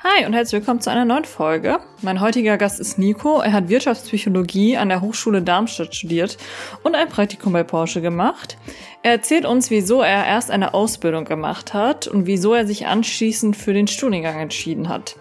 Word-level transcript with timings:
Hi 0.00 0.24
und 0.24 0.32
herzlich 0.32 0.60
willkommen 0.60 0.80
zu 0.80 0.92
einer 0.92 1.04
neuen 1.04 1.24
Folge. 1.24 1.80
Mein 2.02 2.20
heutiger 2.20 2.56
Gast 2.56 2.78
ist 2.78 3.00
Nico. 3.00 3.40
Er 3.40 3.52
hat 3.52 3.68
Wirtschaftspsychologie 3.68 4.76
an 4.76 4.90
der 4.90 5.00
Hochschule 5.00 5.42
Darmstadt 5.42 5.92
studiert 5.92 6.38
und 6.84 6.94
ein 6.94 7.08
Praktikum 7.08 7.52
bei 7.52 7.64
Porsche 7.64 8.00
gemacht. 8.00 8.58
Er 9.02 9.10
erzählt 9.10 9.44
uns, 9.44 9.70
wieso 9.70 10.00
er 10.00 10.24
erst 10.24 10.52
eine 10.52 10.72
Ausbildung 10.72 11.24
gemacht 11.24 11.74
hat 11.74 12.06
und 12.06 12.26
wieso 12.26 12.54
er 12.54 12.64
sich 12.64 12.86
anschließend 12.86 13.56
für 13.56 13.72
den 13.72 13.88
Studiengang 13.88 14.38
entschieden 14.38 14.88
hat. 14.88 15.16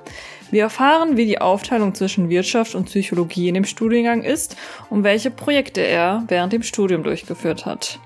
Wir 0.52 0.62
erfahren, 0.62 1.18
wie 1.18 1.26
die 1.26 1.42
Aufteilung 1.42 1.96
zwischen 1.96 2.30
Wirtschaft 2.30 2.76
und 2.76 2.86
Psychologie 2.86 3.48
in 3.48 3.56
dem 3.56 3.66
Studiengang 3.66 4.22
ist 4.22 4.56
und 4.92 5.04
welche 5.04 5.32
Projekte 5.32 5.82
er 5.82 6.24
während 6.28 6.54
dem 6.54 6.62
Studium 6.62 7.02
durchgeführt 7.02 7.66
hat. 7.66 8.00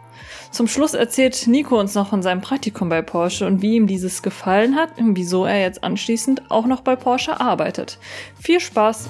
Zum 0.52 0.68
Schluss 0.68 0.94
erzählt 0.94 1.48
Nico 1.48 1.80
uns 1.80 1.96
noch 1.96 2.10
von 2.10 2.22
seinem 2.22 2.42
Praktikum 2.42 2.90
bei 2.90 3.02
Porsche 3.02 3.48
und 3.48 3.62
wie 3.62 3.78
ihm 3.78 3.88
dieses 3.88 4.22
gefallen 4.22 4.76
hat 4.76 4.98
und 4.98 5.16
wieso 5.16 5.46
er 5.46 5.62
jetzt 5.62 5.82
anschließend 5.82 6.52
auch 6.52 6.66
noch 6.66 6.82
bei 6.82 6.98
Porsche 6.98 7.40
arbeitet. 7.40 7.98
Viel 8.38 8.60
Spaß! 8.60 9.10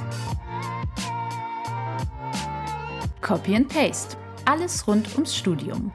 Copy 3.22 3.56
and 3.56 3.68
Paste. 3.70 4.16
Alles 4.46 4.88
rund 4.88 5.12
ums 5.14 5.36
Studium. 5.36 5.92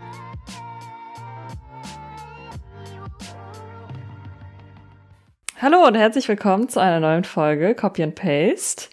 Hallo 5.62 5.86
und 5.86 5.94
herzlich 5.94 6.28
willkommen 6.28 6.68
zu 6.68 6.80
einer 6.80 6.98
neuen 6.98 7.24
Folge 7.24 7.76
Copy 7.76 8.02
and 8.02 8.16
Paste. 8.16 8.88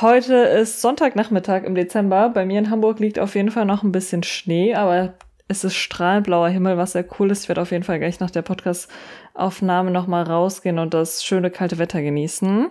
Heute 0.00 0.34
ist 0.34 0.80
Sonntagnachmittag 0.80 1.64
im 1.64 1.74
Dezember. 1.74 2.28
Bei 2.28 2.46
mir 2.46 2.60
in 2.60 2.70
Hamburg 2.70 3.00
liegt 3.00 3.18
auf 3.18 3.34
jeden 3.34 3.50
Fall 3.50 3.64
noch 3.64 3.82
ein 3.82 3.92
bisschen 3.92 4.22
Schnee, 4.22 4.74
aber 4.74 5.14
es 5.48 5.62
ist 5.62 5.76
strahlend 5.76 6.26
blauer 6.26 6.48
Himmel, 6.48 6.76
was 6.76 6.92
sehr 6.92 7.04
cool 7.18 7.30
ist. 7.30 7.44
Ich 7.44 7.48
werde 7.48 7.62
auf 7.62 7.70
jeden 7.70 7.84
Fall 7.84 7.98
gleich 7.98 8.18
nach 8.18 8.32
der 8.32 8.42
Podcast-Aufnahme 8.42 9.92
nochmal 9.92 10.24
rausgehen 10.24 10.80
und 10.80 10.92
das 10.92 11.24
schöne 11.24 11.50
kalte 11.50 11.78
Wetter 11.78 12.02
genießen. 12.02 12.68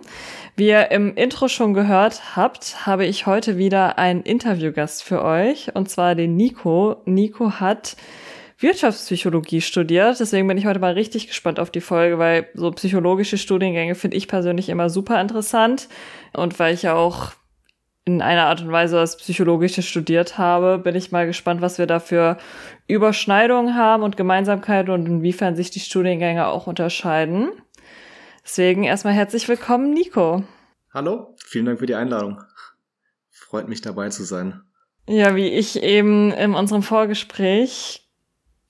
Wie 0.56 0.68
ihr 0.68 0.90
im 0.90 1.14
Intro 1.14 1.48
schon 1.48 1.72
gehört 1.72 2.36
habt, 2.36 2.86
habe 2.86 3.06
ich 3.06 3.26
heute 3.26 3.56
wieder 3.56 3.98
einen 3.98 4.22
Interviewgast 4.22 5.02
für 5.02 5.24
euch, 5.24 5.74
und 5.74 5.88
zwar 5.88 6.14
den 6.14 6.36
Nico. 6.36 7.00
Nico 7.06 7.52
hat 7.52 7.96
Wirtschaftspsychologie 8.58 9.62
studiert. 9.62 10.20
Deswegen 10.20 10.46
bin 10.46 10.58
ich 10.58 10.66
heute 10.66 10.80
mal 10.80 10.92
richtig 10.92 11.28
gespannt 11.28 11.58
auf 11.58 11.70
die 11.70 11.80
Folge, 11.80 12.18
weil 12.18 12.48
so 12.54 12.70
psychologische 12.72 13.38
Studiengänge 13.38 13.94
finde 13.94 14.18
ich 14.18 14.28
persönlich 14.28 14.68
immer 14.68 14.90
super 14.90 15.20
interessant. 15.20 15.88
Und 16.34 16.58
weil 16.58 16.74
ich 16.74 16.82
ja 16.82 16.94
auch 16.94 17.32
in 18.06 18.22
einer 18.22 18.46
Art 18.46 18.62
und 18.62 18.70
Weise 18.70 18.96
das 18.96 19.16
Psychologische 19.16 19.82
studiert 19.82 20.38
habe, 20.38 20.78
bin 20.78 20.94
ich 20.94 21.10
mal 21.10 21.26
gespannt, 21.26 21.60
was 21.60 21.78
wir 21.78 21.86
da 21.86 21.98
für 21.98 22.38
Überschneidungen 22.86 23.74
haben 23.74 24.04
und 24.04 24.16
Gemeinsamkeiten 24.16 24.94
und 24.94 25.06
inwiefern 25.06 25.56
sich 25.56 25.72
die 25.72 25.80
Studiengänge 25.80 26.46
auch 26.46 26.68
unterscheiden. 26.68 27.50
Deswegen 28.44 28.84
erstmal 28.84 29.12
herzlich 29.12 29.48
willkommen, 29.48 29.92
Nico. 29.92 30.44
Hallo, 30.94 31.34
vielen 31.44 31.66
Dank 31.66 31.80
für 31.80 31.86
die 31.86 31.96
Einladung. 31.96 32.40
Freut 33.28 33.68
mich 33.68 33.80
dabei 33.80 34.08
zu 34.08 34.22
sein. 34.22 34.62
Ja, 35.08 35.34
wie 35.34 35.48
ich 35.48 35.82
eben 35.82 36.30
in 36.30 36.54
unserem 36.54 36.82
Vorgespräch 36.82 38.05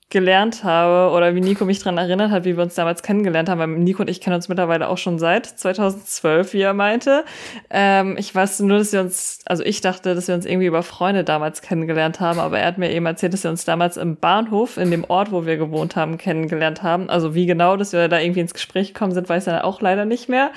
gelernt 0.09 0.63
habe 0.63 1.13
oder 1.13 1.35
wie 1.35 1.41
Nico 1.41 1.65
mich 1.65 1.79
dran 1.79 1.97
erinnert 1.97 2.31
hat, 2.31 2.45
wie 2.45 2.55
wir 2.55 2.63
uns 2.63 2.75
damals 2.75 3.03
kennengelernt 3.03 3.49
haben. 3.49 3.59
Weil 3.59 3.67
Nico 3.67 4.03
und 4.03 4.09
ich 4.09 4.21
kennen 4.21 4.37
uns 4.37 4.47
mittlerweile 4.47 4.87
auch 4.87 4.97
schon 4.97 5.19
seit 5.19 5.45
2012, 5.45 6.53
wie 6.53 6.61
er 6.61 6.73
meinte. 6.73 7.25
Ähm, 7.69 8.15
ich 8.17 8.33
weiß 8.33 8.61
nur, 8.61 8.77
dass 8.77 8.93
wir 8.93 9.01
uns, 9.01 9.39
also 9.45 9.63
ich 9.63 9.81
dachte, 9.81 10.15
dass 10.15 10.29
wir 10.29 10.35
uns 10.35 10.45
irgendwie 10.45 10.67
über 10.67 10.81
Freunde 10.81 11.25
damals 11.25 11.61
kennengelernt 11.61 12.21
haben, 12.21 12.39
aber 12.39 12.59
er 12.59 12.67
hat 12.67 12.77
mir 12.77 12.89
eben 12.91 13.05
erzählt, 13.05 13.33
dass 13.33 13.43
wir 13.43 13.51
uns 13.51 13.65
damals 13.65 13.97
im 13.97 14.15
Bahnhof, 14.15 14.77
in 14.77 14.91
dem 14.91 15.03
Ort, 15.03 15.33
wo 15.33 15.45
wir 15.45 15.57
gewohnt 15.57 15.97
haben, 15.97 16.17
kennengelernt 16.17 16.83
haben. 16.83 17.09
Also 17.09 17.35
wie 17.35 17.45
genau, 17.45 17.75
dass 17.75 17.91
wir 17.91 18.07
da 18.07 18.19
irgendwie 18.19 18.39
ins 18.39 18.53
Gespräch 18.53 18.93
gekommen 18.93 19.11
sind, 19.11 19.27
weiß 19.27 19.47
er 19.47 19.65
auch 19.65 19.81
leider 19.81 20.05
nicht 20.05 20.29
mehr. 20.29 20.51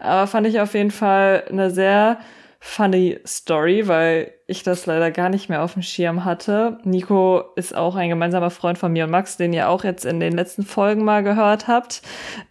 Aber 0.00 0.26
fand 0.26 0.48
ich 0.48 0.58
auf 0.60 0.74
jeden 0.74 0.90
Fall 0.90 1.44
eine 1.48 1.70
sehr 1.70 2.18
funny 2.66 3.20
Story, 3.24 3.86
weil 3.86 4.32
ich 4.48 4.64
das 4.64 4.86
leider 4.86 5.10
gar 5.12 5.28
nicht 5.28 5.48
mehr 5.48 5.62
auf 5.62 5.74
dem 5.74 5.82
Schirm 5.82 6.24
hatte. 6.24 6.78
Nico 6.82 7.44
ist 7.54 7.74
auch 7.74 7.94
ein 7.94 8.08
gemeinsamer 8.08 8.50
Freund 8.50 8.76
von 8.76 8.92
mir 8.92 9.04
und 9.04 9.10
Max, 9.10 9.36
den 9.36 9.52
ihr 9.52 9.68
auch 9.68 9.84
jetzt 9.84 10.04
in 10.04 10.18
den 10.18 10.32
letzten 10.34 10.64
Folgen 10.64 11.04
mal 11.04 11.22
gehört 11.22 11.68
habt. 11.68 12.02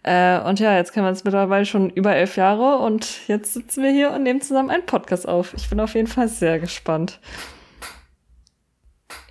Äh, 0.02 0.40
und 0.40 0.58
ja, 0.58 0.74
jetzt 0.74 0.92
kennen 0.92 1.04
wir 1.04 1.10
uns 1.10 1.24
mittlerweile 1.24 1.66
schon 1.66 1.90
über 1.90 2.16
elf 2.16 2.36
Jahre 2.36 2.78
und 2.78 3.28
jetzt 3.28 3.52
sitzen 3.52 3.82
wir 3.82 3.90
hier 3.90 4.10
und 4.10 4.22
nehmen 4.22 4.40
zusammen 4.40 4.70
einen 4.70 4.86
Podcast 4.86 5.28
auf. 5.28 5.52
Ich 5.54 5.68
bin 5.68 5.78
auf 5.80 5.94
jeden 5.94 6.08
Fall 6.08 6.28
sehr 6.28 6.58
gespannt. 6.58 7.20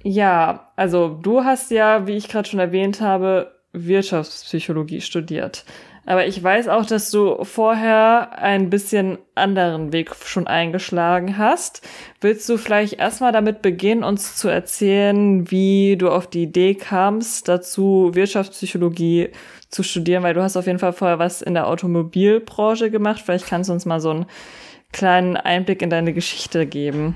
Ja, 0.04 0.72
also 0.76 1.10
du 1.10 1.44
hast 1.44 1.72
ja, 1.72 2.06
wie 2.06 2.16
ich 2.16 2.30
gerade 2.30 2.48
schon 2.48 2.60
erwähnt 2.60 3.02
habe, 3.02 3.56
Wirtschaftspsychologie 3.74 5.02
studiert. 5.02 5.66
Aber 6.06 6.28
ich 6.28 6.42
weiß 6.42 6.68
auch, 6.68 6.86
dass 6.86 7.10
du 7.10 7.44
vorher 7.44 8.38
ein 8.38 8.70
bisschen 8.70 9.18
anderen 9.34 9.92
Weg 9.92 10.16
schon 10.24 10.46
eingeschlagen 10.46 11.38
hast. 11.38 11.82
Willst 12.22 12.48
du 12.48 12.58
vielleicht 12.58 12.94
erstmal 12.94 13.32
damit 13.32 13.62
beginnen, 13.62 14.04
uns 14.04 14.36
zu 14.36 14.48
erzählen, 14.48 15.50
wie 15.50 15.98
du 15.98 16.10
auf 16.10 16.28
die 16.28 16.44
Idee 16.44 16.76
kamst, 16.76 17.48
dazu 17.48 18.12
Wirtschaftspsychologie 18.14 19.30
zu 19.70 19.82
studieren? 19.82 20.22
Weil 20.22 20.36
du 20.36 20.44
hast 20.44 20.58
auf 20.58 20.68
jeden 20.68 20.80
Fall 20.80 20.94
vorher 20.94 21.18
was 21.18 21.42
in 21.42 21.56
der 21.56 21.68
Automobilbranche 21.68 22.92
gemacht. 22.92 23.22
Vielleicht 23.26 23.48
kannst 23.48 23.70
du 23.70 23.74
uns 23.74 23.86
mal 23.86 24.00
so 24.00 24.12
einen 24.12 24.26
kleinen 24.92 25.38
Einblick 25.38 25.82
in 25.82 25.90
deine 25.90 26.14
Geschichte 26.14 26.68
geben. 26.68 27.16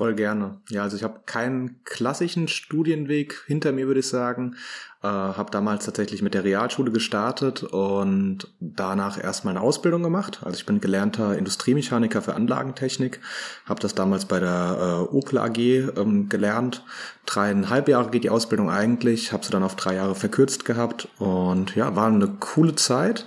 Voll 0.00 0.14
gerne. 0.14 0.60
Ja, 0.70 0.82
also 0.82 0.96
ich 0.96 1.02
habe 1.02 1.20
keinen 1.26 1.84
klassischen 1.84 2.48
Studienweg 2.48 3.44
hinter 3.46 3.72
mir, 3.72 3.86
würde 3.86 4.00
ich 4.00 4.08
sagen. 4.08 4.56
Äh, 5.02 5.06
habe 5.06 5.50
damals 5.50 5.86
tatsächlich 5.86 6.20
mit 6.20 6.34
der 6.34 6.44
Realschule 6.44 6.90
gestartet 6.90 7.62
und 7.62 8.48
danach 8.60 9.22
erstmal 9.22 9.56
eine 9.56 9.64
Ausbildung 9.64 10.02
gemacht. 10.02 10.40
Also 10.44 10.58
ich 10.58 10.66
bin 10.66 10.82
gelernter 10.82 11.38
Industriemechaniker 11.38 12.20
für 12.20 12.34
Anlagentechnik, 12.34 13.18
habe 13.64 13.80
das 13.80 13.94
damals 13.94 14.26
bei 14.26 14.40
der 14.40 15.08
äh, 15.10 15.16
Opel 15.16 15.38
AG 15.38 15.56
ähm, 15.56 16.28
gelernt. 16.28 16.84
Dreieinhalb 17.24 17.88
Jahre 17.88 18.10
geht 18.10 18.24
die 18.24 18.30
Ausbildung 18.30 18.68
eigentlich, 18.68 19.32
habe 19.32 19.42
sie 19.42 19.50
dann 19.50 19.62
auf 19.62 19.74
drei 19.74 19.94
Jahre 19.94 20.14
verkürzt 20.14 20.66
gehabt 20.66 21.08
und 21.18 21.74
ja, 21.76 21.96
war 21.96 22.08
eine 22.08 22.28
coole 22.38 22.74
Zeit 22.74 23.26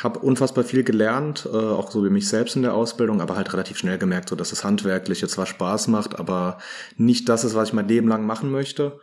habe 0.00 0.20
unfassbar 0.20 0.62
viel 0.62 0.84
gelernt, 0.84 1.48
äh, 1.52 1.56
auch 1.56 1.90
so 1.90 2.04
wie 2.04 2.08
mich 2.08 2.28
selbst 2.28 2.54
in 2.54 2.62
der 2.62 2.72
Ausbildung, 2.74 3.20
aber 3.20 3.34
halt 3.34 3.52
relativ 3.52 3.78
schnell 3.78 3.98
gemerkt, 3.98 4.28
so 4.28 4.36
dass 4.36 4.50
das 4.50 4.62
Handwerkliche 4.62 5.26
zwar 5.26 5.46
Spaß 5.46 5.88
macht, 5.88 6.20
aber 6.20 6.58
nicht 6.96 7.28
das 7.28 7.42
ist, 7.42 7.56
was 7.56 7.70
ich 7.70 7.74
mein 7.74 7.88
Leben 7.88 8.06
lang 8.06 8.24
machen 8.24 8.48
möchte. 8.52 9.00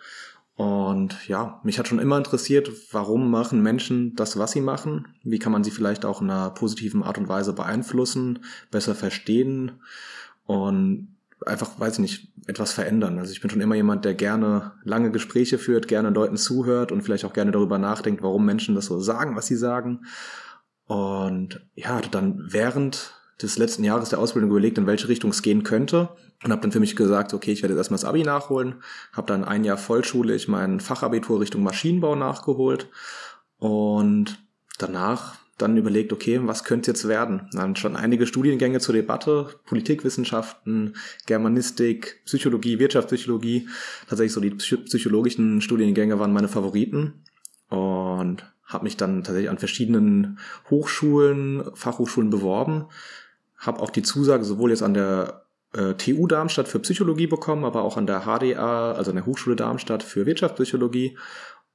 Und 0.55 1.27
ja, 1.27 1.59
mich 1.63 1.79
hat 1.79 1.87
schon 1.87 1.99
immer 1.99 2.17
interessiert, 2.17 2.71
warum 2.91 3.29
machen 3.29 3.61
Menschen 3.61 4.15
das, 4.15 4.37
was 4.37 4.51
sie 4.51 4.61
machen? 4.61 5.07
Wie 5.23 5.39
kann 5.39 5.51
man 5.51 5.65
sie 5.65 5.71
vielleicht 5.71 6.05
auch 6.05 6.21
in 6.21 6.29
einer 6.29 6.49
positiven 6.51 7.03
Art 7.03 7.17
und 7.17 7.27
Weise 7.27 7.51
beeinflussen, 7.51 8.39
besser 8.71 8.95
verstehen 8.95 9.73
und 10.45 11.09
einfach, 11.45 11.79
weiß 11.79 11.93
ich 11.95 11.99
nicht, 11.99 12.33
etwas 12.47 12.71
verändern. 12.71 13.19
Also 13.19 13.31
ich 13.31 13.41
bin 13.41 13.49
schon 13.49 13.61
immer 13.61 13.75
jemand, 13.75 14.05
der 14.05 14.13
gerne 14.13 14.73
lange 14.83 15.11
Gespräche 15.11 15.57
führt, 15.57 15.87
gerne 15.87 16.09
Leuten 16.09 16.37
zuhört 16.37 16.91
und 16.91 17.01
vielleicht 17.01 17.25
auch 17.25 17.33
gerne 17.33 17.51
darüber 17.51 17.77
nachdenkt, 17.77 18.21
warum 18.21 18.45
Menschen 18.45 18.75
das 18.75 18.85
so 18.85 18.99
sagen, 18.99 19.35
was 19.35 19.47
sie 19.47 19.55
sagen. 19.55 20.05
Und 20.85 21.65
ja, 21.73 21.99
dann 22.01 22.45
während 22.47 23.13
des 23.41 23.57
letzten 23.57 23.83
Jahres 23.83 24.09
der 24.09 24.19
Ausbildung 24.19 24.51
überlegt, 24.51 24.77
in 24.77 24.87
welche 24.87 25.07
Richtung 25.07 25.31
es 25.31 25.41
gehen 25.41 25.63
könnte. 25.63 26.09
Und 26.43 26.51
habe 26.51 26.61
dann 26.61 26.71
für 26.71 26.79
mich 26.79 26.95
gesagt, 26.95 27.33
okay, 27.33 27.51
ich 27.51 27.61
werde 27.61 27.73
jetzt 27.73 27.79
erstmal 27.79 27.99
das 27.99 28.05
Abi 28.05 28.23
nachholen. 28.23 28.75
Habe 29.13 29.27
dann 29.27 29.43
ein 29.43 29.63
Jahr 29.63 29.77
vollschulig 29.77 30.47
mein 30.47 30.79
Fachabitur 30.79 31.41
Richtung 31.41 31.63
Maschinenbau 31.63 32.15
nachgeholt. 32.15 32.89
Und 33.57 34.37
danach 34.77 35.35
dann 35.57 35.77
überlegt, 35.77 36.11
okay, 36.11 36.39
was 36.43 36.65
könnte 36.65 36.91
jetzt 36.91 37.07
werden? 37.07 37.49
Dann 37.53 37.77
schon 37.77 37.95
einige 37.95 38.27
Studiengänge 38.27 38.79
zur 38.79 38.93
Debatte, 38.93 39.47
Politikwissenschaften, 39.65 40.95
Germanistik, 41.25 42.21
Psychologie, 42.25 42.79
Wirtschaftspsychologie. 42.79 43.69
Tatsächlich 44.09 44.33
so 44.33 44.41
die 44.41 44.51
psychologischen 44.51 45.61
Studiengänge 45.61 46.19
waren 46.19 46.33
meine 46.33 46.49
Favoriten. 46.49 47.23
Und 47.69 48.43
habe 48.65 48.83
mich 48.83 48.97
dann 48.97 49.23
tatsächlich 49.23 49.49
an 49.49 49.57
verschiedenen 49.57 50.39
Hochschulen, 50.69 51.63
Fachhochschulen 51.73 52.29
beworben, 52.29 52.85
habe 53.65 53.81
auch 53.81 53.89
die 53.89 54.03
Zusage 54.03 54.43
sowohl 54.43 54.71
jetzt 54.71 54.83
an 54.83 54.93
der 54.93 55.45
äh, 55.73 55.93
TU 55.95 56.27
Darmstadt 56.27 56.67
für 56.67 56.79
Psychologie 56.79 57.27
bekommen, 57.27 57.65
aber 57.65 57.83
auch 57.83 57.97
an 57.97 58.07
der 58.07 58.21
HDA, 58.21 58.93
also 58.93 59.11
an 59.11 59.15
der 59.15 59.25
Hochschule 59.25 59.55
Darmstadt 59.55 60.03
für 60.03 60.25
Wirtschaftspsychologie 60.25 61.17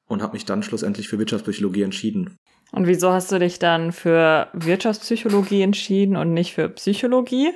und 0.07 0.23
habe 0.23 0.33
mich 0.35 0.45
dann 0.45 0.63
schlussendlich 0.63 1.09
für 1.09 1.19
Wirtschaftspsychologie 1.19 1.83
entschieden. 1.83 2.37
Und 2.73 2.87
wieso 2.87 3.13
hast 3.13 3.33
du 3.33 3.39
dich 3.39 3.59
dann 3.59 3.93
für 3.93 4.49
Wirtschaftspsychologie 4.53 5.63
entschieden 5.63 6.17
und 6.17 6.33
nicht 6.33 6.55
für 6.55 6.69
Psychologie? 6.69 7.53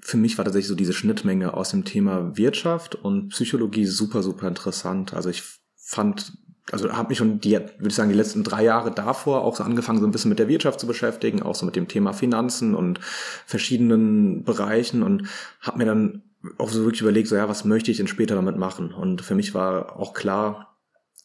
Für 0.00 0.18
mich 0.18 0.36
war 0.38 0.44
tatsächlich 0.44 0.68
so 0.68 0.74
diese 0.74 0.92
Schnittmenge 0.92 1.54
aus 1.54 1.70
dem 1.70 1.84
Thema 1.84 2.36
Wirtschaft 2.36 2.94
und 2.94 3.30
Psychologie 3.30 3.86
super, 3.86 4.22
super 4.22 4.46
interessant. 4.46 5.14
Also 5.14 5.30
ich 5.30 5.42
fand 5.74 6.32
also 6.72 6.92
habe 6.92 7.10
mich 7.10 7.18
schon 7.18 7.40
die, 7.40 7.52
würde 7.52 7.88
ich 7.88 7.94
sagen, 7.94 8.10
die 8.10 8.16
letzten 8.16 8.42
drei 8.42 8.64
Jahre 8.64 8.90
davor 8.90 9.42
auch 9.42 9.54
so 9.54 9.62
angefangen, 9.62 10.00
so 10.00 10.06
ein 10.06 10.10
bisschen 10.10 10.30
mit 10.30 10.38
der 10.38 10.48
Wirtschaft 10.48 10.80
zu 10.80 10.86
beschäftigen, 10.86 11.42
auch 11.42 11.54
so 11.54 11.64
mit 11.64 11.76
dem 11.76 11.88
Thema 11.88 12.12
Finanzen 12.12 12.74
und 12.74 12.98
verschiedenen 13.46 14.42
Bereichen 14.44 15.02
und 15.02 15.28
habe 15.60 15.78
mir 15.78 15.84
dann 15.84 16.22
auch 16.58 16.70
so 16.70 16.84
wirklich 16.84 17.02
überlegt, 17.02 17.28
so 17.28 17.36
ja, 17.36 17.48
was 17.48 17.64
möchte 17.64 17.90
ich 17.90 17.96
denn 17.96 18.08
später 18.08 18.34
damit 18.34 18.56
machen? 18.56 18.92
Und 18.92 19.22
für 19.22 19.34
mich 19.34 19.54
war 19.54 19.98
auch 19.98 20.12
klar, 20.12 20.76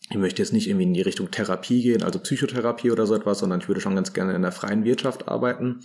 ich 0.10 0.18
möchte 0.18 0.42
jetzt 0.42 0.54
nicht 0.54 0.68
irgendwie 0.68 0.84
in 0.84 0.94
die 0.94 1.02
Richtung 1.02 1.32
Therapie 1.32 1.82
gehen, 1.82 2.04
also 2.04 2.20
Psychotherapie 2.20 2.92
oder 2.92 3.08
so 3.08 3.16
etwas, 3.16 3.40
sondern 3.40 3.62
ich 3.62 3.68
würde 3.68 3.82
schon 3.82 3.96
ganz 3.96 4.14
gerne 4.14 4.34
in 4.34 4.42
der 4.42 4.52
freien 4.52 4.84
Wirtschaft 4.84 5.28
arbeiten. 5.28 5.80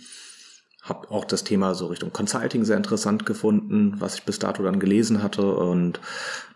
Habe 0.87 1.11
auch 1.11 1.25
das 1.25 1.43
Thema 1.43 1.73
so 1.73 1.87
Richtung 1.87 2.13
Consulting 2.13 2.63
sehr 2.63 2.77
interessant 2.77 3.25
gefunden, 3.25 3.95
was 3.99 4.15
ich 4.15 4.23
bis 4.23 4.39
dato 4.39 4.63
dann 4.63 4.79
gelesen 4.79 5.21
hatte. 5.21 5.55
Und 5.55 5.99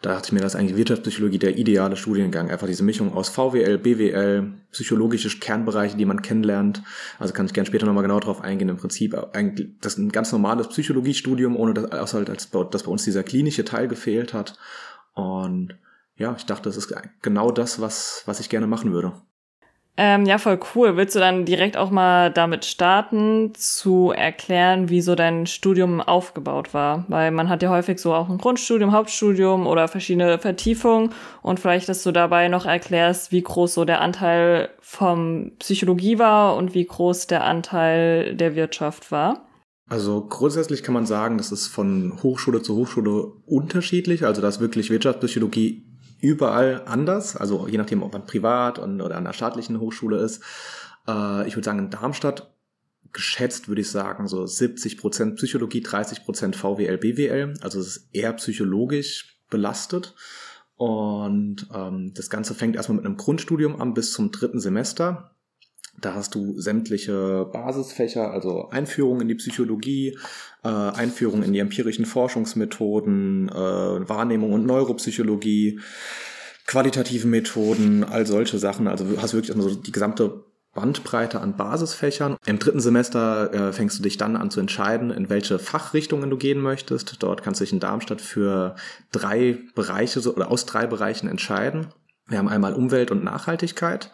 da 0.01 0.11
dachte 0.11 0.27
ich 0.27 0.31
mir, 0.31 0.39
dass 0.39 0.55
eigentlich 0.55 0.77
Wirtschaftspsychologie 0.77 1.39
der 1.39 1.57
ideale 1.57 1.97
Studiengang. 1.97 2.49
Einfach 2.49 2.67
diese 2.67 2.83
Mischung 2.83 3.13
aus 3.13 3.29
VWL, 3.29 3.77
BWL, 3.77 4.53
psychologische 4.71 5.37
Kernbereiche, 5.39 5.97
die 5.97 6.05
man 6.05 6.21
kennenlernt. 6.21 6.81
Also 7.19 7.33
kann 7.33 7.45
ich 7.45 7.53
gerne 7.53 7.67
später 7.67 7.85
nochmal 7.85 8.03
genau 8.03 8.19
drauf 8.19 8.41
eingehen. 8.41 8.69
Im 8.69 8.77
Prinzip 8.77 9.15
eigentlich 9.33 9.69
das 9.81 9.93
ist 9.93 9.99
ein 9.99 10.11
ganz 10.11 10.31
normales 10.31 10.69
Psychologiestudium, 10.69 11.57
ohne 11.57 11.73
dass, 11.73 11.91
außer 11.91 12.19
halt, 12.19 12.29
dass 12.29 12.83
bei 12.83 12.91
uns 12.91 13.03
dieser 13.03 13.23
klinische 13.23 13.65
Teil 13.65 13.87
gefehlt 13.87 14.33
hat. 14.33 14.57
Und 15.13 15.75
ja, 16.15 16.35
ich 16.37 16.45
dachte, 16.45 16.69
das 16.69 16.77
ist 16.77 16.93
genau 17.21 17.51
das, 17.51 17.81
was, 17.81 18.23
was 18.25 18.39
ich 18.39 18.49
gerne 18.49 18.67
machen 18.67 18.93
würde. 18.93 19.13
Ähm, 19.97 20.25
ja, 20.25 20.38
voll 20.38 20.59
cool. 20.73 20.95
Willst 20.95 21.15
du 21.15 21.19
dann 21.19 21.45
direkt 21.45 21.75
auch 21.75 21.91
mal 21.91 22.31
damit 22.31 22.63
starten, 22.63 23.53
zu 23.55 24.11
erklären, 24.11 24.89
wie 24.89 25.01
so 25.01 25.15
dein 25.15 25.45
Studium 25.47 25.99
aufgebaut 25.99 26.73
war? 26.73 27.05
Weil 27.09 27.31
man 27.31 27.49
hat 27.49 27.61
ja 27.61 27.69
häufig 27.69 27.99
so 27.99 28.13
auch 28.13 28.29
ein 28.29 28.38
Grundstudium, 28.38 28.93
Hauptstudium 28.93 29.67
oder 29.67 29.89
verschiedene 29.89 30.39
Vertiefungen 30.39 31.13
und 31.41 31.59
vielleicht, 31.59 31.89
dass 31.89 32.03
du 32.03 32.11
dabei 32.11 32.47
noch 32.47 32.65
erklärst, 32.65 33.33
wie 33.33 33.41
groß 33.41 33.73
so 33.73 33.85
der 33.85 33.99
Anteil 34.01 34.69
vom 34.79 35.51
Psychologie 35.59 36.19
war 36.19 36.55
und 36.55 36.73
wie 36.73 36.85
groß 36.85 37.27
der 37.27 37.43
Anteil 37.43 38.35
der 38.35 38.55
Wirtschaft 38.55 39.11
war. 39.11 39.45
Also 39.89 40.21
grundsätzlich 40.21 40.83
kann 40.83 40.93
man 40.93 41.05
sagen, 41.05 41.38
das 41.38 41.51
ist 41.51 41.67
von 41.67 42.17
Hochschule 42.23 42.61
zu 42.61 42.77
Hochschule 42.77 43.33
unterschiedlich. 43.45 44.25
Also 44.25 44.41
dass 44.41 44.61
wirklich 44.61 44.89
Wirtschaftspsychologie 44.89 45.90
überall 46.21 46.83
anders, 46.85 47.35
also 47.35 47.68
je 47.68 47.77
nachdem, 47.77 48.03
ob 48.03 48.13
man 48.13 48.25
privat 48.25 48.79
und, 48.79 49.01
oder 49.01 49.18
an 49.18 49.25
einer 49.25 49.33
staatlichen 49.33 49.79
Hochschule 49.79 50.18
ist. 50.18 50.41
Äh, 51.07 51.47
ich 51.47 51.56
würde 51.56 51.65
sagen, 51.65 51.79
in 51.79 51.89
Darmstadt 51.89 52.53
geschätzt 53.12 53.68
würde 53.68 53.81
ich 53.81 53.91
sagen, 53.91 54.27
so 54.27 54.45
70 54.45 54.97
Prozent 54.97 55.35
Psychologie, 55.35 55.81
30 55.81 56.23
Prozent 56.23 56.56
VWL, 56.56 56.97
BWL. 56.97 57.56
Also 57.62 57.79
es 57.79 57.88
ist 57.88 58.09
eher 58.13 58.33
psychologisch 58.33 59.38
belastet. 59.50 60.15
Und 60.77 61.68
ähm, 61.73 62.13
das 62.15 62.29
Ganze 62.29 62.56
fängt 62.56 62.75
erstmal 62.75 62.95
mit 62.97 63.06
einem 63.06 63.17
Grundstudium 63.17 63.79
an 63.79 63.94
bis 63.94 64.13
zum 64.13 64.31
dritten 64.31 64.59
Semester. 64.59 65.35
Da 66.01 66.15
hast 66.15 66.36
du 66.36 66.59
sämtliche 66.59 67.45
Basisfächer, 67.51 68.31
also 68.31 68.69
Einführung 68.69 69.21
in 69.21 69.27
die 69.27 69.36
Psychologie, 69.36 70.18
äh, 70.63 70.68
Einführung 70.68 71.44
in 71.44 71.53
die 71.53 71.59
empirischen 71.59 72.06
Forschungsmethoden, 72.06 73.50
äh, 73.50 73.53
Wahrnehmung 73.53 74.53
und 74.53 74.65
Neuropsychologie, 74.65 75.80
qualitative 76.65 77.27
Methoden, 77.27 78.03
all 78.03 78.25
solche 78.25 78.57
Sachen. 78.57 78.88
Also 78.88 79.06
du 79.06 79.21
hast 79.21 79.33
wirklich 79.33 79.56
also 79.56 79.75
die 79.75 79.92
gesamte 79.92 80.44
Bandbreite 80.74 81.42
an 81.42 81.57
Basisfächern. 81.57 82.38
Im 82.45 82.57
dritten 82.57 82.80
Semester 82.80 83.53
äh, 83.53 83.74
fängst 83.74 84.00
du 84.00 84.03
dich 84.03 84.18
dann 84.18 84.38
an 84.38 84.50
zu 84.51 84.59
entscheiden, 84.59 85.12
in 85.12 85.30
welche 85.30 85.59
Fachrichtungen 85.59 86.30
du 86.30 86.38
gehen 86.38 86.62
möchtest. 86.62 87.18
Dort 87.19 87.44
kannst 87.44 87.59
du 87.59 87.65
dich 87.65 87.74
in 87.74 87.80
Darmstadt 87.80 88.21
für 88.21 88.75
drei 89.12 89.59
Bereiche 89.75 90.19
oder 90.31 90.50
aus 90.50 90.65
drei 90.65 90.88
Bereichen 90.88 91.27
entscheiden. 91.27 91.88
Wir 92.27 92.38
haben 92.38 92.48
einmal 92.48 92.74
Umwelt 92.74 93.12
und 93.12 93.24
Nachhaltigkeit 93.24 94.12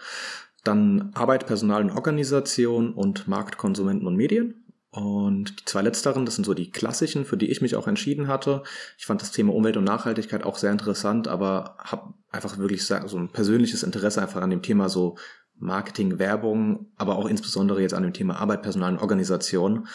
dann 0.68 1.12
Arbeit, 1.14 1.48
Personal 1.48 1.84
und 1.84 1.92
Organisation 1.92 2.94
und 2.94 3.28
Markt, 3.28 3.58
Konsumenten 3.58 4.08
und 4.08 4.16
Medien. 4.16 4.64
Und 4.90 5.60
die 5.60 5.66
zwei 5.66 5.82
letzteren, 5.82 6.26
das 6.26 6.36
sind 6.36 6.46
so 6.46 6.54
die 6.54 6.72
klassischen, 6.72 7.26
für 7.26 7.38
die 7.38 7.52
ich 7.52 7.62
mich 7.62 7.76
auch 7.76 7.88
entschieden 7.88 8.28
hatte. 8.28 8.64
Ich 8.98 9.06
fand 9.06 9.22
das 9.22 9.32
Thema 9.32 9.54
Umwelt 9.54 9.78
und 9.78 9.84
Nachhaltigkeit 9.84 10.44
auch 10.44 10.58
sehr 10.58 10.72
interessant, 10.72 11.28
aber 11.28 11.76
habe 11.80 12.14
einfach 12.32 12.58
wirklich 12.58 12.86
so 12.86 12.96
ein 12.96 13.30
persönliches 13.30 13.84
Interesse 13.84 14.22
einfach 14.22 14.42
an 14.42 14.50
dem 14.50 14.62
Thema 14.62 14.90
so 14.90 15.18
Marketing, 15.60 16.20
Werbung, 16.20 16.88
aber 16.98 17.18
auch 17.18 17.28
insbesondere 17.28 17.82
jetzt 17.82 17.94
an 17.94 18.04
dem 18.04 18.14
Thema 18.14 18.38
Arbeit, 18.40 18.62
Personal 18.62 18.94
und 18.94 19.00
Organisation 19.00 19.88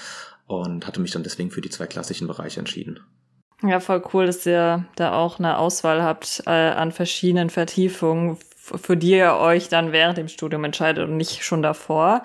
und 0.46 0.86
hatte 0.86 1.00
mich 1.00 1.12
dann 1.12 1.22
deswegen 1.22 1.50
für 1.50 1.60
die 1.60 1.70
zwei 1.70 1.86
klassischen 1.86 2.26
Bereiche 2.26 2.60
entschieden. 2.60 3.00
Ja, 3.62 3.78
voll 3.78 4.02
cool, 4.12 4.26
dass 4.26 4.44
ihr 4.44 4.86
da 4.96 5.14
auch 5.14 5.38
eine 5.38 5.58
Auswahl 5.58 6.02
habt 6.02 6.42
äh, 6.46 6.50
an 6.50 6.90
verschiedenen 6.90 7.48
Vertiefungen, 7.48 8.38
für 8.76 8.96
die 8.96 9.12
ihr 9.12 9.34
euch 9.34 9.68
dann 9.68 9.92
während 9.92 10.18
dem 10.18 10.28
Studium 10.28 10.64
entscheidet 10.64 11.08
und 11.08 11.16
nicht 11.16 11.44
schon 11.44 11.62
davor. 11.62 12.22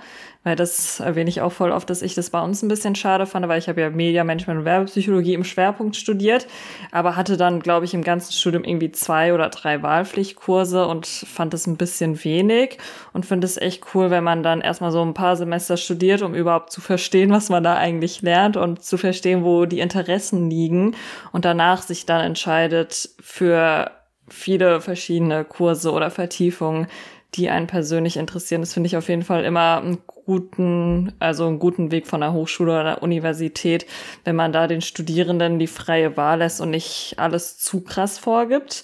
Weil 0.47 0.55
das 0.55 1.01
erwähne 1.01 1.29
ich 1.29 1.41
auch 1.41 1.51
voll 1.51 1.71
oft, 1.71 1.89
dass 1.89 2.01
ich 2.01 2.15
das 2.15 2.29
bei 2.29 2.39
uns 2.39 2.61
ein 2.61 2.69
bisschen 2.69 2.95
schade 2.95 3.25
fand, 3.25 3.45
weil 3.49 3.59
ich 3.59 3.67
habe 3.67 3.81
ja 3.81 3.89
Media 3.89 4.23
Management 4.23 4.59
und 4.59 4.65
Werbepsychologie 4.65 5.33
im 5.33 5.44
Schwerpunkt 5.44 5.97
studiert, 5.97 6.47
aber 6.89 7.17
hatte 7.17 7.35
dann, 7.35 7.59
glaube 7.59 7.83
ich, 7.83 7.94
im 7.94 8.01
ganzen 8.01 8.31
Studium 8.31 8.63
irgendwie 8.63 8.94
zwei 8.94 9.33
oder 9.33 9.49
drei 9.49 9.83
Wahlpflichtkurse 9.83 10.88
und 10.88 11.05
fand 11.05 11.53
das 11.53 11.67
ein 11.67 11.75
bisschen 11.75 12.23
wenig 12.23 12.77
und 13.11 13.25
finde 13.25 13.44
es 13.44 13.57
echt 13.57 13.94
cool, 13.94 14.09
wenn 14.09 14.23
man 14.23 14.41
dann 14.41 14.61
erstmal 14.61 14.94
so 14.94 15.01
ein 15.01 15.13
paar 15.13 15.35
Semester 15.35 15.75
studiert, 15.75 16.21
um 16.21 16.33
überhaupt 16.33 16.71
zu 16.71 16.79
verstehen, 16.79 17.31
was 17.31 17.49
man 17.49 17.63
da 17.63 17.75
eigentlich 17.75 18.21
lernt 18.21 18.55
und 18.55 18.81
zu 18.81 18.97
verstehen, 18.97 19.44
wo 19.44 19.65
die 19.65 19.81
Interessen 19.81 20.49
liegen 20.49 20.95
und 21.33 21.44
danach 21.44 21.81
sich 21.81 22.05
dann 22.05 22.21
entscheidet 22.21 23.09
für 23.19 23.91
viele 24.29 24.81
verschiedene 24.81 25.45
Kurse 25.45 25.91
oder 25.91 26.09
Vertiefungen, 26.09 26.88
die 27.35 27.50
einen 27.50 27.68
persönlich 27.68 28.18
interessieren. 28.18 28.62
Das 28.62 28.74
finde 28.74 28.88
ich 28.88 28.97
auf 28.97 29.09
jeden 29.09 29.24
Fall 29.24 29.44
immer 29.44 29.77
einen 29.77 30.00
guten, 30.06 31.13
also 31.19 31.47
einen 31.47 31.59
guten 31.59 31.91
Weg 31.91 32.07
von 32.07 32.21
der 32.21 32.33
Hochschule 32.33 32.71
oder 32.71 32.83
der 32.83 33.03
Universität, 33.03 33.85
wenn 34.24 34.35
man 34.35 34.51
da 34.51 34.68
den 34.68 34.81
Studierenden 34.81 35.59
die 35.59 35.68
freie 35.68 36.18
Wahl 36.18 36.39
lässt 36.39 36.62
und 36.62 36.69
nicht 36.69 37.15
alles 37.18 37.57
zu 37.57 37.81
krass 37.81 38.18
vorgibt. 38.18 38.83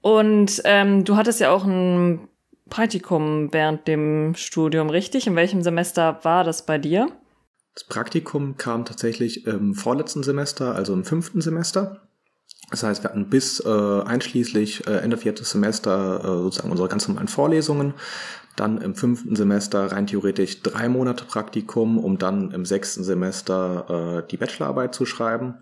Und 0.00 0.62
ähm, 0.64 1.04
du 1.04 1.16
hattest 1.16 1.40
ja 1.40 1.50
auch 1.50 1.64
ein 1.64 2.28
Praktikum 2.70 3.52
während 3.52 3.88
dem 3.88 4.34
Studium, 4.34 4.90
richtig? 4.90 5.26
In 5.26 5.36
welchem 5.36 5.62
Semester 5.62 6.20
war 6.22 6.44
das 6.44 6.64
bei 6.64 6.78
dir? 6.78 7.08
Das 7.74 7.84
Praktikum 7.84 8.56
kam 8.56 8.84
tatsächlich 8.84 9.46
im 9.46 9.74
vorletzten 9.74 10.22
Semester, 10.22 10.74
also 10.74 10.92
im 10.92 11.04
fünften 11.04 11.40
Semester. 11.40 12.07
Das 12.70 12.82
heißt, 12.82 13.02
wir 13.02 13.10
hatten 13.10 13.30
bis 13.30 13.60
äh, 13.64 14.02
einschließlich 14.02 14.86
äh, 14.86 14.98
Ende 14.98 15.16
viertes 15.16 15.50
Semester 15.50 16.20
äh, 16.20 16.26
sozusagen 16.42 16.70
unsere 16.70 16.88
ganz 16.88 17.08
normalen 17.08 17.28
Vorlesungen. 17.28 17.94
Dann 18.56 18.78
im 18.78 18.94
fünften 18.94 19.36
Semester 19.36 19.92
rein 19.92 20.06
theoretisch 20.06 20.62
drei 20.62 20.88
Monate 20.88 21.24
Praktikum, 21.24 21.96
um 21.98 22.18
dann 22.18 22.50
im 22.50 22.64
sechsten 22.64 23.04
Semester 23.04 24.24
äh, 24.24 24.28
die 24.28 24.36
Bachelorarbeit 24.36 24.94
zu 24.94 25.06
schreiben. 25.06 25.54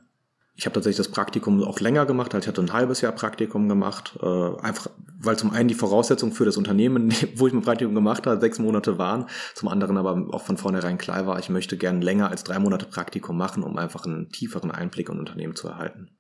Ich 0.58 0.64
habe 0.64 0.73
tatsächlich 0.73 0.97
das 0.97 1.11
Praktikum 1.11 1.62
auch 1.62 1.81
länger 1.81 2.06
gemacht, 2.06 2.35
also 2.35 2.44
ich 2.44 2.49
hatte 2.49 2.62
ein 2.62 2.73
halbes 2.73 3.03
Jahr 3.03 3.12
Praktikum 3.12 3.69
gemacht, 3.69 4.19
äh, 4.23 4.61
einfach 4.62 4.88
weil 5.19 5.37
zum 5.37 5.50
einen 5.50 5.69
die 5.69 5.75
Voraussetzungen 5.75 6.32
für 6.32 6.47
das 6.47 6.56
Unternehmen, 6.56 7.12
wo 7.37 7.47
ich 7.47 7.52
mein 7.52 7.62
Praktikum 7.62 7.94
gemacht 7.94 8.26
habe, 8.26 8.41
sechs 8.41 8.59
Monate 8.59 8.97
waren, 8.97 9.26
zum 9.55 9.69
anderen 9.69 9.99
aber 9.99 10.29
auch 10.35 10.43
von 10.43 10.56
vornherein 10.56 10.97
klar 10.97 11.26
war, 11.26 11.38
ich 11.38 11.50
möchte 11.50 11.76
gern 11.76 12.00
länger 12.00 12.31
als 12.31 12.42
drei 12.42 12.59
Monate 12.59 12.87
Praktikum 12.87 13.37
machen, 13.37 13.62
um 13.62 13.76
einfach 13.76 14.07
einen 14.07 14.31
tieferen 14.31 14.71
Einblick 14.71 15.11
in 15.11 15.19
Unternehmen 15.19 15.54
zu 15.54 15.69
erhalten. 15.69 16.15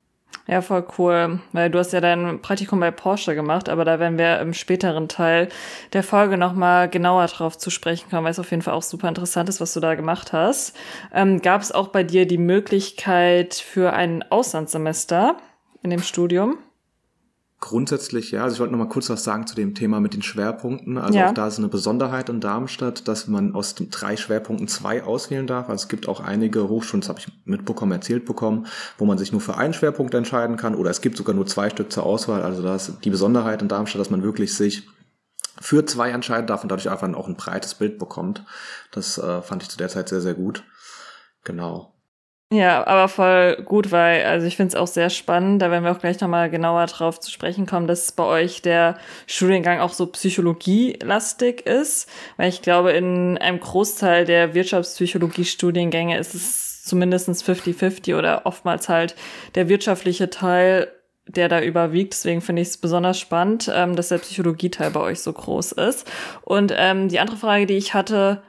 Ja, 0.48 0.62
voll 0.62 0.86
cool. 0.96 1.40
Weil 1.52 1.70
du 1.70 1.78
hast 1.78 1.92
ja 1.92 2.00
dein 2.00 2.40
Praktikum 2.40 2.78
bei 2.78 2.92
Porsche 2.92 3.34
gemacht, 3.34 3.68
aber 3.68 3.84
da 3.84 3.98
werden 3.98 4.16
wir 4.16 4.38
im 4.40 4.54
späteren 4.54 5.08
Teil 5.08 5.48
der 5.92 6.04
Folge 6.04 6.38
nochmal 6.38 6.88
genauer 6.88 7.26
drauf 7.26 7.58
zu 7.58 7.70
sprechen 7.70 8.08
kommen, 8.10 8.24
weil 8.24 8.30
es 8.30 8.38
auf 8.38 8.50
jeden 8.52 8.62
Fall 8.62 8.74
auch 8.74 8.82
super 8.82 9.08
interessant 9.08 9.48
ist, 9.48 9.60
was 9.60 9.74
du 9.74 9.80
da 9.80 9.96
gemacht 9.96 10.32
hast. 10.32 10.76
Ähm, 11.12 11.42
Gab 11.42 11.62
es 11.62 11.72
auch 11.72 11.88
bei 11.88 12.04
dir 12.04 12.26
die 12.26 12.38
Möglichkeit 12.38 13.54
für 13.54 13.92
ein 13.92 14.24
Auslandssemester 14.30 15.36
in 15.82 15.90
dem 15.90 16.02
Studium? 16.02 16.58
Grundsätzlich, 17.58 18.32
ja. 18.32 18.42
Also 18.44 18.54
ich 18.54 18.60
wollte 18.60 18.72
noch 18.72 18.78
mal 18.78 18.88
kurz 18.90 19.08
was 19.08 19.24
sagen 19.24 19.46
zu 19.46 19.54
dem 19.54 19.74
Thema 19.74 19.98
mit 19.98 20.12
den 20.12 20.22
Schwerpunkten. 20.22 20.98
Also 20.98 21.18
ja. 21.18 21.30
auch 21.30 21.34
da 21.34 21.48
ist 21.48 21.58
eine 21.58 21.68
Besonderheit 21.68 22.28
in 22.28 22.40
Darmstadt, 22.40 23.08
dass 23.08 23.28
man 23.28 23.54
aus 23.54 23.74
den 23.74 23.88
drei 23.88 24.18
Schwerpunkten 24.18 24.68
zwei 24.68 25.02
auswählen 25.02 25.46
darf. 25.46 25.70
Also 25.70 25.84
es 25.84 25.88
gibt 25.88 26.06
auch 26.06 26.20
einige 26.20 26.68
Hochschulen, 26.68 27.00
das 27.00 27.08
habe 27.08 27.18
ich 27.18 27.28
mitbekommen, 27.46 27.92
erzählt 27.92 28.26
bekommen, 28.26 28.66
wo 28.98 29.06
man 29.06 29.16
sich 29.16 29.32
nur 29.32 29.40
für 29.40 29.56
einen 29.56 29.72
Schwerpunkt 29.72 30.12
entscheiden 30.12 30.58
kann. 30.58 30.74
Oder 30.74 30.90
es 30.90 31.00
gibt 31.00 31.16
sogar 31.16 31.34
nur 31.34 31.46
zwei 31.46 31.70
Stück 31.70 31.90
zur 31.90 32.04
Auswahl. 32.04 32.42
Also 32.42 32.62
da 32.62 32.76
ist 32.76 32.98
die 33.04 33.10
Besonderheit 33.10 33.62
in 33.62 33.68
Darmstadt, 33.68 34.00
dass 34.00 34.10
man 34.10 34.22
wirklich 34.22 34.54
sich 34.54 34.86
für 35.58 35.86
zwei 35.86 36.10
entscheiden 36.10 36.46
darf 36.46 36.62
und 36.62 36.70
dadurch 36.70 36.90
einfach 36.90 37.10
auch 37.14 37.26
ein 37.26 37.36
breites 37.36 37.74
Bild 37.74 37.98
bekommt. 37.98 38.44
Das 38.90 39.16
äh, 39.16 39.40
fand 39.40 39.62
ich 39.62 39.70
zu 39.70 39.78
der 39.78 39.88
Zeit 39.88 40.10
sehr, 40.10 40.20
sehr 40.20 40.34
gut. 40.34 40.62
Genau. 41.42 41.95
Ja, 42.52 42.86
aber 42.86 43.08
voll 43.08 43.56
gut, 43.64 43.90
weil, 43.90 44.24
also 44.24 44.46
ich 44.46 44.54
finde 44.56 44.68
es 44.68 44.76
auch 44.76 44.86
sehr 44.86 45.10
spannend, 45.10 45.60
da 45.60 45.70
werden 45.72 45.82
wir 45.82 45.90
auch 45.90 45.98
gleich 45.98 46.20
nochmal 46.20 46.48
genauer 46.48 46.86
drauf 46.86 47.18
zu 47.18 47.28
sprechen 47.32 47.66
kommen, 47.66 47.88
dass 47.88 48.12
bei 48.12 48.22
euch 48.22 48.62
der 48.62 48.98
Studiengang 49.26 49.80
auch 49.80 49.92
so 49.92 50.06
psychologielastig 50.06 51.66
ist, 51.66 52.08
weil 52.36 52.48
ich 52.48 52.62
glaube, 52.62 52.92
in 52.92 53.36
einem 53.38 53.58
Großteil 53.58 54.26
der 54.26 54.54
Wirtschaftspsychologie-Studiengänge 54.54 56.16
ist 56.18 56.36
es 56.36 56.84
zumindestens 56.84 57.42
50-50 57.42 58.16
oder 58.16 58.46
oftmals 58.46 58.88
halt 58.88 59.16
der 59.56 59.68
wirtschaftliche 59.68 60.30
Teil 60.30 60.92
der 61.28 61.48
da 61.48 61.60
überwiegt. 61.60 62.12
Deswegen 62.12 62.40
finde 62.40 62.62
ich 62.62 62.68
es 62.68 62.76
besonders 62.76 63.18
spannend, 63.18 63.68
ähm, 63.74 63.96
dass 63.96 64.10
der 64.10 64.18
Psychologieteil 64.18 64.92
bei 64.92 65.00
euch 65.00 65.20
so 65.20 65.32
groß 65.32 65.72
ist. 65.72 66.08
Und 66.42 66.72
ähm, 66.76 67.08
die 67.08 67.18
andere 67.18 67.36
Frage, 67.36 67.66
die 67.66 67.74
ich 67.74 67.94
hatte, 67.94 68.42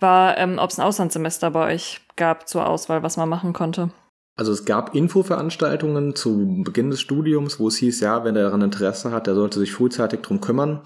war, 0.00 0.36
ähm, 0.38 0.58
ob 0.58 0.70
es 0.70 0.78
ein 0.78 0.84
Auslandssemester 0.84 1.50
bei 1.50 1.74
euch 1.74 2.00
gab 2.16 2.48
zur 2.48 2.66
Auswahl, 2.66 3.02
was 3.02 3.16
man 3.16 3.28
machen 3.28 3.52
konnte. 3.52 3.90
Also 4.36 4.52
es 4.52 4.64
gab 4.64 4.94
Infoveranstaltungen 4.94 6.16
zu 6.16 6.62
Beginn 6.64 6.90
des 6.90 7.00
Studiums, 7.00 7.60
wo 7.60 7.68
es 7.68 7.76
hieß, 7.76 8.00
ja, 8.00 8.24
wenn 8.24 8.34
er 8.34 8.44
daran 8.44 8.62
Interesse 8.62 9.12
hat, 9.12 9.26
der 9.26 9.34
sollte 9.34 9.60
sich 9.60 9.72
frühzeitig 9.72 10.20
drum 10.22 10.40
kümmern. 10.40 10.80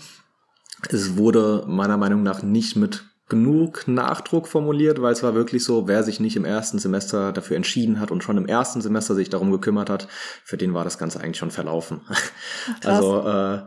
Es 0.91 1.17
wurde 1.17 1.65
meiner 1.67 1.97
Meinung 1.97 2.23
nach 2.23 2.43
nicht 2.43 2.77
mit 2.77 3.05
genug 3.29 3.87
Nachdruck 3.87 4.49
formuliert, 4.49 5.03
weil 5.03 5.13
es 5.13 5.23
war 5.23 5.35
wirklich 5.35 5.65
so, 5.65 5.87
wer 5.87 6.03
sich 6.03 6.19
nicht 6.21 6.37
im 6.37 6.45
ersten 6.45 6.79
Semester 6.79 7.33
dafür 7.33 7.57
entschieden 7.57 8.01
hat 8.01 8.11
und 8.11 8.25
schon 8.25 8.39
im 8.39 8.47
ersten 8.47 8.81
Semester 8.81 9.15
sich 9.15 9.29
darum 9.29 9.51
gekümmert 9.53 9.91
hat, 9.91 10.09
für 10.45 10.57
den 10.57 10.75
war 10.75 10.85
das 10.85 10.99
Ganze 10.99 11.21
eigentlich 11.21 11.39
schon 11.39 11.51
verlaufen. 11.51 12.01
Krass. 12.81 12.97
Also 12.97 13.29
äh, 13.29 13.59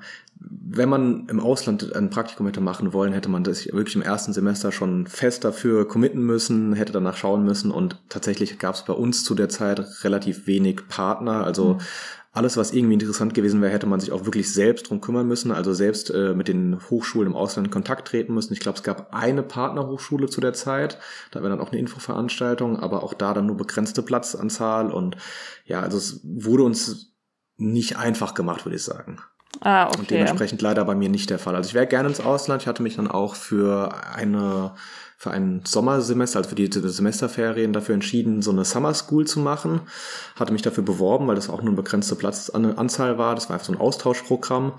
wenn 0.44 0.90
man 0.90 1.28
im 1.28 1.40
Ausland 1.40 1.96
ein 1.96 2.10
Praktikum 2.10 2.48
hätte 2.48 2.62
machen 2.62 2.94
wollen, 2.94 3.14
hätte 3.14 3.30
man 3.30 3.44
das 3.44 3.68
wirklich 3.68 3.96
im 3.96 4.02
ersten 4.02 4.34
Semester 4.34 4.72
schon 4.72 5.06
fest 5.06 5.44
dafür 5.44 5.88
committen 5.88 6.24
müssen, 6.24 6.74
hätte 6.74 6.94
danach 6.94 7.16
schauen 7.16 7.44
müssen 7.44 7.70
und 7.70 7.98
tatsächlich 8.10 8.58
gab 8.58 8.74
es 8.74 8.84
bei 8.84 8.94
uns 8.94 9.24
zu 9.24 9.36
der 9.36 9.50
Zeit 9.50 10.04
relativ 10.04 10.48
wenig 10.48 10.88
Partner. 10.88 11.44
Also 11.44 11.76
mhm 11.76 11.82
alles, 12.34 12.56
was 12.56 12.72
irgendwie 12.72 12.94
interessant 12.94 13.34
gewesen 13.34 13.62
wäre, 13.62 13.74
hätte 13.74 13.88
man 13.88 14.00
sich 14.00 14.12
auch 14.14 14.26
wirklich 14.26 14.54
selbst 14.54 14.90
drum 14.90 15.02
kümmern 15.02 15.28
müssen, 15.28 15.52
also 15.52 15.74
selbst 15.74 16.10
äh, 16.12 16.34
mit 16.34 16.48
den 16.48 16.80
Hochschulen 16.90 17.28
im 17.28 17.36
Ausland 17.36 17.68
in 17.68 17.74
Kontakt 17.74 18.08
treten 18.08 18.34
müssen. 18.34 18.54
Ich 18.54 18.62
glaube, 18.62 18.78
es 18.78 18.84
gab 18.84 19.14
eine 19.14 19.44
Partnerhochschule 19.44 20.28
zu 20.30 20.40
der 20.40 20.54
Zeit, 20.54 20.98
da 21.32 21.42
war 21.42 21.50
dann 21.50 21.60
auch 21.60 21.72
eine 21.72 21.80
Infoveranstaltung, 21.80 22.80
aber 22.80 23.04
auch 23.04 23.14
da 23.14 23.34
dann 23.34 23.48
nur 23.48 23.58
begrenzte 23.58 24.02
Platzanzahl 24.02 24.92
und 24.92 25.18
ja, 25.66 25.82
also 25.82 25.98
es 25.98 26.22
wurde 26.24 26.64
uns 26.64 27.14
nicht 27.58 27.98
einfach 27.98 28.34
gemacht, 28.34 28.66
würde 28.66 28.78
ich 28.78 28.84
sagen. 28.84 29.20
Ah, 29.60 29.88
okay. 29.88 30.00
Und 30.00 30.10
dementsprechend 30.10 30.62
leider 30.62 30.86
bei 30.86 30.96
mir 30.96 31.10
nicht 31.10 31.30
der 31.30 31.38
Fall. 31.38 31.56
Also 31.56 31.68
ich 31.68 31.74
wäre 31.74 31.86
gerne 31.86 32.08
ins 32.08 32.22
Ausland. 32.22 32.62
Ich 32.62 32.68
hatte 32.68 32.82
mich 32.82 32.96
dann 32.96 33.10
auch 33.10 33.36
für 33.36 33.94
eine 34.16 34.74
für 35.22 35.30
ein 35.30 35.62
Sommersemester, 35.68 36.40
also 36.40 36.50
für 36.50 36.56
die 36.56 36.68
Semesterferien 36.72 37.74
dafür 37.74 37.94
entschieden, 37.94 38.42
so 38.42 38.50
eine 38.50 38.66
Summer 38.66 38.92
School 38.96 39.28
zu 39.28 39.40
machen. 39.40 39.82
Hatte 40.36 40.52
mich 40.52 40.64
dafür 40.64 40.84
beworben, 40.84 41.28
weil 41.28 41.36
das 41.36 41.48
auch 41.48 41.60
nur 41.60 41.68
eine 41.68 41.76
begrenzte 41.76 42.16
Platzanzahl 42.16 43.20
war. 43.20 43.36
Das 43.36 43.48
war 43.48 43.54
einfach 43.54 43.68
so 43.68 43.72
ein 43.72 43.80
Austauschprogramm. 43.80 44.74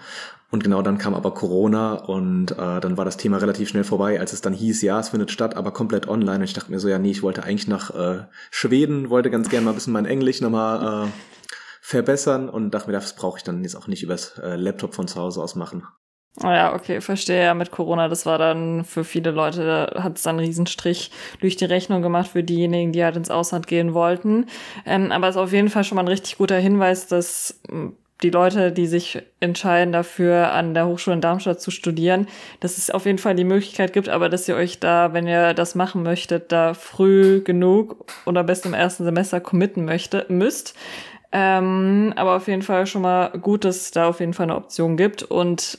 Und 0.51 0.65
genau 0.65 0.83
dann 0.83 0.99
kam 0.99 1.15
aber 1.15 1.33
Corona 1.33 1.95
und 1.95 2.51
äh, 2.51 2.81
dann 2.81 2.97
war 2.97 3.05
das 3.05 3.19
Thema 3.19 3.37
relativ 3.37 3.69
schnell 3.69 3.85
vorbei, 3.85 4.19
als 4.19 4.33
es 4.33 4.41
dann 4.41 4.53
hieß, 4.53 4.83
ja, 4.83 4.99
es 4.99 5.11
findet 5.11 5.31
statt, 5.31 5.55
aber 5.55 5.71
komplett 5.71 6.09
online. 6.09 6.39
Und 6.39 6.43
ich 6.43 6.55
dachte 6.55 6.73
mir 6.73 6.81
so, 6.81 6.89
ja, 6.89 6.99
nee, 6.99 7.13
ich 7.13 7.23
wollte 7.23 7.45
eigentlich 7.45 7.69
nach 7.69 7.95
äh, 7.95 8.25
Schweden, 8.51 9.11
wollte 9.11 9.31
ganz 9.31 9.49
gerne 9.49 9.67
mal 9.67 9.71
ein 9.71 9.77
bisschen 9.77 9.93
mein 9.93 10.07
Englisch 10.07 10.41
nochmal 10.41 11.07
äh, 11.07 11.09
verbessern 11.81 12.49
und 12.49 12.73
dachte 12.73 12.89
mir, 12.89 12.95
das 12.95 13.15
brauche 13.15 13.39
ich 13.39 13.45
dann 13.45 13.63
jetzt 13.63 13.77
auch 13.77 13.87
nicht 13.87 14.03
übers 14.03 14.37
äh, 14.39 14.57
Laptop 14.57 14.97
von 14.97 15.07
zu 15.07 15.21
Hause 15.21 15.41
aus 15.41 15.55
machen. 15.55 15.85
Oh 16.41 16.47
ja, 16.47 16.75
okay, 16.75 17.03
verstehe. 17.03 17.45
Ja, 17.45 17.53
mit 17.55 17.71
Corona, 17.71 18.09
das 18.09 18.25
war 18.25 18.39
dann 18.39 18.85
für 18.85 19.05
viele 19.05 19.31
Leute, 19.33 19.67
da 19.67 20.03
hat 20.03 20.17
es 20.17 20.23
dann 20.23 20.39
einen 20.39 20.47
Riesenstrich 20.47 21.11
durch 21.41 21.57
die 21.57 21.67
Rechnung 21.67 22.01
gemacht 22.01 22.29
für 22.29 22.43
diejenigen, 22.43 22.93
die 22.93 23.05
halt 23.05 23.17
ins 23.17 23.31
Ausland 23.31 23.67
gehen 23.67 23.93
wollten. 23.93 24.47
Ähm, 24.87 25.13
aber 25.13 25.29
es 25.29 25.37
ist 25.37 25.43
auf 25.43 25.53
jeden 25.53 25.69
Fall 25.69 25.85
schon 25.85 25.97
mal 25.97 26.03
ein 26.03 26.09
richtig 26.09 26.39
guter 26.39 26.57
Hinweis, 26.57 27.07
dass 27.07 27.61
hm, 27.69 27.97
die 28.23 28.31
Leute, 28.31 28.73
die 28.73 28.87
sich 28.87 29.21
entscheiden 29.41 29.93
dafür, 29.93 30.53
an 30.53 30.73
der 30.73 30.87
Hochschule 30.87 31.15
in 31.15 31.21
Darmstadt 31.21 31.61
zu 31.61 31.71
studieren, 31.71 32.29
dass 32.61 32.79
es 32.79 32.91
auf 32.91 33.05
jeden 33.05 33.19
Fall 33.19 33.35
die 33.35 33.45
Möglichkeit 33.45 33.93
gibt, 33.93 34.09
aber 34.09 34.29
dass 34.31 34.49
ihr 34.49 34.57
euch 34.57 34.81
da, 34.81 35.13
wenn 35.13 35.27
ihr 35.27 35.53
das 35.53 35.75
machen 35.75 36.03
möchtet, 36.03 36.51
da 36.51 36.73
früh 36.73 37.43
genug 37.43 38.11
oder 38.25 38.43
best 38.43 38.65
im 38.65 38.75
ersten 38.75 39.05
Semester 39.05 39.41
committen 39.41 39.85
möchte, 39.85 40.25
müsst. 40.29 40.75
Ähm, 41.33 42.13
aber 42.17 42.37
auf 42.37 42.47
jeden 42.47 42.63
Fall 42.63 42.87
schon 42.87 43.03
mal 43.03 43.31
gut, 43.31 43.65
dass 43.65 43.77
es 43.77 43.91
da 43.91 44.09
auf 44.09 44.21
jeden 44.21 44.35
Fall 44.35 44.45
eine 44.45 44.57
Option 44.57 44.97
gibt 44.97 45.23
und 45.23 45.79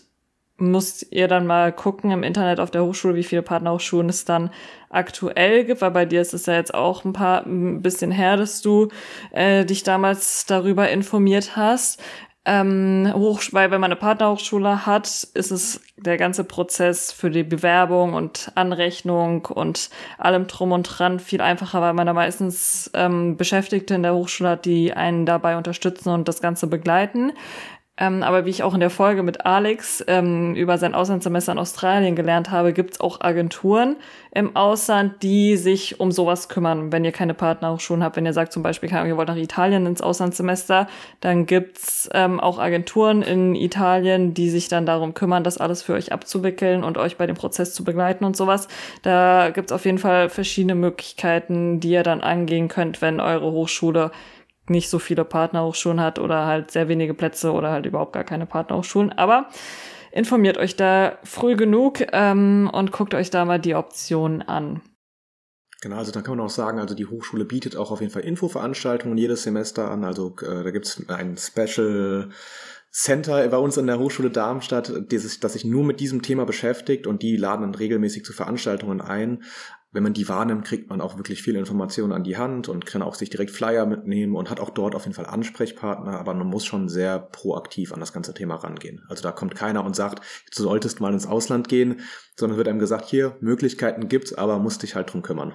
müsst 0.72 1.12
ihr 1.12 1.28
dann 1.28 1.46
mal 1.46 1.72
gucken 1.72 2.12
im 2.12 2.24
Internet 2.24 2.60
auf 2.60 2.72
der 2.72 2.84
Hochschule, 2.84 3.16
wie 3.16 3.24
viele 3.24 3.42
Partnerhochschulen 3.42 4.10
es 4.10 4.26
dann 4.26 4.50
aktuell 4.90 5.66
gibt, 5.66 5.82
weil 5.82 5.92
bei 5.92 6.06
dir 6.06 6.22
ist 6.22 6.34
es 6.34 6.46
ja 6.46 6.56
jetzt 6.56 6.74
auch 6.74 7.04
ein 7.04 7.14
paar 7.14 7.46
ein 7.46 7.82
bisschen 7.82 8.12
her, 8.12 8.38
dass 8.38 8.62
du 8.62 8.90
äh, 9.32 9.66
dich 9.66 9.84
damals 9.84 10.46
darüber 10.46 10.90
informiert 10.90 11.56
hast. 11.56 12.02
Ähm, 12.46 13.10
hoch, 13.16 13.42
weil 13.52 13.72
wenn 13.72 13.80
man 13.80 13.92
eine 13.92 14.00
Partnerhochschule 14.00 14.86
hat, 14.86 15.08
ist 15.34 15.52
es 15.52 15.80
der 15.96 16.18
ganze 16.18 16.44
Prozess 16.44 17.14
für 17.14 17.30
die 17.30 17.44
Bewerbung 17.44 18.14
und 18.16 18.52
Anrechnung 18.56 19.46
und 19.46 19.90
allem 20.18 20.48
drum 20.48 20.74
und 20.74 20.84
dran 20.84 21.22
viel 21.22 21.40
einfacher, 21.40 21.80
weil 21.80 21.94
man 21.94 22.06
da 22.06 22.12
meistens 22.12 22.92
ähm, 22.96 23.38
Beschäftigte 23.38 23.96
in 23.96 24.04
der 24.04 24.14
Hochschule 24.14 24.50
hat, 24.50 24.66
die 24.66 24.92
einen 24.92 25.26
dabei 25.26 25.56
unterstützen 25.56 26.10
und 26.10 26.28
das 26.28 26.42
Ganze 26.42 26.68
begleiten. 26.68 27.32
Ähm, 27.96 28.24
aber 28.24 28.46
wie 28.46 28.50
ich 28.50 28.64
auch 28.64 28.74
in 28.74 28.80
der 28.80 28.90
Folge 28.90 29.22
mit 29.22 29.46
Alex 29.46 30.04
ähm, 30.08 30.56
über 30.56 30.80
sein 30.80 30.96
Auslandssemester 30.96 31.52
in 31.52 31.60
Australien 31.60 32.16
gelernt 32.16 32.50
habe, 32.50 32.74
gibt 32.74 32.94
es 32.96 33.00
auch 33.00 33.22
Agenturen 33.22 33.98
im 34.32 34.56
Ausland, 34.56 35.22
die 35.22 35.58
sich 35.58 36.00
um 36.00 36.12
sowas 36.12 36.50
kümmern. 36.50 36.92
Wenn 36.92 37.06
ihr 37.06 37.12
keine 37.12 37.36
Partnerhochschulen 37.36 38.04
habt, 38.04 38.16
wenn 38.16 38.26
ihr 38.26 38.34
sagt 38.34 38.52
zum 38.52 38.64
Beispiel, 38.64 38.90
ihr 38.90 39.16
wollt 39.16 39.28
nach 39.28 39.36
Italien 39.36 39.86
ins 39.86 40.02
Auslandssemester, 40.02 40.88
dann 41.22 41.46
gibt's 41.46 42.10
ähm, 42.16 42.40
auch 42.40 42.58
Agenturen 42.58 43.22
in 43.22 43.54
Italien, 43.54 44.34
die 44.34 44.50
sich 44.50 44.70
dann 44.70 44.88
darum 44.88 45.14
kümmern, 45.14 45.44
das 45.44 45.60
alles 45.60 45.84
für 45.84 45.94
euch 45.94 46.12
abzuwickeln 46.12 46.84
und 46.84 46.98
euch 46.98 47.18
bei 47.18 47.28
dem 47.28 47.36
Prozess 47.36 47.76
zu 47.76 47.84
begleiten 47.84 48.26
und 48.26 48.36
sowas. 48.36 48.70
Da 49.04 49.52
gibt's 49.52 49.72
auf 49.72 49.86
jeden 49.86 50.00
Fall 50.00 50.30
verschiedene 50.30 50.74
Möglichkeiten, 50.74 51.80
die 51.80 51.92
ihr 51.92 52.04
dann 52.04 52.22
angehen 52.22 52.70
könnt, 52.70 53.04
wenn 53.04 53.20
eure 53.20 53.52
Hochschule 53.52 54.10
nicht 54.68 54.90
so 54.90 55.00
viele 55.00 55.26
Partnerhochschulen 55.26 56.00
hat 56.00 56.20
oder 56.20 56.46
halt 56.46 56.72
sehr 56.72 56.88
wenige 56.88 57.14
Plätze 57.14 57.52
oder 57.52 57.72
halt 57.72 57.86
überhaupt 57.86 58.14
gar 58.14 58.24
keine 58.24 58.46
Partnerhochschulen. 58.46 59.12
Aber 59.12 59.50
informiert 60.12 60.58
euch 60.58 60.76
da 60.76 61.18
früh 61.24 61.56
genug 61.56 62.06
ähm, 62.12 62.70
und 62.72 62.92
guckt 62.92 63.14
euch 63.14 63.30
da 63.30 63.46
mal 63.46 63.60
die 63.60 63.76
Optionen 63.76 64.42
an. 64.42 64.82
Genau, 65.82 65.98
also 65.98 66.14
dann 66.14 66.24
kann 66.24 66.38
man 66.38 66.46
auch 66.46 66.50
sagen, 66.50 66.80
also 66.80 66.96
die 66.96 67.08
Hochschule 67.08 67.44
bietet 67.44 67.76
auch 67.76 67.92
auf 67.92 68.00
jeden 68.00 68.14
Fall 68.14 68.22
Infoveranstaltungen 68.22 69.18
jedes 69.18 69.44
Semester 69.44 69.92
an. 69.92 70.06
Also 70.06 70.34
äh, 70.42 70.64
da 70.64 70.72
gibt's 70.72 71.04
ein 71.10 71.36
Special 71.36 72.30
Center 72.90 73.46
bei 73.50 73.58
uns 73.58 73.78
an 73.78 73.88
der 73.88 74.00
Hochschule 74.00 74.30
Darmstadt, 74.30 74.94
das 75.10 75.54
sich 75.54 75.66
nur 75.66 75.84
mit 75.84 76.00
diesem 76.00 76.22
Thema 76.22 76.46
beschäftigt 76.46 77.08
und 77.08 77.22
die 77.22 77.36
laden 77.36 77.64
dann 77.64 77.76
regelmäßig 77.76 78.24
zu 78.24 78.34
Veranstaltungen 78.34 79.02
ein 79.02 79.44
wenn 79.94 80.04
man 80.04 80.14
die 80.14 80.28
wahrnimmt, 80.28 80.66
kriegt 80.66 80.90
man 80.90 81.00
auch 81.00 81.18
wirklich 81.18 81.42
viel 81.44 81.56
Informationen 81.56 82.12
an 82.12 82.24
die 82.24 82.36
Hand 82.36 82.68
und 82.68 82.86
kann 82.86 83.04
auch 83.04 83.14
sich 83.14 83.30
direkt 83.30 83.52
Flyer 83.52 83.86
mitnehmen 83.86 84.36
und 84.36 84.50
hat 84.50 84.60
auch 84.60 84.72
dort 84.72 84.96
auf 84.96 85.04
jeden 85.04 85.14
Fall 85.14 85.28
Ansprechpartner, 85.28 86.20
aber 86.20 86.34
man 86.34 86.48
muss 86.48 86.66
schon 86.66 86.90
sehr 86.90 87.20
proaktiv 87.20 87.94
an 87.94 88.00
das 88.00 88.12
ganze 88.12 88.34
Thema 88.34 88.56
rangehen. 88.56 89.06
Also 89.08 89.22
da 89.22 89.32
kommt 89.32 89.56
keiner 89.56 89.86
und 89.86 89.96
sagt, 89.96 90.24
du 90.56 90.64
solltest 90.64 91.00
mal 91.00 91.14
ins 91.14 91.28
Ausland 91.28 91.70
gehen, 91.70 92.02
sondern 92.36 92.58
wird 92.58 92.68
einem 92.68 92.80
gesagt, 92.80 93.06
hier, 93.06 93.38
Möglichkeiten 93.40 94.08
gibt's, 94.08 94.34
aber 94.34 94.58
musst 94.60 94.82
dich 94.82 94.96
halt 94.96 95.14
drum 95.14 95.22
kümmern. 95.22 95.54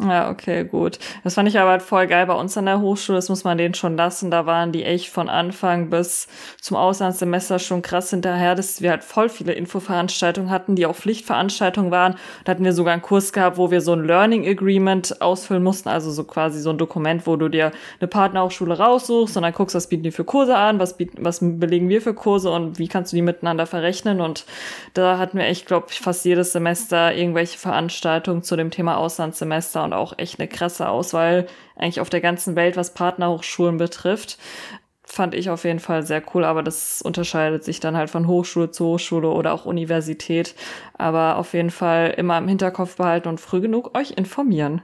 Ja, 0.00 0.30
okay, 0.30 0.62
gut. 0.62 1.00
Das 1.24 1.34
fand 1.34 1.48
ich 1.48 1.58
aber 1.58 1.72
halt 1.72 1.82
voll 1.82 2.06
geil 2.06 2.24
bei 2.26 2.34
uns 2.34 2.56
an 2.56 2.66
der 2.66 2.80
Hochschule. 2.80 3.18
Das 3.18 3.28
muss 3.28 3.42
man 3.42 3.58
denen 3.58 3.74
schon 3.74 3.96
lassen. 3.96 4.30
Da 4.30 4.46
waren 4.46 4.70
die 4.70 4.84
echt 4.84 5.08
von 5.08 5.28
Anfang 5.28 5.90
bis 5.90 6.28
zum 6.60 6.76
Auslandssemester 6.76 7.58
schon 7.58 7.82
krass 7.82 8.10
hinterher, 8.10 8.54
dass 8.54 8.80
wir 8.80 8.90
halt 8.90 9.02
voll 9.02 9.28
viele 9.28 9.54
Infoveranstaltungen 9.54 10.50
hatten, 10.50 10.76
die 10.76 10.86
auch 10.86 10.94
Pflichtveranstaltungen 10.94 11.90
waren. 11.90 12.14
Da 12.44 12.52
hatten 12.52 12.64
wir 12.64 12.74
sogar 12.74 12.92
einen 12.92 13.02
Kurs 13.02 13.32
gehabt, 13.32 13.56
wo 13.56 13.72
wir 13.72 13.80
so 13.80 13.92
ein 13.92 14.04
Learning 14.04 14.46
Agreement 14.46 15.20
ausfüllen 15.20 15.64
mussten. 15.64 15.88
Also 15.88 16.12
so 16.12 16.22
quasi 16.22 16.60
so 16.60 16.70
ein 16.70 16.78
Dokument, 16.78 17.26
wo 17.26 17.34
du 17.34 17.48
dir 17.48 17.72
eine 17.98 18.06
Partnerhochschule 18.06 18.78
raussuchst 18.78 19.36
und 19.36 19.42
dann 19.42 19.52
guckst, 19.52 19.74
was 19.74 19.88
bieten 19.88 20.04
die 20.04 20.12
für 20.12 20.22
Kurse 20.24 20.56
an, 20.56 20.78
was 20.78 20.96
bieten, 20.96 21.24
was 21.24 21.40
belegen 21.40 21.88
wir 21.88 22.00
für 22.02 22.14
Kurse 22.14 22.52
und 22.52 22.78
wie 22.78 22.86
kannst 22.86 23.12
du 23.12 23.16
die 23.16 23.22
miteinander 23.22 23.66
verrechnen. 23.66 24.20
Und 24.20 24.46
da 24.94 25.18
hatten 25.18 25.38
wir 25.38 25.46
echt, 25.46 25.66
glaube 25.66 25.88
ich, 25.90 25.98
fast 25.98 26.24
jedes 26.24 26.52
Semester 26.52 27.12
irgendwelche 27.16 27.58
Veranstaltungen 27.58 28.44
zu 28.44 28.54
dem 28.54 28.70
Thema 28.70 28.96
Auslandssemester 28.96 29.87
und 29.88 29.94
auch 29.94 30.18
echt 30.18 30.38
eine 30.38 30.48
krasse 30.48 30.88
Auswahl 30.88 31.46
eigentlich 31.76 32.00
auf 32.00 32.10
der 32.10 32.20
ganzen 32.20 32.56
Welt, 32.56 32.76
was 32.76 32.94
Partnerhochschulen 32.94 33.78
betrifft. 33.78 34.38
Fand 35.02 35.34
ich 35.34 35.48
auf 35.48 35.64
jeden 35.64 35.78
Fall 35.78 36.02
sehr 36.02 36.22
cool, 36.34 36.44
aber 36.44 36.62
das 36.62 37.00
unterscheidet 37.00 37.64
sich 37.64 37.80
dann 37.80 37.96
halt 37.96 38.10
von 38.10 38.26
Hochschule 38.26 38.70
zu 38.70 38.84
Hochschule 38.84 39.28
oder 39.28 39.54
auch 39.54 39.64
Universität. 39.64 40.54
Aber 40.98 41.36
auf 41.36 41.54
jeden 41.54 41.70
Fall 41.70 42.14
immer 42.18 42.36
im 42.36 42.46
Hinterkopf 42.46 42.96
behalten 42.96 43.28
und 43.28 43.40
früh 43.40 43.62
genug 43.62 43.96
euch 43.96 44.10
informieren. 44.10 44.82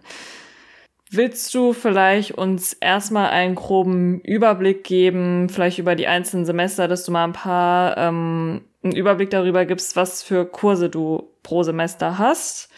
Willst 1.11 1.55
du 1.55 1.75
vielleicht 1.75 2.33
uns 2.33 2.73
erstmal 2.73 3.29
einen 3.31 3.55
groben 3.55 4.21
Überblick 4.21 4.83
geben, 4.83 5.51
vielleicht 5.51 5.79
über 5.79 5.95
die 5.95 6.09
einzelnen 6.09 6.47
Semester, 6.47 6.89
dass 6.89 7.05
du 7.05 7.13
mal 7.13 7.25
ein 7.25 7.35
paar 7.35 7.99
ähm, 7.99 8.63
einen 8.83 8.97
Überblick 8.97 9.31
darüber 9.31 9.67
gibst, 9.67 9.95
was 9.95 10.23
für 10.23 10.47
Kurse 10.47 10.89
du 10.89 11.29
pro 11.43 11.63
Semester 11.63 12.19
hast? 12.19 12.71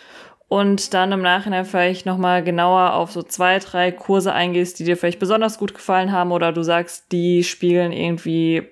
Und 0.48 0.94
dann 0.94 1.12
im 1.12 1.22
Nachhinein 1.22 1.64
vielleicht 1.64 2.06
nochmal 2.06 2.44
genauer 2.44 2.94
auf 2.94 3.10
so 3.10 3.22
zwei, 3.22 3.58
drei 3.58 3.90
Kurse 3.90 4.32
eingehst, 4.32 4.78
die 4.78 4.84
dir 4.84 4.96
vielleicht 4.96 5.18
besonders 5.18 5.58
gut 5.58 5.74
gefallen 5.74 6.12
haben 6.12 6.32
oder 6.32 6.52
du 6.52 6.62
sagst, 6.62 7.10
die 7.12 7.42
spiegeln 7.42 7.92
irgendwie 7.92 8.68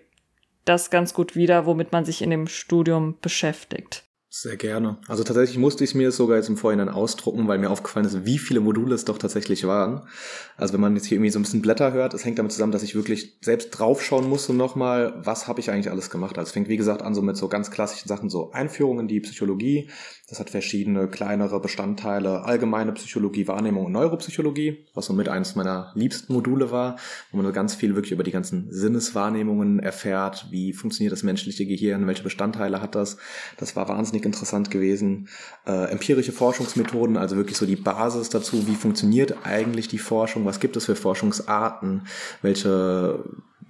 das 0.65 0.91
ganz 0.91 1.15
gut 1.15 1.37
wider, 1.37 1.67
womit 1.67 1.93
man 1.93 2.05
sich 2.05 2.23
in 2.23 2.31
dem 2.31 2.47
Studium 2.47 3.19
beschäftigt. 3.21 4.05
Sehr 4.37 4.57
gerne. 4.57 4.99
Also 5.07 5.23
tatsächlich 5.23 5.59
musste 5.59 5.85
ich 5.85 5.91
es 5.91 5.95
mir 5.95 6.11
sogar 6.11 6.39
jetzt 6.39 6.49
im 6.49 6.57
Vorhinein 6.57 6.89
ausdrucken, 6.89 7.47
weil 7.47 7.59
mir 7.59 7.71
aufgefallen 7.71 8.05
ist, 8.05 8.25
wie 8.25 8.39
viele 8.39 8.59
Module 8.59 8.93
es 8.93 9.05
doch 9.05 9.17
tatsächlich 9.17 9.65
waren. 9.65 10.09
Also 10.57 10.73
wenn 10.73 10.81
man 10.81 10.95
jetzt 10.95 11.07
hier 11.07 11.17
irgendwie 11.17 11.31
so 11.31 11.39
ein 11.39 11.43
bisschen 11.43 11.63
Blätter 11.63 11.93
hört, 11.93 12.15
es 12.15 12.25
hängt 12.25 12.39
damit 12.39 12.53
zusammen, 12.53 12.73
dass 12.73 12.83
ich 12.83 12.95
wirklich 12.95 13.39
selbst 13.43 13.71
draufschauen 13.71 14.29
musste 14.29 14.55
nochmal, 14.55 15.15
was 15.25 15.49
habe 15.49 15.61
ich 15.61 15.71
eigentlich 15.71 15.91
alles 15.91 16.11
gemacht. 16.11 16.39
Also 16.39 16.49
es 16.49 16.53
fängt 16.53 16.69
wie 16.69 16.77
gesagt 16.77 17.03
an 17.03 17.15
so 17.15 17.23
mit 17.23 17.37
so 17.37 17.49
ganz 17.49 17.71
klassischen 17.71 18.09
Sachen, 18.09 18.31
so 18.31 18.53
Einführung 18.53 19.01
in 19.01 19.09
die 19.09 19.21
Psychologie. 19.21 19.91
Das 20.29 20.41
hat 20.41 20.49
verschiedene 20.49 21.09
kleinere 21.09 21.61
Bestandteile, 21.61 22.45
allgemeine 22.45 22.93
Psychologie, 22.93 23.47
Wahrnehmung 23.47 23.87
und 23.87 23.93
Neuropsychologie, 23.93 24.87
was 24.95 25.07
somit 25.07 25.29
eines 25.29 25.55
meiner 25.55 25.93
liebsten 25.95 26.33
Module 26.33 26.71
war, 26.71 26.97
wo 27.31 27.37
man 27.37 27.45
so 27.45 27.53
ganz 27.53 27.75
viel 27.75 27.95
wirklich 27.95 28.13
über 28.13 28.23
die 28.23 28.31
ganzen 28.31 28.69
Sinneswahrnehmungen 28.71 29.81
erfährt, 29.81 30.47
wie 30.51 30.73
funktioniert 30.73 31.13
das 31.13 31.25
menschliche 31.25 31.67
Gehirn, 31.67 32.07
welche 32.07 32.23
Bestandteile 32.23 32.81
hat 32.81 32.95
das. 32.95 33.19
Das 33.59 33.77
war 33.77 33.89
wahnsinnig 33.89 34.05
wahnsinnig 34.05 34.27
interessant 34.27 34.71
gewesen. 34.71 35.29
Äh, 35.67 35.91
empirische 35.91 36.33
Forschungsmethoden, 36.33 37.17
also 37.17 37.37
wirklich 37.37 37.57
so 37.57 37.67
die 37.67 37.77
Basis 37.77 38.29
dazu, 38.29 38.67
wie 38.67 38.75
funktioniert 38.75 39.37
eigentlich 39.45 39.89
die 39.89 39.99
Forschung, 39.99 40.44
was 40.47 40.61
gibt 40.61 40.77
es 40.77 40.87
für 40.87 40.97
Forschungsarten, 40.97 42.07
welche 42.43 43.25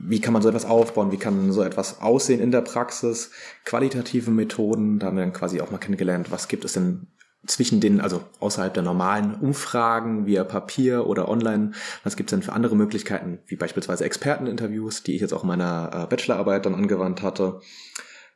wie 0.07 0.21
kann 0.21 0.33
man 0.33 0.43
so 0.43 0.49
etwas 0.49 0.67
aufbauen, 0.67 1.13
wie 1.13 1.17
kann 1.17 1.53
so 1.53 1.63
etwas 1.63 2.03
aussehen 2.03 2.41
in 2.41 2.51
der 2.51 2.61
Praxis, 2.61 3.31
qualitative 3.65 4.31
Methoden, 4.31 4.99
da 4.99 5.07
haben 5.07 5.17
wir 5.17 5.25
dann 5.25 5.33
quasi 5.33 5.61
auch 5.61 5.71
mal 5.71 5.79
kennengelernt, 5.79 6.31
was 6.31 6.49
gibt 6.49 6.65
es 6.65 6.75
denn 6.75 7.07
zwischen 7.47 7.81
den, 7.81 8.01
also 8.01 8.23
außerhalb 8.41 8.73
der 8.73 8.83
normalen 8.83 9.35
Umfragen 9.35 10.27
via 10.27 10.45
Papier 10.45 11.07
oder 11.07 11.29
online, 11.29 11.73
was 12.03 12.17
gibt 12.17 12.31
es 12.31 12.37
denn 12.37 12.43
für 12.43 12.53
andere 12.53 12.77
Möglichkeiten, 12.77 13.39
wie 13.47 13.57
beispielsweise 13.57 14.05
Experteninterviews, 14.05 15.03
die 15.03 15.15
ich 15.15 15.21
jetzt 15.21 15.33
auch 15.33 15.43
in 15.43 15.49
meiner 15.49 15.91
äh, 15.93 16.07
Bachelorarbeit 16.07 16.65
dann 16.67 16.75
angewandt 16.75 17.23
hatte. 17.23 17.61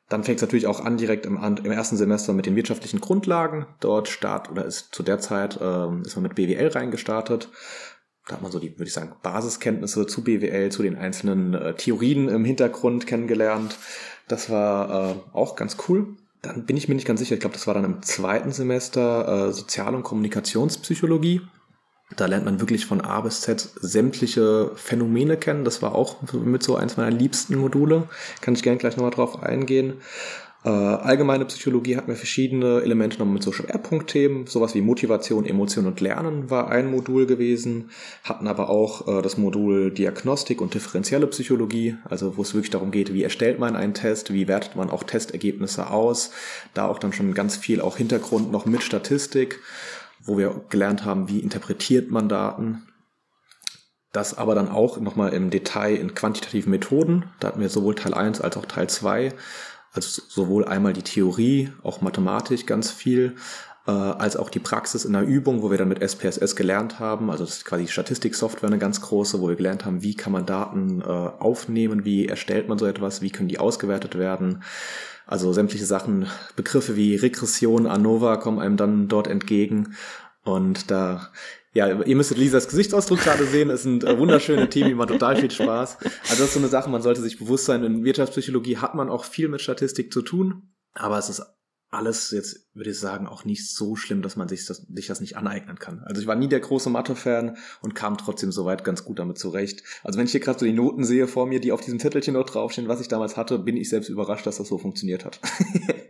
Dann 0.09 0.25
fängt 0.25 0.38
es 0.38 0.42
natürlich 0.42 0.66
auch 0.66 0.83
an 0.83 0.97
direkt 0.97 1.26
im, 1.26 1.37
im, 1.37 1.71
ersten 1.71 1.99
Semester 1.99 2.33
mit 2.33 2.47
den 2.47 2.57
wirtschaftlichen 2.57 3.00
Grundlagen. 3.00 3.66
Dort 3.80 4.09
start 4.09 4.50
oder 4.50 4.64
ist 4.64 4.95
zu 4.95 5.02
der 5.02 5.18
Zeit 5.18 5.59
ähm, 5.61 6.02
ist 6.02 6.16
man 6.16 6.23
mit 6.23 6.35
BWL 6.35 6.68
reingestartet. 6.68 7.50
Da 8.28 8.35
hat 8.35 8.42
man 8.42 8.52
so 8.52 8.61
die, 8.61 8.78
würde 8.78 8.88
ich 8.88 8.92
sagen, 8.92 9.12
Basiskenntnisse 9.23 10.06
zu 10.06 10.23
BWL, 10.23 10.70
zu 10.70 10.82
den 10.82 10.97
einzelnen 10.97 11.54
äh, 11.54 11.75
Theorien 11.75 12.28
im 12.28 12.44
Hintergrund 12.44 13.06
kennengelernt. 13.06 13.76
Das 14.28 14.50
war 14.50 15.11
äh, 15.11 15.14
auch 15.32 15.56
ganz 15.56 15.78
cool. 15.88 16.08
Dann 16.42 16.66
bin 16.66 16.76
ich 16.76 16.88
mir 16.88 16.94
nicht 16.94 17.06
ganz 17.06 17.20
sicher, 17.20 17.35
ich 17.35 17.40
glaube, 17.40 17.54
das 17.54 17.66
war 17.66 17.75
dann 17.75 17.85
im 17.85 18.02
zweiten 18.02 18.52
Semester 18.52 19.49
äh, 19.49 19.52
Sozial- 19.52 19.94
und 19.94 20.04
Kommunikationspsychologie. 20.04 21.40
Da 22.16 22.26
lernt 22.26 22.44
man 22.44 22.61
wirklich 22.61 22.87
von 22.87 23.00
A 23.00 23.20
bis 23.23 23.40
Z 23.40 23.61
sämtliche 23.80 24.70
Phänomene 24.76 25.37
kennen. 25.37 25.64
Das 25.64 25.82
war 25.82 25.94
auch 25.94 26.16
mit 26.32 26.62
so 26.62 26.76
eins 26.76 26.97
meiner 26.97 27.11
liebsten 27.11 27.56
Module. 27.56 28.08
Kann 28.40 28.54
ich 28.54 28.62
gerne 28.62 28.78
gleich 28.78 28.97
nochmal 28.97 29.11
drauf 29.11 29.42
eingehen. 29.42 29.94
Äh, 30.68 30.70
allgemeine 30.70 31.46
Psychologie 31.46 31.96
hat 31.96 32.08
mir 32.08 32.14
verschiedene 32.14 32.82
Elemente 32.82 33.18
noch 33.18 33.25
mit 33.25 33.42
so 33.42 33.52
Schwerpunktthemen. 33.52 34.46
Sowas 34.46 34.75
wie 34.75 34.82
Motivation, 34.82 35.46
Emotion 35.46 35.87
und 35.87 36.02
Lernen 36.02 36.50
war 36.50 36.68
ein 36.68 36.90
Modul 36.90 37.25
gewesen. 37.25 37.88
Hatten 38.22 38.46
aber 38.46 38.68
auch 38.68 39.08
äh, 39.08 39.22
das 39.22 39.38
Modul 39.38 39.90
Diagnostik 39.90 40.60
und 40.60 40.75
differenzielle 40.75 41.26
Psychologie. 41.28 41.96
Also 42.04 42.37
wo 42.37 42.42
es 42.42 42.52
wirklich 42.52 42.70
darum 42.70 42.90
geht, 42.90 43.14
wie 43.14 43.22
erstellt 43.22 43.58
man 43.58 43.76
einen 43.76 43.94
Test, 43.94 44.30
wie 44.34 44.46
wertet 44.46 44.76
man 44.76 44.90
auch 44.90 45.04
Testergebnisse 45.04 45.88
aus. 45.88 46.32
Da 46.75 46.87
auch 46.87 46.98
dann 46.98 47.14
schon 47.14 47.32
ganz 47.32 47.56
viel 47.56 47.80
auch 47.80 47.96
Hintergrund 47.96 48.52
noch 48.52 48.66
mit 48.66 48.82
Statistik 48.82 49.60
wo 50.20 50.37
wir 50.37 50.62
gelernt 50.68 51.04
haben, 51.04 51.28
wie 51.28 51.40
interpretiert 51.40 52.10
man 52.10 52.28
Daten. 52.28 52.82
Das 54.12 54.37
aber 54.37 54.54
dann 54.54 54.68
auch 54.68 54.98
nochmal 54.98 55.32
im 55.32 55.50
Detail 55.50 55.94
in 55.94 56.14
quantitativen 56.14 56.70
Methoden. 56.70 57.25
Da 57.40 57.48
hatten 57.48 57.60
wir 57.60 57.68
sowohl 57.68 57.94
Teil 57.94 58.14
1 58.14 58.40
als 58.40 58.56
auch 58.56 58.66
Teil 58.66 58.88
2. 58.88 59.32
Also 59.98 60.22
sowohl 60.28 60.64
einmal 60.64 60.92
die 60.92 61.02
Theorie, 61.02 61.72
auch 61.82 62.00
Mathematik 62.00 62.66
ganz 62.66 62.90
viel, 62.90 63.34
äh, 63.86 63.90
als 63.90 64.36
auch 64.36 64.50
die 64.50 64.60
Praxis 64.60 65.04
in 65.04 65.14
der 65.14 65.22
Übung, 65.22 65.62
wo 65.62 65.70
wir 65.70 65.78
dann 65.78 65.88
mit 65.88 66.02
SPSS 66.02 66.54
gelernt 66.54 67.00
haben. 67.00 67.30
Also 67.30 67.44
das 67.44 67.58
ist 67.58 67.64
quasi 67.64 67.88
Statistiksoftware 67.88 68.68
eine 68.68 68.78
ganz 68.78 69.00
große, 69.00 69.40
wo 69.40 69.48
wir 69.48 69.56
gelernt 69.56 69.84
haben, 69.84 70.02
wie 70.02 70.14
kann 70.14 70.32
man 70.32 70.46
Daten 70.46 71.00
äh, 71.00 71.04
aufnehmen, 71.04 72.04
wie 72.04 72.28
erstellt 72.28 72.68
man 72.68 72.78
so 72.78 72.86
etwas, 72.86 73.22
wie 73.22 73.30
können 73.30 73.48
die 73.48 73.58
ausgewertet 73.58 74.16
werden. 74.16 74.62
Also 75.26 75.52
sämtliche 75.52 75.86
Sachen, 75.86 76.26
Begriffe 76.54 76.96
wie 76.96 77.16
Regression, 77.16 77.86
ANOVA 77.86 78.36
kommen 78.36 78.58
einem 78.58 78.76
dann 78.76 79.08
dort 79.08 79.26
entgegen. 79.26 79.94
Und 80.44 80.90
da, 80.90 81.28
ja, 81.78 82.02
ihr 82.02 82.16
müsstet 82.16 82.38
Lisas 82.38 82.66
Gesichtsausdruck 82.66 83.20
gerade 83.20 83.47
sehen. 83.47 83.70
Es 83.70 83.85
sind 83.85 84.02
äh, 84.02 84.18
wunderschöne 84.18 84.68
Themen, 84.68 84.88
die 84.88 84.94
machen 84.97 85.11
total 85.11 85.37
viel 85.37 85.50
Spaß. 85.50 85.99
Also 85.99 86.12
das 86.28 86.40
ist 86.40 86.54
so 86.54 86.58
eine 86.58 86.66
Sache, 86.66 86.90
man 86.90 87.02
sollte 87.02 87.23
sich 87.23 87.38
bewusst 87.38 87.66
sein, 87.66 87.85
in 87.85 88.02
Wirtschaftspsychologie 88.02 88.78
hat 88.78 88.97
man 88.97 89.08
auch 89.08 89.25
viel 89.25 89.47
mit 89.49 89.61
Statistik 89.61 90.12
zu 90.12 90.23
tun. 90.23 90.75
Aber 90.94 91.18
es 91.18 91.28
ist 91.28 91.40
alles 91.90 92.32
jetzt, 92.32 92.68
würde 92.75 92.90
ich 92.90 92.99
sagen, 92.99 93.28
auch 93.28 93.44
nicht 93.44 93.73
so 93.73 93.94
schlimm, 93.94 94.23
dass 94.23 94.35
man 94.35 94.49
sich 94.49 94.66
das, 94.66 94.88
sich 94.92 95.06
das 95.06 95.20
nicht 95.20 95.37
aneignen 95.37 95.78
kann. 95.78 96.00
Also 96.04 96.20
ich 96.20 96.26
war 96.26 96.35
nie 96.35 96.49
der 96.49 96.58
große 96.58 96.90
Mathe-Fan 96.90 97.56
und 97.80 97.94
kam 97.94 98.18
trotzdem 98.18 98.50
soweit 98.50 98.83
ganz 98.83 99.05
gut 99.05 99.20
damit 99.20 99.38
zurecht. 99.38 99.85
Also 100.02 100.18
wenn 100.18 100.26
ich 100.26 100.33
hier 100.33 100.40
gerade 100.40 100.59
so 100.59 100.66
die 100.66 100.72
Noten 100.72 101.05
sehe 101.05 101.29
vor 101.29 101.46
mir, 101.46 101.61
die 101.61 101.70
auf 101.70 101.81
diesem 101.81 102.00
Zettelchen 102.00 102.35
noch 102.35 102.44
draufstehen, 102.44 102.88
was 102.88 103.00
ich 103.00 103.07
damals 103.07 103.37
hatte, 103.37 103.61
bin 103.61 103.76
ich 103.76 103.88
selbst 103.88 104.09
überrascht, 104.09 104.48
dass 104.48 104.57
das 104.57 104.66
so 104.66 104.79
funktioniert 104.79 105.24
hat. 105.24 105.40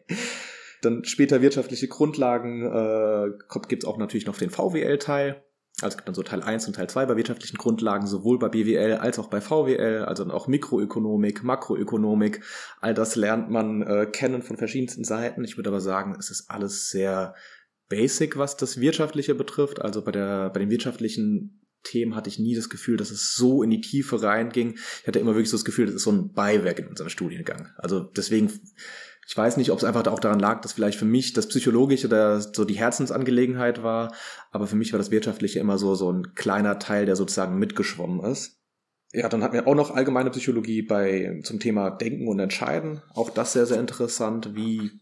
Dann 0.80 1.04
später 1.04 1.42
wirtschaftliche 1.42 1.88
Grundlagen 1.88 2.62
äh, 2.62 3.58
gibt 3.68 3.84
auch 3.84 3.98
natürlich 3.98 4.26
noch 4.26 4.38
den 4.38 4.48
VWL-Teil. 4.48 5.42
Also 5.80 5.92
es 5.92 5.96
gibt 5.96 6.08
dann 6.08 6.14
so 6.14 6.24
Teil 6.24 6.42
1 6.42 6.66
und 6.66 6.74
Teil 6.74 6.90
2 6.90 7.06
bei 7.06 7.16
wirtschaftlichen 7.16 7.56
Grundlagen, 7.56 8.06
sowohl 8.06 8.38
bei 8.38 8.48
BWL 8.48 8.94
als 8.94 9.18
auch 9.20 9.28
bei 9.28 9.40
VWL, 9.40 10.04
also 10.06 10.24
dann 10.24 10.32
auch 10.32 10.48
Mikroökonomik, 10.48 11.44
Makroökonomik. 11.44 12.42
All 12.80 12.94
das 12.94 13.14
lernt 13.14 13.48
man 13.48 13.82
äh, 13.82 14.06
kennen 14.06 14.42
von 14.42 14.56
verschiedensten 14.56 15.04
Seiten. 15.04 15.44
Ich 15.44 15.56
würde 15.56 15.70
aber 15.70 15.80
sagen, 15.80 16.16
es 16.18 16.30
ist 16.30 16.50
alles 16.50 16.90
sehr 16.90 17.36
basic, 17.88 18.36
was 18.36 18.56
das 18.56 18.80
Wirtschaftliche 18.80 19.36
betrifft. 19.36 19.80
Also 19.80 20.02
bei 20.02 20.10
der, 20.10 20.50
bei 20.50 20.58
den 20.58 20.70
wirtschaftlichen 20.70 21.64
Themen 21.84 22.16
hatte 22.16 22.28
ich 22.28 22.40
nie 22.40 22.56
das 22.56 22.68
Gefühl, 22.68 22.96
dass 22.96 23.12
es 23.12 23.34
so 23.34 23.62
in 23.62 23.70
die 23.70 23.80
Tiefe 23.80 24.20
reinging. 24.20 24.74
Ich 25.02 25.06
hatte 25.06 25.20
immer 25.20 25.34
wirklich 25.34 25.50
so 25.50 25.56
das 25.56 25.64
Gefühl, 25.64 25.86
das 25.86 25.94
ist 25.94 26.02
so 26.02 26.10
ein 26.10 26.32
Beiwerk 26.32 26.80
in 26.80 26.88
unserem 26.88 27.08
Studiengang. 27.08 27.68
Also 27.76 28.00
deswegen 28.00 28.50
ich 29.28 29.36
weiß 29.36 29.58
nicht, 29.58 29.70
ob 29.70 29.76
es 29.76 29.84
einfach 29.84 30.06
auch 30.06 30.20
daran 30.20 30.40
lag, 30.40 30.62
dass 30.62 30.72
vielleicht 30.72 30.98
für 30.98 31.04
mich 31.04 31.34
das 31.34 31.48
Psychologische 31.48 32.06
oder 32.06 32.40
so 32.40 32.64
die 32.64 32.78
Herzensangelegenheit 32.78 33.82
war, 33.82 34.14
aber 34.50 34.66
für 34.66 34.76
mich 34.76 34.94
war 34.94 34.98
das 34.98 35.10
Wirtschaftliche 35.10 35.58
immer 35.58 35.76
so, 35.76 35.94
so 35.94 36.10
ein 36.10 36.34
kleiner 36.34 36.78
Teil, 36.78 37.04
der 37.04 37.14
sozusagen 37.14 37.58
mitgeschwommen 37.58 38.24
ist. 38.24 38.58
Ja, 39.12 39.28
dann 39.28 39.42
hatten 39.42 39.52
wir 39.52 39.66
auch 39.66 39.74
noch 39.74 39.90
allgemeine 39.90 40.30
Psychologie 40.30 40.80
bei, 40.80 41.40
zum 41.44 41.60
Thema 41.60 41.90
Denken 41.90 42.26
und 42.26 42.38
Entscheiden. 42.38 43.02
Auch 43.12 43.28
das 43.28 43.52
sehr, 43.52 43.66
sehr 43.66 43.80
interessant. 43.80 44.54
Wie 44.54 44.92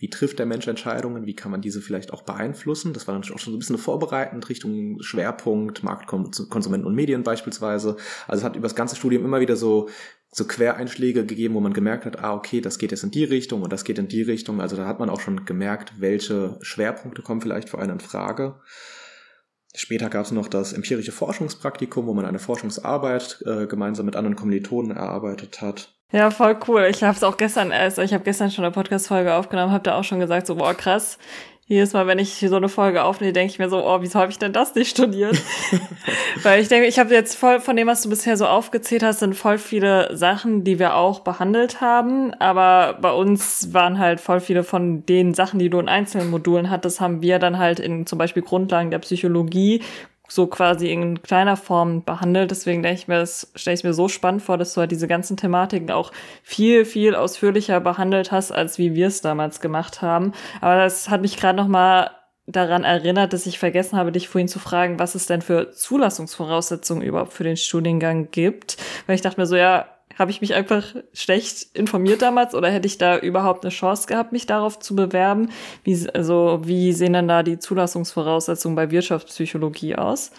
wie 0.00 0.08
trifft 0.08 0.38
der 0.38 0.46
Mensch 0.46 0.66
Entscheidungen, 0.66 1.26
wie 1.26 1.36
kann 1.36 1.50
man 1.50 1.60
diese 1.60 1.82
vielleicht 1.82 2.14
auch 2.14 2.22
beeinflussen. 2.22 2.94
Das 2.94 3.06
war 3.06 3.14
dann 3.14 3.22
auch 3.22 3.38
schon 3.38 3.38
so 3.38 3.50
ein 3.52 3.58
bisschen 3.58 3.76
vorbereitend 3.76 4.48
Richtung 4.48 4.96
Schwerpunkt, 5.02 5.82
Markt, 5.82 6.06
Konsumenten 6.06 6.86
und 6.86 6.94
Medien 6.94 7.22
beispielsweise. 7.22 7.98
Also 8.26 8.40
es 8.40 8.44
hat 8.44 8.56
über 8.56 8.66
das 8.66 8.74
ganze 8.74 8.96
Studium 8.96 9.26
immer 9.26 9.40
wieder 9.40 9.56
so, 9.56 9.90
so 10.32 10.46
Quereinschläge 10.46 11.26
gegeben, 11.26 11.54
wo 11.54 11.60
man 11.60 11.74
gemerkt 11.74 12.06
hat, 12.06 12.18
ah, 12.18 12.32
okay, 12.32 12.62
das 12.62 12.78
geht 12.78 12.92
jetzt 12.92 13.04
in 13.04 13.10
die 13.10 13.24
Richtung 13.24 13.60
und 13.60 13.70
das 13.74 13.84
geht 13.84 13.98
in 13.98 14.08
die 14.08 14.22
Richtung. 14.22 14.62
Also 14.62 14.74
da 14.74 14.86
hat 14.86 15.00
man 15.00 15.10
auch 15.10 15.20
schon 15.20 15.44
gemerkt, 15.44 16.00
welche 16.00 16.56
Schwerpunkte 16.62 17.20
kommen 17.20 17.42
vielleicht 17.42 17.68
für 17.68 17.78
einen 17.78 17.92
in 17.92 18.00
Frage. 18.00 18.58
Später 19.74 20.08
gab 20.08 20.24
es 20.24 20.32
noch 20.32 20.48
das 20.48 20.72
empirische 20.72 21.12
Forschungspraktikum, 21.12 22.06
wo 22.06 22.14
man 22.14 22.24
eine 22.24 22.38
Forschungsarbeit 22.38 23.42
äh, 23.44 23.66
gemeinsam 23.66 24.06
mit 24.06 24.16
anderen 24.16 24.34
Kommilitonen 24.34 24.96
erarbeitet 24.96 25.60
hat. 25.60 25.99
Ja, 26.12 26.30
voll 26.30 26.58
cool. 26.66 26.88
Ich 26.90 27.04
habe 27.04 27.16
es 27.16 27.22
auch 27.22 27.36
gestern, 27.36 27.70
also 27.70 28.02
ich 28.02 28.12
habe 28.12 28.24
gestern 28.24 28.50
schon 28.50 28.64
eine 28.64 28.72
Podcast-Folge 28.72 29.34
aufgenommen, 29.34 29.72
habe 29.72 29.84
da 29.84 29.96
auch 29.96 30.04
schon 30.04 30.18
gesagt, 30.18 30.46
so, 30.46 30.56
boah, 30.56 30.74
krass. 30.74 31.18
Jedes 31.66 31.92
Mal, 31.92 32.08
wenn 32.08 32.18
ich 32.18 32.34
so 32.34 32.56
eine 32.56 32.68
Folge 32.68 33.04
aufnehme, 33.04 33.32
denke 33.32 33.52
ich 33.52 33.60
mir 33.60 33.70
so, 33.70 33.86
oh, 33.86 33.98
wieso 34.00 34.18
habe 34.18 34.32
ich 34.32 34.40
denn 34.40 34.52
das 34.52 34.74
nicht 34.74 34.90
studiert? 34.90 35.40
Weil 36.42 36.60
ich 36.60 36.66
denke, 36.66 36.88
ich 36.88 36.98
habe 36.98 37.14
jetzt 37.14 37.36
voll 37.36 37.60
von 37.60 37.76
dem, 37.76 37.86
was 37.86 38.02
du 38.02 38.10
bisher 38.10 38.36
so 38.36 38.46
aufgezählt 38.46 39.04
hast, 39.04 39.20
sind 39.20 39.36
voll 39.36 39.56
viele 39.56 40.16
Sachen, 40.16 40.64
die 40.64 40.80
wir 40.80 40.96
auch 40.96 41.20
behandelt 41.20 41.80
haben. 41.80 42.34
Aber 42.40 42.98
bei 43.00 43.12
uns 43.12 43.72
waren 43.72 44.00
halt 44.00 44.20
voll 44.20 44.40
viele 44.40 44.64
von 44.64 45.06
den 45.06 45.32
Sachen, 45.32 45.60
die 45.60 45.70
du 45.70 45.78
in 45.78 45.88
einzelnen 45.88 46.28
Modulen 46.28 46.70
hattest, 46.70 47.00
haben 47.00 47.22
wir 47.22 47.38
dann 47.38 47.56
halt 47.56 47.78
in 47.78 48.04
zum 48.04 48.18
Beispiel 48.18 48.42
Grundlagen 48.42 48.90
der 48.90 48.98
Psychologie 48.98 49.80
so 50.30 50.46
quasi 50.46 50.90
in 50.90 51.22
kleiner 51.22 51.56
Form 51.56 52.04
behandelt. 52.04 52.50
Deswegen 52.50 52.82
denke 52.82 53.00
ich 53.00 53.08
mir, 53.08 53.18
das 53.18 53.50
stelle 53.54 53.74
ich 53.74 53.84
mir 53.84 53.94
so 53.94 54.08
spannend 54.08 54.42
vor, 54.42 54.58
dass 54.58 54.74
du 54.74 54.80
halt 54.80 54.92
diese 54.92 55.08
ganzen 55.08 55.36
Thematiken 55.36 55.90
auch 55.90 56.12
viel, 56.42 56.84
viel 56.84 57.14
ausführlicher 57.14 57.80
behandelt 57.80 58.30
hast, 58.30 58.52
als 58.52 58.78
wie 58.78 58.94
wir 58.94 59.08
es 59.08 59.20
damals 59.20 59.60
gemacht 59.60 60.02
haben. 60.02 60.32
Aber 60.60 60.76
das 60.76 61.10
hat 61.10 61.20
mich 61.20 61.36
gerade 61.36 61.56
noch 61.56 61.68
mal 61.68 62.10
daran 62.46 62.84
erinnert, 62.84 63.32
dass 63.32 63.46
ich 63.46 63.58
vergessen 63.58 63.98
habe, 63.98 64.12
dich 64.12 64.28
vorhin 64.28 64.48
zu 64.48 64.58
fragen, 64.58 64.98
was 64.98 65.14
es 65.14 65.26
denn 65.26 65.42
für 65.42 65.72
Zulassungsvoraussetzungen 65.72 67.02
überhaupt 67.02 67.32
für 67.32 67.44
den 67.44 67.56
Studiengang 67.56 68.30
gibt. 68.30 68.76
Weil 69.06 69.16
ich 69.16 69.22
dachte 69.22 69.40
mir 69.40 69.46
so, 69.46 69.56
ja, 69.56 69.86
habe 70.20 70.30
ich 70.30 70.42
mich 70.42 70.54
einfach 70.54 70.94
schlecht 71.14 71.74
informiert 71.76 72.20
damals 72.20 72.54
oder 72.54 72.70
hätte 72.70 72.86
ich 72.86 72.98
da 72.98 73.18
überhaupt 73.18 73.64
eine 73.64 73.72
Chance 73.72 74.06
gehabt, 74.06 74.32
mich 74.32 74.46
darauf 74.46 74.78
zu 74.78 74.94
bewerben? 74.94 75.50
Wie, 75.82 76.08
also, 76.10 76.60
wie 76.62 76.92
sehen 76.92 77.14
denn 77.14 77.26
da 77.26 77.42
die 77.42 77.58
Zulassungsvoraussetzungen 77.58 78.76
bei 78.76 78.90
Wirtschaftspsychologie 78.90 79.96
aus? 79.96 80.30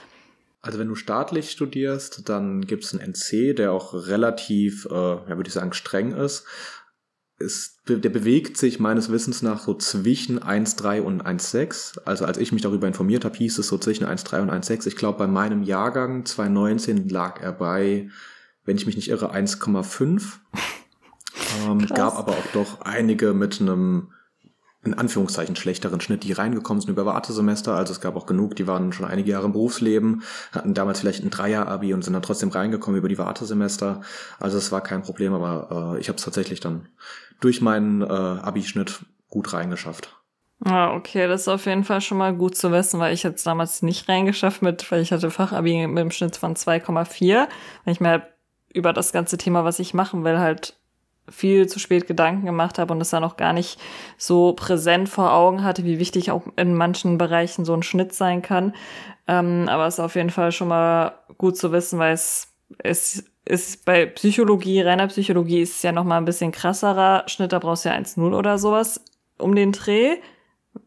Also 0.61 0.77
wenn 0.77 0.87
du 0.87 0.95
staatlich 0.95 1.49
studierst, 1.49 2.29
dann 2.29 2.61
gibt 2.61 2.83
es 2.83 2.93
einen 2.93 3.13
NC, 3.13 3.55
der 3.55 3.71
auch 3.71 3.95
relativ, 3.95 4.85
äh, 4.85 4.93
ja 4.93 5.29
würde 5.29 5.47
ich 5.47 5.53
sagen, 5.53 5.73
streng 5.73 6.13
ist. 6.13 6.45
ist, 7.39 7.79
der 7.87 8.09
bewegt 8.09 8.57
sich 8.57 8.79
meines 8.79 9.11
Wissens 9.11 9.41
nach 9.41 9.63
so 9.63 9.73
zwischen 9.73 10.39
1,3 10.39 11.01
und 11.01 11.25
1,6. 11.25 12.01
Also 12.05 12.25
als 12.25 12.37
ich 12.37 12.51
mich 12.51 12.61
darüber 12.61 12.85
informiert 12.85 13.25
habe, 13.25 13.35
hieß 13.35 13.57
es 13.57 13.67
so 13.67 13.79
zwischen 13.79 14.05
1,3 14.05 14.43
und 14.43 14.51
1,6. 14.51 14.85
Ich 14.85 14.95
glaube, 14.95 15.17
bei 15.17 15.27
meinem 15.27 15.63
Jahrgang 15.63 16.23
2019 16.23 17.09
lag 17.09 17.41
er 17.41 17.53
bei, 17.53 18.11
wenn 18.71 18.77
ich 18.77 18.85
mich 18.85 18.95
nicht 18.95 19.09
irre, 19.09 19.35
1,5. 19.35 20.37
ähm, 21.67 21.85
gab 21.87 22.17
aber 22.17 22.31
auch 22.31 22.47
doch 22.53 22.79
einige 22.79 23.33
mit 23.33 23.59
einem 23.59 24.13
in 24.85 24.93
Anführungszeichen 24.93 25.57
schlechteren 25.57 25.99
Schnitt, 25.99 26.23
die 26.23 26.31
reingekommen 26.31 26.79
sind 26.79 26.89
über 26.89 27.05
Wartesemester. 27.05 27.75
Also 27.75 27.91
es 27.91 27.99
gab 27.99 28.15
auch 28.15 28.25
genug, 28.25 28.55
die 28.55 28.67
waren 28.67 28.93
schon 28.93 29.05
einige 29.05 29.31
Jahre 29.31 29.47
im 29.47 29.51
Berufsleben, 29.51 30.23
hatten 30.53 30.73
damals 30.73 31.01
vielleicht 31.01 31.21
ein 31.21 31.29
Dreier-Abi 31.29 31.93
und 31.93 32.05
sind 32.05 32.13
dann 32.13 32.21
trotzdem 32.21 32.47
reingekommen 32.47 32.97
über 32.97 33.09
die 33.09 33.17
Wartesemester. 33.17 33.99
Also 34.39 34.57
es 34.57 34.71
war 34.71 34.81
kein 34.81 35.01
Problem, 35.01 35.33
aber 35.33 35.95
äh, 35.95 35.99
ich 35.99 36.07
habe 36.07 36.15
es 36.15 36.23
tatsächlich 36.23 36.61
dann 36.61 36.87
durch 37.41 37.59
meinen 37.59 38.01
äh, 38.01 38.05
Abi-Schnitt 38.05 39.05
gut 39.27 39.51
reingeschafft. 39.51 40.15
Ah, 40.63 40.93
okay, 40.93 41.27
das 41.27 41.41
ist 41.41 41.47
auf 41.47 41.65
jeden 41.65 41.83
Fall 41.83 42.01
schon 42.01 42.19
mal 42.19 42.35
gut 42.35 42.55
zu 42.55 42.71
wissen, 42.71 42.99
weil 42.99 43.13
ich 43.15 43.23
jetzt 43.23 43.45
damals 43.47 43.81
nicht 43.81 44.07
reingeschafft 44.07 44.61
mit, 44.61 44.89
weil 44.91 45.01
ich 45.01 45.11
hatte 45.11 45.31
Fachabi 45.31 45.87
mit 45.87 45.97
dem 45.97 46.11
Schnitt 46.11 46.37
von 46.37 46.55
2,4. 46.55 47.47
Wenn 47.83 47.93
ich 47.93 47.99
mir 47.99 48.09
halt 48.09 48.23
über 48.73 48.93
das 48.93 49.11
ganze 49.13 49.37
Thema, 49.37 49.63
was 49.63 49.79
ich 49.79 49.93
machen 49.93 50.23
will, 50.23 50.39
halt 50.39 50.75
viel 51.29 51.67
zu 51.67 51.79
spät 51.79 52.07
Gedanken 52.07 52.45
gemacht 52.45 52.79
habe 52.79 52.93
und 52.93 53.01
es 53.01 53.09
dann 53.09 53.23
auch 53.23 53.37
gar 53.37 53.53
nicht 53.53 53.79
so 54.17 54.53
präsent 54.53 55.07
vor 55.07 55.33
Augen 55.33 55.63
hatte, 55.63 55.85
wie 55.85 55.99
wichtig 55.99 56.31
auch 56.31 56.43
in 56.57 56.75
manchen 56.75 57.17
Bereichen 57.17 57.65
so 57.65 57.73
ein 57.73 57.83
Schnitt 57.83 58.13
sein 58.13 58.41
kann. 58.41 58.73
Ähm, 59.27 59.67
aber 59.69 59.87
es 59.87 59.95
ist 59.95 59.99
auf 59.99 60.15
jeden 60.15 60.29
Fall 60.29 60.51
schon 60.51 60.67
mal 60.67 61.13
gut 61.37 61.57
zu 61.57 61.71
wissen, 61.71 61.99
weil 61.99 62.13
es, 62.13 62.53
es 62.79 63.23
ist 63.45 63.85
bei 63.85 64.05
Psychologie, 64.05 64.81
reiner 64.81 65.07
Psychologie 65.07 65.61
ist 65.61 65.77
es 65.77 65.83
ja 65.83 65.91
noch 65.91 66.03
mal 66.03 66.17
ein 66.17 66.25
bisschen 66.25 66.51
krasserer 66.51 67.23
Schnitt, 67.27 67.53
da 67.53 67.59
brauchst 67.59 67.85
du 67.85 67.89
ja 67.89 67.95
1,0 67.95 68.35
oder 68.35 68.57
sowas 68.57 69.03
um 69.37 69.55
den 69.55 69.71
Dreh. 69.71 70.17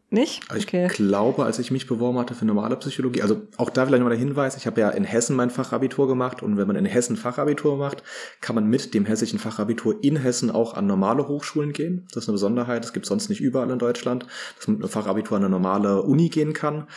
Nicht? 0.09 0.43
Ich 0.55 0.65
okay. 0.65 0.87
glaube, 0.87 1.43
als 1.43 1.59
ich 1.59 1.71
mich 1.71 1.87
beworben 1.87 2.17
hatte 2.17 2.35
für 2.35 2.45
normale 2.45 2.77
Psychologie, 2.77 3.21
also 3.21 3.41
auch 3.57 3.69
da 3.69 3.85
vielleicht 3.85 3.99
nochmal 3.99 4.15
der 4.15 4.25
Hinweis, 4.25 4.55
ich 4.55 4.65
habe 4.65 4.79
ja 4.79 4.89
in 4.89 5.03
Hessen 5.03 5.35
mein 5.35 5.49
Fachabitur 5.49 6.07
gemacht 6.07 6.41
und 6.41 6.57
wenn 6.57 6.67
man 6.67 6.77
in 6.77 6.85
Hessen 6.85 7.17
Fachabitur 7.17 7.75
macht, 7.75 8.01
kann 8.39 8.55
man 8.55 8.67
mit 8.67 8.93
dem 8.93 9.05
hessischen 9.05 9.39
Fachabitur 9.39 10.03
in 10.03 10.15
Hessen 10.15 10.51
auch 10.51 10.73
an 10.73 10.87
normale 10.87 11.27
Hochschulen 11.27 11.73
gehen. 11.73 12.07
Das 12.13 12.23
ist 12.23 12.29
eine 12.29 12.35
Besonderheit, 12.35 12.83
das 12.83 12.93
gibt 12.93 13.05
es 13.05 13.09
sonst 13.09 13.29
nicht 13.29 13.41
überall 13.41 13.69
in 13.69 13.77
Deutschland, 13.77 14.25
dass 14.57 14.67
man 14.67 14.77
mit 14.77 14.83
einem 14.85 14.91
Fachabitur 14.91 15.37
an 15.37 15.43
eine 15.43 15.51
normale 15.51 16.01
Uni 16.03 16.29
gehen 16.29 16.53
kann. 16.53 16.87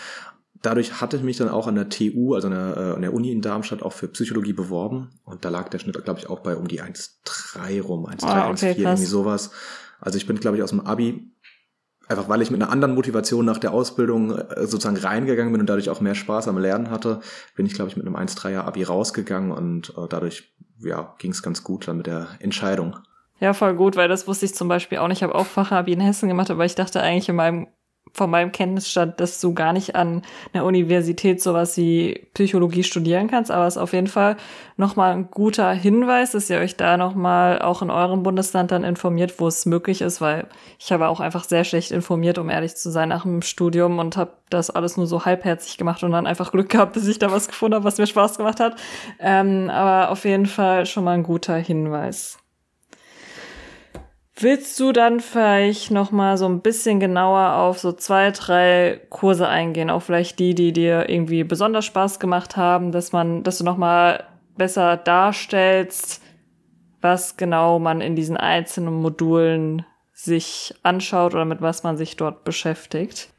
Dadurch 0.63 1.01
hatte 1.01 1.17
ich 1.17 1.23
mich 1.23 1.37
dann 1.37 1.49
auch 1.49 1.67
an 1.67 1.75
der 1.75 1.89
TU, 1.89 2.35
also 2.35 2.49
an 2.49 2.55
der, 2.55 2.77
äh, 2.77 2.95
an 2.95 3.03
der 3.03 3.15
Uni 3.15 3.33
in 3.33 3.43
Darmstadt, 3.43 3.83
auch 3.83 3.93
für 3.93 4.09
Psychologie 4.09 4.53
beworben. 4.53 5.11
Und 5.25 5.45
da 5.45 5.49
lag 5.49 5.69
der 5.69 5.79
Schnitt, 5.79 6.03
glaube 6.05 6.21
ich, 6.21 6.29
auch 6.29 6.41
bei 6.41 6.57
um 6.57 6.69
die 6.69 6.83
1,3 6.83 7.81
rum, 7.81 8.07
1,3, 8.07 8.27
ah, 8.27 8.51
okay, 8.51 8.73
1,4, 8.73 8.79
irgendwie 8.79 9.05
sowas. 9.05 9.51
Also 10.01 10.19
ich 10.19 10.27
bin, 10.27 10.39
glaube 10.39 10.57
ich, 10.57 10.63
aus 10.63 10.71
dem 10.71 10.81
Abi 10.81 11.33
einfach 12.09 12.29
weil 12.29 12.43
ich 12.43 12.51
mit 12.51 12.63
einer 12.63 12.73
anderen 12.73 12.95
Motivation 12.95 13.45
nach 13.45 13.59
der 13.59 13.73
Ausbildung 13.73 14.37
äh, 14.37 14.67
sozusagen 14.67 14.97
reingegangen 14.97 15.53
bin 15.53 15.61
und 15.61 15.69
dadurch 15.69 15.91
auch 15.91 16.01
mehr 16.01 16.15
Spaß 16.15 16.49
am 16.49 16.59
Lernen 16.59 16.91
hatte, 16.91 17.21
bin 17.55 17.67
ich, 17.67 17.75
glaube 17.75 17.91
ich, 17.91 17.97
mit 17.97 18.07
einem 18.07 18.17
1-3er 18.17 18.61
Abi 18.61 18.83
rausgegangen 18.83 19.53
und 19.53 19.91
äh, 19.91 20.09
dadurch 20.09 20.55
ja, 20.81 21.15
ging 21.19 21.33
es 21.33 21.43
ganz 21.43 21.63
gut 21.65 21.89
dann 21.89 21.99
mit 21.99 22.07
der 22.07 22.29
Entscheidung. 22.41 22.97
Ja, 23.41 23.53
voll 23.53 23.75
gut, 23.75 23.97
weil 23.97 24.09
das 24.09 24.27
wusste 24.27 24.47
ich 24.47 24.55
zum 24.55 24.69
Beispiel 24.69 24.99
auch 24.99 25.09
nicht. 25.09 25.19
Ich 25.19 25.23
habe 25.23 25.35
auch 25.35 25.47
Fachabi 25.47 25.93
in 25.93 26.01
Hessen 26.01 26.29
gemacht, 26.29 26.51
aber 26.51 26.65
ich 26.65 26.75
dachte 26.75 27.01
eigentlich 27.01 27.29
in 27.29 27.37
meinem 27.37 27.69
von 28.13 28.31
meinem 28.31 28.53
Kenntnisstand, 28.53 29.21
dass 29.21 29.41
du 29.41 29.55
gar 29.55 29.73
nicht 29.73 29.95
an 29.95 30.23
einer 30.53 30.65
Universität 30.65 31.43
sowas 31.43 31.77
wie 31.77 32.27
Psychologie 32.35 32.83
studieren 32.83 33.29
kannst, 33.29 33.51
aber 33.51 33.67
es 33.67 33.77
ist 33.77 33.83
auf 33.83 33.93
jeden 33.93 34.07
Fall 34.07 34.37
nochmal 34.77 35.13
ein 35.13 35.31
guter 35.31 35.73
Hinweis, 35.73 36.33
dass 36.33 36.49
ihr 36.51 36.59
euch 36.59 36.77
da 36.77 36.97
nochmal 36.97 37.61
auch 37.61 37.83
in 37.83 37.91
eurem 37.91 38.23
Bundesland 38.23 38.71
dann 38.71 38.85
informiert, 38.85 39.41
wo 39.41 39.47
es 39.47 39.67
möglich 39.67 40.01
ist, 40.01 40.21
weil 40.21 40.47
ich 40.79 40.93
habe 40.93 41.09
auch 41.09 41.21
einfach 41.21 41.45
sehr 41.45 41.65
schlecht 41.65 41.91
informiert, 41.91 42.39
um 42.39 42.49
ehrlich 42.49 42.77
zu 42.77 42.91
sein, 42.91 43.09
nach 43.09 43.23
dem 43.23 43.43
Studium 43.43 43.99
und 43.99 44.17
habe 44.17 44.33
das 44.51 44.71
alles 44.71 44.97
nur 44.97 45.07
so 45.07 45.25
halbherzig 45.25 45.77
gemacht 45.79 46.03
und 46.03 46.13
dann 46.13 46.27
einfach 46.27 46.53
Glück 46.53 46.69
gehabt, 46.69 46.97
dass 46.97 47.07
ich 47.07 47.19
da 47.19 47.31
was 47.31 47.49
gefunden 47.49 47.75
habe, 47.75 47.85
was 47.85 47.99
mir 47.99 48.07
Spaß 48.07 48.39
gemacht 48.39 48.61
hat. 48.61 48.77
Ähm, 49.19 49.71
aber 49.71 50.11
auf 50.11 50.25
jeden 50.25 50.47
Fall 50.47 50.87
schon 50.87 51.05
mal 51.05 51.13
ein 51.13 51.23
guter 51.23 51.57
Hinweis. 51.57 52.39
Willst 54.41 54.79
du 54.79 54.93
dann 54.93 55.19
vielleicht 55.19 55.91
noch 55.91 56.13
mal 56.13 56.39
so 56.39 56.47
ein 56.47 56.61
bisschen 56.61 57.01
genauer 57.01 57.55
auf 57.55 57.81
so 57.81 57.91
zwei, 57.91 58.31
drei 58.31 59.01
Kurse 59.11 59.49
eingehen, 59.49 59.91
auch 59.91 60.03
vielleicht 60.03 60.39
die, 60.39 60.55
die 60.55 60.73
dir 60.73 61.09
irgendwie 61.09 61.43
besonders 61.43 61.87
Spaß 61.87 62.21
gemacht 62.21 62.57
haben, 62.57 62.93
dass 62.93 63.11
man, 63.11 63.43
dass 63.43 63.59
du 63.59 63.65
noch 63.65 63.77
mal 63.77 64.25
besser 64.57 64.97
darstellst, 64.97 66.23
was 67.01 67.37
genau 67.37 67.81
man 67.81 68.01
in 68.01 68.15
diesen 68.15 68.37
einzelnen 68.37 68.95
Modulen 68.95 69.85
sich 70.13 70.73
anschaut 70.85 71.35
oder 71.35 71.45
mit 71.45 71.61
was 71.61 71.83
man 71.83 71.97
sich 71.97 72.17
dort 72.17 72.45
beschäftigt? 72.45 73.31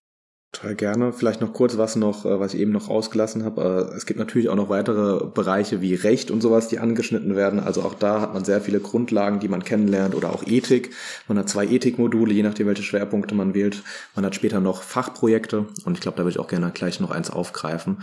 Total 0.51 0.75
gerne. 0.75 1.13
Vielleicht 1.13 1.41
noch 1.41 1.53
kurz 1.53 1.77
was 1.77 1.95
noch, 1.95 2.25
äh, 2.25 2.39
was 2.39 2.55
ich 2.55 2.62
eben 2.62 2.71
noch 2.71 2.89
ausgelassen 2.89 3.43
habe. 3.43 3.89
Äh, 3.91 3.95
es 3.95 4.07
gibt 4.07 4.17
natürlich 4.17 4.49
auch 4.49 4.55
noch 4.55 4.69
weitere 4.69 5.27
Bereiche 5.27 5.79
wie 5.81 5.93
Recht 5.93 6.31
und 6.31 6.41
sowas, 6.41 6.67
die 6.67 6.79
angeschnitten 6.79 7.35
werden. 7.35 7.59
Also 7.59 7.83
auch 7.83 7.93
da 7.93 8.19
hat 8.19 8.33
man 8.33 8.43
sehr 8.43 8.59
viele 8.59 8.79
Grundlagen, 8.79 9.39
die 9.39 9.47
man 9.47 9.63
kennenlernt 9.63 10.15
oder 10.15 10.31
auch 10.33 10.43
Ethik. 10.47 10.91
Man 11.27 11.38
hat 11.38 11.49
zwei 11.49 11.67
Ethikmodule, 11.67 12.33
je 12.33 12.41
nachdem, 12.41 12.65
welche 12.65 12.81
Schwerpunkte 12.81 13.35
man 13.35 13.53
wählt. 13.53 13.83
Man 14.15 14.25
hat 14.25 14.33
später 14.33 14.59
noch 14.59 14.81
Fachprojekte 14.81 15.67
und 15.85 15.93
ich 15.93 16.01
glaube, 16.01 16.17
da 16.17 16.23
würde 16.23 16.31
ich 16.31 16.39
auch 16.39 16.47
gerne 16.47 16.71
gleich 16.71 16.99
noch 16.99 17.12
eins 17.12 17.29
aufgreifen. 17.29 18.01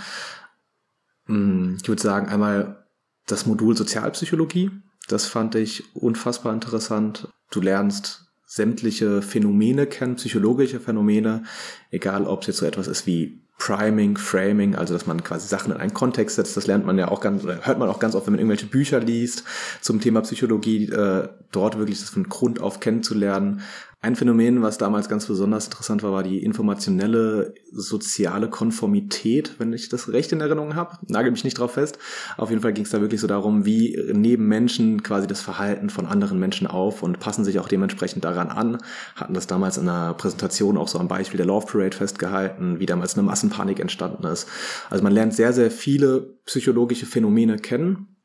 Hm, 1.26 1.78
ich 1.82 1.88
würde 1.88 2.02
sagen, 2.02 2.28
einmal 2.28 2.86
das 3.26 3.46
Modul 3.46 3.76
Sozialpsychologie. 3.76 4.70
Das 5.08 5.26
fand 5.26 5.56
ich 5.56 5.82
unfassbar 5.96 6.54
interessant. 6.54 7.28
Du 7.50 7.60
lernst 7.60 8.25
sämtliche 8.46 9.20
Phänomene 9.22 9.86
kennen, 9.86 10.16
psychologische 10.16 10.80
Phänomene, 10.80 11.44
egal 11.90 12.26
ob 12.26 12.42
es 12.42 12.46
jetzt 12.46 12.58
so 12.58 12.66
etwas 12.66 12.86
ist 12.86 13.06
wie 13.06 13.45
Priming, 13.58 14.18
Framing, 14.18 14.74
also 14.74 14.92
dass 14.92 15.06
man 15.06 15.24
quasi 15.24 15.48
Sachen 15.48 15.72
in 15.72 15.78
einen 15.78 15.94
Kontext 15.94 16.36
setzt, 16.36 16.56
das 16.56 16.66
lernt 16.66 16.84
man 16.84 16.98
ja 16.98 17.08
auch 17.08 17.20
ganz, 17.20 17.42
hört 17.44 17.78
man 17.78 17.88
auch 17.88 17.98
ganz 17.98 18.14
oft, 18.14 18.26
wenn 18.26 18.34
man 18.34 18.40
irgendwelche 18.40 18.66
Bücher 18.66 19.00
liest 19.00 19.44
zum 19.80 20.00
Thema 20.00 20.20
Psychologie, 20.20 20.90
äh, 20.90 21.28
dort 21.52 21.78
wirklich 21.78 22.00
das 22.00 22.10
von 22.10 22.28
Grund 22.28 22.60
auf 22.60 22.80
kennenzulernen, 22.80 23.62
ein 24.06 24.14
Phänomen, 24.14 24.62
was 24.62 24.78
damals 24.78 25.08
ganz 25.08 25.26
besonders 25.26 25.64
interessant 25.64 26.04
war, 26.04 26.12
war 26.12 26.22
die 26.22 26.44
informationelle 26.44 27.54
soziale 27.72 28.48
Konformität, 28.48 29.56
wenn 29.58 29.72
ich 29.72 29.88
das 29.88 30.12
recht 30.12 30.30
in 30.30 30.40
Erinnerung 30.40 30.76
habe. 30.76 30.98
Nagel 31.08 31.32
mich 31.32 31.42
nicht 31.42 31.58
drauf 31.58 31.72
fest. 31.72 31.98
Auf 32.36 32.50
jeden 32.50 32.62
Fall 32.62 32.72
ging 32.72 32.84
es 32.84 32.90
da 32.90 33.00
wirklich 33.00 33.20
so 33.20 33.26
darum, 33.26 33.64
wie 33.64 33.98
nehmen 34.12 34.46
Menschen 34.46 35.02
quasi 35.02 35.26
das 35.26 35.40
Verhalten 35.40 35.90
von 35.90 36.06
anderen 36.06 36.38
Menschen 36.38 36.68
auf 36.68 37.02
und 37.02 37.18
passen 37.18 37.44
sich 37.44 37.58
auch 37.58 37.66
dementsprechend 37.66 38.24
daran 38.24 38.48
an. 38.48 38.78
Hatten 39.16 39.34
das 39.34 39.48
damals 39.48 39.76
in 39.76 39.88
einer 39.88 40.14
Präsentation 40.14 40.76
auch 40.76 40.86
so 40.86 41.00
am 41.00 41.08
Beispiel 41.08 41.38
der 41.38 41.46
Love 41.46 41.66
Parade 41.66 41.96
festgehalten, 41.96 42.78
wie 42.78 42.86
damals 42.86 43.14
eine 43.14 43.26
Massenpanik 43.46 43.80
entstanden 43.80 44.24
ist. 44.26 44.48
Also 44.90 45.02
man 45.02 45.12
lernt 45.12 45.34
sehr, 45.34 45.52
sehr 45.52 45.70
viele 45.70 46.38
psychologische 46.46 47.06
Phänomene 47.06 47.56
kennen. 47.56 48.16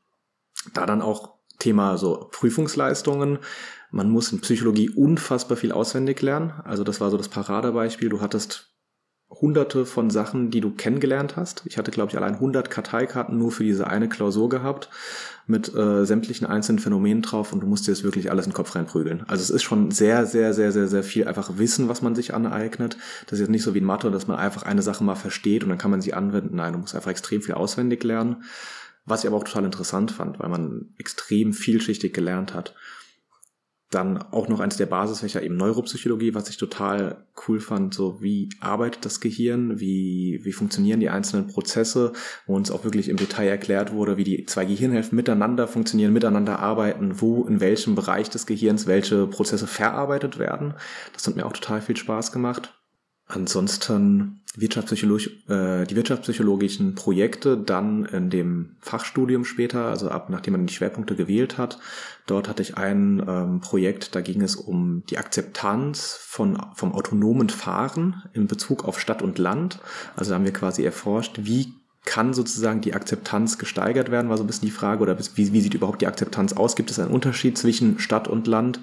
Da 0.74 0.86
dann 0.86 1.02
auch 1.02 1.36
Thema 1.60 1.98
so 1.98 2.30
Prüfungsleistungen 2.32 3.40
man 3.92 4.10
muss 4.10 4.32
in 4.32 4.40
Psychologie 4.40 4.90
unfassbar 4.90 5.58
viel 5.58 5.74
auswendig 5.74 6.22
lernen. 6.22 6.54
Also 6.64 6.86
das 6.86 7.02
war 7.02 7.12
so 7.12 7.18
das 7.18 7.28
Paradebeispiel. 7.28 8.08
Du 8.08 8.22
hattest 8.22 8.71
hunderte 9.32 9.86
von 9.86 10.10
Sachen, 10.10 10.52
die 10.52 10.62
du 10.62 10.72
kennengelernt 10.72 11.36
hast. 11.38 11.64
Ich 11.66 11.78
hatte, 11.78 11.92
glaube 11.92 12.12
ich, 12.12 12.18
allein 12.18 12.36
100 12.36 12.70
Karteikarten 12.70 13.38
nur 13.38 13.52
für 13.52 13.64
diese 13.64 13.88
eine 13.88 14.10
Klausur 14.10 14.50
gehabt 14.50 14.90
mit 15.48 15.74
äh, 15.74 16.06
sämtlichen 16.06 16.46
einzelnen 16.46 16.80
Phänomenen 16.80 17.22
drauf 17.22 17.54
und 17.54 17.62
du 17.62 17.68
musst 17.68 17.88
dir 17.88 17.92
das 17.92 18.04
wirklich 18.04 18.30
alles 18.30 18.46
in 18.46 18.52
den 18.52 18.56
Kopf 18.56 18.76
reinprügeln. 18.76 19.24
Also 19.28 19.42
es 19.44 19.50
ist 19.50 19.64
schon 19.64 19.92
sehr, 19.92 20.26
sehr, 20.26 20.54
sehr, 20.54 20.72
sehr, 20.72 20.88
sehr 20.88 21.04
viel 21.04 21.28
einfach 21.28 21.58
Wissen, 21.58 21.90
was 21.90 22.02
man 22.02 22.14
sich 22.14 22.34
aneignet. 22.34 22.98
Das 23.26 23.34
ist 23.34 23.40
jetzt 23.40 23.50
nicht 23.50 23.64
so 23.64 23.74
wie 23.74 23.80
in 23.80 23.86
Mathe, 23.86 24.12
dass 24.12 24.28
man 24.28 24.38
einfach 24.38 24.64
eine 24.64 24.82
Sache 24.82 25.04
mal 25.04 25.16
versteht 25.16 25.64
und 25.64 25.70
dann 25.70 25.78
kann 25.78 25.92
man 25.92 26.02
sie 26.02 26.14
anwenden. 26.14 26.58
Nein, 26.58 26.74
du 26.74 26.80
musst 26.80 26.96
einfach 26.96 27.12
extrem 27.12 27.42
viel 27.42 27.56
auswendig 27.56 28.04
lernen. 28.04 28.44
Was 29.06 29.24
ich 29.24 29.28
aber 29.28 29.38
auch 29.38 29.44
total 29.44 29.66
interessant 29.66 30.12
fand, 30.12 30.40
weil 30.40 30.50
man 30.50 30.94
extrem 30.98 31.54
vielschichtig 31.54 32.14
gelernt 32.14 32.54
hat. 32.54 32.76
Dann 33.92 34.18
auch 34.18 34.48
noch 34.48 34.62
eins 34.62 34.78
der 34.78 34.86
Basisfächer 34.86 35.44
eben 35.44 35.58
Neuropsychologie, 35.58 36.34
was 36.34 36.50
ich 36.50 36.56
total 36.56 37.26
cool 37.48 37.60
fand, 37.60 37.94
so 37.94 38.22
wie 38.22 38.50
arbeitet 38.62 39.04
das 39.04 39.20
Gehirn, 39.20 39.82
wie, 39.82 40.40
wie 40.44 40.54
funktionieren 40.54 41.02
die 41.02 41.10
einzelnen 41.10 41.48
Prozesse, 41.48 42.14
wo 42.48 42.56
uns 42.56 42.72
auch 42.72 42.86
wirklich 42.86 43.10
im 43.10 43.18
Detail 43.18 43.50
erklärt 43.50 43.92
wurde, 43.92 44.16
wie 44.16 44.24
die 44.24 44.46
zwei 44.46 44.64
Gehirnhälften 44.64 45.18
miteinander 45.18 45.68
funktionieren, 45.68 46.14
miteinander 46.14 46.60
arbeiten, 46.60 47.20
wo 47.20 47.46
in 47.46 47.60
welchem 47.60 47.96
Bereich 47.96 48.30
des 48.30 48.46
Gehirns 48.46 48.88
welche 48.88 49.28
Prozesse 49.28 49.68
verarbeitet 49.68 50.40
werden. 50.40 50.74
Das 51.12 51.28
hat 51.28 51.36
mir 51.36 51.46
auch 51.46 51.54
total 51.54 51.82
viel 51.82 51.98
Spaß 51.98 52.32
gemacht. 52.32 52.81
Ansonsten 53.34 54.42
Wirtschaftspsychologisch, 54.58 55.30
äh, 55.48 55.86
die 55.86 55.96
wirtschaftspsychologischen 55.96 56.96
Projekte 56.96 57.56
dann 57.58 58.04
in 58.06 58.30
dem 58.30 58.76
Fachstudium 58.82 59.46
später, 59.46 59.86
also 59.86 60.10
ab 60.10 60.30
nachdem 60.30 60.54
man 60.54 60.68
die 60.68 60.74
Schwerpunkte 60.74 61.16
gewählt 61.16 61.58
hat. 61.58 61.80
Dort 62.28 62.50
hatte 62.50 62.62
ich 62.62 62.78
ein 62.78 63.24
ähm, 63.26 63.62
Projekt, 63.62 64.14
da 64.14 64.20
ging 64.20 64.42
es 64.42 64.58
um 64.58 65.04
die 65.10 65.18
Akzeptanz 65.18 66.18
von, 66.20 66.62
vom 66.76 66.92
autonomen 66.92 67.50
Fahren 67.50 68.24
in 68.34 68.48
Bezug 68.48 68.84
auf 68.84 69.00
Stadt 69.00 69.22
und 69.22 69.38
Land. 69.38 69.80
Also 70.18 70.32
da 70.32 70.36
haben 70.36 70.46
wir 70.46 70.54
quasi 70.54 70.84
erforscht, 70.84 71.40
wie 71.44 71.74
kann 72.04 72.34
sozusagen 72.34 72.82
die 72.82 72.94
Akzeptanz 72.94 73.58
gesteigert 73.58 74.12
werden, 74.12 74.30
war 74.30 74.38
so 74.38 74.44
ein 74.44 74.48
bisschen 74.48 74.66
die 74.66 74.74
Frage, 74.74 75.02
oder 75.02 75.18
wie, 75.20 75.54
wie 75.54 75.62
sieht 75.62 75.76
überhaupt 75.76 76.02
die 76.02 76.08
Akzeptanz 76.08 76.54
aus? 76.54 76.76
Gibt 76.76 76.92
es 76.92 77.00
einen 77.00 77.12
Unterschied 77.12 77.58
zwischen 77.58 78.00
Stadt 78.00 78.28
und 78.28 78.48
Land? 78.48 78.82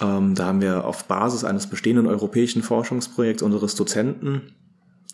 Ähm, 0.00 0.34
da 0.34 0.46
haben 0.46 0.60
wir 0.60 0.84
auf 0.84 1.04
Basis 1.04 1.44
eines 1.44 1.66
bestehenden 1.66 2.06
europäischen 2.06 2.62
Forschungsprojekts 2.62 3.42
unseres 3.42 3.74
Dozenten, 3.74 4.54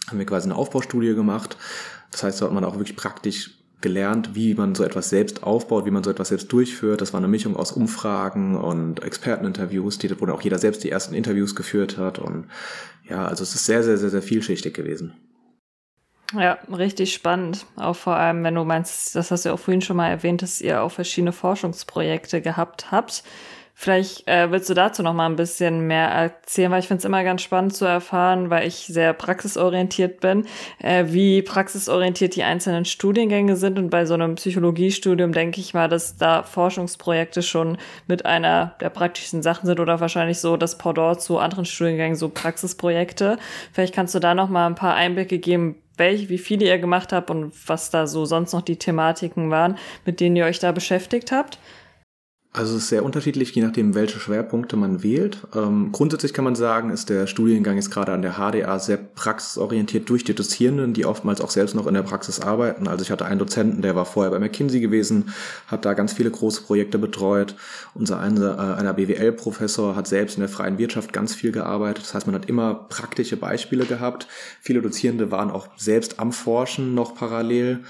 haben 0.09 0.19
wir 0.19 0.27
quasi 0.27 0.49
eine 0.49 0.57
Aufbaustudie 0.57 1.15
gemacht. 1.15 1.57
Das 2.11 2.23
heißt, 2.23 2.41
da 2.41 2.47
hat 2.47 2.53
man 2.53 2.65
auch 2.65 2.75
wirklich 2.75 2.97
praktisch 2.97 3.63
gelernt, 3.81 4.35
wie 4.35 4.55
man 4.55 4.75
so 4.75 4.85
etwas 4.85 5.11
selbst 5.11 5.43
aufbaut, 5.43 5.85
wie 5.85 5.91
man 5.91 6.05
so 6.05 6.11
etwas 6.11 6.29
selbst 6.29 6.51
durchführt. 6.53 7.01
Das 7.01 7.13
war 7.13 7.19
eine 7.19 7.29
Mischung 7.29 7.57
aus 7.57 7.73
Umfragen 7.73 8.57
und 8.57 9.03
Experteninterviews, 9.03 9.99
die, 9.99 10.21
wo 10.21 10.27
auch 10.31 10.43
jeder 10.43 10.59
selbst 10.59 10.85
die 10.85 10.91
ersten 10.91 11.15
Interviews 11.15 11.55
geführt 11.55 11.99
hat. 11.99 12.19
Und 12.19 12.47
ja, 13.09 13.27
also 13.27 13.43
es 13.43 13.55
ist 13.55 13.67
sehr, 13.67 13.83
sehr, 13.83 13.99
sehr, 13.99 14.11
sehr 14.11 14.23
vielschichtig 14.23 14.73
gewesen. 14.73 15.15
Ja, 16.33 16.59
richtig 16.73 17.13
spannend. 17.13 17.67
Auch 17.77 17.97
vor 17.97 18.17
allem, 18.17 18.43
wenn 18.43 18.55
du 18.55 18.65
meinst, 18.65 19.15
das 19.15 19.31
hast 19.31 19.45
du 19.45 19.51
ja 19.51 19.55
auch 19.55 19.59
vorhin 19.59 19.83
schon 19.83 19.97
mal 19.97 20.09
erwähnt, 20.09 20.41
dass 20.41 20.63
ihr 20.63 20.81
auch 20.81 20.91
verschiedene 20.91 21.33
Forschungsprojekte 21.33 22.41
gehabt 22.41 22.91
habt. 22.91 23.23
Vielleicht 23.75 24.29
äh, 24.29 24.51
willst 24.51 24.71
du 24.71 24.75
dazu 24.75 25.03
noch 25.03 25.15
mal 25.15 25.27
ein 25.27 25.37
bisschen 25.37 25.87
mehr 25.87 26.07
erzählen, 26.09 26.71
weil 26.71 26.81
ich 26.81 26.89
finde 26.89 26.99
es 26.99 27.05
immer 27.05 27.25
ganz 27.25 27.43
spannend 27.43 27.75
zu 27.75 27.85
erfahren, 27.85 28.51
weil 28.51 28.67
ich 28.67 28.87
sehr 28.87 29.13
praxisorientiert 29.13 30.21
bin, 30.21 30.47
äh, 30.79 31.07
wie 31.09 31.43
praxisorientiert 31.43 32.37
die 32.37 32.45
einzelnen 32.45 32.85
Studiengänge 32.85 33.57
sind. 33.57 33.79
Und 33.79 33.91
bei 33.91 34.05
so 34.05 34.15
einem 34.15 34.37
Psychologiestudium 34.37 35.33
denke 35.33 35.61
ich 35.61 35.75
mal, 35.75 35.89
dass 35.89 36.17
da 36.17 36.43
Forschungsprojekte 36.43 37.43
schon 37.43 37.79
mit 38.07 38.27
einer 38.27 38.77
der 38.81 38.91
praktischen 38.91 39.43
Sachen 39.43 39.67
sind 39.67 39.81
oder 39.81 40.01
wahrscheinlich 40.01 40.39
so 40.39 40.57
das 40.57 40.79
Pendant 40.79 41.21
zu 41.21 41.39
anderen 41.39 41.65
Studiengängen, 41.65 42.17
so 42.17 42.29
Praxisprojekte. 42.29 43.39
Vielleicht 43.73 43.95
kannst 43.95 44.15
du 44.15 44.21
da 44.21 44.35
noch 44.35 44.49
mal 44.49 44.67
ein 44.67 44.75
paar 44.75 44.95
Einblicke 44.95 45.39
geben, 45.39 45.77
welche, 45.97 46.29
wie 46.29 46.39
viele 46.39 46.67
ihr 46.67 46.79
gemacht 46.79 47.13
habt 47.13 47.31
und 47.31 47.53
was 47.67 47.91
da 47.91 48.07
so 48.07 48.25
sonst 48.25 48.53
noch 48.53 48.63
die 48.63 48.77
Thematiken 48.77 49.51
waren, 49.51 49.77
mit 50.05 50.21
denen 50.21 50.37
ihr 50.37 50.45
euch 50.45 50.59
da 50.59 50.73
beschäftigt 50.73 51.33
habt. 51.33 51.59
Also 52.55 52.77
es 52.77 52.83
ist 52.83 52.89
sehr 52.91 53.03
unterschiedlich, 53.03 53.55
je 53.55 53.63
nachdem, 53.63 53.95
welche 53.95 54.21
Schwerpunkte 54.21 54.77
man 54.77 55.03
wählt. 55.03 55.39
Ähm, 55.55 55.91
grundsätzlich 55.91 56.35
kann 56.35 56.45
man 56.45 56.55
sagen, 56.55 56.91
ist 56.91 57.09
der 57.09 57.27
Studiengang 57.27 57.77
jetzt 57.77 57.91
gerade 57.91 58.13
an 58.13 58.21
der 58.21 58.35
HDA 58.35 58.79
sehr 58.79 58.99
praxisorientiert 58.99 60.07
durch 60.11 60.23
die 60.23 60.35
Dozierenden, 60.35 60.93
die 60.93 61.07
oftmals 61.07 61.41
auch 61.41 61.49
selbst 61.49 61.75
noch 61.75 61.87
in 61.87 61.95
der 61.95 62.03
Praxis 62.03 62.41
arbeiten. 62.41 62.89
Also 62.89 63.05
ich 63.05 63.11
hatte 63.11 63.25
einen 63.25 63.39
Dozenten, 63.39 63.81
der 63.81 63.97
war 63.97 64.05
vorher 64.05 64.31
bei 64.31 64.39
McKinsey 64.39 64.81
gewesen, 64.81 65.33
hat 65.67 65.87
da 65.87 65.95
ganz 65.95 66.13
viele 66.13 66.31
große 66.31 66.61
Projekte 66.61 66.99
betreut. 66.99 67.57
Unser 67.95 68.21
einer, 68.21 68.59
äh, 68.59 68.79
einer 68.79 68.93
BWL-Professor 68.93 69.97
hat 69.97 70.07
selbst 70.07 70.37
in 70.37 70.41
der 70.41 70.51
freien 70.51 70.77
Wirtschaft 70.77 71.15
ganz 71.15 71.35
viel 71.35 71.53
gearbeitet. 71.53 72.05
Das 72.05 72.13
heißt, 72.13 72.27
man 72.27 72.35
hat 72.35 72.51
immer 72.51 72.75
praktische 72.75 73.39
Beispiele 73.39 73.87
gehabt. 73.87 74.29
Viele 74.61 74.83
Dozierende 74.83 75.31
waren 75.31 75.51
auch 75.51 75.69
selbst 75.79 76.21
am 76.21 76.33
Forschen 76.33 76.95
noch 76.95 77.15
parallel. 77.15 77.85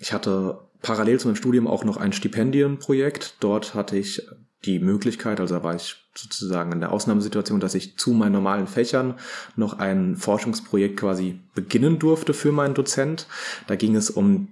Ich 0.00 0.12
hatte 0.12 0.58
parallel 0.84 1.18
zu 1.18 1.26
meinem 1.26 1.36
Studium 1.36 1.66
auch 1.66 1.84
noch 1.84 1.96
ein 1.96 2.12
Stipendienprojekt. 2.12 3.36
Dort 3.40 3.74
hatte 3.74 3.96
ich 3.96 4.22
die 4.64 4.78
Möglichkeit, 4.78 5.40
also 5.40 5.56
da 5.56 5.62
war 5.64 5.74
ich 5.74 5.96
sozusagen 6.14 6.72
in 6.72 6.80
der 6.80 6.92
Ausnahmesituation, 6.92 7.58
dass 7.58 7.74
ich 7.74 7.98
zu 7.98 8.12
meinen 8.12 8.32
normalen 8.32 8.66
Fächern 8.66 9.14
noch 9.56 9.78
ein 9.78 10.16
Forschungsprojekt 10.16 10.98
quasi 10.98 11.40
beginnen 11.54 11.98
durfte 11.98 12.34
für 12.34 12.52
meinen 12.52 12.74
Dozent. 12.74 13.26
Da 13.66 13.76
ging 13.76 13.96
es 13.96 14.10
um 14.10 14.48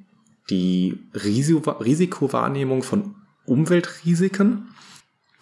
die 0.51 0.99
Risikowahrnehmung 1.15 2.83
von 2.83 3.15
Umweltrisiken 3.47 4.69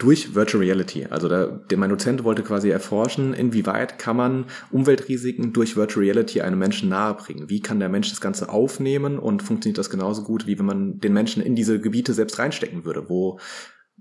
durch 0.00 0.34
Virtual 0.34 0.64
Reality. 0.64 1.06
Also 1.06 1.28
der, 1.28 1.46
der, 1.46 1.78
mein 1.78 1.90
Dozent 1.90 2.24
wollte 2.24 2.42
quasi 2.42 2.70
erforschen, 2.70 3.34
inwieweit 3.34 3.98
kann 3.98 4.16
man 4.16 4.46
Umweltrisiken 4.70 5.52
durch 5.52 5.76
Virtual 5.76 6.04
Reality 6.04 6.40
einem 6.40 6.58
Menschen 6.58 6.88
nahebringen. 6.88 7.50
Wie 7.50 7.60
kann 7.60 7.80
der 7.80 7.90
Mensch 7.90 8.08
das 8.08 8.20
Ganze 8.20 8.48
aufnehmen 8.48 9.18
und 9.18 9.42
funktioniert 9.42 9.78
das 9.78 9.90
genauso 9.90 10.24
gut, 10.24 10.46
wie 10.46 10.58
wenn 10.58 10.64
man 10.64 10.98
den 10.98 11.12
Menschen 11.12 11.42
in 11.42 11.54
diese 11.54 11.80
Gebiete 11.80 12.14
selbst 12.14 12.38
reinstecken 12.38 12.84
würde, 12.84 13.10
wo 13.10 13.38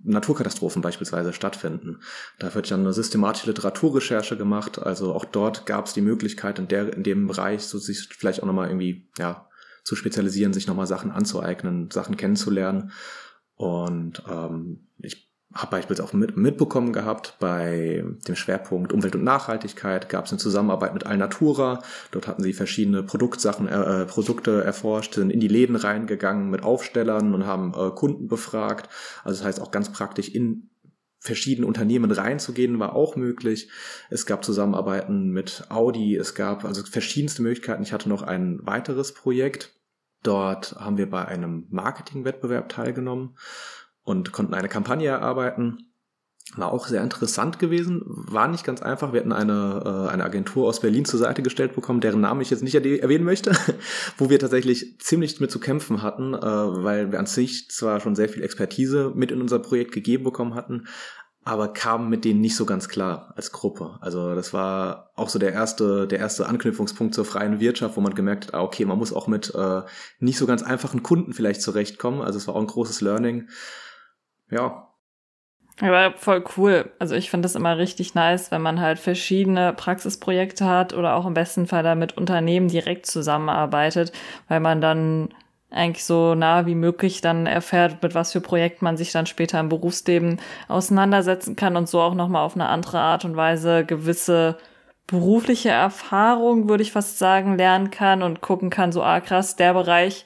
Naturkatastrophen 0.01 0.81
beispielsweise 0.81 1.33
stattfinden. 1.33 1.99
Da 2.39 2.55
wird 2.55 2.71
dann 2.71 2.79
eine 2.79 2.93
systematische 2.93 3.47
Literaturrecherche 3.47 4.37
gemacht. 4.37 4.79
Also 4.81 5.13
auch 5.13 5.25
dort 5.25 5.65
gab 5.65 5.87
es 5.87 5.93
die 5.93 6.01
Möglichkeit, 6.01 6.59
in, 6.59 6.69
der, 6.69 6.93
in 6.93 7.03
dem 7.03 7.27
Bereich 7.27 7.63
so 7.63 7.77
sich 7.77 8.07
vielleicht 8.09 8.41
auch 8.41 8.47
nochmal 8.47 8.69
irgendwie 8.69 9.09
ja, 9.17 9.49
zu 9.83 9.97
spezialisieren, 9.97 10.53
sich 10.53 10.67
nochmal 10.67 10.87
Sachen 10.87 11.11
anzueignen, 11.11 11.91
Sachen 11.91 12.15
kennenzulernen. 12.15 12.91
Und 13.55 14.23
ähm, 14.29 14.87
ich 14.99 15.28
habe 15.53 15.71
beispielsweise 15.71 16.07
auch 16.07 16.13
mit, 16.13 16.37
mitbekommen 16.37 16.93
gehabt, 16.93 17.35
bei 17.39 18.03
dem 18.27 18.35
Schwerpunkt 18.35 18.93
Umwelt 18.93 19.15
und 19.15 19.23
Nachhaltigkeit 19.23 20.07
gab 20.07 20.25
es 20.25 20.31
eine 20.31 20.37
Zusammenarbeit 20.37 20.93
mit 20.93 21.07
Alnatura. 21.07 21.81
Dort 22.11 22.27
hatten 22.27 22.43
sie 22.43 22.53
verschiedene 22.53 23.01
Produktsachen, 23.01 23.67
äh, 23.67 24.03
äh, 24.03 24.05
Produkte 24.05 24.63
erforscht, 24.63 25.15
sind 25.15 25.31
in 25.31 25.39
die 25.39 25.47
Läden 25.47 25.75
reingegangen 25.75 26.51
mit 26.51 26.63
Aufstellern 26.63 27.33
und 27.33 27.47
haben 27.47 27.73
äh, 27.73 27.89
Kunden 27.89 28.27
befragt. 28.27 28.89
Also 29.23 29.39
das 29.39 29.45
heißt 29.45 29.61
auch 29.61 29.71
ganz 29.71 29.91
praktisch 29.91 30.29
in 30.29 30.69
verschiedene 31.17 31.67
Unternehmen 31.67 32.11
reinzugehen, 32.11 32.79
war 32.79 32.95
auch 32.95 33.15
möglich. 33.15 33.69
Es 34.09 34.27
gab 34.27 34.45
Zusammenarbeiten 34.45 35.31
mit 35.31 35.65
Audi, 35.69 36.15
es 36.15 36.35
gab 36.35 36.63
also 36.63 36.83
verschiedenste 36.83 37.41
Möglichkeiten. 37.41 37.83
Ich 37.83 37.91
hatte 37.91 38.07
noch 38.07 38.21
ein 38.21 38.59
weiteres 38.65 39.13
Projekt. 39.13 39.73
Dort 40.21 40.75
haben 40.77 40.97
wir 40.97 41.09
bei 41.09 41.25
einem 41.25 41.65
Marketingwettbewerb 41.69 42.69
teilgenommen 42.69 43.35
und 44.09 44.31
konnten 44.31 44.55
eine 44.55 44.67
Kampagne 44.67 45.07
erarbeiten. 45.07 45.85
War 46.55 46.73
auch 46.73 46.87
sehr 46.87 47.03
interessant 47.03 47.59
gewesen, 47.59 48.01
war 48.05 48.47
nicht 48.47 48.63
ganz 48.63 48.81
einfach. 48.81 49.13
Wir 49.13 49.19
hatten 49.19 49.31
eine, 49.31 49.83
äh, 49.85 50.11
eine 50.11 50.23
Agentur 50.23 50.67
aus 50.67 50.79
Berlin 50.79 51.05
zur 51.05 51.19
Seite 51.19 51.43
gestellt 51.43 51.75
bekommen, 51.75 52.01
deren 52.01 52.21
Namen 52.21 52.41
ich 52.41 52.49
jetzt 52.49 52.63
nicht 52.63 52.73
erwähnen 52.73 53.23
möchte, 53.23 53.51
wo 54.17 54.31
wir 54.31 54.39
tatsächlich 54.39 54.99
ziemlich 54.99 55.39
mit 55.39 55.51
zu 55.51 55.59
kämpfen 55.59 56.01
hatten, 56.01 56.33
äh, 56.33 56.39
weil 56.39 57.11
wir 57.11 57.19
an 57.19 57.27
sich 57.27 57.69
zwar 57.69 57.99
schon 57.99 58.15
sehr 58.15 58.29
viel 58.29 58.41
Expertise 58.41 59.11
mit 59.13 59.29
in 59.29 59.41
unser 59.41 59.59
Projekt 59.59 59.91
gegeben 59.91 60.23
bekommen 60.23 60.55
hatten, 60.55 60.87
aber 61.43 61.67
kamen 61.67 62.09
mit 62.09 62.25
denen 62.25 62.41
nicht 62.41 62.55
so 62.55 62.65
ganz 62.65 62.89
klar 62.89 63.33
als 63.35 63.51
Gruppe. 63.51 63.97
Also 64.01 64.33
das 64.33 64.51
war 64.51 65.11
auch 65.15 65.29
so 65.29 65.37
der 65.37 65.53
erste, 65.53 66.07
der 66.07 66.17
erste 66.17 66.47
Anknüpfungspunkt 66.47 67.13
zur 67.13 67.25
freien 67.25 67.59
Wirtschaft, 67.59 67.95
wo 67.95 68.01
man 68.01 68.15
gemerkt 68.15 68.47
hat, 68.47 68.53
ah, 68.55 68.63
okay, 68.63 68.85
man 68.85 68.97
muss 68.97 69.13
auch 69.13 69.27
mit 69.27 69.53
äh, 69.53 69.81
nicht 70.19 70.39
so 70.39 70.47
ganz 70.47 70.63
einfachen 70.63 71.03
Kunden 71.03 71.33
vielleicht 71.33 71.61
zurechtkommen. 71.61 72.21
Also 72.21 72.37
es 72.37 72.47
war 72.47 72.55
auch 72.55 72.61
ein 72.61 72.67
großes 72.67 73.01
Learning 73.01 73.49
ja. 74.51 74.85
Aber 75.81 76.13
voll 76.17 76.43
cool. 76.57 76.91
Also 76.99 77.15
ich 77.15 77.29
finde 77.29 77.45
das 77.45 77.55
immer 77.55 77.77
richtig 77.77 78.13
nice, 78.13 78.51
wenn 78.51 78.61
man 78.61 78.81
halt 78.81 78.99
verschiedene 78.99 79.71
Praxisprojekte 79.73 80.65
hat 80.65 80.93
oder 80.93 81.15
auch 81.15 81.25
im 81.25 81.33
besten 81.33 81.67
Fall 81.67 81.83
da 81.83 81.95
mit 81.95 82.17
Unternehmen 82.17 82.67
direkt 82.67 83.05
zusammenarbeitet, 83.05 84.11
weil 84.49 84.59
man 84.59 84.81
dann 84.81 85.29
eigentlich 85.71 86.03
so 86.03 86.35
nah 86.35 86.65
wie 86.65 86.75
möglich 86.75 87.21
dann 87.21 87.45
erfährt, 87.45 88.01
mit 88.01 88.15
was 88.15 88.31
für 88.31 88.41
Projekten 88.41 88.85
man 88.85 88.97
sich 88.97 89.11
dann 89.11 89.25
später 89.25 89.59
im 89.59 89.69
Berufsleben 89.69 90.41
auseinandersetzen 90.67 91.55
kann 91.55 91.77
und 91.77 91.87
so 91.87 92.01
auch 92.01 92.15
nochmal 92.15 92.43
auf 92.43 92.55
eine 92.55 92.67
andere 92.67 92.99
Art 92.99 93.23
und 93.23 93.35
Weise 93.35 93.85
gewisse 93.85 94.57
berufliche 95.07 95.69
Erfahrung, 95.69 96.69
würde 96.69 96.83
ich 96.83 96.91
fast 96.91 97.17
sagen, 97.19 97.57
lernen 97.57 97.89
kann 97.89 98.21
und 98.21 98.41
gucken 98.41 98.69
kann, 98.69 98.91
so, 98.91 99.01
ah 99.03 99.19
krass, 99.21 99.55
der 99.55 99.73
Bereich, 99.73 100.25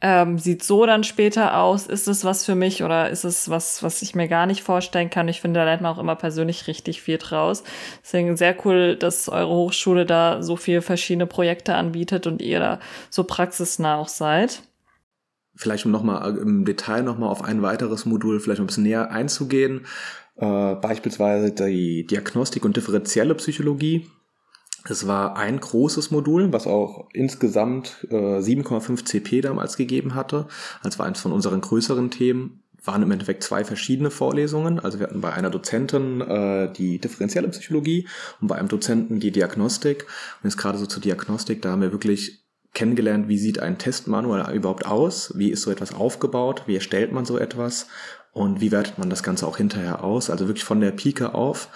ähm, 0.00 0.38
sieht 0.38 0.62
so 0.62 0.86
dann 0.86 1.02
später 1.02 1.58
aus, 1.58 1.86
ist 1.86 2.06
es 2.06 2.24
was 2.24 2.44
für 2.44 2.54
mich 2.54 2.82
oder 2.84 3.10
ist 3.10 3.24
es 3.24 3.50
was, 3.50 3.82
was 3.82 4.02
ich 4.02 4.14
mir 4.14 4.28
gar 4.28 4.46
nicht 4.46 4.62
vorstellen 4.62 5.10
kann. 5.10 5.28
Ich 5.28 5.40
finde, 5.40 5.60
da 5.60 5.64
lernt 5.64 5.82
man 5.82 5.92
auch 5.92 5.98
immer 5.98 6.14
persönlich 6.14 6.66
richtig 6.68 7.02
viel 7.02 7.18
draus. 7.18 7.64
Deswegen 8.02 8.36
sehr 8.36 8.54
cool, 8.64 8.96
dass 8.96 9.28
eure 9.28 9.54
Hochschule 9.54 10.06
da 10.06 10.42
so 10.42 10.56
viele 10.56 10.82
verschiedene 10.82 11.26
Projekte 11.26 11.74
anbietet 11.74 12.26
und 12.26 12.40
ihr 12.42 12.60
da 12.60 12.80
so 13.10 13.24
praxisnah 13.24 13.96
auch 13.96 14.08
seid. 14.08 14.62
Vielleicht 15.56 15.86
um 15.86 15.90
nochmal 15.90 16.36
im 16.36 16.64
Detail 16.64 17.02
nochmal 17.02 17.30
auf 17.30 17.42
ein 17.42 17.62
weiteres 17.62 18.06
Modul 18.06 18.38
vielleicht 18.38 18.60
ein 18.60 18.66
bisschen 18.66 18.84
näher 18.84 19.10
einzugehen. 19.10 19.86
Äh, 20.36 20.76
beispielsweise 20.76 21.50
die 21.50 22.06
Diagnostik 22.06 22.64
und 22.64 22.76
differenzielle 22.76 23.34
Psychologie 23.34 24.08
es 24.88 25.06
war 25.06 25.36
ein 25.36 25.60
großes 25.60 26.10
Modul, 26.10 26.52
was 26.52 26.66
auch 26.66 27.08
insgesamt 27.12 28.06
äh, 28.10 28.14
7,5 28.14 29.04
CP 29.04 29.40
damals 29.42 29.76
gegeben 29.76 30.14
hatte. 30.14 30.46
als 30.82 30.98
war 30.98 31.06
eins 31.06 31.20
von 31.20 31.32
unseren 31.32 31.60
größeren 31.60 32.10
Themen. 32.10 32.62
Waren 32.84 33.02
im 33.02 33.10
Endeffekt 33.10 33.42
zwei 33.42 33.64
verschiedene 33.64 34.10
Vorlesungen. 34.10 34.78
Also 34.78 34.98
wir 34.98 35.08
hatten 35.08 35.20
bei 35.20 35.32
einer 35.32 35.50
Dozentin 35.50 36.20
äh, 36.20 36.72
die 36.72 36.98
differenzielle 36.98 37.48
Psychologie 37.48 38.08
und 38.40 38.48
bei 38.48 38.56
einem 38.56 38.68
Dozenten 38.68 39.20
die 39.20 39.32
Diagnostik. 39.32 40.06
Und 40.42 40.48
jetzt 40.48 40.56
gerade 40.56 40.78
so 40.78 40.86
zur 40.86 41.02
Diagnostik, 41.02 41.60
da 41.60 41.72
haben 41.72 41.82
wir 41.82 41.92
wirklich 41.92 42.44
kennengelernt, 42.72 43.28
wie 43.28 43.38
sieht 43.38 43.58
ein 43.58 43.78
Testmanual 43.78 44.54
überhaupt 44.54 44.86
aus, 44.86 45.32
wie 45.36 45.50
ist 45.50 45.62
so 45.62 45.70
etwas 45.70 45.92
aufgebaut, 45.92 46.62
wie 46.66 46.76
erstellt 46.76 47.12
man 47.12 47.24
so 47.24 47.36
etwas 47.36 47.88
und 48.32 48.60
wie 48.60 48.70
wertet 48.70 48.98
man 48.98 49.10
das 49.10 49.22
Ganze 49.22 49.46
auch 49.46 49.56
hinterher 49.56 50.04
aus. 50.04 50.30
Also 50.30 50.46
wirklich 50.46 50.64
von 50.64 50.80
der 50.80 50.92
Pike 50.92 51.34
auf 51.34 51.68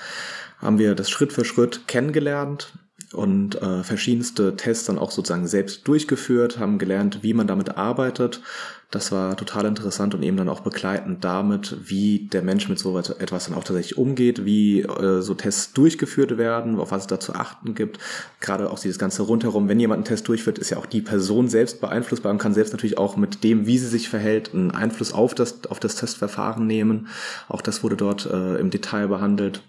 haben 0.59 0.79
wir 0.79 0.95
das 0.95 1.11
Schritt 1.11 1.33
für 1.33 1.45
Schritt 1.45 1.89
kennengelernt 1.89 2.73
und 3.15 3.61
äh, 3.61 3.83
verschiedenste 3.83 4.57
Tests 4.57 4.87
dann 4.87 4.99
auch 4.99 5.11
sozusagen 5.11 5.47
selbst 5.47 5.87
durchgeführt, 5.87 6.59
haben 6.59 6.79
gelernt, 6.79 7.23
wie 7.23 7.35
man 7.35 7.47
damit 7.47 7.77
arbeitet. 7.77 8.41
Das 8.93 9.11
war 9.11 9.39
total 9.39 9.65
interessant 9.65 10.15
und 10.15 10.23
eben 10.23 10.37
dann 10.37 10.51
auch 10.51 10.61
begleitend 10.61 11.25
damit, 11.25 11.79
wie 11.83 12.29
der 12.31 12.43
Mensch 12.43 12.69
mit 12.69 12.79
so 12.79 12.99
etwas 12.99 13.47
dann 13.47 13.55
auch 13.55 13.65
tatsächlich 13.65 13.97
umgeht, 13.97 14.45
wie 14.45 14.83
äh, 14.83 15.23
so 15.23 15.33
Tests 15.33 15.73
durchgeführt 15.73 16.37
werden, 16.37 16.79
auf 16.79 16.91
was 16.91 17.03
es 17.03 17.07
da 17.07 17.19
zu 17.19 17.35
achten 17.35 17.75
gibt. 17.75 17.99
Gerade 18.41 18.71
auch 18.71 18.79
dieses 18.79 18.99
ganze 18.99 19.23
rundherum, 19.23 19.67
wenn 19.67 19.81
jemand 19.81 20.01
einen 20.01 20.05
Test 20.05 20.29
durchführt, 20.29 20.59
ist 20.59 20.69
ja 20.69 20.77
auch 20.77 20.85
die 20.85 21.01
Person 21.01 21.49
selbst 21.49 21.81
beeinflussbar 21.81 22.33
und 22.33 22.39
kann 22.39 22.53
selbst 22.53 22.75
natürlich 22.75 22.99
auch 22.99 23.17
mit 23.17 23.43
dem, 23.43 23.67
wie 23.67 23.79
sie 23.79 23.89
sich 23.89 24.11
verhält, 24.11 24.53
einen 24.53 24.73
Einfluss 24.73 25.15
auf 25.15 25.35
das, 25.35 25.65
auf 25.71 25.81
das 25.81 25.97
Testverfahren 25.97 26.67
nehmen. 26.67 27.09
Auch 27.49 27.63
das 27.63 27.83
wurde 27.83 27.97
dort 27.97 28.27
äh, 28.27 28.57
im 28.57 28.69
Detail 28.69 29.09
behandelt. 29.09 29.63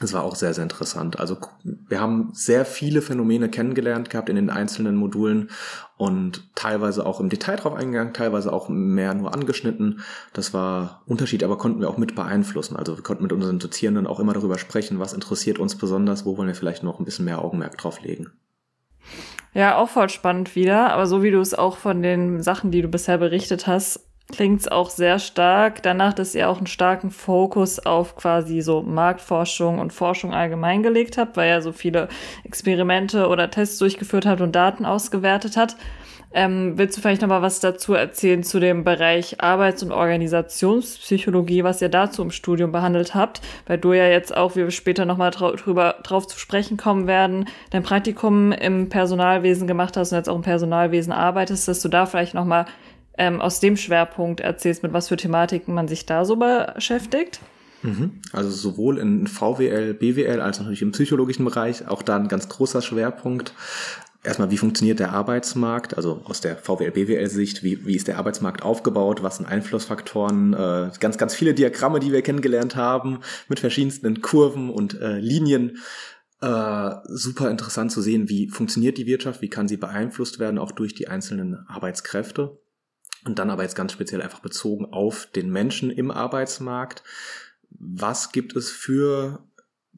Es 0.00 0.12
war 0.12 0.24
auch 0.24 0.34
sehr, 0.34 0.52
sehr 0.54 0.64
interessant. 0.64 1.20
Also 1.20 1.36
wir 1.62 2.00
haben 2.00 2.30
sehr 2.32 2.64
viele 2.64 3.00
Phänomene 3.00 3.48
kennengelernt 3.48 4.10
gehabt 4.10 4.28
in 4.28 4.36
den 4.36 4.50
einzelnen 4.50 4.96
Modulen 4.96 5.50
und 5.96 6.50
teilweise 6.54 7.06
auch 7.06 7.20
im 7.20 7.28
Detail 7.28 7.56
drauf 7.56 7.74
eingegangen, 7.74 8.12
teilweise 8.12 8.52
auch 8.52 8.68
mehr 8.68 9.14
nur 9.14 9.32
angeschnitten. 9.32 10.00
Das 10.32 10.52
war 10.52 11.02
Unterschied, 11.06 11.44
aber 11.44 11.58
konnten 11.58 11.80
wir 11.80 11.88
auch 11.88 11.98
mit 11.98 12.14
beeinflussen. 12.14 12.76
Also 12.76 12.96
wir 12.96 13.04
konnten 13.04 13.22
mit 13.22 13.32
unseren 13.32 13.60
Dozierenden 13.60 14.06
auch 14.06 14.18
immer 14.18 14.32
darüber 14.32 14.58
sprechen, 14.58 14.98
was 14.98 15.12
interessiert 15.12 15.58
uns 15.58 15.76
besonders, 15.76 16.24
wo 16.24 16.36
wollen 16.36 16.48
wir 16.48 16.54
vielleicht 16.56 16.82
noch 16.82 16.98
ein 16.98 17.04
bisschen 17.04 17.24
mehr 17.24 17.42
Augenmerk 17.42 17.78
drauf 17.78 18.02
legen. 18.02 18.32
Ja, 19.52 19.76
auch 19.76 19.88
voll 19.88 20.08
spannend 20.08 20.56
wieder. 20.56 20.92
Aber 20.92 21.06
so 21.06 21.22
wie 21.22 21.30
du 21.30 21.40
es 21.40 21.54
auch 21.54 21.76
von 21.76 22.02
den 22.02 22.42
Sachen, 22.42 22.72
die 22.72 22.82
du 22.82 22.88
bisher 22.88 23.18
berichtet 23.18 23.68
hast, 23.68 24.08
klingt 24.32 24.60
es 24.60 24.68
auch 24.68 24.90
sehr 24.90 25.18
stark 25.18 25.82
danach, 25.82 26.12
dass 26.12 26.34
ihr 26.34 26.48
auch 26.48 26.58
einen 26.58 26.66
starken 26.66 27.10
Fokus 27.10 27.78
auf 27.78 28.16
quasi 28.16 28.60
so 28.62 28.82
Marktforschung 28.82 29.78
und 29.78 29.92
Forschung 29.92 30.32
allgemein 30.32 30.82
gelegt 30.82 31.18
habt, 31.18 31.36
weil 31.36 31.50
ihr 31.50 31.62
so 31.62 31.72
viele 31.72 32.08
Experimente 32.44 33.28
oder 33.28 33.50
Tests 33.50 33.78
durchgeführt 33.78 34.26
habt 34.26 34.40
und 34.40 34.52
Daten 34.52 34.86
ausgewertet 34.86 35.56
habt. 35.56 35.76
Ähm, 36.36 36.72
willst 36.76 36.96
du 36.96 37.00
vielleicht 37.00 37.22
noch 37.22 37.28
mal 37.28 37.42
was 37.42 37.60
dazu 37.60 37.94
erzählen 37.94 38.42
zu 38.42 38.58
dem 38.58 38.82
Bereich 38.82 39.40
Arbeits- 39.40 39.84
und 39.84 39.92
Organisationspsychologie, 39.92 41.62
was 41.62 41.80
ihr 41.80 41.88
dazu 41.88 42.22
im 42.22 42.32
Studium 42.32 42.72
behandelt 42.72 43.14
habt? 43.14 43.40
Weil 43.66 43.78
du 43.78 43.92
ja 43.92 44.08
jetzt 44.08 44.36
auch, 44.36 44.56
wie 44.56 44.64
wir 44.64 44.72
später 44.72 45.04
noch 45.04 45.16
mal 45.16 45.30
drüber 45.30 45.94
drauf 46.02 46.26
zu 46.26 46.36
sprechen 46.36 46.76
kommen 46.76 47.06
werden, 47.06 47.46
dein 47.70 47.84
Praktikum 47.84 48.50
im 48.50 48.88
Personalwesen 48.88 49.68
gemacht 49.68 49.96
hast 49.96 50.10
und 50.10 50.18
jetzt 50.18 50.28
auch 50.28 50.34
im 50.34 50.42
Personalwesen 50.42 51.12
arbeitest, 51.12 51.68
dass 51.68 51.80
du 51.80 51.88
da 51.88 52.04
vielleicht 52.04 52.34
noch 52.34 52.44
mal 52.44 52.66
ähm, 53.18 53.40
aus 53.40 53.60
dem 53.60 53.76
Schwerpunkt 53.76 54.40
erzählst, 54.40 54.82
mit 54.82 54.92
was 54.92 55.08
für 55.08 55.16
Thematiken 55.16 55.74
man 55.74 55.88
sich 55.88 56.06
da 56.06 56.24
so 56.24 56.36
beschäftigt. 56.36 57.40
Mhm. 57.82 58.22
Also 58.32 58.50
sowohl 58.50 58.98
in 58.98 59.26
VWL, 59.26 59.94
BWL 59.94 60.40
als 60.40 60.58
natürlich 60.58 60.82
im 60.82 60.92
psychologischen 60.92 61.44
Bereich, 61.44 61.86
auch 61.86 62.02
da 62.02 62.16
ein 62.16 62.28
ganz 62.28 62.48
großer 62.48 62.80
Schwerpunkt. 62.80 63.54
Erstmal, 64.22 64.50
wie 64.50 64.56
funktioniert 64.56 65.00
der 65.00 65.12
Arbeitsmarkt? 65.12 65.98
Also 65.98 66.22
aus 66.24 66.40
der 66.40 66.56
VWL-BWL-Sicht, 66.56 67.62
wie, 67.62 67.84
wie 67.84 67.94
ist 67.94 68.08
der 68.08 68.16
Arbeitsmarkt 68.16 68.62
aufgebaut? 68.62 69.22
Was 69.22 69.36
sind 69.36 69.46
Einflussfaktoren? 69.46 70.54
Äh, 70.54 70.90
ganz, 70.98 71.18
ganz 71.18 71.34
viele 71.34 71.52
Diagramme, 71.52 72.00
die 72.00 72.10
wir 72.10 72.22
kennengelernt 72.22 72.74
haben, 72.74 73.20
mit 73.48 73.60
verschiedensten 73.60 74.22
Kurven 74.22 74.70
und 74.70 74.98
äh, 74.98 75.18
Linien. 75.18 75.76
Äh, 76.40 76.90
super 77.04 77.50
interessant 77.50 77.92
zu 77.92 78.00
sehen, 78.00 78.30
wie 78.30 78.48
funktioniert 78.48 78.96
die 78.96 79.06
Wirtschaft, 79.06 79.42
wie 79.42 79.50
kann 79.50 79.68
sie 79.68 79.76
beeinflusst 79.76 80.38
werden, 80.38 80.58
auch 80.58 80.72
durch 80.72 80.94
die 80.94 81.08
einzelnen 81.08 81.66
Arbeitskräfte. 81.68 82.58
Und 83.24 83.38
dann 83.38 83.50
aber 83.50 83.62
jetzt 83.62 83.76
ganz 83.76 83.92
speziell 83.92 84.22
einfach 84.22 84.40
bezogen 84.40 84.86
auf 84.92 85.26
den 85.26 85.50
Menschen 85.50 85.90
im 85.90 86.10
Arbeitsmarkt. 86.10 87.02
Was 87.70 88.32
gibt 88.32 88.54
es 88.54 88.70
für 88.70 89.46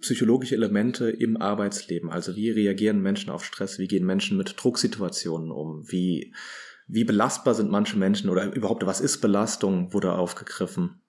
psychologische 0.01 0.55
Elemente 0.55 1.11
im 1.11 1.37
Arbeitsleben? 1.37 2.11
Also 2.11 2.37
wie 2.37 2.51
reagieren 2.51 3.01
Menschen 3.01 3.31
auf 3.31 3.45
Stress? 3.45 3.79
Wie 3.79 3.89
gehen 3.89 4.07
Menschen 4.07 4.37
mit 4.37 4.55
Drucksituationen 4.57 5.51
um? 5.51 5.91
Wie, 5.91 6.35
wie 6.87 7.05
belastbar 7.05 7.55
sind 7.55 7.71
manche 7.71 7.99
Menschen 7.99 8.31
oder 8.31 8.55
überhaupt 8.55 8.87
was 8.87 9.01
ist 9.01 9.19
Belastung? 9.21 9.93
Wurde 9.93 10.13
aufgegriffen. 10.13 11.01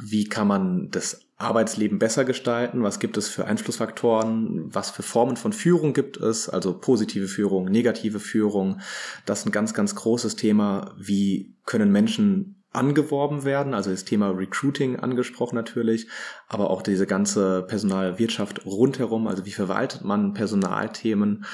Wie 0.00 0.24
kann 0.24 0.48
man 0.48 0.90
das 0.90 1.27
Arbeitsleben 1.38 2.00
besser 2.00 2.24
gestalten? 2.24 2.82
Was 2.82 2.98
gibt 2.98 3.16
es 3.16 3.28
für 3.28 3.44
Einflussfaktoren? 3.44 4.74
Was 4.74 4.90
für 4.90 5.04
Formen 5.04 5.36
von 5.36 5.52
Führung 5.52 5.92
gibt 5.92 6.16
es? 6.16 6.48
Also 6.48 6.76
positive 6.76 7.28
Führung, 7.28 7.66
negative 7.66 8.18
Führung. 8.18 8.80
Das 9.24 9.40
ist 9.40 9.46
ein 9.46 9.52
ganz, 9.52 9.72
ganz 9.72 9.94
großes 9.94 10.34
Thema. 10.34 10.94
Wie 10.98 11.54
können 11.64 11.92
Menschen 11.92 12.56
angeworben 12.72 13.44
werden? 13.44 13.72
Also 13.72 13.90
das 13.90 14.04
Thema 14.04 14.30
Recruiting 14.30 14.96
angesprochen 14.96 15.54
natürlich, 15.54 16.08
aber 16.48 16.70
auch 16.70 16.82
diese 16.82 17.06
ganze 17.06 17.62
Personalwirtschaft 17.62 18.66
rundherum. 18.66 19.28
Also 19.28 19.46
wie 19.46 19.52
verwaltet 19.52 20.02
man 20.02 20.34
Personalthemen? 20.34 21.44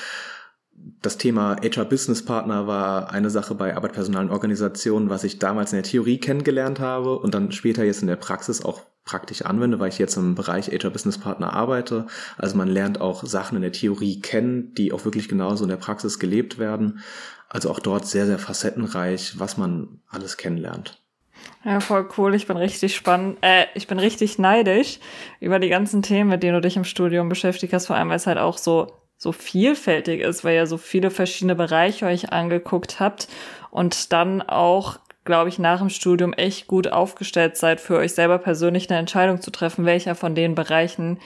Das 1.03 1.19
Thema 1.19 1.57
HR 1.63 1.85
Business 1.85 2.25
Partner 2.25 2.67
war 2.67 3.11
eine 3.11 3.31
Sache 3.31 3.55
bei 3.55 3.77
Arbeitpersonalen 3.77 4.31
Organisationen, 4.31 5.11
was 5.11 5.25
ich 5.25 5.39
damals 5.39 5.73
in 5.73 5.77
der 5.77 5.85
Theorie 5.85 6.19
kennengelernt 6.19 6.81
habe 6.81 7.19
und 7.19 7.35
dann 7.35 7.53
später 7.53 7.85
jetzt 7.85 8.03
in 8.03 8.09
der 8.09 8.17
Praxis 8.17 8.65
auch 8.65 8.81
praktisch 9.05 9.43
anwende, 9.43 9.79
weil 9.79 9.91
ich 9.91 9.99
jetzt 9.99 10.17
im 10.17 10.35
Bereich 10.35 10.69
HR 10.69 10.91
Business 10.91 11.19
Partner 11.19 11.53
arbeite. 11.53 12.07
Also 12.39 12.57
man 12.57 12.69
lernt 12.69 13.01
auch 13.01 13.25
Sachen 13.25 13.57
in 13.57 13.63
der 13.63 13.73
Theorie 13.73 14.21
kennen, 14.21 14.73
die 14.75 14.93
auch 14.93 15.05
wirklich 15.05 15.29
genauso 15.29 15.65
in 15.65 15.71
der 15.71 15.77
Praxis 15.77 16.19
gelebt 16.19 16.59
werden. 16.59 17.01
Also 17.49 17.71
auch 17.71 17.81
dort 17.81 18.07
sehr, 18.07 18.27
sehr 18.27 18.39
facettenreich, 18.39 19.39
was 19.39 19.59
man 19.59 20.01
alles 20.09 20.39
kennenlernt. 20.39 21.01
Ja, 21.65 21.81
voll 21.81 22.09
cool. 22.17 22.35
Ich 22.35 22.47
bin 22.47 22.57
richtig 22.57 22.97
spannend. 22.97 23.39
Äh, 23.43 23.67
ich 23.75 23.87
bin 23.87 23.99
richtig 23.99 24.39
neidisch 24.39 24.99
über 25.41 25.59
die 25.59 25.69
ganzen 25.69 26.03
Themen, 26.03 26.31
mit 26.31 26.43
denen 26.43 26.55
du 26.55 26.61
dich 26.63 26.77
im 26.77 26.85
Studium 26.85 27.29
beschäftigt 27.29 27.73
hast. 27.75 27.87
Vor 27.87 27.97
allem, 27.97 28.09
weil 28.09 28.17
es 28.17 28.27
halt 28.27 28.39
auch 28.39 28.57
so 28.57 29.04
so 29.17 29.33
vielfältig 29.33 30.21
ist, 30.21 30.45
weil 30.45 30.57
ihr 30.57 30.67
so 30.67 30.77
viele 30.77 31.11
verschiedene 31.11 31.55
Bereiche 31.55 32.07
euch 32.07 32.33
angeguckt 32.33 33.01
habt 33.01 33.29
und 33.71 34.13
dann 34.13 34.43
auch 34.43 34.99
glaube 35.25 35.49
ich, 35.49 35.59
nach 35.59 35.81
dem 35.81 35.89
Studium 35.89 36.33
echt 36.33 36.67
gut 36.67 36.89
aufgestellt 36.89 37.57
seid, 37.57 37.81
für 37.81 37.97
euch 37.97 38.13
selber 38.13 38.39
persönlich 38.39 38.91
eine 38.91 38.99
Entscheidung 38.99 39.41
zu 39.41 39.51
treffen, 39.51 39.85
welcher 39.85 40.15
von 40.15 40.35
den 40.35 40.55
Bereichen 40.55 41.19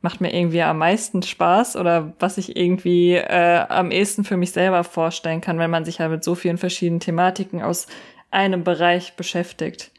macht 0.00 0.20
mir 0.20 0.34
irgendwie 0.34 0.62
am 0.62 0.78
meisten 0.78 1.22
Spaß 1.22 1.76
oder 1.76 2.14
was 2.18 2.36
ich 2.38 2.56
irgendwie 2.56 3.14
äh, 3.14 3.64
am 3.68 3.90
ehesten 3.92 4.24
für 4.24 4.36
mich 4.36 4.50
selber 4.50 4.82
vorstellen 4.82 5.40
kann, 5.40 5.58
wenn 5.58 5.70
man 5.70 5.84
sich 5.84 6.00
halt 6.00 6.10
mit 6.10 6.24
so 6.24 6.34
vielen 6.34 6.58
verschiedenen 6.58 6.98
Thematiken 6.98 7.62
aus 7.62 7.86
einem 8.30 8.64
Bereich 8.64 9.14
beschäftigt. 9.14 9.92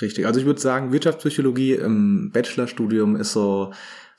Richtig. 0.00 0.26
Also 0.26 0.40
ich 0.40 0.46
würde 0.46 0.60
sagen, 0.60 0.92
Wirtschaftspsychologie 0.92 1.74
im 1.74 2.30
Bachelorstudium 2.32 3.14
ist 3.14 3.32
so 3.32 3.72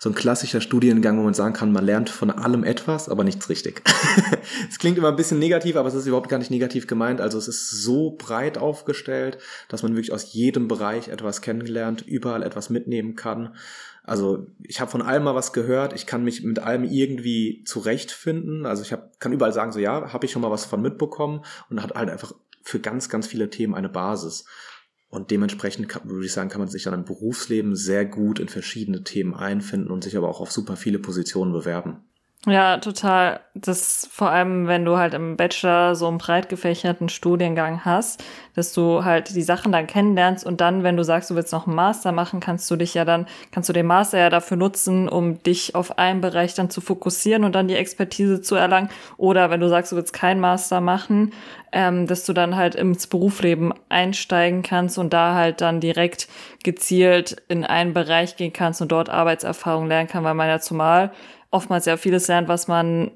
so 0.04 0.10
ein 0.10 0.16
klassischer 0.16 0.60
Studiengang, 0.60 1.18
wo 1.18 1.24
man 1.24 1.34
sagen 1.34 1.54
kann, 1.54 1.72
man 1.72 1.86
lernt 1.86 2.10
von 2.10 2.30
allem 2.30 2.66
etwas, 2.66 3.08
aber 3.08 3.24
nichts 3.24 3.48
richtig. 3.48 3.84
Es 4.70 4.78
klingt 4.78 4.98
immer 4.98 5.08
ein 5.08 5.16
bisschen 5.16 5.40
negativ, 5.40 5.78
aber 5.78 5.88
es 5.88 5.94
ist 5.94 6.06
überhaupt 6.06 6.28
gar 6.28 6.40
nicht 6.40 6.52
negativ 6.52 6.88
gemeint. 6.88 7.22
Also 7.22 7.38
es 7.38 7.48
ist 7.48 7.72
so 7.72 8.12
breit 8.12 8.58
aufgestellt, 8.58 9.38
dass 9.70 9.82
man 9.82 9.96
wirklich 9.96 10.12
aus 10.12 10.34
jedem 10.34 10.68
Bereich 10.68 11.08
etwas 11.08 11.42
kennengelernt, 11.42 12.02
überall 12.06 12.44
etwas 12.44 12.70
mitnehmen 12.70 13.16
kann. 13.16 13.56
Also 14.04 14.48
ich 14.62 14.82
habe 14.82 14.92
von 14.92 15.02
allem 15.02 15.24
mal 15.24 15.36
was 15.36 15.54
gehört, 15.54 15.94
ich 15.94 16.06
kann 16.06 16.26
mich 16.26 16.44
mit 16.44 16.60
allem 16.60 16.84
irgendwie 16.84 17.64
zurechtfinden. 17.64 18.66
Also 18.66 18.84
ich 18.84 18.92
hab, 18.92 19.22
kann 19.22 19.32
überall 19.32 19.54
sagen, 19.54 19.72
so 19.72 19.80
ja, 19.80 20.12
habe 20.12 20.26
ich 20.26 20.34
schon 20.34 20.42
mal 20.42 20.52
was 20.52 20.66
von 20.66 20.82
mitbekommen 20.82 21.46
und 21.70 21.82
hat 21.82 21.96
halt 21.96 22.10
einfach 22.10 22.34
für 22.62 22.82
ganz, 22.82 23.08
ganz 23.08 23.26
viele 23.26 23.50
Themen 23.50 23.74
eine 23.74 23.88
Basis. 23.88 24.44
Und 25.14 25.30
dementsprechend 25.30 25.90
kann, 25.90 26.10
würde 26.10 26.26
ich 26.26 26.34
sagen, 26.34 26.50
kann 26.50 26.60
man 26.60 26.68
sich 26.68 26.82
dann 26.82 26.96
im 26.96 27.06
Berufsleben 27.06 27.76
sehr 27.76 28.04
gut 28.04 28.40
in 28.40 28.50
verschiedene 28.50 29.04
Themen 29.04 29.36
einfinden 29.36 29.92
und 29.92 30.04
sich 30.04 30.18
aber 30.18 30.28
auch 30.28 30.42
auf 30.42 30.52
super 30.52 30.76
viele 30.76 30.98
Positionen 30.98 31.54
bewerben. 31.54 31.98
Ja, 32.46 32.76
total. 32.78 33.40
Das 33.54 34.10
vor 34.12 34.30
allem, 34.30 34.68
wenn 34.68 34.84
du 34.84 34.98
halt 34.98 35.14
im 35.14 35.38
Bachelor 35.38 35.96
so 35.96 36.08
einen 36.10 36.18
breit 36.18 36.50
gefächerten 36.50 37.08
Studiengang 37.08 37.86
hast, 37.86 38.22
dass 38.54 38.74
du 38.74 39.06
halt 39.06 39.34
die 39.34 39.42
Sachen 39.44 39.72
dann 39.72 39.88
kennenlernst 39.88 40.46
und 40.46 40.60
dann, 40.60 40.84
wenn 40.84 40.98
du 40.98 41.06
sagst, 41.06 41.32
du 41.32 41.36
willst 41.36 41.54
noch 41.54 41.68
einen 41.68 41.76
Master 41.78 42.12
machen, 42.12 42.42
kannst 42.42 42.70
du 42.70 42.76
dich 42.76 42.96
ja 42.96 43.06
dann, 43.06 43.28
kannst 43.52 43.70
du 43.70 43.74
den 43.74 43.86
Master 43.86 44.18
ja 44.20 44.30
dafür 44.30 44.58
nutzen, 44.58 45.08
um 45.08 45.42
dich 45.44 45.74
auf 45.76 45.98
einen 45.98 46.20
Bereich 46.20 46.54
dann 46.54 46.70
zu 46.70 46.82
fokussieren 46.82 47.46
und 47.46 47.56
dann 47.56 47.70
die 47.70 47.78
Expertise 47.78 48.42
zu 48.42 48.56
erlangen. 48.56 48.90
Oder 49.16 49.50
wenn 49.50 49.62
du 49.62 49.70
sagst, 49.70 49.94
du 49.94 49.96
willst 49.96 50.12
keinen 50.12 50.42
Master 50.42 50.82
machen, 50.82 51.32
ähm, 51.72 52.08
dass 52.08 52.26
du 52.26 52.34
dann 52.34 52.58
halt 52.58 52.76
ins 52.76 53.08
Berufsleben 53.08 53.74
einsteigen 53.88 54.64
kannst 54.64 54.98
und 54.98 55.14
da 55.14 55.34
halt 55.34 55.62
dann 55.62 55.80
direkt 55.80 56.28
gezielt 56.62 57.42
in 57.48 57.64
einen 57.64 57.94
Bereich 57.94 58.36
gehen 58.36 58.52
kannst 58.52 58.82
und 58.82 58.92
dort 58.92 59.10
Arbeitserfahrung 59.10 59.88
lernen 59.88 60.10
kann, 60.10 60.26
weil 60.26 60.34
man 60.34 60.50
ja 60.50 60.60
zumal 60.60 61.12
oftmals 61.54 61.86
ja 61.86 61.98
vieles 61.98 62.28
lernt, 62.28 62.48
was 62.48 62.68
man 62.68 63.12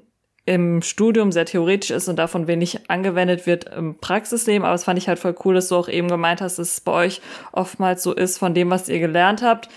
im 0.46 0.80
Studium 0.80 1.30
sehr 1.30 1.44
theoretisch 1.44 1.90
ist 1.90 2.08
und 2.08 2.16
davon 2.16 2.46
wenig 2.46 2.88
angewendet 2.88 3.46
wird 3.46 3.64
im 3.64 3.98
Praxisleben. 3.98 4.64
Aber 4.64 4.74
es 4.74 4.84
fand 4.84 4.98
ich 4.98 5.06
halt 5.06 5.18
voll 5.18 5.34
cool, 5.44 5.54
dass 5.54 5.68
du 5.68 5.76
auch 5.76 5.88
eben 5.88 6.08
gemeint 6.08 6.40
hast, 6.40 6.58
dass 6.58 6.72
es 6.72 6.80
bei 6.80 6.92
euch 6.92 7.20
oftmals 7.52 8.02
so 8.02 8.14
ist, 8.14 8.38
von 8.38 8.54
dem, 8.54 8.70
was 8.70 8.88
ihr 8.88 8.98
gelernt 8.98 9.42
habt, 9.42 9.68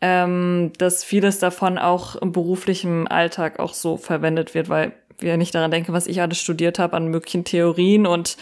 ähm, 0.00 0.72
dass 0.78 1.02
vieles 1.02 1.40
davon 1.40 1.78
auch 1.78 2.14
im 2.14 2.30
beruflichen 2.30 3.08
Alltag 3.08 3.58
auch 3.58 3.74
so 3.74 3.96
verwendet 3.96 4.54
wird, 4.54 4.68
weil 4.68 4.92
wir 5.18 5.36
nicht 5.36 5.54
daran 5.54 5.72
denken, 5.72 5.92
was 5.92 6.06
ich 6.06 6.20
alles 6.20 6.38
studiert 6.38 6.78
habe 6.78 6.96
an 6.96 7.08
möglichen 7.08 7.44
Theorien 7.44 8.06
und 8.06 8.36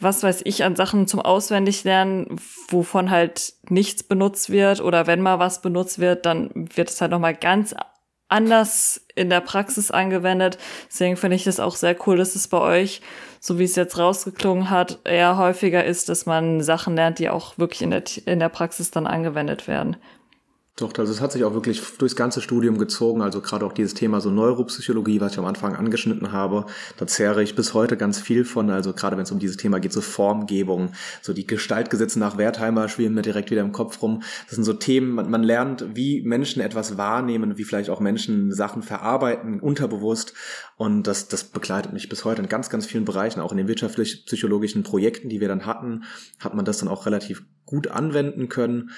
was 0.00 0.22
weiß 0.22 0.40
ich, 0.44 0.64
an 0.64 0.74
Sachen 0.76 1.06
zum 1.06 1.20
Auswendiglernen, 1.20 2.26
wovon 2.68 3.10
halt 3.10 3.52
nichts 3.68 4.02
benutzt 4.02 4.50
wird 4.50 4.80
oder 4.80 5.06
wenn 5.06 5.20
mal 5.20 5.38
was 5.38 5.62
benutzt 5.62 5.98
wird, 6.00 6.26
dann 6.26 6.50
wird 6.74 6.88
es 6.88 7.00
halt 7.00 7.10
nochmal 7.10 7.34
ganz 7.34 7.74
anders 8.30 9.06
in 9.20 9.30
der 9.30 9.40
Praxis 9.40 9.90
angewendet. 9.90 10.58
Deswegen 10.88 11.16
finde 11.16 11.36
ich 11.36 11.44
das 11.44 11.60
auch 11.60 11.76
sehr 11.76 11.96
cool, 12.06 12.16
dass 12.16 12.34
es 12.34 12.48
bei 12.48 12.58
euch, 12.58 13.02
so 13.38 13.58
wie 13.58 13.64
es 13.64 13.76
jetzt 13.76 13.98
rausgeklungen 13.98 14.70
hat, 14.70 14.98
eher 15.04 15.36
häufiger 15.36 15.84
ist, 15.84 16.08
dass 16.08 16.26
man 16.26 16.62
Sachen 16.62 16.96
lernt, 16.96 17.18
die 17.18 17.28
auch 17.28 17.58
wirklich 17.58 17.82
in 17.82 17.90
der, 17.90 18.02
in 18.24 18.40
der 18.40 18.48
Praxis 18.48 18.90
dann 18.90 19.06
angewendet 19.06 19.68
werden. 19.68 19.96
Doch, 20.76 20.96
also 20.96 21.12
es 21.12 21.20
hat 21.20 21.32
sich 21.32 21.44
auch 21.44 21.52
wirklich 21.52 21.82
durchs 21.98 22.16
ganze 22.16 22.40
Studium 22.40 22.78
gezogen, 22.78 23.20
also 23.20 23.42
gerade 23.42 23.66
auch 23.66 23.72
dieses 23.72 23.92
Thema 23.92 24.22
so 24.22 24.30
Neuropsychologie, 24.30 25.20
was 25.20 25.32
ich 25.32 25.38
am 25.38 25.44
Anfang 25.44 25.76
angeschnitten 25.76 26.32
habe, 26.32 26.64
da 26.96 27.06
zehre 27.06 27.42
ich 27.42 27.54
bis 27.54 27.74
heute 27.74 27.98
ganz 27.98 28.18
viel 28.18 28.46
von, 28.46 28.70
also 28.70 28.94
gerade 28.94 29.16
wenn 29.16 29.24
es 29.24 29.32
um 29.32 29.38
dieses 29.38 29.58
Thema 29.58 29.78
geht, 29.78 29.92
so 29.92 30.00
Formgebung, 30.00 30.92
so 31.20 31.34
die 31.34 31.46
Gestaltgesetze 31.46 32.18
nach 32.18 32.38
Wertheimer 32.38 32.88
schweben 32.88 33.14
mir 33.14 33.22
direkt 33.22 33.50
wieder 33.50 33.60
im 33.60 33.72
Kopf 33.72 34.00
rum. 34.00 34.22
Das 34.46 34.54
sind 34.54 34.64
so 34.64 34.72
Themen, 34.72 35.10
man, 35.10 35.28
man 35.28 35.42
lernt, 35.42 35.84
wie 35.94 36.22
Menschen 36.22 36.62
etwas 36.62 36.96
wahrnehmen, 36.96 37.58
wie 37.58 37.64
vielleicht 37.64 37.90
auch 37.90 38.00
Menschen 38.00 38.50
Sachen 38.52 38.82
verarbeiten, 38.82 39.60
unterbewusst 39.60 40.32
und 40.76 41.06
das, 41.06 41.28
das 41.28 41.44
begleitet 41.44 41.92
mich 41.92 42.08
bis 42.08 42.24
heute 42.24 42.40
in 42.40 42.48
ganz, 42.48 42.70
ganz 42.70 42.86
vielen 42.86 43.04
Bereichen, 43.04 43.40
auch 43.40 43.52
in 43.52 43.58
den 43.58 43.68
wirtschaftlich-psychologischen 43.68 44.82
Projekten, 44.82 45.28
die 45.28 45.40
wir 45.40 45.48
dann 45.48 45.66
hatten, 45.66 46.04
hat 46.38 46.54
man 46.54 46.64
das 46.64 46.78
dann 46.78 46.88
auch 46.88 47.04
relativ 47.04 47.42
gut 47.66 47.88
anwenden 47.88 48.48
können. 48.48 48.90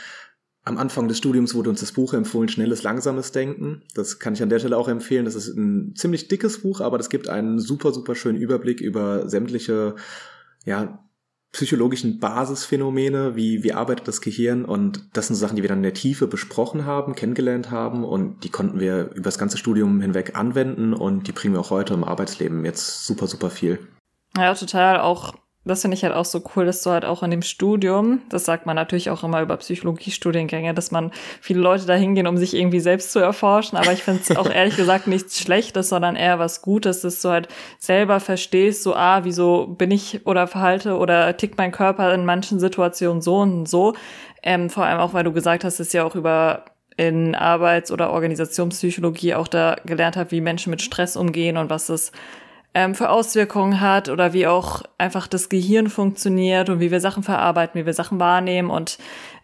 Am 0.64 0.78
Anfang 0.78 1.08
des 1.08 1.18
Studiums 1.18 1.54
wurde 1.54 1.70
uns 1.70 1.80
das 1.80 1.92
Buch 1.92 2.14
empfohlen, 2.14 2.48
Schnelles, 2.48 2.84
Langsames 2.84 3.32
Denken. 3.32 3.82
Das 3.94 4.20
kann 4.20 4.34
ich 4.34 4.42
an 4.42 4.48
der 4.48 4.60
Stelle 4.60 4.76
auch 4.76 4.88
empfehlen. 4.88 5.24
Das 5.24 5.34
ist 5.34 5.56
ein 5.56 5.94
ziemlich 5.96 6.28
dickes 6.28 6.62
Buch, 6.62 6.80
aber 6.80 6.98
das 6.98 7.10
gibt 7.10 7.28
einen 7.28 7.58
super, 7.58 7.92
super 7.92 8.14
schönen 8.14 8.38
Überblick 8.38 8.80
über 8.80 9.28
sämtliche, 9.28 9.96
ja, 10.64 11.04
psychologischen 11.50 12.18
Basisphänomene, 12.18 13.36
wie, 13.36 13.62
wie 13.62 13.74
arbeitet 13.74 14.08
das 14.08 14.22
Gehirn 14.22 14.64
und 14.64 15.04
das 15.12 15.26
sind 15.26 15.36
Sachen, 15.36 15.54
die 15.54 15.62
wir 15.62 15.68
dann 15.68 15.80
in 15.80 15.82
der 15.82 15.92
Tiefe 15.92 16.26
besprochen 16.26 16.86
haben, 16.86 17.14
kennengelernt 17.14 17.70
haben 17.70 18.04
und 18.04 18.42
die 18.42 18.48
konnten 18.48 18.80
wir 18.80 19.10
über 19.10 19.24
das 19.24 19.38
ganze 19.38 19.58
Studium 19.58 20.00
hinweg 20.00 20.34
anwenden 20.34 20.94
und 20.94 21.28
die 21.28 21.32
bringen 21.32 21.52
wir 21.52 21.60
auch 21.60 21.70
heute 21.70 21.92
im 21.92 22.04
Arbeitsleben 22.04 22.64
jetzt 22.64 23.04
super, 23.04 23.26
super 23.26 23.50
viel. 23.50 23.78
Ja, 24.34 24.54
total. 24.54 25.00
Auch 25.00 25.34
das 25.64 25.82
finde 25.82 25.96
ich 25.96 26.02
halt 26.02 26.14
auch 26.14 26.24
so 26.24 26.42
cool, 26.54 26.66
dass 26.66 26.82
du 26.82 26.90
halt 26.90 27.04
auch 27.04 27.22
in 27.22 27.30
dem 27.30 27.42
Studium, 27.42 28.22
das 28.28 28.44
sagt 28.44 28.66
man 28.66 28.74
natürlich 28.74 29.10
auch 29.10 29.22
immer 29.22 29.42
über 29.42 29.56
Psychologiestudiengänge, 29.56 30.74
dass 30.74 30.90
man 30.90 31.12
viele 31.40 31.60
Leute 31.60 31.86
da 31.86 31.94
hingehen, 31.94 32.26
um 32.26 32.36
sich 32.36 32.54
irgendwie 32.54 32.80
selbst 32.80 33.12
zu 33.12 33.20
erforschen. 33.20 33.78
Aber 33.78 33.92
ich 33.92 34.02
finde 34.02 34.22
es 34.22 34.36
auch 34.36 34.50
ehrlich 34.52 34.76
gesagt 34.76 35.06
nichts 35.06 35.38
Schlechtes, 35.38 35.88
sondern 35.88 36.16
eher 36.16 36.40
was 36.40 36.62
Gutes, 36.62 37.02
dass 37.02 37.22
du 37.22 37.28
halt 37.28 37.48
selber 37.78 38.18
verstehst, 38.18 38.82
so, 38.82 38.96
ah, 38.96 39.24
wieso 39.24 39.68
bin 39.68 39.92
ich 39.92 40.26
oder 40.26 40.48
verhalte 40.48 40.96
oder 40.96 41.36
tickt 41.36 41.58
mein 41.58 41.70
Körper 41.70 42.12
in 42.12 42.24
manchen 42.24 42.58
Situationen 42.58 43.22
so 43.22 43.38
und 43.38 43.68
so. 43.68 43.94
Ähm, 44.42 44.68
vor 44.68 44.84
allem 44.84 44.98
auch, 44.98 45.14
weil 45.14 45.24
du 45.24 45.32
gesagt 45.32 45.62
hast, 45.62 45.78
dass 45.78 45.92
ja 45.92 46.04
auch 46.04 46.16
über 46.16 46.64
in 46.96 47.34
Arbeits- 47.34 47.90
oder 47.90 48.10
Organisationspsychologie 48.10 49.34
auch 49.34 49.48
da 49.48 49.76
gelernt 49.86 50.16
habe, 50.16 50.30
wie 50.32 50.40
Menschen 50.40 50.70
mit 50.70 50.82
Stress 50.82 51.16
umgehen 51.16 51.56
und 51.56 51.70
was 51.70 51.86
das 51.86 52.12
ähm, 52.74 52.94
für 52.94 53.10
Auswirkungen 53.10 53.80
hat 53.80 54.08
oder 54.08 54.32
wie 54.32 54.46
auch 54.46 54.82
einfach 54.98 55.26
das 55.26 55.48
Gehirn 55.48 55.88
funktioniert 55.88 56.70
und 56.70 56.80
wie 56.80 56.90
wir 56.90 57.00
Sachen 57.00 57.22
verarbeiten, 57.22 57.80
wie 57.80 57.86
wir 57.86 57.94
Sachen 57.94 58.18
wahrnehmen 58.18 58.70
und 58.70 58.98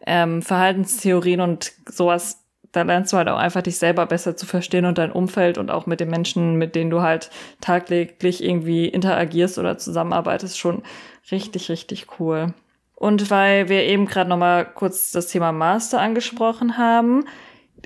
ähm, 0.07 0.43
Verhaltenstheorien 0.43 1.41
und 1.41 1.73
sowas. 1.87 2.45
Da 2.73 2.83
lernst 2.83 3.13
du 3.13 3.17
halt 3.17 3.29
auch 3.29 3.39
einfach 3.39 3.63
dich 3.63 3.79
selber 3.79 4.05
besser 4.07 4.37
zu 4.37 4.45
verstehen 4.45 4.85
und 4.85 4.99
dein 4.99 5.13
Umfeld 5.13 5.57
und 5.57 5.71
auch 5.71 5.87
mit 5.87 6.01
den 6.01 6.11
Menschen, 6.11 6.57
mit 6.57 6.75
denen 6.75 6.91
du 6.91 7.01
halt 7.01 7.31
tagtäglich 7.61 8.45
irgendwie 8.45 8.87
interagierst 8.87 9.59
oder 9.59 9.79
zusammenarbeitest, 9.79 10.59
schon 10.59 10.83
richtig, 11.31 11.71
richtig 11.71 12.07
cool. 12.19 12.53
Und 12.95 13.31
weil 13.31 13.69
wir 13.69 13.85
eben 13.85 14.07
gerade 14.07 14.29
noch 14.29 14.37
mal 14.37 14.65
kurz 14.65 15.13
das 15.13 15.29
Thema 15.29 15.53
Master 15.53 16.01
angesprochen 16.01 16.77
haben, 16.77 17.25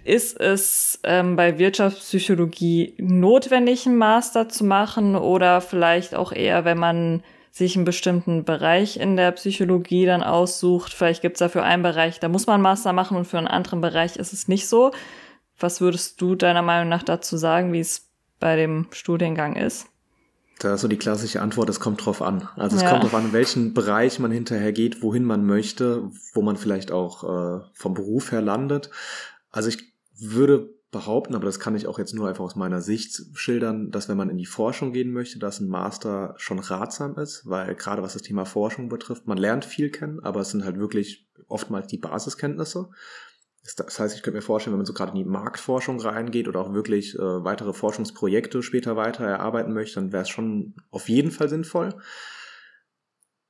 ist 0.04 0.40
es 0.40 1.00
ähm, 1.04 1.36
bei 1.36 1.58
Wirtschaftspsychologie 1.58 2.94
notwendig, 2.98 3.86
einen 3.86 3.96
Master 3.96 4.48
zu 4.48 4.64
machen 4.64 5.16
oder 5.16 5.60
vielleicht 5.60 6.14
auch 6.14 6.32
eher, 6.32 6.64
wenn 6.64 6.78
man 6.78 7.22
sich 7.50 7.76
einen 7.76 7.84
bestimmten 7.84 8.44
Bereich 8.44 8.96
in 8.96 9.16
der 9.16 9.30
Psychologie 9.32 10.06
dann 10.06 10.22
aussucht. 10.22 10.94
Vielleicht 10.94 11.20
gibt 11.20 11.36
es 11.36 11.40
dafür 11.40 11.62
einen 11.64 11.82
Bereich, 11.82 12.18
da 12.18 12.28
muss 12.28 12.46
man 12.46 12.54
einen 12.54 12.62
Master 12.62 12.92
machen 12.92 13.16
und 13.16 13.26
für 13.26 13.38
einen 13.38 13.46
anderen 13.46 13.80
Bereich 13.80 14.16
ist 14.16 14.32
es 14.32 14.48
nicht 14.48 14.66
so. 14.66 14.90
Was 15.60 15.80
würdest 15.80 16.20
du 16.20 16.34
deiner 16.34 16.62
Meinung 16.62 16.88
nach 16.88 17.02
dazu 17.02 17.36
sagen, 17.36 17.72
wie 17.72 17.80
es 17.80 18.08
bei 18.40 18.56
dem 18.56 18.86
Studiengang 18.90 19.56
ist? 19.56 19.86
Da 20.58 20.74
ist 20.74 20.80
so 20.80 20.88
die 20.88 20.96
klassische 20.96 21.42
Antwort, 21.42 21.68
es 21.68 21.80
kommt 21.80 22.04
drauf 22.04 22.22
an. 22.22 22.48
Also 22.56 22.76
es 22.76 22.82
ja. 22.82 22.90
kommt 22.90 23.02
drauf 23.02 23.14
an, 23.14 23.26
in 23.26 23.32
welchen 23.32 23.74
Bereich 23.74 24.18
man 24.18 24.30
hinterher 24.30 24.72
geht, 24.72 25.02
wohin 25.02 25.24
man 25.24 25.44
möchte, 25.44 26.10
wo 26.34 26.42
man 26.42 26.56
vielleicht 26.56 26.92
auch 26.92 27.24
äh, 27.24 27.60
vom 27.74 27.94
Beruf 27.94 28.32
her 28.32 28.40
landet. 28.40 28.90
Also 29.52 29.68
ich 29.68 29.94
würde 30.18 30.70
behaupten, 30.90 31.34
aber 31.34 31.46
das 31.46 31.58
kann 31.58 31.74
ich 31.74 31.86
auch 31.86 31.98
jetzt 31.98 32.14
nur 32.14 32.28
einfach 32.28 32.44
aus 32.44 32.54
meiner 32.54 32.82
Sicht 32.82 33.22
schildern, 33.34 33.90
dass 33.90 34.08
wenn 34.08 34.16
man 34.18 34.28
in 34.28 34.36
die 34.36 34.46
Forschung 34.46 34.92
gehen 34.92 35.12
möchte, 35.12 35.38
dass 35.38 35.58
ein 35.58 35.68
Master 35.68 36.34
schon 36.36 36.58
ratsam 36.58 37.16
ist, 37.16 37.48
weil 37.48 37.74
gerade 37.74 38.02
was 38.02 38.12
das 38.12 38.22
Thema 38.22 38.44
Forschung 38.44 38.88
betrifft, 38.88 39.26
man 39.26 39.38
lernt 39.38 39.64
viel 39.64 39.90
kennen, 39.90 40.20
aber 40.20 40.40
es 40.40 40.50
sind 40.50 40.64
halt 40.64 40.78
wirklich 40.78 41.30
oftmals 41.48 41.86
die 41.86 41.98
Basiskenntnisse. 41.98 42.90
Das 43.76 43.98
heißt, 43.98 44.16
ich 44.16 44.22
könnte 44.22 44.38
mir 44.38 44.42
vorstellen, 44.42 44.74
wenn 44.74 44.80
man 44.80 44.86
so 44.86 44.92
gerade 44.92 45.12
in 45.12 45.18
die 45.18 45.24
Marktforschung 45.24 46.00
reingeht 46.00 46.48
oder 46.48 46.60
auch 46.60 46.74
wirklich 46.74 47.14
äh, 47.14 47.44
weitere 47.44 47.72
Forschungsprojekte 47.72 48.62
später 48.62 48.96
weiter 48.96 49.24
erarbeiten 49.24 49.72
möchte, 49.72 49.94
dann 49.94 50.12
wäre 50.12 50.24
es 50.24 50.28
schon 50.28 50.74
auf 50.90 51.08
jeden 51.08 51.30
Fall 51.30 51.48
sinnvoll. 51.48 51.94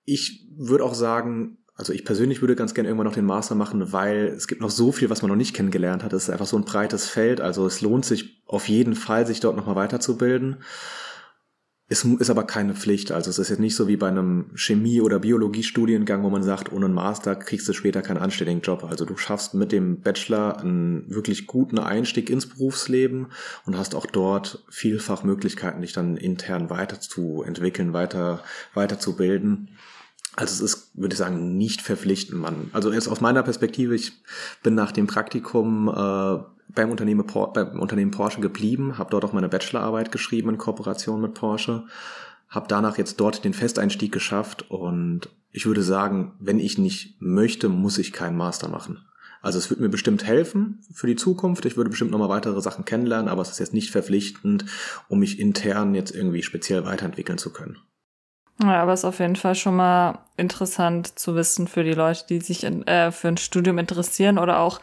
Ich 0.05 0.47
würde 0.55 0.85
auch 0.85 0.95
sagen, 0.95 1.62
also 1.75 1.93
ich 1.93 2.05
persönlich 2.05 2.41
würde 2.43 2.55
ganz 2.55 2.75
gerne 2.75 2.89
irgendwann 2.89 3.07
noch 3.07 3.15
den 3.15 3.25
Master 3.25 3.55
machen, 3.55 3.93
weil 3.93 4.27
es 4.27 4.47
gibt 4.47 4.61
noch 4.61 4.71
so 4.71 4.93
viel, 4.93 5.09
was 5.09 5.23
man 5.23 5.31
noch 5.31 5.37
nicht 5.37 5.55
kennengelernt 5.55 6.03
hat. 6.03 6.13
Es 6.13 6.25
ist 6.25 6.31
einfach 6.31 6.47
so 6.47 6.57
ein 6.57 6.65
breites 6.65 7.09
Feld. 7.09 7.41
Also 7.41 7.67
es 7.67 7.81
lohnt 7.81 8.05
sich 8.05 8.43
auf 8.47 8.69
jeden 8.69 8.95
Fall, 8.95 9.27
sich 9.27 9.41
dort 9.41 9.57
nochmal 9.57 9.77
weiterzubilden. 9.77 10.59
Es 11.89 12.05
ist 12.05 12.31
aber 12.31 12.45
keine 12.45 12.75
Pflicht. 12.75 13.13
Also 13.13 13.29
es 13.29 13.39
ist 13.39 13.51
jetzt 13.51 13.59
nicht 13.59 13.77
so 13.77 13.87
wie 13.89 13.97
bei 13.97 14.09
einem 14.09 14.51
Chemie- 14.55 15.03
oder 15.03 15.19
Biologiestudiengang, 15.19 16.23
wo 16.23 16.31
man 16.31 16.43
sagt, 16.43 16.73
ohne 16.73 16.87
einen 16.87 16.95
Master 16.95 17.37
kriegst 17.37 17.69
du 17.69 17.75
später 17.75 18.01
keinen 18.01 18.17
anständigen 18.17 18.63
Job. 18.63 18.85
Also 18.85 19.05
du 19.05 19.17
schaffst 19.17 19.53
mit 19.53 19.73
dem 19.73 20.01
Bachelor 20.01 20.59
einen 20.61 21.11
wirklich 21.11 21.47
guten 21.47 21.79
Einstieg 21.79 22.31
ins 22.31 22.49
Berufsleben 22.49 23.27
und 23.67 23.77
hast 23.77 23.95
auch 23.95 24.07
dort 24.07 24.65
vielfach 24.71 25.23
Möglichkeiten, 25.23 25.83
dich 25.83 25.93
dann 25.93 26.17
intern 26.17 26.71
weiterzuentwickeln, 26.71 27.93
weiter, 27.93 28.43
weiterzubilden. 28.73 29.77
Also 30.35 30.65
es 30.65 30.73
ist, 30.73 30.91
würde 30.95 31.13
ich 31.13 31.19
sagen, 31.19 31.59
nicht 31.59 31.83
verpflichtend. 31.83 32.41
Man, 32.41 32.71
also 32.73 32.93
jetzt 32.93 33.09
aus 33.09 33.21
meiner 33.21 33.43
Perspektive, 33.43 33.95
ich 33.95 34.13
bin 34.63 34.75
nach 34.75 34.93
dem 34.93 35.07
Praktikum 35.07 35.89
äh, 35.89 36.39
beim, 36.75 36.91
Unternehmen, 36.91 37.27
beim 37.27 37.81
Unternehmen 37.81 38.11
Porsche 38.11 38.41
geblieben, 38.41 38.97
habe 38.97 39.11
dort 39.11 39.25
auch 39.25 39.35
meine 39.35 39.49
Bachelorarbeit 39.49 40.11
geschrieben 40.11 40.49
in 40.49 40.59
Kooperation 40.59 41.21
mit 41.21 41.35
Porsche, 41.35 41.85
habe 42.49 42.67
danach 42.69 42.97
jetzt 42.97 43.21
dort 43.21 43.45
den 43.45 43.53
Festeinstieg 43.53 44.11
geschafft 44.11 44.71
und 44.71 45.29
ich 45.51 45.67
würde 45.67 45.83
sagen, 45.83 46.33
wenn 46.39 46.59
ich 46.59 46.79
nicht 46.79 47.21
möchte, 47.21 47.69
muss 47.69 47.99
ich 47.99 48.13
keinen 48.13 48.37
Master 48.37 48.69
machen. 48.69 49.05
Also 49.43 49.59
es 49.59 49.69
würde 49.69 49.83
mir 49.83 49.89
bestimmt 49.89 50.25
helfen 50.25 50.79
für 50.95 51.09
die 51.09 51.17
Zukunft. 51.17 51.67
Ich 51.67 51.77
würde 51.77 51.91
bestimmt 51.91 52.13
nochmal 52.13 52.29
weitere 52.29 52.61
Sachen 52.63 52.85
kennenlernen, 52.85 53.29
aber 53.29 53.43
es 53.43 53.51
ist 53.51 53.59
jetzt 53.59 53.75
nicht 53.75 53.91
verpflichtend, 53.91 54.65
um 55.09 55.19
mich 55.19 55.41
intern 55.41 55.95
jetzt 55.95 56.15
irgendwie 56.15 56.43
speziell 56.43 56.85
weiterentwickeln 56.85 57.39
zu 57.39 57.53
können. 57.53 57.79
Ja, 58.61 58.83
aber 58.83 58.93
es 58.93 59.01
ist 59.01 59.05
auf 59.05 59.19
jeden 59.19 59.37
Fall 59.37 59.55
schon 59.55 59.77
mal 59.77 60.19
interessant 60.37 61.19
zu 61.19 61.35
wissen 61.35 61.67
für 61.67 61.85
die 61.85 61.95
Leute, 61.95 62.25
die 62.29 62.41
sich 62.41 62.65
in, 62.65 62.87
äh, 62.87 63.11
für 63.11 63.29
ein 63.29 63.37
Studium 63.37 63.79
interessieren 63.79 64.39
oder 64.39 64.61
auch 64.61 64.81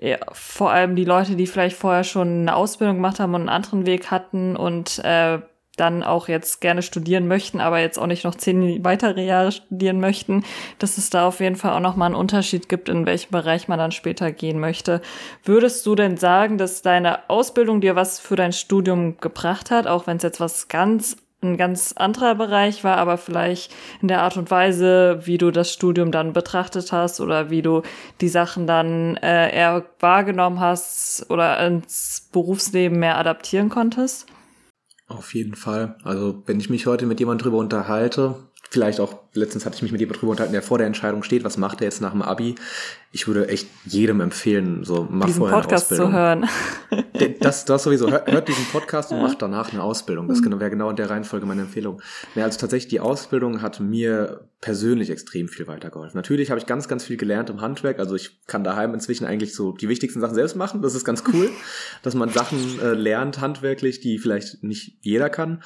ja, 0.00 0.16
vor 0.32 0.70
allem 0.70 0.96
die 0.96 1.04
Leute, 1.04 1.36
die 1.36 1.46
vielleicht 1.46 1.76
vorher 1.76 2.04
schon 2.04 2.40
eine 2.40 2.56
Ausbildung 2.56 2.96
gemacht 2.96 3.20
haben 3.20 3.34
und 3.34 3.42
einen 3.42 3.48
anderen 3.50 3.86
Weg 3.86 4.10
hatten 4.10 4.56
und 4.56 4.98
äh, 5.04 5.40
dann 5.76 6.02
auch 6.02 6.28
jetzt 6.28 6.60
gerne 6.60 6.82
studieren 6.82 7.26
möchten, 7.26 7.60
aber 7.60 7.80
jetzt 7.80 7.98
auch 7.98 8.06
nicht 8.06 8.24
noch 8.24 8.34
zehn 8.34 8.84
weitere 8.84 9.24
Jahre 9.24 9.52
studieren 9.52 10.00
möchten, 10.00 10.44
dass 10.78 10.98
es 10.98 11.10
da 11.10 11.26
auf 11.26 11.40
jeden 11.40 11.56
Fall 11.56 11.72
auch 11.72 11.80
nochmal 11.80 12.06
einen 12.06 12.16
Unterschied 12.16 12.68
gibt, 12.68 12.88
in 12.88 13.06
welchem 13.06 13.30
Bereich 13.30 13.68
man 13.68 13.78
dann 13.78 13.92
später 13.92 14.32
gehen 14.32 14.60
möchte. 14.60 15.00
Würdest 15.44 15.86
du 15.86 15.94
denn 15.94 16.16
sagen, 16.16 16.58
dass 16.58 16.82
deine 16.82 17.30
Ausbildung 17.30 17.80
dir 17.80 17.96
was 17.96 18.20
für 18.20 18.36
dein 18.36 18.52
Studium 18.52 19.18
gebracht 19.18 19.70
hat, 19.70 19.86
auch 19.86 20.06
wenn 20.06 20.18
es 20.18 20.22
jetzt 20.22 20.40
was 20.40 20.68
ganz 20.68 21.16
ein 21.42 21.56
ganz 21.56 21.92
anderer 21.96 22.34
Bereich 22.34 22.84
war, 22.84 22.98
aber 22.98 23.16
vielleicht 23.16 23.72
in 24.02 24.08
der 24.08 24.22
Art 24.22 24.36
und 24.36 24.50
Weise, 24.50 25.20
wie 25.24 25.38
du 25.38 25.50
das 25.50 25.72
Studium 25.72 26.12
dann 26.12 26.32
betrachtet 26.32 26.92
hast 26.92 27.20
oder 27.20 27.50
wie 27.50 27.62
du 27.62 27.82
die 28.20 28.28
Sachen 28.28 28.66
dann 28.66 29.16
äh, 29.16 29.54
eher 29.54 29.86
wahrgenommen 30.00 30.60
hast 30.60 31.26
oder 31.30 31.64
ins 31.66 32.28
Berufsleben 32.32 32.98
mehr 32.98 33.16
adaptieren 33.16 33.70
konntest? 33.70 34.26
Auf 35.08 35.34
jeden 35.34 35.56
Fall. 35.56 35.96
Also 36.04 36.42
wenn 36.46 36.60
ich 36.60 36.70
mich 36.70 36.86
heute 36.86 37.04
mit 37.04 37.18
jemandem 37.18 37.44
drüber 37.44 37.58
unterhalte, 37.58 38.36
vielleicht 38.72 39.00
auch, 39.00 39.18
letztens 39.34 39.66
hatte 39.66 39.74
ich 39.76 39.82
mich 39.82 39.90
mit 39.90 40.00
jemandem 40.00 40.20
drüber 40.20 40.30
unterhalten, 40.30 40.52
der 40.52 40.62
vor 40.62 40.78
der 40.78 40.86
Entscheidung 40.86 41.24
steht, 41.24 41.42
was 41.42 41.56
macht 41.56 41.80
er 41.80 41.86
jetzt 41.86 42.00
nach 42.00 42.12
dem 42.12 42.22
Abi. 42.22 42.54
Ich 43.10 43.26
würde 43.26 43.48
echt 43.48 43.68
jedem 43.84 44.20
empfehlen, 44.20 44.84
so 44.84 45.08
mach 45.10 45.26
diesen 45.26 45.40
vorher 45.40 45.58
Podcast 45.58 45.92
eine 45.92 46.02
Ausbildung. 46.04 46.12
zu 46.12 46.16
hören. 46.16 47.36
Das, 47.40 47.64
das 47.64 47.82
sowieso. 47.82 48.08
Hört, 48.10 48.46
diesen 48.48 48.64
Podcast 48.72 49.10
und 49.10 49.20
macht 49.20 49.42
danach 49.42 49.72
eine 49.72 49.82
Ausbildung. 49.82 50.28
Das 50.28 50.40
genau- 50.40 50.60
wäre 50.60 50.70
genau 50.70 50.88
in 50.88 50.96
der 50.96 51.10
Reihenfolge 51.10 51.46
meine 51.46 51.62
Empfehlung. 51.62 52.00
Ja, 52.36 52.44
also 52.44 52.60
tatsächlich, 52.60 52.88
die 52.88 53.00
Ausbildung 53.00 53.60
hat 53.60 53.80
mir 53.80 54.48
persönlich 54.60 55.10
extrem 55.10 55.48
viel 55.48 55.66
weitergeholfen. 55.66 56.16
Natürlich 56.16 56.50
habe 56.50 56.60
ich 56.60 56.66
ganz, 56.66 56.86
ganz 56.86 57.02
viel 57.02 57.16
gelernt 57.16 57.50
im 57.50 57.60
Handwerk. 57.60 57.98
Also 57.98 58.14
ich 58.14 58.38
kann 58.46 58.62
daheim 58.62 58.94
inzwischen 58.94 59.24
eigentlich 59.24 59.54
so 59.54 59.72
die 59.72 59.88
wichtigsten 59.88 60.20
Sachen 60.20 60.34
selbst 60.34 60.54
machen. 60.54 60.80
Das 60.80 60.94
ist 60.94 61.04
ganz 61.04 61.24
cool, 61.32 61.50
dass 62.02 62.14
man 62.14 62.28
Sachen 62.30 62.78
äh, 62.80 62.92
lernt 62.92 63.40
handwerklich, 63.40 64.00
die 64.00 64.18
vielleicht 64.18 64.62
nicht 64.62 64.98
jeder 65.00 65.28
kann. 65.28 65.62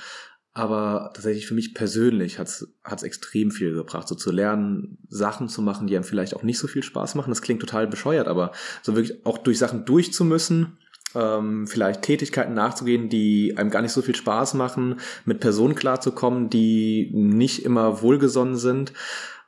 Aber 0.56 1.10
tatsächlich 1.12 1.48
für 1.48 1.54
mich 1.54 1.74
persönlich 1.74 2.38
hat's 2.38 2.68
hat's 2.84 3.02
extrem 3.02 3.50
viel 3.50 3.74
gebracht, 3.74 4.06
so 4.06 4.14
zu 4.14 4.30
lernen, 4.30 4.98
Sachen 5.08 5.48
zu 5.48 5.62
machen, 5.62 5.88
die 5.88 5.96
einem 5.96 6.04
vielleicht 6.04 6.36
auch 6.36 6.44
nicht 6.44 6.60
so 6.60 6.68
viel 6.68 6.84
Spaß 6.84 7.16
machen. 7.16 7.30
Das 7.30 7.42
klingt 7.42 7.60
total 7.60 7.88
bescheuert, 7.88 8.28
aber 8.28 8.52
so 8.80 8.94
wirklich 8.94 9.26
auch 9.26 9.38
durch 9.38 9.58
Sachen 9.58 9.84
durchzumüssen, 9.84 10.78
ähm, 11.16 11.66
vielleicht 11.66 12.02
Tätigkeiten 12.02 12.54
nachzugehen, 12.54 13.08
die 13.08 13.56
einem 13.56 13.70
gar 13.70 13.82
nicht 13.82 13.90
so 13.90 14.00
viel 14.00 14.14
Spaß 14.14 14.54
machen, 14.54 15.00
mit 15.24 15.40
Personen 15.40 15.74
klarzukommen, 15.74 16.50
die 16.50 17.10
nicht 17.12 17.64
immer 17.64 18.00
wohlgesonnen 18.00 18.56
sind. 18.56 18.92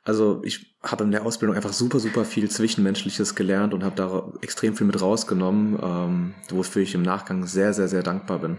Also 0.03 0.41
ich 0.43 0.75
habe 0.83 1.05
in 1.05 1.11
der 1.11 1.25
Ausbildung 1.25 1.55
einfach 1.55 1.73
super, 1.73 1.99
super 1.99 2.25
viel 2.25 2.49
Zwischenmenschliches 2.49 3.35
gelernt 3.35 3.73
und 3.73 3.85
habe 3.85 3.95
da 3.95 4.31
extrem 4.41 4.75
viel 4.75 4.87
mit 4.87 5.01
rausgenommen, 5.01 5.79
ähm, 5.81 6.33
wofür 6.49 6.81
ich 6.81 6.95
im 6.95 7.01
Nachgang 7.01 7.45
sehr, 7.45 7.73
sehr, 7.73 7.87
sehr 7.87 8.03
dankbar 8.03 8.39
bin. 8.39 8.57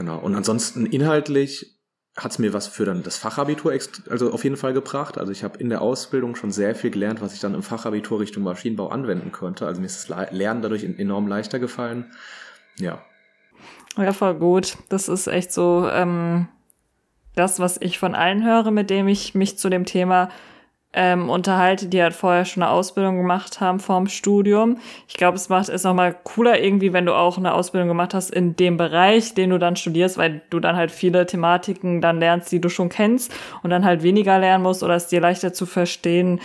Genau. 0.00 0.16
Und 0.16 0.34
ansonsten 0.34 0.86
inhaltlich 0.86 1.78
hat 2.16 2.32
es 2.32 2.38
mir 2.38 2.54
was 2.54 2.66
für 2.66 2.86
dann 2.86 3.02
das 3.02 3.18
Fachabitur 3.18 3.74
also 4.08 4.32
auf 4.32 4.44
jeden 4.44 4.56
Fall 4.56 4.72
gebracht. 4.72 5.18
Also 5.18 5.30
ich 5.30 5.44
habe 5.44 5.58
in 5.58 5.68
der 5.68 5.82
Ausbildung 5.82 6.36
schon 6.36 6.52
sehr 6.52 6.74
viel 6.74 6.90
gelernt, 6.90 7.20
was 7.20 7.34
ich 7.34 7.40
dann 7.40 7.52
im 7.52 7.62
Fachabitur 7.62 8.18
Richtung 8.18 8.42
Maschinenbau 8.42 8.88
anwenden 8.88 9.30
konnte. 9.30 9.66
Also 9.66 9.82
mir 9.82 9.86
ist 9.86 10.08
das 10.08 10.30
Lernen 10.32 10.62
dadurch 10.62 10.84
enorm 10.84 11.28
leichter 11.28 11.58
gefallen. 11.58 12.10
Ja. 12.78 13.04
Ja, 13.98 14.14
voll 14.14 14.36
gut. 14.36 14.78
Das 14.88 15.10
ist 15.10 15.26
echt 15.26 15.52
so 15.52 15.86
ähm, 15.92 16.48
das, 17.34 17.60
was 17.60 17.78
ich 17.78 17.98
von 17.98 18.14
allen 18.14 18.42
höre, 18.42 18.70
mit 18.70 18.88
dem 18.88 19.06
ich 19.06 19.34
mich 19.34 19.58
zu 19.58 19.68
dem 19.68 19.84
Thema 19.84 20.30
ähm, 20.92 21.30
unterhalte, 21.30 21.86
die 21.86 22.02
halt 22.02 22.14
vorher 22.14 22.44
schon 22.44 22.62
eine 22.62 22.72
Ausbildung 22.72 23.16
gemacht 23.16 23.60
haben 23.60 23.78
vorm 23.78 24.08
Studium. 24.08 24.78
Ich 25.06 25.14
glaube, 25.14 25.36
es 25.36 25.48
macht 25.48 25.68
es 25.68 25.84
nochmal 25.84 26.16
cooler 26.24 26.60
irgendwie, 26.60 26.92
wenn 26.92 27.06
du 27.06 27.14
auch 27.14 27.38
eine 27.38 27.54
Ausbildung 27.54 27.88
gemacht 27.88 28.12
hast 28.12 28.30
in 28.30 28.56
dem 28.56 28.76
Bereich, 28.76 29.34
den 29.34 29.50
du 29.50 29.58
dann 29.58 29.76
studierst, 29.76 30.18
weil 30.18 30.42
du 30.50 30.58
dann 30.58 30.76
halt 30.76 30.90
viele 30.90 31.26
Thematiken 31.26 32.00
dann 32.00 32.18
lernst, 32.18 32.50
die 32.50 32.60
du 32.60 32.68
schon 32.68 32.88
kennst 32.88 33.32
und 33.62 33.70
dann 33.70 33.84
halt 33.84 34.02
weniger 34.02 34.38
lernen 34.38 34.64
musst 34.64 34.82
oder 34.82 34.94
es 34.94 35.06
dir 35.06 35.20
leichter 35.20 35.52
zu 35.52 35.64
verstehen 35.64 36.40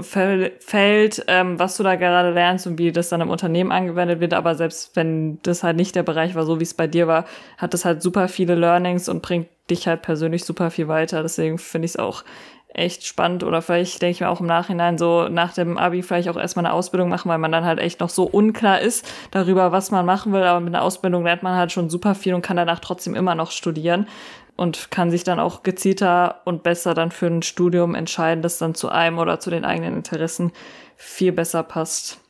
fällt, 0.00 1.24
ähm, 1.28 1.58
was 1.58 1.76
du 1.76 1.84
da 1.84 1.94
gerade 1.94 2.32
lernst 2.32 2.66
und 2.66 2.78
wie 2.78 2.90
das 2.90 3.10
dann 3.10 3.20
im 3.20 3.30
Unternehmen 3.30 3.70
angewendet 3.70 4.18
wird. 4.18 4.34
Aber 4.34 4.56
selbst 4.56 4.96
wenn 4.96 5.38
das 5.42 5.62
halt 5.62 5.76
nicht 5.76 5.94
der 5.94 6.02
Bereich 6.02 6.34
war, 6.34 6.44
so 6.44 6.58
wie 6.58 6.64
es 6.64 6.74
bei 6.74 6.88
dir 6.88 7.06
war, 7.06 7.26
hat 7.56 7.72
das 7.72 7.84
halt 7.84 8.02
super 8.02 8.26
viele 8.26 8.56
Learnings 8.56 9.08
und 9.08 9.22
bringt 9.22 9.46
dich 9.70 9.86
halt 9.86 10.02
persönlich 10.02 10.44
super 10.44 10.70
viel 10.70 10.88
weiter. 10.88 11.22
Deswegen 11.22 11.58
finde 11.58 11.86
ich 11.86 11.92
es 11.92 11.96
auch 11.96 12.24
echt 12.76 13.04
spannend 13.04 13.42
oder 13.42 13.62
vielleicht 13.62 14.00
denke 14.02 14.12
ich 14.12 14.20
mir 14.20 14.28
auch 14.28 14.40
im 14.40 14.46
Nachhinein 14.46 14.98
so 14.98 15.28
nach 15.28 15.52
dem 15.54 15.78
Abi 15.78 16.02
vielleicht 16.02 16.28
auch 16.28 16.36
erstmal 16.36 16.66
eine 16.66 16.74
Ausbildung 16.74 17.08
machen, 17.08 17.28
weil 17.28 17.38
man 17.38 17.52
dann 17.52 17.64
halt 17.64 17.78
echt 17.78 18.00
noch 18.00 18.10
so 18.10 18.24
unklar 18.24 18.80
ist 18.80 19.06
darüber, 19.30 19.72
was 19.72 19.90
man 19.90 20.06
machen 20.06 20.32
will. 20.32 20.42
Aber 20.42 20.60
mit 20.60 20.74
einer 20.74 20.84
Ausbildung 20.84 21.24
lernt 21.24 21.42
man 21.42 21.56
halt 21.56 21.72
schon 21.72 21.90
super 21.90 22.14
viel 22.14 22.34
und 22.34 22.42
kann 22.42 22.56
danach 22.56 22.80
trotzdem 22.80 23.14
immer 23.14 23.34
noch 23.34 23.50
studieren 23.50 24.06
und 24.56 24.90
kann 24.90 25.10
sich 25.10 25.24
dann 25.24 25.38
auch 25.38 25.62
gezielter 25.62 26.40
und 26.44 26.62
besser 26.62 26.94
dann 26.94 27.10
für 27.10 27.26
ein 27.26 27.42
Studium 27.42 27.94
entscheiden, 27.94 28.42
das 28.42 28.58
dann 28.58 28.74
zu 28.74 28.88
einem 28.88 29.18
oder 29.18 29.38
zu 29.40 29.50
den 29.50 29.64
eigenen 29.64 29.94
Interessen 29.94 30.52
viel 30.96 31.32
besser 31.32 31.62
passt. 31.62 32.20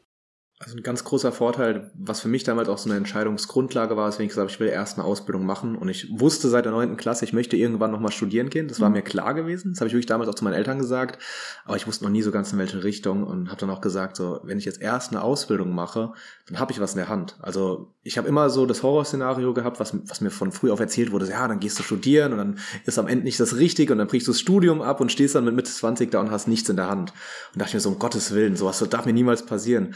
Also 0.58 0.74
ein 0.74 0.82
ganz 0.82 1.04
großer 1.04 1.32
Vorteil, 1.32 1.90
was 1.94 2.20
für 2.20 2.28
mich 2.28 2.42
damals 2.42 2.70
auch 2.70 2.78
so 2.78 2.88
eine 2.88 2.96
Entscheidungsgrundlage 2.96 3.94
war, 3.98 4.08
ist, 4.08 4.18
wenn 4.18 4.24
ich 4.24 4.30
gesagt 4.30 4.44
habe, 4.44 4.50
ich 4.50 4.58
will 4.58 4.68
erst 4.68 4.96
eine 4.96 5.06
Ausbildung 5.06 5.44
machen 5.44 5.76
und 5.76 5.90
ich 5.90 6.08
wusste 6.18 6.48
seit 6.48 6.64
der 6.64 6.72
neunten 6.72 6.96
Klasse, 6.96 7.26
ich 7.26 7.34
möchte 7.34 7.58
irgendwann 7.58 7.90
nochmal 7.90 8.10
studieren 8.10 8.48
gehen. 8.48 8.66
Das 8.66 8.80
war 8.80 8.88
mhm. 8.88 8.94
mir 8.94 9.02
klar 9.02 9.34
gewesen. 9.34 9.72
Das 9.72 9.80
habe 9.80 9.88
ich 9.88 9.92
wirklich 9.92 10.06
damals 10.06 10.30
auch 10.30 10.34
zu 10.34 10.44
meinen 10.44 10.54
Eltern 10.54 10.78
gesagt, 10.78 11.22
aber 11.66 11.76
ich 11.76 11.86
wusste 11.86 12.04
noch 12.04 12.10
nie 12.10 12.22
so 12.22 12.30
ganz 12.30 12.54
in 12.54 12.58
welche 12.58 12.84
Richtung 12.84 13.24
und 13.24 13.48
habe 13.48 13.60
dann 13.60 13.68
auch 13.68 13.82
gesagt, 13.82 14.16
so 14.16 14.40
wenn 14.44 14.56
ich 14.56 14.64
jetzt 14.64 14.80
erst 14.80 15.12
eine 15.12 15.20
Ausbildung 15.20 15.74
mache, 15.74 16.14
dann 16.48 16.58
habe 16.58 16.72
ich 16.72 16.80
was 16.80 16.92
in 16.92 16.98
der 16.98 17.10
Hand. 17.10 17.36
Also 17.42 17.92
ich 18.02 18.16
habe 18.16 18.26
immer 18.26 18.48
so 18.48 18.64
das 18.64 18.82
Horrorszenario 18.82 19.52
gehabt, 19.52 19.78
was, 19.78 19.94
was 20.08 20.22
mir 20.22 20.30
von 20.30 20.52
früh 20.52 20.70
auf 20.70 20.80
erzählt 20.80 21.12
wurde, 21.12 21.28
ja, 21.28 21.46
dann 21.48 21.60
gehst 21.60 21.78
du 21.78 21.82
studieren 21.82 22.32
und 22.32 22.38
dann 22.38 22.58
ist 22.86 22.98
am 22.98 23.08
Ende 23.08 23.24
nicht 23.24 23.38
das 23.38 23.56
Richtige 23.56 23.92
und 23.92 23.98
dann 23.98 24.08
brichst 24.08 24.26
du 24.26 24.32
das 24.32 24.40
Studium 24.40 24.80
ab 24.80 25.02
und 25.02 25.12
stehst 25.12 25.34
dann 25.34 25.44
mit 25.44 25.54
Mitte 25.54 25.70
20 25.70 26.10
da 26.10 26.20
und 26.20 26.30
hast 26.30 26.48
nichts 26.48 26.70
in 26.70 26.76
der 26.76 26.88
Hand. 26.88 27.12
Und 27.52 27.60
dachte 27.60 27.68
ich 27.68 27.74
mir 27.74 27.80
so, 27.80 27.90
um 27.90 27.98
Gottes 27.98 28.32
Willen, 28.32 28.56
sowas 28.56 28.82
darf 28.88 29.04
mir 29.04 29.12
niemals 29.12 29.44
passieren. 29.44 29.94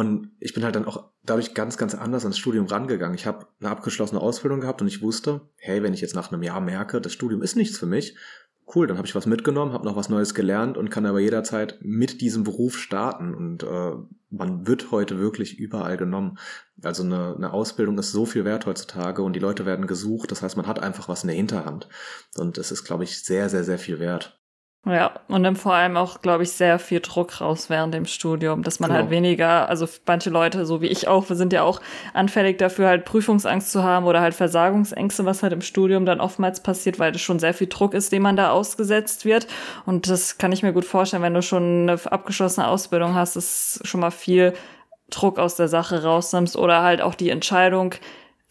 Und 0.00 0.30
ich 0.40 0.54
bin 0.54 0.64
halt 0.64 0.76
dann 0.76 0.86
auch 0.86 1.10
dadurch 1.26 1.52
ganz, 1.52 1.76
ganz 1.76 1.94
anders 1.94 2.24
ans 2.24 2.38
Studium 2.38 2.64
rangegangen. 2.64 3.14
Ich 3.14 3.26
habe 3.26 3.48
eine 3.60 3.68
abgeschlossene 3.68 4.18
Ausbildung 4.18 4.60
gehabt 4.60 4.80
und 4.80 4.88
ich 4.88 5.02
wusste, 5.02 5.42
hey, 5.56 5.82
wenn 5.82 5.92
ich 5.92 6.00
jetzt 6.00 6.14
nach 6.14 6.32
einem 6.32 6.42
Jahr 6.42 6.62
merke, 6.62 7.02
das 7.02 7.12
Studium 7.12 7.42
ist 7.42 7.54
nichts 7.54 7.76
für 7.76 7.84
mich, 7.84 8.16
cool, 8.74 8.86
dann 8.86 8.96
habe 8.96 9.06
ich 9.06 9.14
was 9.14 9.26
mitgenommen, 9.26 9.74
habe 9.74 9.84
noch 9.84 9.96
was 9.96 10.08
Neues 10.08 10.32
gelernt 10.32 10.78
und 10.78 10.88
kann 10.88 11.04
aber 11.04 11.20
jederzeit 11.20 11.80
mit 11.82 12.22
diesem 12.22 12.44
Beruf 12.44 12.78
starten. 12.78 13.34
Und 13.34 13.62
äh, 13.62 13.92
man 14.30 14.66
wird 14.66 14.90
heute 14.90 15.18
wirklich 15.18 15.58
überall 15.58 15.98
genommen. 15.98 16.38
Also 16.82 17.02
eine, 17.02 17.34
eine 17.36 17.52
Ausbildung 17.52 17.98
ist 17.98 18.10
so 18.10 18.24
viel 18.24 18.46
wert 18.46 18.64
heutzutage 18.64 19.20
und 19.20 19.34
die 19.34 19.40
Leute 19.40 19.66
werden 19.66 19.86
gesucht. 19.86 20.30
Das 20.30 20.40
heißt, 20.40 20.56
man 20.56 20.66
hat 20.66 20.82
einfach 20.82 21.10
was 21.10 21.24
in 21.24 21.28
der 21.28 21.36
Hinterhand. 21.36 21.90
Und 22.38 22.56
es 22.56 22.72
ist, 22.72 22.84
glaube 22.84 23.04
ich, 23.04 23.22
sehr, 23.22 23.50
sehr, 23.50 23.64
sehr 23.64 23.78
viel 23.78 23.98
wert. 23.98 24.39
Ja, 24.86 25.20
und 25.28 25.42
dann 25.42 25.56
vor 25.56 25.74
allem 25.74 25.98
auch, 25.98 26.22
glaube 26.22 26.42
ich, 26.42 26.52
sehr 26.52 26.78
viel 26.78 27.00
Druck 27.00 27.42
raus 27.42 27.68
während 27.68 27.92
dem 27.92 28.06
Studium, 28.06 28.62
dass 28.62 28.80
man 28.80 28.88
genau. 28.88 29.00
halt 29.00 29.10
weniger, 29.10 29.68
also 29.68 29.86
manche 30.06 30.30
Leute, 30.30 30.64
so 30.64 30.80
wie 30.80 30.86
ich 30.86 31.06
auch, 31.06 31.28
wir 31.28 31.36
sind 31.36 31.52
ja 31.52 31.64
auch 31.64 31.82
anfällig 32.14 32.56
dafür, 32.56 32.88
halt 32.88 33.04
Prüfungsangst 33.04 33.70
zu 33.70 33.84
haben 33.84 34.06
oder 34.06 34.22
halt 34.22 34.32
Versagungsängste, 34.34 35.26
was 35.26 35.42
halt 35.42 35.52
im 35.52 35.60
Studium 35.60 36.06
dann 36.06 36.18
oftmals 36.18 36.62
passiert, 36.62 36.98
weil 36.98 37.12
das 37.12 37.20
schon 37.20 37.38
sehr 37.38 37.52
viel 37.52 37.66
Druck 37.66 37.92
ist, 37.92 38.10
dem 38.10 38.22
man 38.22 38.36
da 38.36 38.52
ausgesetzt 38.52 39.26
wird. 39.26 39.48
Und 39.84 40.08
das 40.08 40.38
kann 40.38 40.50
ich 40.50 40.62
mir 40.62 40.72
gut 40.72 40.86
vorstellen, 40.86 41.22
wenn 41.22 41.34
du 41.34 41.42
schon 41.42 41.90
eine 41.90 42.00
abgeschlossene 42.10 42.66
Ausbildung 42.66 43.14
hast, 43.14 43.36
ist 43.36 43.86
schon 43.86 44.00
mal 44.00 44.10
viel 44.10 44.54
Druck 45.10 45.38
aus 45.38 45.56
der 45.56 45.68
Sache 45.68 46.04
rausnimmst 46.04 46.56
oder 46.56 46.82
halt 46.82 47.02
auch 47.02 47.14
die 47.14 47.28
Entscheidung, 47.28 47.94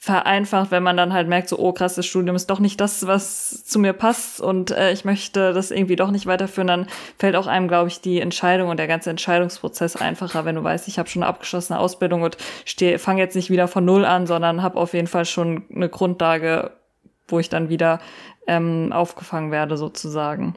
vereinfacht, 0.02 0.72
wenn 0.72 0.82
man 0.82 0.96
dann 0.96 1.12
halt 1.12 1.28
merkt, 1.28 1.50
so, 1.50 1.60
oh 1.60 1.74
krass, 1.74 1.96
das 1.96 2.06
Studium 2.06 2.34
ist 2.34 2.50
doch 2.50 2.60
nicht 2.60 2.80
das, 2.80 3.06
was 3.06 3.66
zu 3.66 3.80
mir 3.80 3.92
passt 3.92 4.40
und 4.40 4.72
äh, 4.72 4.94
ich 4.94 5.04
möchte 5.04 5.52
das 5.52 5.72
irgendwie 5.72 5.98
doch 5.98 6.10
nicht 6.10 6.26
weiterführen, 6.26 6.68
dann 6.68 6.88
fällt 7.18 7.36
auch 7.36 7.48
einem, 7.48 7.68
glaube 7.68 7.90
ich, 7.90 8.00
die 8.00 8.22
Entscheidung 8.22 8.70
und 8.70 8.78
der 8.78 8.88
ganze 8.88 9.10
Entscheidungsprozess 9.10 9.98
einfacher, 9.98 10.46
wenn 10.46 10.56
du 10.56 10.64
weißt, 10.64 10.88
ich 10.88 11.00
habe 11.00 11.10
schon 11.10 11.22
eine 11.24 11.30
abgeschlossene 11.30 11.78
Ausbildung 11.78 12.22
und 12.22 12.38
fange 12.98 13.22
jetzt 13.22 13.36
nicht 13.36 13.50
wieder 13.50 13.68
von 13.68 13.84
null 13.84 14.06
an, 14.06 14.26
sondern 14.26 14.64
habe 14.64 14.80
auf 14.80 14.94
jeden 14.94 15.08
Fall 15.08 15.26
schon 15.26 15.66
eine 15.76 15.90
Grundlage, 15.90 16.72
wo 17.28 17.40
ich 17.40 17.50
dann 17.50 17.68
wieder 17.68 18.00
ähm, 18.48 18.94
aufgefangen 18.94 19.52
werde, 19.52 19.76
sozusagen. 19.76 20.56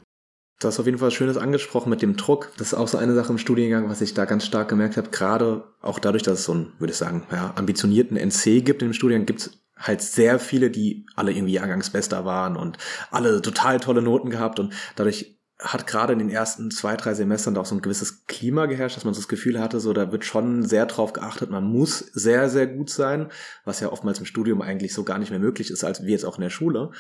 Du 0.63 0.69
hast 0.69 0.79
auf 0.79 0.87
jeden 0.87 0.99
Fall 0.99 1.11
Schönes 1.11 1.37
angesprochen 1.37 1.91
mit 1.91 2.03
dem 2.03 2.17
Druck. 2.17 2.53
Das 2.57 2.69
ist 2.69 2.75
auch 2.75 2.87
so 2.87 2.97
eine 2.97 3.15
Sache 3.15 3.33
im 3.33 3.39
Studiengang, 3.39 3.89
was 3.89 4.01
ich 4.01 4.15
da 4.15 4.25
ganz 4.27 4.47
stark 4.47 4.69
gemerkt 4.69 4.97
habe. 4.97 5.11
Gerade 5.11 5.65
auch 5.81 5.99
dadurch, 5.99 6.23
dass 6.23 6.39
es 6.39 6.45
so 6.45 6.53
einen, 6.53 6.73
würde 6.79 6.93
ich 6.93 6.99
sagen, 6.99 7.25
ja, 7.33 7.53
ambitionierten 7.57 8.17
NC 8.17 8.65
gibt 8.65 8.83
im 8.83 8.93
Studiengang, 8.93 9.27
gibt 9.27 9.41
es 9.41 9.59
halt 9.77 10.03
sehr 10.03 10.39
viele, 10.39 10.71
die 10.71 11.07
alle 11.17 11.33
irgendwie 11.33 11.55
Jahrgangsbester 11.55 12.25
waren 12.25 12.57
und 12.57 12.79
alle 13.11 13.43
total 13.43 13.81
tolle 13.81 14.03
Noten 14.03 14.31
gehabt 14.31 14.61
und 14.61 14.73
dadurch 14.95 15.37
hat 15.59 15.87
gerade 15.87 16.13
in 16.13 16.19
den 16.19 16.31
ersten 16.31 16.71
zwei, 16.71 16.97
drei 16.97 17.15
Semestern 17.15 17.55
da 17.55 17.61
auch 17.61 17.67
so 17.67 17.75
ein 17.75 17.83
gewisses 17.83 18.27
Klima 18.27 18.67
geherrscht, 18.67 18.97
dass 18.97 19.05
man 19.05 19.15
so 19.15 19.21
das 19.21 19.29
Gefühl 19.29 19.61
hatte, 19.61 19.81
so 19.81 19.93
da 19.93 20.11
wird 20.11 20.25
schon 20.25 20.65
sehr 20.65 20.87
drauf 20.87 21.13
geachtet, 21.13 21.51
man 21.51 21.65
muss 21.65 21.99
sehr, 21.99 22.49
sehr 22.49 22.67
gut 22.67 22.91
sein, 22.91 23.29
was 23.65 23.81
ja 23.81 23.91
oftmals 23.91 24.19
im 24.19 24.25
Studium 24.25 24.63
eigentlich 24.63 24.93
so 24.93 25.05
gar 25.05 25.19
nicht 25.19 25.31
mehr 25.31 25.39
möglich 25.39 25.71
ist, 25.71 25.85
als 25.85 26.05
wie 26.05 26.11
jetzt 26.11 26.25
auch 26.25 26.37
in 26.37 26.43
der 26.43 26.51
Schule. 26.51 26.91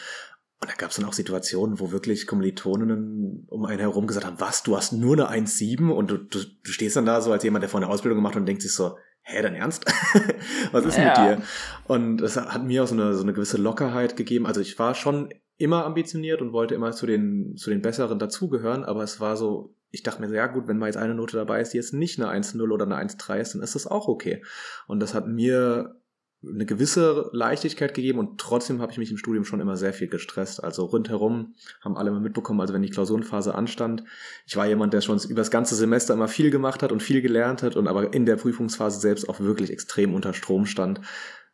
Und 0.63 0.71
da 0.71 0.77
gab 0.77 0.91
es 0.91 0.97
dann 0.97 1.07
auch 1.07 1.13
Situationen, 1.13 1.81
wo 1.81 1.91
wirklich 1.91 2.29
Kommilitoninnen 2.29 3.49
um 3.49 3.65
einen 3.65 3.81
herum 3.81 4.07
gesagt 4.07 4.25
haben, 4.25 4.39
was, 4.39 4.63
du 4.63 4.77
hast 4.77 4.93
nur 4.93 5.15
eine 5.29 5.45
1,7 5.45 5.91
und 5.91 6.09
du, 6.09 6.19
du, 6.19 6.39
du 6.39 6.71
stehst 6.71 6.95
dann 6.95 7.05
da 7.05 7.21
so 7.21 7.33
als 7.33 7.43
jemand, 7.43 7.65
der 7.65 7.69
vorne 7.69 7.89
Ausbildung 7.89 8.19
gemacht 8.19 8.37
hat 8.37 8.41
und 8.43 8.47
denkt 8.47 8.63
sich 8.63 8.73
so, 8.73 8.97
hä, 9.23 9.43
dein 9.43 9.57
Ernst? 9.57 9.85
was 10.73 10.85
ist 10.85 10.99
ja. 10.99 11.05
mit 11.07 11.17
dir? 11.17 11.45
Und 11.89 12.21
es 12.21 12.37
hat 12.37 12.63
mir 12.63 12.85
auch 12.85 12.87
so 12.87 12.95
eine, 12.95 13.13
so 13.15 13.25
eine 13.25 13.33
gewisse 13.33 13.57
Lockerheit 13.57 14.17
gegeben. 14.17 14.47
Also 14.47 14.61
ich 14.61 14.79
war 14.79 14.95
schon 14.95 15.31
immer 15.57 15.85
ambitioniert 15.85 16.41
und 16.41 16.53
wollte 16.53 16.77
immer 16.77 16.93
zu 16.93 17.07
den, 17.07 17.57
zu 17.57 17.71
den 17.71 17.83
Besseren 17.83 18.21
dazugehören, 18.21 18.85
aber 18.85 19.03
es 19.03 19.19
war 19.19 19.37
so, 19.37 19.75
ich 19.91 20.05
dachte 20.05 20.21
mir 20.21 20.29
so, 20.29 20.35
ja 20.37 20.47
gut, 20.47 20.69
wenn 20.69 20.79
mal 20.79 20.87
jetzt 20.87 20.97
eine 20.97 21.17
Note 21.17 21.37
dabei 21.37 21.61
ist, 21.61 21.73
die 21.73 21.79
jetzt 21.79 21.93
nicht 21.93 22.23
eine 22.23 22.31
1,0 22.31 22.71
oder 22.71 22.85
eine 22.85 22.97
1,3 22.97 23.39
ist, 23.41 23.55
dann 23.55 23.63
ist 23.63 23.75
das 23.75 23.89
auch 23.89 24.07
okay. 24.07 24.45
Und 24.87 25.01
das 25.01 25.13
hat 25.13 25.27
mir 25.27 25.97
eine 26.45 26.67
gewisse 26.67 27.31
Leichtigkeit 27.33 27.95
gegeben 27.95 28.19
und 28.19 28.41
trotzdem 28.41 28.81
habe 28.83 28.91
ich 28.91 28.99
mich 28.99 29.11
im 29.11 29.17
Studium 29.17 29.45
schon 29.45 29.61
immer 29.61 29.77
sehr 29.77 29.93
viel 29.93 30.09
gestresst. 30.09 30.63
Also 30.63 30.85
rundherum 30.87 31.55
haben 31.83 31.97
alle 31.97 32.11
mal 32.11 32.21
mitbekommen, 32.21 32.61
also 32.61 32.75
wenn 32.75 32.83
die 32.83 32.91
Klausurenphase 32.91 33.55
anstand, 33.55 34.05
ich 34.47 34.57
war 34.57 34.67
jemand, 34.67 34.93
der 34.93 35.01
schon 35.01 35.21
über 35.29 35.41
das 35.41 35.51
ganze 35.51 35.77
Semester 35.77 36.15
immer 36.15 36.29
viel 36.29 36.51
gemacht 36.51 36.83
hat 36.83 36.91
und 36.91 37.03
viel 37.03 37.23
gelernt 37.23 37.63
hat 37.63 37.77
und 37.77 37.87
aber 37.87 38.13
in 38.13 38.27
der 38.27 38.37
Prüfungsphase 38.37 38.99
selbst 38.99 39.29
auch 39.29 39.41
wirklich 39.41 39.71
extrem 39.71 40.15
unter 40.15 40.35
Strom 40.35 40.67
stand, 40.67 41.01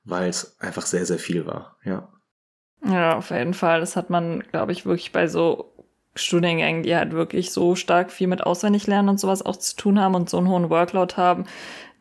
weil 0.04 0.30
es 0.30 0.58
einfach 0.60 0.86
sehr, 0.86 1.04
sehr 1.04 1.18
viel 1.18 1.46
war, 1.46 1.76
ja. 1.84 2.08
Ja, 2.86 3.16
auf 3.16 3.30
jeden 3.30 3.54
Fall. 3.54 3.80
Das 3.80 3.96
hat 3.96 4.08
man, 4.08 4.44
glaube 4.52 4.70
ich, 4.70 4.86
wirklich 4.86 5.10
bei 5.10 5.26
so 5.26 5.74
Studiengängen, 6.14 6.84
die 6.84 6.94
halt 6.94 7.12
wirklich 7.12 7.50
so 7.50 7.74
stark 7.74 8.10
viel 8.10 8.28
mit 8.28 8.42
Auswendiglernen 8.44 9.08
und 9.08 9.20
sowas 9.20 9.44
auch 9.44 9.56
zu 9.56 9.76
tun 9.76 10.00
haben 10.00 10.14
und 10.14 10.30
so 10.30 10.38
einen 10.38 10.48
hohen 10.48 10.70
Workload 10.70 11.16
haben, 11.16 11.44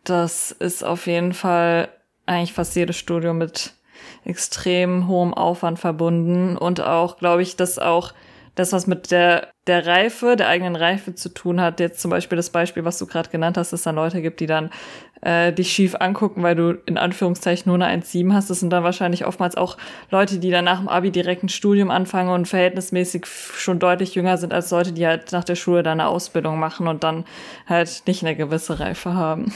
das 0.04 0.52
ist 0.52 0.84
auf 0.84 1.08
jeden 1.08 1.34
Fall 1.34 1.90
eigentlich 2.28 2.54
fast 2.54 2.76
jedes 2.76 2.98
Studium 2.98 3.38
mit 3.38 3.74
extrem 4.26 5.08
hohem 5.08 5.34
Aufwand 5.34 5.80
verbunden 5.80 6.58
und 6.58 6.82
auch, 6.82 7.18
glaube 7.18 7.42
ich, 7.42 7.56
dass 7.56 7.80
auch 7.80 8.14
das, 8.58 8.74
was 8.74 8.88
mit 8.88 9.12
der, 9.12 9.50
der 9.68 9.86
Reife, 9.86 10.36
der 10.36 10.48
eigenen 10.48 10.76
Reife 10.76 11.14
zu 11.14 11.30
tun 11.30 11.62
hat, 11.62 11.80
jetzt 11.80 12.02
zum 12.02 12.10
Beispiel 12.10 12.36
das 12.36 12.50
Beispiel, 12.50 12.86
was 12.86 12.98
du 12.98 13.06
gerade 13.06 13.30
genannt 13.30 13.56
hast, 13.58 13.72
dass 13.72 13.82
es 13.82 13.84
dann 13.84 13.96
Leute 13.96 14.22
gibt, 14.22 14.40
die 14.40 14.48
dann 14.48 14.72
äh, 15.22 15.54
dich 15.54 15.72
schief 15.72 15.96
angucken, 16.00 16.42
weil 16.42 16.56
du 16.56 16.72
in 16.88 16.98
Anführungszeichen 16.98 17.72
nur 17.72 17.76
eine 17.76 18.04
1,7 18.04 18.34
hast. 18.34 18.50
Das 18.50 18.60
sind 18.60 18.72
dann 18.72 18.84
wahrscheinlich 18.84 19.26
oftmals 19.26 19.56
auch 19.56 19.78
Leute, 20.10 20.40
die 20.40 20.50
dann 20.50 20.66
nach 20.66 20.80
dem 20.80 20.90
Abi 20.90 21.12
direkt 21.12 21.44
ein 21.44 21.50
Studium 21.50 21.92
anfangen 21.92 22.32
und 22.32 22.48
verhältnismäßig 22.48 23.28
schon 23.28 23.78
deutlich 23.78 24.16
jünger 24.16 24.38
sind 24.38 24.54
als 24.54 24.72
Leute, 24.72 24.92
die 24.92 25.06
halt 25.06 25.32
nach 25.32 25.44
der 25.44 25.56
Schule 25.56 25.84
dann 25.84 26.00
eine 26.00 26.10
Ausbildung 26.10 26.60
machen 26.60 26.88
und 26.88 27.04
dann 27.04 27.26
halt 27.68 28.04
nicht 28.08 28.24
eine 28.24 28.36
gewisse 28.36 28.80
Reife 28.80 29.14
haben. 29.14 29.54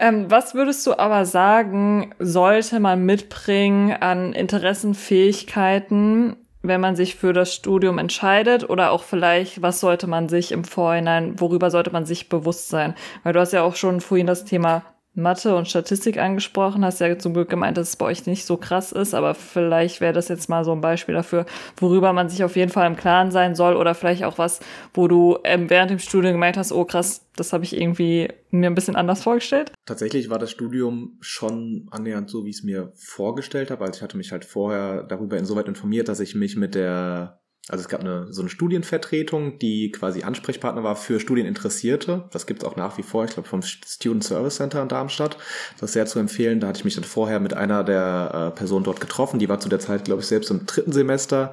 Ähm, 0.00 0.30
was 0.30 0.54
würdest 0.54 0.86
du 0.86 0.98
aber 0.98 1.26
sagen, 1.26 2.14
sollte 2.18 2.80
man 2.80 3.04
mitbringen 3.04 3.92
an 3.92 4.32
Interessenfähigkeiten, 4.32 6.36
wenn 6.62 6.80
man 6.80 6.96
sich 6.96 7.16
für 7.16 7.34
das 7.34 7.54
Studium 7.54 7.98
entscheidet 7.98 8.70
oder 8.70 8.92
auch 8.92 9.02
vielleicht, 9.02 9.60
was 9.60 9.80
sollte 9.80 10.06
man 10.06 10.30
sich 10.30 10.52
im 10.52 10.64
Vorhinein, 10.64 11.38
worüber 11.38 11.70
sollte 11.70 11.90
man 11.90 12.06
sich 12.06 12.30
bewusst 12.30 12.70
sein? 12.70 12.94
Weil 13.24 13.34
du 13.34 13.40
hast 13.40 13.52
ja 13.52 13.62
auch 13.62 13.76
schon 13.76 14.00
vorhin 14.00 14.26
das 14.26 14.46
Thema 14.46 14.84
Mathe 15.14 15.56
und 15.56 15.68
Statistik 15.68 16.18
angesprochen, 16.18 16.84
hast 16.84 17.00
ja 17.00 17.18
zum 17.18 17.34
Glück 17.34 17.50
gemeint, 17.50 17.76
dass 17.76 17.88
es 17.88 17.96
bei 17.96 18.06
euch 18.06 18.26
nicht 18.26 18.46
so 18.46 18.56
krass 18.56 18.92
ist, 18.92 19.12
aber 19.12 19.34
vielleicht 19.34 20.00
wäre 20.00 20.12
das 20.12 20.28
jetzt 20.28 20.48
mal 20.48 20.64
so 20.64 20.72
ein 20.72 20.80
Beispiel 20.80 21.14
dafür, 21.14 21.46
worüber 21.76 22.12
man 22.12 22.28
sich 22.28 22.44
auf 22.44 22.54
jeden 22.54 22.70
Fall 22.70 22.86
im 22.86 22.96
Klaren 22.96 23.32
sein 23.32 23.56
soll 23.56 23.74
oder 23.74 23.94
vielleicht 23.94 24.22
auch 24.22 24.38
was, 24.38 24.60
wo 24.94 25.08
du 25.08 25.38
ähm, 25.42 25.68
während 25.68 25.90
dem 25.90 25.98
Studium 25.98 26.34
gemeint 26.34 26.56
hast, 26.56 26.72
oh 26.72 26.84
krass, 26.84 27.26
das 27.34 27.52
habe 27.52 27.64
ich 27.64 27.76
irgendwie 27.76 28.28
mir 28.50 28.68
ein 28.68 28.74
bisschen 28.74 28.96
anders 28.96 29.22
vorgestellt. 29.22 29.72
Tatsächlich 29.84 30.30
war 30.30 30.38
das 30.38 30.50
Studium 30.50 31.16
schon 31.20 31.88
annähernd 31.90 32.30
so, 32.30 32.44
wie 32.44 32.50
ich 32.50 32.58
es 32.58 32.62
mir 32.62 32.92
vorgestellt 32.94 33.70
habe. 33.70 33.84
Also 33.84 33.98
ich 33.98 34.02
hatte 34.02 34.16
mich 34.16 34.30
halt 34.30 34.44
vorher 34.44 35.02
darüber 35.02 35.38
insoweit 35.38 35.66
informiert, 35.66 36.08
dass 36.08 36.20
ich 36.20 36.34
mich 36.34 36.56
mit 36.56 36.74
der 36.74 37.39
also 37.68 37.82
es 37.82 37.88
gab 37.88 38.00
eine, 38.00 38.32
so 38.32 38.42
eine 38.42 38.50
Studienvertretung, 38.50 39.58
die 39.58 39.92
quasi 39.92 40.22
Ansprechpartner 40.22 40.82
war 40.82 40.96
für 40.96 41.20
Studieninteressierte. 41.20 42.24
Das 42.32 42.46
gibt 42.46 42.62
es 42.62 42.68
auch 42.68 42.76
nach 42.76 42.98
wie 42.98 43.02
vor, 43.02 43.24
ich 43.24 43.32
glaube 43.32 43.48
vom 43.48 43.62
Student 43.62 44.24
Service 44.24 44.56
Center 44.56 44.82
in 44.82 44.88
Darmstadt. 44.88 45.36
Das 45.78 45.90
ist 45.90 45.92
sehr 45.92 46.06
zu 46.06 46.18
empfehlen. 46.18 46.58
Da 46.58 46.68
hatte 46.68 46.78
ich 46.78 46.84
mich 46.84 46.94
dann 46.94 47.04
vorher 47.04 47.38
mit 47.38 47.54
einer 47.54 47.84
der 47.84 48.50
äh, 48.52 48.56
Personen 48.56 48.84
dort 48.84 49.00
getroffen. 49.00 49.38
Die 49.38 49.48
war 49.48 49.60
zu 49.60 49.68
der 49.68 49.78
Zeit, 49.78 50.04
glaube 50.04 50.22
ich, 50.22 50.26
selbst 50.26 50.50
im 50.50 50.66
dritten 50.66 50.92
Semester 50.92 51.52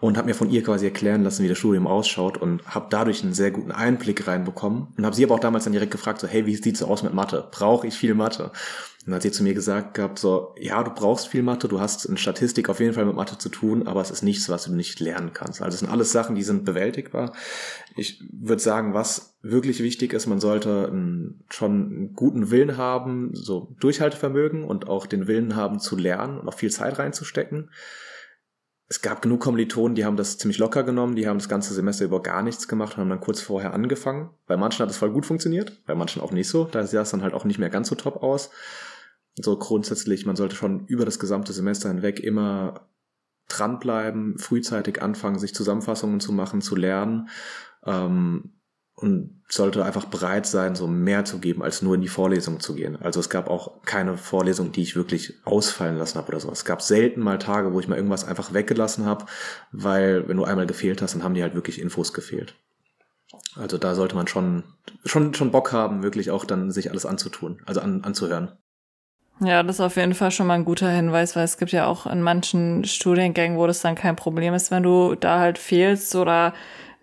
und 0.00 0.16
habe 0.16 0.28
mir 0.28 0.34
von 0.34 0.50
ihr 0.50 0.62
quasi 0.62 0.86
erklären 0.86 1.24
lassen, 1.24 1.44
wie 1.44 1.48
das 1.48 1.58
Studium 1.58 1.86
ausschaut 1.86 2.38
und 2.38 2.64
habe 2.66 2.86
dadurch 2.88 3.22
einen 3.22 3.34
sehr 3.34 3.50
guten 3.50 3.70
Einblick 3.70 4.26
reinbekommen 4.26 4.88
und 4.96 5.04
habe 5.04 5.14
sie 5.14 5.24
aber 5.24 5.34
auch 5.34 5.40
damals 5.40 5.64
dann 5.64 5.74
direkt 5.74 5.92
gefragt, 5.92 6.20
so 6.20 6.26
hey, 6.26 6.46
wie 6.46 6.56
sieht's 6.56 6.78
so 6.80 6.86
aus 6.86 7.02
mit 7.02 7.12
Mathe? 7.12 7.46
Brauche 7.50 7.86
ich 7.86 7.94
viel 7.94 8.14
Mathe? 8.14 8.50
Dann 9.04 9.14
hat 9.14 9.22
sie 9.22 9.32
zu 9.32 9.42
mir 9.42 9.54
gesagt 9.54 9.94
gehabt, 9.94 10.18
so, 10.18 10.54
ja, 10.58 10.82
du 10.82 10.90
brauchst 10.90 11.28
viel 11.28 11.42
Mathe, 11.42 11.68
du 11.68 11.80
hast 11.80 12.04
in 12.04 12.18
Statistik 12.18 12.68
auf 12.68 12.80
jeden 12.80 12.92
Fall 12.92 13.06
mit 13.06 13.16
Mathe 13.16 13.38
zu 13.38 13.48
tun, 13.48 13.86
aber 13.86 14.02
es 14.02 14.10
ist 14.10 14.22
nichts, 14.22 14.48
was 14.50 14.64
du 14.64 14.74
nicht 14.74 15.00
lernen 15.00 15.32
kannst. 15.32 15.62
Also 15.62 15.74
es 15.74 15.80
sind 15.80 15.90
alles 15.90 16.12
Sachen, 16.12 16.34
die 16.34 16.42
sind 16.42 16.66
bewältigbar. 16.66 17.32
Ich 17.96 18.22
würde 18.30 18.60
sagen, 18.60 18.92
was 18.92 19.38
wirklich 19.40 19.82
wichtig 19.82 20.12
ist, 20.12 20.26
man 20.26 20.38
sollte 20.38 20.88
einen, 20.88 21.44
schon 21.48 21.72
einen 21.72 22.12
guten 22.14 22.50
Willen 22.50 22.76
haben, 22.76 23.30
so 23.32 23.74
Durchhaltevermögen 23.80 24.64
und 24.64 24.86
auch 24.86 25.06
den 25.06 25.26
Willen 25.26 25.56
haben 25.56 25.80
zu 25.80 25.96
lernen 25.96 26.38
und 26.38 26.46
auch 26.46 26.54
viel 26.54 26.70
Zeit 26.70 26.98
reinzustecken 26.98 27.70
es 28.90 29.02
gab 29.02 29.22
genug 29.22 29.40
Kommilitonen, 29.40 29.94
die 29.94 30.04
haben 30.04 30.16
das 30.16 30.36
ziemlich 30.36 30.58
locker 30.58 30.82
genommen, 30.82 31.14
die 31.14 31.28
haben 31.28 31.38
das 31.38 31.48
ganze 31.48 31.72
Semester 31.72 32.04
über 32.04 32.20
gar 32.24 32.42
nichts 32.42 32.66
gemacht 32.66 32.94
und 32.94 33.02
haben 33.02 33.08
dann 33.08 33.20
kurz 33.20 33.40
vorher 33.40 33.72
angefangen. 33.72 34.30
Bei 34.48 34.56
manchen 34.56 34.82
hat 34.82 34.90
es 34.90 34.96
voll 34.96 35.12
gut 35.12 35.24
funktioniert, 35.24 35.80
bei 35.86 35.94
manchen 35.94 36.20
auch 36.20 36.32
nicht 36.32 36.48
so. 36.48 36.64
Da 36.64 36.84
sah 36.84 37.02
es 37.02 37.12
dann 37.12 37.22
halt 37.22 37.32
auch 37.32 37.44
nicht 37.44 37.60
mehr 37.60 37.70
ganz 37.70 37.88
so 37.88 37.94
top 37.94 38.20
aus. 38.24 38.50
So 39.36 39.56
grundsätzlich, 39.58 40.26
man 40.26 40.36
sollte 40.36 40.56
schon 40.56 40.86
über 40.86 41.04
das 41.04 41.18
gesamte 41.18 41.52
Semester 41.52 41.88
hinweg 41.88 42.20
immer 42.20 42.88
dranbleiben, 43.48 44.38
frühzeitig 44.38 45.02
anfangen, 45.02 45.38
sich 45.38 45.54
Zusammenfassungen 45.54 46.20
zu 46.20 46.32
machen, 46.32 46.60
zu 46.60 46.76
lernen. 46.76 47.28
Ähm, 47.84 48.60
und 49.00 49.40
sollte 49.48 49.84
einfach 49.84 50.04
bereit 50.04 50.46
sein, 50.46 50.74
so 50.74 50.86
mehr 50.86 51.24
zu 51.24 51.38
geben, 51.38 51.62
als 51.62 51.80
nur 51.80 51.94
in 51.94 52.02
die 52.02 52.08
Vorlesung 52.08 52.60
zu 52.60 52.74
gehen. 52.74 52.96
Also 53.00 53.18
es 53.18 53.30
gab 53.30 53.48
auch 53.48 53.82
keine 53.82 54.18
Vorlesung, 54.18 54.72
die 54.72 54.82
ich 54.82 54.94
wirklich 54.94 55.34
ausfallen 55.44 55.96
lassen 55.96 56.18
habe 56.18 56.28
oder 56.28 56.40
so. 56.40 56.50
Es 56.50 56.66
gab 56.66 56.82
selten 56.82 57.20
mal 57.20 57.38
Tage, 57.38 57.72
wo 57.72 57.80
ich 57.80 57.88
mal 57.88 57.96
irgendwas 57.96 58.26
einfach 58.26 58.52
weggelassen 58.52 59.06
habe, 59.06 59.24
weil 59.72 60.28
wenn 60.28 60.36
du 60.36 60.44
einmal 60.44 60.66
gefehlt 60.66 61.00
hast, 61.00 61.14
dann 61.14 61.24
haben 61.24 61.34
die 61.34 61.42
halt 61.42 61.54
wirklich 61.54 61.80
Infos 61.80 62.12
gefehlt. 62.12 62.54
Also 63.56 63.78
da 63.78 63.94
sollte 63.94 64.16
man 64.16 64.28
schon, 64.28 64.64
schon, 65.04 65.32
schon 65.34 65.50
Bock 65.50 65.72
haben, 65.72 66.02
wirklich 66.02 66.30
auch 66.30 66.44
dann 66.44 66.70
sich 66.70 66.90
alles 66.90 67.06
anzutun, 67.06 67.62
also 67.64 67.80
an, 67.80 68.04
anzuhören. 68.04 68.52
Ja, 69.42 69.62
das 69.62 69.76
ist 69.76 69.80
auf 69.80 69.96
jeden 69.96 70.12
Fall 70.12 70.30
schon 70.30 70.46
mal 70.46 70.54
ein 70.54 70.66
guter 70.66 70.90
Hinweis, 70.90 71.34
weil 71.34 71.44
es 71.44 71.56
gibt 71.56 71.72
ja 71.72 71.86
auch 71.86 72.04
in 72.06 72.20
manchen 72.20 72.84
Studiengängen, 72.84 73.56
wo 73.56 73.66
das 73.66 73.80
dann 73.80 73.94
kein 73.94 74.14
Problem 74.14 74.52
ist, 74.52 74.70
wenn 74.70 74.82
du 74.82 75.14
da 75.14 75.38
halt 75.38 75.56
fehlst 75.56 76.14
oder 76.14 76.52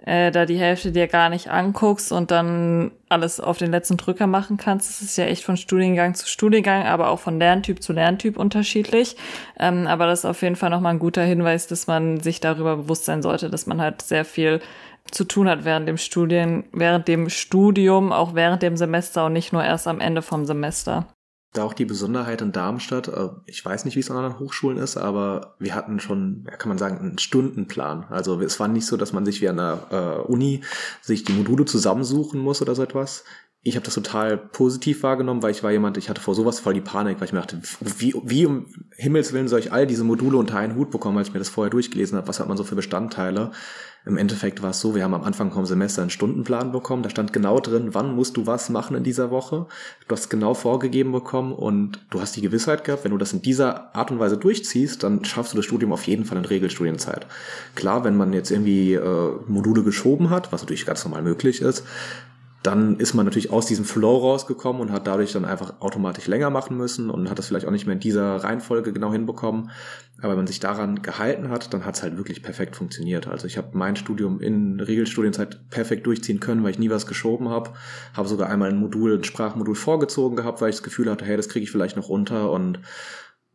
äh, 0.06 0.30
da 0.30 0.46
die 0.46 0.60
Hälfte 0.60 0.92
dir 0.92 1.08
gar 1.08 1.30
nicht 1.30 1.50
anguckst 1.50 2.12
und 2.12 2.30
dann 2.30 2.92
alles 3.10 3.40
auf 3.40 3.58
den 3.58 3.72
letzten 3.72 3.98
Drücker 3.98 4.28
machen 4.28 4.58
kannst. 4.58 4.88
Das 4.88 5.02
ist 5.02 5.18
ja 5.18 5.26
echt 5.26 5.44
von 5.44 5.58
Studiengang 5.58 6.14
zu 6.14 6.28
Studiengang, 6.28 6.84
aber 6.86 7.10
auch 7.10 7.20
von 7.20 7.40
Lerntyp 7.40 7.82
zu 7.82 7.92
Lerntyp 7.92 8.38
unterschiedlich. 8.38 9.18
Ähm, 9.60 9.88
aber 9.88 10.06
das 10.06 10.20
ist 10.20 10.26
auf 10.26 10.44
jeden 10.44 10.56
Fall 10.56 10.70
nochmal 10.70 10.94
ein 10.94 11.00
guter 11.00 11.24
Hinweis, 11.24 11.66
dass 11.66 11.88
man 11.88 12.20
sich 12.20 12.40
darüber 12.40 12.78
bewusst 12.78 13.06
sein 13.06 13.24
sollte, 13.24 13.50
dass 13.50 13.66
man 13.66 13.82
halt 13.82 14.04
sehr 14.04 14.26
viel 14.26 14.62
zu 15.10 15.24
tun 15.24 15.50
hat 15.50 15.66
während 15.66 15.88
dem 15.88 15.98
Studien, 15.98 16.66
während 16.72 17.08
dem 17.08 17.30
Studium, 17.30 18.12
auch 18.12 18.36
während 18.36 18.62
dem 18.62 18.78
Semester 18.78 19.26
und 19.26 19.34
nicht 19.34 19.54
nur 19.54 19.64
erst 19.64 19.88
am 19.88 20.02
Ende 20.02 20.22
vom 20.22 20.46
Semester 20.46 21.08
da 21.54 21.64
auch 21.64 21.74
die 21.74 21.86
Besonderheit 21.86 22.42
in 22.42 22.52
Darmstadt. 22.52 23.08
Äh, 23.08 23.30
ich 23.46 23.64
weiß 23.64 23.86
nicht, 23.86 23.96
wie 23.96 24.00
es 24.00 24.12
an 24.12 24.18
anderen 24.18 24.40
Hochschulen 24.40 24.78
ist, 24.78 24.98
aber 24.98 25.56
wir 25.60 25.76
hatten 25.76 26.00
schon, 26.00 26.48
kann 26.58 26.70
man 26.70 26.78
sagen, 26.78 27.00
einen 27.00 27.20
Stundenplan. 27.20 28.06
Also 28.10 28.40
es 28.42 28.60
war 28.60 28.68
nicht 28.68 28.86
so, 28.86 28.98
dass 28.98 29.14
man 29.14 29.26
sich 29.26 29.42
wie 29.42 29.50
an 29.50 29.58
der 29.58 29.88
äh, 29.92 30.32
Uni 30.32 30.62
sich 31.02 31.24
die 31.24 31.34
Module 31.34 31.66
zusammensuchen 31.66 32.40
muss 32.40 32.62
oder 32.62 32.76
so 32.76 32.84
etwas. 32.84 33.24
Ich 33.64 33.76
habe 33.76 33.84
das 33.84 33.96
total 33.96 34.38
positiv 34.38 35.04
wahrgenommen, 35.04 35.42
weil 35.42 35.52
ich 35.52 35.64
war 35.64 35.72
jemand, 35.72 35.98
ich 35.98 36.10
hatte 36.10 36.22
vor 36.22 36.36
sowas 36.36 36.60
voll 36.60 36.74
die 36.74 36.80
Panik, 36.82 37.20
weil 37.20 37.26
ich 37.26 37.34
mir 37.34 37.40
dachte, 37.40 37.62
wie, 37.82 38.14
wie 38.24 38.46
um 38.46 38.68
Himmels 38.96 39.34
Willen 39.34 39.50
soll 39.50 39.60
ich 39.60 39.74
all 39.74 39.86
diese 39.86 40.06
Module 40.06 40.38
unter 40.38 40.58
einen 40.58 40.76
Hut 40.76 40.90
bekommen, 40.90 41.18
als 41.18 41.28
ich 41.28 41.34
mir 41.34 41.40
das 41.40 41.50
vorher 41.50 41.72
durchgelesen 41.72 42.18
habe, 42.18 42.28
was 42.28 42.40
hat 42.40 42.48
man 42.48 42.56
so 42.56 42.64
für 42.64 42.76
Bestandteile. 42.76 43.52
Im 44.08 44.18
Endeffekt 44.18 44.62
war 44.62 44.70
es 44.70 44.80
so, 44.80 44.96
wir 44.96 45.04
haben 45.04 45.14
am 45.14 45.24
Anfang 45.24 45.52
vom 45.52 45.66
Semester 45.66 46.02
einen 46.02 46.10
Stundenplan 46.10 46.72
bekommen. 46.72 47.04
Da 47.04 47.10
stand 47.10 47.34
genau 47.34 47.60
drin, 47.60 47.90
wann 47.92 48.16
musst 48.16 48.38
du 48.38 48.48
was 48.48 48.70
machen 48.70 48.96
in 48.96 49.04
dieser 49.04 49.32
Woche. 49.32 49.66
Du 50.08 50.16
hast 50.16 50.30
genau 50.30 50.54
vorgegeben 50.54 51.12
bekommen 51.12 51.52
und 51.52 52.00
du 52.10 52.22
hast 52.22 52.36
die 52.36 52.42
Gewissheit 52.42 52.84
gehabt, 52.84 53.04
wenn 53.04 53.12
du 53.12 53.18
das 53.18 53.34
in 53.34 53.42
dieser 53.42 53.94
Art 53.96 54.10
und 54.10 54.20
Weise 54.20 54.38
durchziehst, 54.38 55.04
dann 55.04 55.26
schaffst 55.26 55.54
du 55.54 55.58
das 55.58 55.66
Studium 55.66 55.92
auf 55.92 56.08
jeden 56.08 56.24
Fall 56.24 56.38
in 56.38 56.46
Regelstudienzeit. 56.46 57.28
Klar, 57.76 58.04
wenn 58.06 58.16
man 58.16 58.32
jetzt 58.32 58.50
irgendwie 58.50 58.94
äh, 58.94 59.32
Module 59.48 59.84
geschoben 59.84 60.30
hat, 60.30 60.52
was 60.54 60.62
natürlich 60.62 60.86
ganz 60.86 61.04
normal 61.04 61.22
möglich 61.22 61.62
ist, 61.62 61.84
dann 62.68 63.00
ist 63.00 63.14
man 63.14 63.26
natürlich 63.26 63.50
aus 63.50 63.66
diesem 63.66 63.86
Flow 63.86 64.18
rausgekommen 64.18 64.82
und 64.82 64.92
hat 64.92 65.08
dadurch 65.08 65.32
dann 65.32 65.46
einfach 65.46 65.80
automatisch 65.80 66.28
länger 66.28 66.50
machen 66.50 66.76
müssen 66.76 67.10
und 67.10 67.30
hat 67.30 67.40
das 67.40 67.48
vielleicht 67.48 67.66
auch 67.66 67.72
nicht 67.72 67.86
mehr 67.86 67.94
in 67.94 68.02
dieser 68.02 68.44
Reihenfolge 68.44 68.92
genau 68.92 69.14
hinbekommen. 69.14 69.72
Aber 70.20 70.32
wenn 70.32 70.40
man 70.40 70.48
sich 70.48 70.60
daran 70.60 71.02
gehalten 71.02 71.50
hat, 71.50 71.74
dann 71.74 71.86
hat 71.86 71.96
es 71.96 72.04
halt 72.04 72.18
wirklich 72.18 72.44
perfekt 72.44 72.76
funktioniert. 72.76 73.28
Also 73.28 73.48
ich 73.48 73.58
habe 73.58 73.70
mein 73.72 73.96
Studium 73.96 74.42
in 74.42 74.82
Regelstudienzeit 74.82 75.70
perfekt 75.70 76.06
durchziehen 76.08 76.42
können, 76.42 76.62
weil 76.64 76.72
ich 76.72 76.80
nie 76.80 76.90
was 76.90 77.08
geschoben 77.08 77.48
habe. 77.48 77.70
Habe 78.14 78.28
sogar 78.28 78.50
einmal 78.50 78.70
ein 78.70 78.80
Modul, 78.80 79.18
ein 79.18 79.24
Sprachmodul 79.24 79.76
vorgezogen 79.76 80.36
gehabt, 80.36 80.60
weil 80.60 80.70
ich 80.70 80.76
das 80.76 80.84
Gefühl 80.84 81.10
hatte, 81.10 81.24
hey, 81.24 81.38
das 81.38 81.48
kriege 81.48 81.64
ich 81.64 81.72
vielleicht 81.72 81.96
noch 81.96 82.10
runter 82.10 82.52
und 82.52 82.80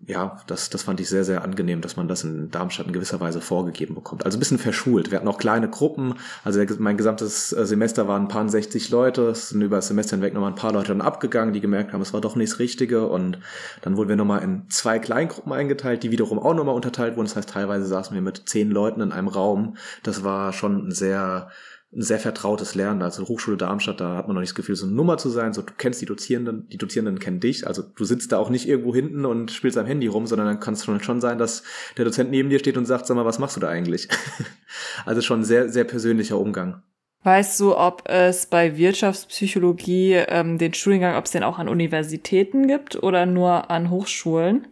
ja, 0.05 0.41
das, 0.49 0.69
das 0.69 0.83
fand 0.83 0.99
ich 0.99 1.09
sehr, 1.09 1.23
sehr 1.23 1.45
angenehm, 1.45 1.81
dass 1.81 1.97
man 1.97 2.09
das 2.09 2.25
in 2.25 2.51
Darmstadt 2.51 2.89
in 2.89 2.93
gewisser 2.93 3.21
Weise 3.21 3.41
vorgegeben 3.41 3.95
bekommt. 3.95 4.25
Also 4.25 4.37
ein 4.37 4.41
bisschen 4.41 4.59
verschult. 4.59 5.13
Wir 5.13 5.19
hatten 5.19 5.29
auch 5.29 5.39
kleine 5.39 5.71
Gruppen. 5.71 6.15
Also 6.43 6.61
mein 6.79 6.97
gesamtes 6.97 7.53
äh, 7.53 7.65
Semester 7.65 8.09
waren 8.09 8.23
ein 8.23 8.29
paar 8.29 8.49
60 8.49 8.91
Leute. 8.91 9.29
Es 9.29 9.51
sind 9.51 9.63
über 9.63 9.77
das 9.77 9.87
Semester 9.87 10.17
hinweg 10.17 10.35
nochmal 10.35 10.51
ein 10.51 10.57
paar 10.57 10.73
Leute 10.73 10.89
dann 10.89 11.03
abgegangen, 11.03 11.55
die 11.55 11.61
gemerkt 11.61 11.93
haben, 11.93 12.01
es 12.01 12.13
war 12.13 12.21
doch 12.21 12.35
nicht 12.35 12.53
das 12.53 12.59
Richtige. 12.59 13.07
Und 13.07 13.39
dann 13.83 13.97
wurden 13.97 14.09
wir 14.09 14.17
nochmal 14.17 14.43
in 14.43 14.69
zwei 14.71 14.99
Kleingruppen 14.99 15.53
eingeteilt, 15.53 16.03
die 16.03 16.11
wiederum 16.11 16.41
auch 16.41 16.55
nochmal 16.55 16.75
unterteilt 16.75 17.17
wurden. 17.17 17.27
Das 17.27 17.37
heißt, 17.37 17.51
teilweise 17.51 17.87
saßen 17.87 18.13
wir 18.13 18.23
mit 18.23 18.49
zehn 18.49 18.73
Leuten 18.73 19.03
in 19.03 19.13
einem 19.13 19.29
Raum. 19.29 19.77
Das 20.03 20.25
war 20.25 20.53
schon 20.53 20.89
ein 20.89 20.91
sehr 20.91 21.49
ein 21.95 22.03
sehr 22.03 22.19
vertrautes 22.19 22.75
Lernen. 22.75 23.03
Also 23.03 23.29
Hochschule 23.29 23.59
Darmstadt, 23.59 24.01
da 24.01 24.17
hat 24.17 24.27
man 24.27 24.35
noch 24.35 24.41
nicht 24.41 24.53
das 24.53 24.57
Gefühl, 24.57 24.77
so 24.77 24.87
eine 24.87 24.95
Nummer 24.95 25.19
zu 25.19 25.29
sein. 25.29 25.53
So, 25.53 25.61
du 25.61 25.75
kennst 25.77 26.01
die 26.01 26.07
Dozierenden, 26.07 26.67
die 26.71 26.79
Dozierenden 26.79 27.19
kennen 27.19 27.41
dich. 27.41 27.67
Also 27.67 27.83
du 27.83 28.05
sitzt 28.05 28.33
da 28.33 28.39
auch 28.39 28.49
nicht 28.49 28.67
irgendwo 28.67 28.95
hinten 28.95 29.27
und 29.27 29.51
spielst 29.51 29.77
am 29.77 29.87
Handy 29.87 30.07
rum, 30.07 30.27
sondern 30.27 30.47
dann 30.47 30.61
kann 30.61 30.75
es 30.75 30.85
schon, 30.85 31.03
schon 31.03 31.21
sein, 31.21 31.39
dass 31.39 31.63
der 31.99 32.07
Dozent 32.07 32.31
neben 32.31 32.49
dir 32.49 32.59
steht 32.59 32.79
und 32.79 32.87
sagt, 32.87 33.07
sag 33.07 33.15
mal, 33.15 33.27
was 33.27 33.39
machst 33.39 33.57
du 33.57 33.61
da 33.61 33.69
eigentlich? 33.69 34.09
also 35.05 35.21
schon 35.21 35.45
sehr, 35.45 35.69
sehr 35.69 35.85
persönlicher 35.85 36.39
Umgang. 36.39 36.83
Weißt 37.25 37.61
du, 37.61 37.77
ob 37.77 38.09
es 38.09 38.47
bei 38.47 38.77
Wirtschaftspsychologie 38.77 40.15
ähm, 40.27 40.59
den 40.59 40.75
Studiengang, 40.75 41.17
ob 41.17 41.27
es 41.27 41.31
den 41.31 41.45
auch 41.45 41.59
an 41.59 41.69
Universitäten 41.69 42.67
gibt 42.67 43.01
oder 43.01 43.27
nur 43.27 43.71
an 43.71 43.91
Hochschulen? 43.91 44.67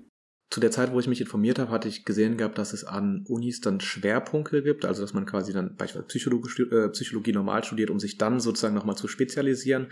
Zu 0.50 0.58
der 0.58 0.72
Zeit, 0.72 0.92
wo 0.92 0.98
ich 0.98 1.06
mich 1.06 1.20
informiert 1.20 1.60
habe, 1.60 1.70
hatte 1.70 1.88
ich 1.88 2.04
gesehen 2.04 2.36
gehabt, 2.36 2.58
dass 2.58 2.72
es 2.72 2.84
an 2.84 3.24
Unis 3.28 3.60
dann 3.60 3.80
Schwerpunkte 3.80 4.62
gibt, 4.62 4.84
also 4.84 5.02
dass 5.02 5.14
man 5.14 5.24
quasi 5.24 5.52
dann 5.52 5.76
beispielsweise 5.76 6.08
Psychologie, 6.08 6.62
äh, 6.62 6.88
Psychologie 6.88 7.32
normal 7.32 7.62
studiert, 7.62 7.90
um 7.90 8.00
sich 8.00 8.18
dann 8.18 8.40
sozusagen 8.40 8.74
nochmal 8.74 8.96
zu 8.96 9.06
spezialisieren. 9.06 9.88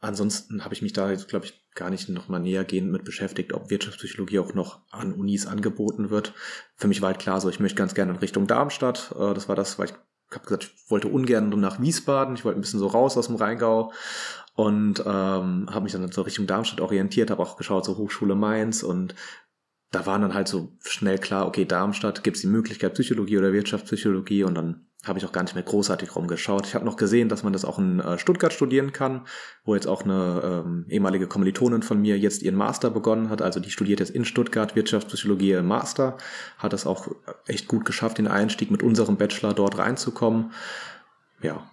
Ansonsten 0.00 0.64
habe 0.64 0.74
ich 0.74 0.82
mich 0.82 0.94
da 0.94 1.10
jetzt, 1.10 1.28
glaube 1.28 1.46
ich, 1.46 1.64
gar 1.74 1.90
nicht 1.90 2.08
nochmal 2.08 2.40
nähergehend 2.40 2.90
mit 2.90 3.04
beschäftigt, 3.04 3.52
ob 3.52 3.70
Wirtschaftspsychologie 3.70 4.38
auch 4.38 4.54
noch 4.54 4.80
an 4.90 5.12
Unis 5.12 5.46
angeboten 5.46 6.10
wird. 6.10 6.32
Für 6.76 6.88
mich 6.88 7.02
war 7.02 7.08
halt 7.08 7.18
klar, 7.18 7.40
so 7.40 7.50
ich 7.50 7.60
möchte 7.60 7.76
ganz 7.76 7.94
gerne 7.94 8.12
in 8.12 8.18
Richtung 8.18 8.46
Darmstadt. 8.46 9.14
Äh, 9.18 9.34
das 9.34 9.48
war 9.48 9.56
das, 9.56 9.78
weil 9.78 9.88
ich 9.88 9.94
habe 10.30 10.44
gesagt, 10.44 10.64
ich 10.64 10.90
wollte 10.90 11.08
ungern 11.08 11.48
nach 11.50 11.80
Wiesbaden, 11.80 12.34
ich 12.34 12.44
wollte 12.44 12.58
ein 12.58 12.62
bisschen 12.62 12.80
so 12.80 12.86
raus 12.86 13.16
aus 13.16 13.26
dem 13.26 13.36
Rheingau 13.36 13.92
und 14.54 15.00
ähm, 15.00 15.68
habe 15.70 15.82
mich 15.82 15.92
dann 15.92 16.10
so 16.10 16.22
Richtung 16.22 16.46
Darmstadt 16.46 16.80
orientiert, 16.80 17.30
habe 17.30 17.42
auch 17.42 17.56
geschaut, 17.56 17.84
so 17.84 17.96
Hochschule 17.96 18.34
Mainz 18.34 18.82
und 18.82 19.14
da 19.94 20.06
waren 20.06 20.22
dann 20.22 20.34
halt 20.34 20.48
so 20.48 20.72
schnell 20.80 21.18
klar, 21.18 21.46
okay, 21.46 21.64
Darmstadt 21.64 22.24
gibt 22.24 22.36
es 22.36 22.42
die 22.42 22.48
Möglichkeit 22.48 22.94
Psychologie 22.94 23.38
oder 23.38 23.52
Wirtschaftspsychologie 23.52 24.44
und 24.44 24.54
dann 24.54 24.86
habe 25.04 25.18
ich 25.18 25.26
auch 25.26 25.32
gar 25.32 25.42
nicht 25.42 25.54
mehr 25.54 25.64
großartig 25.64 26.16
rumgeschaut. 26.16 26.66
Ich 26.66 26.74
habe 26.74 26.84
noch 26.84 26.96
gesehen, 26.96 27.28
dass 27.28 27.42
man 27.42 27.52
das 27.52 27.64
auch 27.64 27.78
in 27.78 28.00
äh, 28.00 28.18
Stuttgart 28.18 28.52
studieren 28.52 28.92
kann, 28.92 29.26
wo 29.64 29.74
jetzt 29.74 29.86
auch 29.86 30.02
eine 30.02 30.62
ähm, 30.64 30.86
ehemalige 30.88 31.26
Kommilitonin 31.26 31.82
von 31.82 32.00
mir 32.00 32.18
jetzt 32.18 32.42
ihren 32.42 32.56
Master 32.56 32.90
begonnen 32.90 33.28
hat. 33.28 33.42
Also 33.42 33.60
die 33.60 33.70
studiert 33.70 34.00
jetzt 34.00 34.10
in 34.10 34.24
Stuttgart 34.24 34.74
Wirtschaftspsychologie 34.74 35.52
im 35.52 35.66
Master, 35.66 36.16
hat 36.58 36.72
das 36.72 36.86
auch 36.86 37.08
echt 37.46 37.68
gut 37.68 37.84
geschafft, 37.84 38.18
den 38.18 38.28
Einstieg 38.28 38.70
mit 38.70 38.82
unserem 38.82 39.16
Bachelor 39.16 39.52
dort 39.52 39.78
reinzukommen. 39.78 40.52
Ja, 41.42 41.70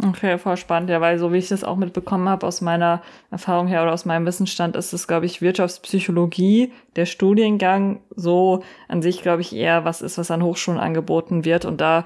Okay, 0.00 0.38
voll 0.38 0.56
spannend. 0.56 0.88
Ja, 0.88 1.00
weil 1.00 1.18
so 1.18 1.32
wie 1.32 1.38
ich 1.38 1.48
das 1.48 1.64
auch 1.64 1.76
mitbekommen 1.76 2.28
habe 2.28 2.46
aus 2.46 2.60
meiner 2.62 3.02
Erfahrung 3.30 3.66
her 3.66 3.82
oder 3.82 3.92
aus 3.92 4.06
meinem 4.06 4.24
Wissensstand, 4.24 4.74
ist 4.74 4.92
es, 4.92 5.06
glaube 5.06 5.26
ich, 5.26 5.42
Wirtschaftspsychologie, 5.42 6.72
der 6.96 7.04
Studiengang, 7.04 8.00
so 8.16 8.62
an 8.88 9.02
sich, 9.02 9.20
glaube 9.20 9.42
ich, 9.42 9.54
eher 9.54 9.84
was 9.84 10.00
ist, 10.00 10.16
was 10.16 10.30
an 10.30 10.42
Hochschulen 10.42 10.80
angeboten 10.80 11.44
wird. 11.44 11.66
Und 11.66 11.80
da 11.80 12.04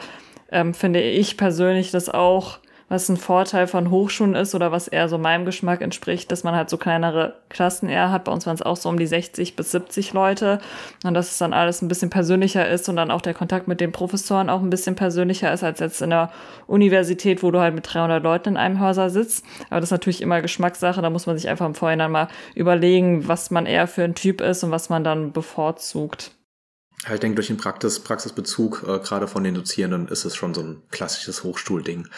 ähm, 0.51 0.75
finde 0.75 1.01
ich 1.01 1.37
persönlich 1.37 1.93
das 1.93 2.09
auch 2.09 2.59
was 2.89 3.09
ein 3.09 3.17
Vorteil 3.17 3.67
von 3.67 3.91
Hochschulen 3.91 4.37
ist 4.37 4.55
oder 4.55 4.71
was 4.71 4.87
eher 4.87 5.09
so 5.09 5.19
meinem 5.19 5.45
Geschmack 5.45 5.81
entspricht, 5.81 6.31
dass 6.31 6.45
man 6.45 6.55
halt 6.55 6.71
so 6.71 6.77
kleinere 6.77 7.35
Klassen 7.49 7.89
eher 7.89 8.13
hat. 8.13 8.25
Bei 8.25 8.33
uns 8.33 8.47
waren 8.47 8.55
es 8.55 8.63
auch 8.63 8.77
so 8.77 8.89
um 8.89 8.99
die 8.99 9.09
60 9.09 9.57
bis 9.57 9.73
70 9.73 10.13
Leute 10.13 10.61
und 11.03 11.15
dass 11.15 11.33
es 11.33 11.39
dann 11.39 11.53
alles 11.53 11.83
ein 11.83 11.89
bisschen 11.89 12.11
persönlicher 12.11 12.69
ist 12.69 12.89
und 12.89 12.95
dann 12.95 13.11
auch 13.11 13.23
der 13.23 13.35
Kontakt 13.35 13.67
mit 13.67 13.81
den 13.81 13.91
Professoren 13.91 14.49
auch 14.49 14.61
ein 14.61 14.71
bisschen 14.71 14.95
persönlicher 14.95 15.53
ist 15.53 15.65
als 15.65 15.81
jetzt 15.81 16.01
in 16.01 16.11
der 16.11 16.31
Universität, 16.69 17.43
wo 17.43 17.51
du 17.51 17.59
halt 17.59 17.75
mit 17.75 17.93
300 17.93 18.23
Leuten 18.23 18.51
in 18.51 18.57
einem 18.57 18.79
Hörsaal 18.79 19.11
sitzt. 19.11 19.45
Aber 19.69 19.81
das 19.81 19.89
ist 19.89 19.93
natürlich 19.93 20.23
immer 20.23 20.41
Geschmackssache. 20.41 21.03
Da 21.03 21.11
muss 21.11 21.27
man 21.27 21.37
sich 21.37 21.49
einfach 21.49 21.67
im 21.67 21.75
Vorhinein 21.75 22.13
mal 22.13 22.29
überlegen, 22.55 23.27
was 23.27 23.51
man 23.51 23.67
eher 23.67 23.89
für 23.89 24.05
ein 24.05 24.15
Typ 24.15 24.41
ist 24.41 24.63
und 24.63 24.71
was 24.71 24.91
man 24.91 25.03
dann 25.03 25.33
bevorzugt. 25.33 26.31
Halt 27.05 27.23
denke 27.23 27.37
durch 27.37 27.49
den 27.49 27.57
Praxis, 27.57 28.01
Praxisbezug, 28.01 28.85
äh, 28.87 28.99
gerade 28.99 29.29
von 29.29 29.45
den 29.45 29.55
Dozierenden, 29.55 30.09
ist 30.09 30.25
es 30.25 30.35
schon 30.35 30.55
so 30.55 30.63
ein 30.63 30.83
klassisches 30.91 31.45
Hochschulding. 31.45 32.09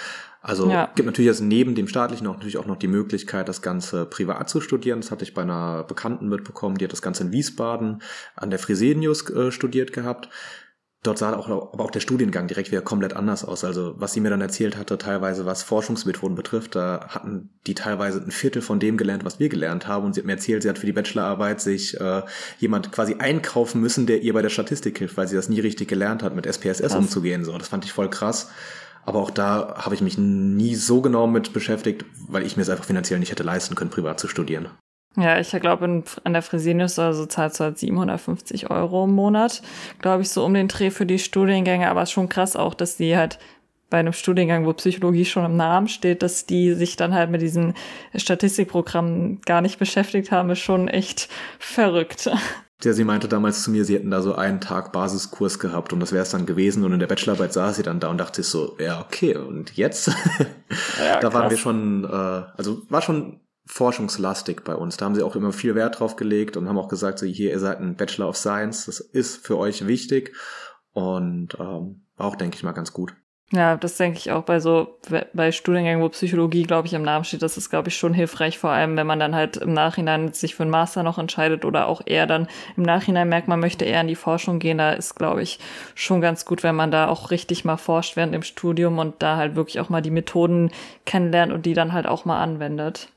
Also 0.41 0.71
ja. 0.71 0.91
gibt 0.95 1.07
natürlich 1.07 1.27
jetzt 1.27 1.41
neben 1.41 1.75
dem 1.75 1.89
staatlichen 1.89 2.27
auch 2.27 2.35
natürlich 2.35 2.59
auch 2.59 2.67
noch 2.67 2.77
die 2.77 2.89
Möglichkeit, 2.89 3.49
das 3.49 3.61
Ganze 3.61 4.07
privat 4.07 4.49
zu 4.49 4.61
studieren. 4.61 5.01
Das 5.01 5.11
hatte 5.11 5.25
ich 5.25 5.35
bei 5.35 5.43
einer 5.43 5.85
Bekannten 5.85 6.29
mitbekommen, 6.29 6.79
die 6.79 6.85
hat 6.85 6.93
das 6.93 7.03
Ganze 7.03 7.25
in 7.25 7.33
Wiesbaden 7.33 8.03
an 8.37 8.51
der 8.51 8.59
Fresenius 8.59 9.29
äh, 9.31 9.51
studiert 9.51 9.93
gehabt. 9.93 10.29
Dort 11.05 11.19
sah 11.19 11.37
auch, 11.37 11.49
aber 11.49 11.85
auch 11.85 11.93
der 11.93 12.01
Studiengang 12.01 12.49
direkt 12.49 12.73
wieder 12.73 12.83
komplett 12.83 13.15
anders 13.15 13.45
aus. 13.45 13.63
Also 13.63 13.95
was 13.99 14.13
sie 14.13 14.21
mir 14.21 14.31
dann 14.31 14.41
erzählt 14.41 14.77
hatte, 14.77 14.99
teilweise 14.99 15.47
was 15.47 15.63
Forschungsmethoden 15.63 16.35
betrifft, 16.35 16.75
da 16.75 17.07
hatten 17.09 17.51
die 17.69 17.75
teilweise 17.75 18.19
ein 18.21 18.33
Viertel 18.33 18.63
von 18.63 18.81
dem 18.81 18.97
gelernt, 18.97 19.25
was 19.25 19.39
wir 19.39 19.49
gelernt 19.49 19.87
haben. 19.87 20.07
Und 20.07 20.15
sie 20.15 20.21
hat 20.21 20.27
mir 20.27 20.33
erzählt, 20.33 20.65
sie 20.65 20.69
hat 20.69 20.79
für 20.79 20.87
die 20.87 20.93
Bachelorarbeit 20.93 21.61
sich 21.61 21.99
äh, 22.01 22.23
jemand 22.59 22.91
quasi 22.91 23.15
einkaufen 23.15 23.81
müssen, 23.81 24.07
der 24.07 24.23
ihr 24.23 24.33
bei 24.33 24.43
der 24.43 24.49
Statistik 24.49 24.99
hilft, 24.99 25.17
weil 25.17 25.29
sie 25.29 25.37
das 25.37 25.49
nie 25.49 25.61
richtig 25.61 25.87
gelernt 25.87 26.25
hat, 26.25 26.35
mit 26.35 26.47
SPSS 26.47 26.81
krass. 26.81 26.95
umzugehen. 26.97 27.45
So, 27.45 27.57
das 27.57 27.69
fand 27.69 27.85
ich 27.85 27.93
voll 27.93 28.11
krass. 28.11 28.51
Aber 29.09 29.21
auch 29.21 29.31
da 29.31 29.75
habe 29.79 29.95
ich 29.95 30.03
mich 30.03 30.19
nie 30.19 30.75
so 30.75 31.01
genau 31.01 31.27
mit 31.27 31.55
beschäftigt, 31.55 32.05
weil 32.29 32.45
ich 32.45 32.59
mir 32.59 32.63
es 32.63 32.69
einfach 32.69 32.85
finanziell 32.85 33.19
nicht 33.19 33.31
hätte 33.31 33.43
leisten 33.43 33.75
können, 33.75 33.89
privat 33.89 34.21
zu 34.21 34.29
studieren. 34.29 34.69
Ja, 35.17 35.41
ich 35.41 35.51
glaube, 35.51 36.05
an 36.25 36.33
der 36.35 36.43
Fresenius 36.43 36.99
also 36.99 37.25
zahlt 37.25 37.59
du 37.59 37.65
halt 37.65 37.79
750 37.79 38.71
Euro 38.71 39.05
im 39.05 39.13
Monat, 39.13 39.63
glaube 40.03 40.21
ich, 40.21 40.29
so 40.29 40.45
um 40.45 40.53
den 40.53 40.69
Dreh 40.69 40.91
für 40.91 41.07
die 41.07 41.19
Studiengänge. 41.19 41.89
Aber 41.89 42.03
es 42.03 42.11
ist 42.11 42.13
schon 42.13 42.29
krass 42.29 42.55
auch, 42.55 42.75
dass 42.75 42.99
die 42.99 43.17
halt 43.17 43.39
bei 43.89 43.99
einem 43.99 44.13
Studiengang, 44.13 44.67
wo 44.67 44.75
Psychologie 44.75 45.25
schon 45.25 45.47
im 45.47 45.57
Namen 45.57 45.89
steht, 45.89 46.23
dass 46.23 46.45
die 46.45 46.75
sich 46.75 46.97
dann 46.97 47.15
halt 47.15 47.31
mit 47.31 47.41
diesen 47.41 47.73
Statistikprogrammen 48.15 49.41
gar 49.47 49.63
nicht 49.63 49.79
beschäftigt 49.79 50.33
haben, 50.33 50.51
ist 50.51 50.59
schon 50.59 50.89
echt 50.89 51.31
verrückt. 51.59 52.31
Ja, 52.85 52.93
sie 52.93 53.05
meinte 53.05 53.27
damals 53.27 53.65
zu 53.65 53.73
mir, 53.73 53.85
sie 53.85 53.97
hätten 53.97 54.13
da 54.13 54.23
so 54.23 54.37
einen 54.37 54.61
Tag 54.61 54.93
Basiskurs 54.93 55.59
gehabt 55.59 55.93
und 55.93 55.99
das 55.99 56.13
wäre 56.13 56.23
es 56.23 56.31
dann 56.31 56.47
gewesen. 56.47 56.85
Und 56.85 56.93
in 56.93 57.01
der 57.01 57.09
Bachelorarbeit 57.09 57.53
saß 57.53 57.77
sie 57.77 57.83
dann 57.83 57.99
da 57.99 58.09
und 58.09 58.19
dachte 58.19 58.43
sich 58.43 58.51
so, 58.51 58.77
ja, 58.79 59.01
okay, 59.01 59.37
und 59.37 59.77
jetzt? 59.77 60.13
Ja, 60.99 61.19
da 61.21 61.33
waren 61.33 61.51
wir 61.51 61.57
schon, 61.57 62.05
äh, 62.05 62.07
also 62.57 62.83
war 62.89 63.03
schon 63.03 63.41
forschungslastig 63.67 64.63
bei 64.63 64.75
uns. 64.75 64.97
Da 64.97 65.07
haben 65.07 65.15
sie 65.17 65.23
auch 65.23 65.35
immer 65.35 65.53
viel 65.53 65.75
Wert 65.75 65.99
drauf 65.99 66.15
gelegt 66.15 66.57
und 66.57 66.69
haben 66.69 66.79
auch 66.79 66.89
gesagt, 66.89 67.19
so 67.19 67.27
hier, 67.27 67.51
ihr 67.51 67.59
seid 67.59 67.81
ein 67.81 67.97
Bachelor 67.97 68.29
of 68.29 68.37
Science, 68.37 68.87
das 68.87 69.01
ist 69.01 69.45
für 69.45 69.59
euch 69.59 69.87
wichtig 69.87 70.35
und 70.93 71.57
ähm, 71.59 72.07
auch, 72.17 72.37
denke 72.37 72.57
ich 72.57 72.63
mal, 72.63 72.73
ganz 72.73 72.93
gut. 72.93 73.15
Ja, 73.51 73.79
das 73.79 73.97
denke 73.97 74.19
ich 74.19 74.31
auch 74.31 74.43
bei 74.43 74.61
so, 74.61 74.99
bei 75.33 75.53
Studiengängen, 75.53 76.03
wo 76.03 76.11
Psychologie, 76.11 76.65
glaube 76.65 76.87
ich, 76.87 76.93
im 76.93 77.03
Namen 77.03 77.25
steht, 77.25 77.41
das 77.41 77.57
ist, 77.57 77.71
glaube 77.71 77.89
ich, 77.89 77.97
schon 77.97 78.13
hilfreich, 78.13 78.59
vor 78.59 78.69
allem, 78.71 78.95
wenn 78.99 79.07
man 79.07 79.19
dann 79.19 79.35
halt 79.35 79.57
im 79.57 79.73
Nachhinein 79.73 80.35
sich 80.35 80.55
für 80.55 80.65
einen 80.65 80.71
Master 80.71 81.03
noch 81.03 81.17
entscheidet 81.17 81.65
oder 81.65 81.87
auch 81.89 82.03
eher 82.05 82.27
dann 82.27 82.47
im 82.77 82.83
Nachhinein 82.83 83.27
merkt, 83.31 83.49
man 83.49 83.59
möchte 83.59 83.87
eher 83.87 84.03
in 84.03 84.09
die 84.09 84.17
Forschung 84.17 84.59
gehen. 84.59 84.77
Da 84.77 84.93
ist, 84.93 85.15
glaube 85.15 85.43
ich, 85.43 85.61
schon 85.95 86.21
ganz 86.21 86.45
gut, 86.45 86.63
wenn 86.63 86.77
man 86.77 86.91
da 86.91 87.09
auch 87.09 87.31
richtig 87.31 87.65
mal 87.65 87.79
forscht 87.79 88.17
während 88.17 88.35
dem 88.35 88.43
Studium 88.43 88.99
und 88.99 89.15
da 89.23 89.37
halt 89.39 89.57
wirklich 89.57 89.81
auch 89.81 89.89
mal 89.89 90.03
die 90.03 90.11
Methoden 90.11 90.71
kennenlernt 91.07 91.51
und 91.51 91.65
die 91.65 91.73
dann 91.73 91.95
halt 91.95 92.07
auch 92.07 92.27
mal 92.27 92.43
anwendet. 92.43 93.09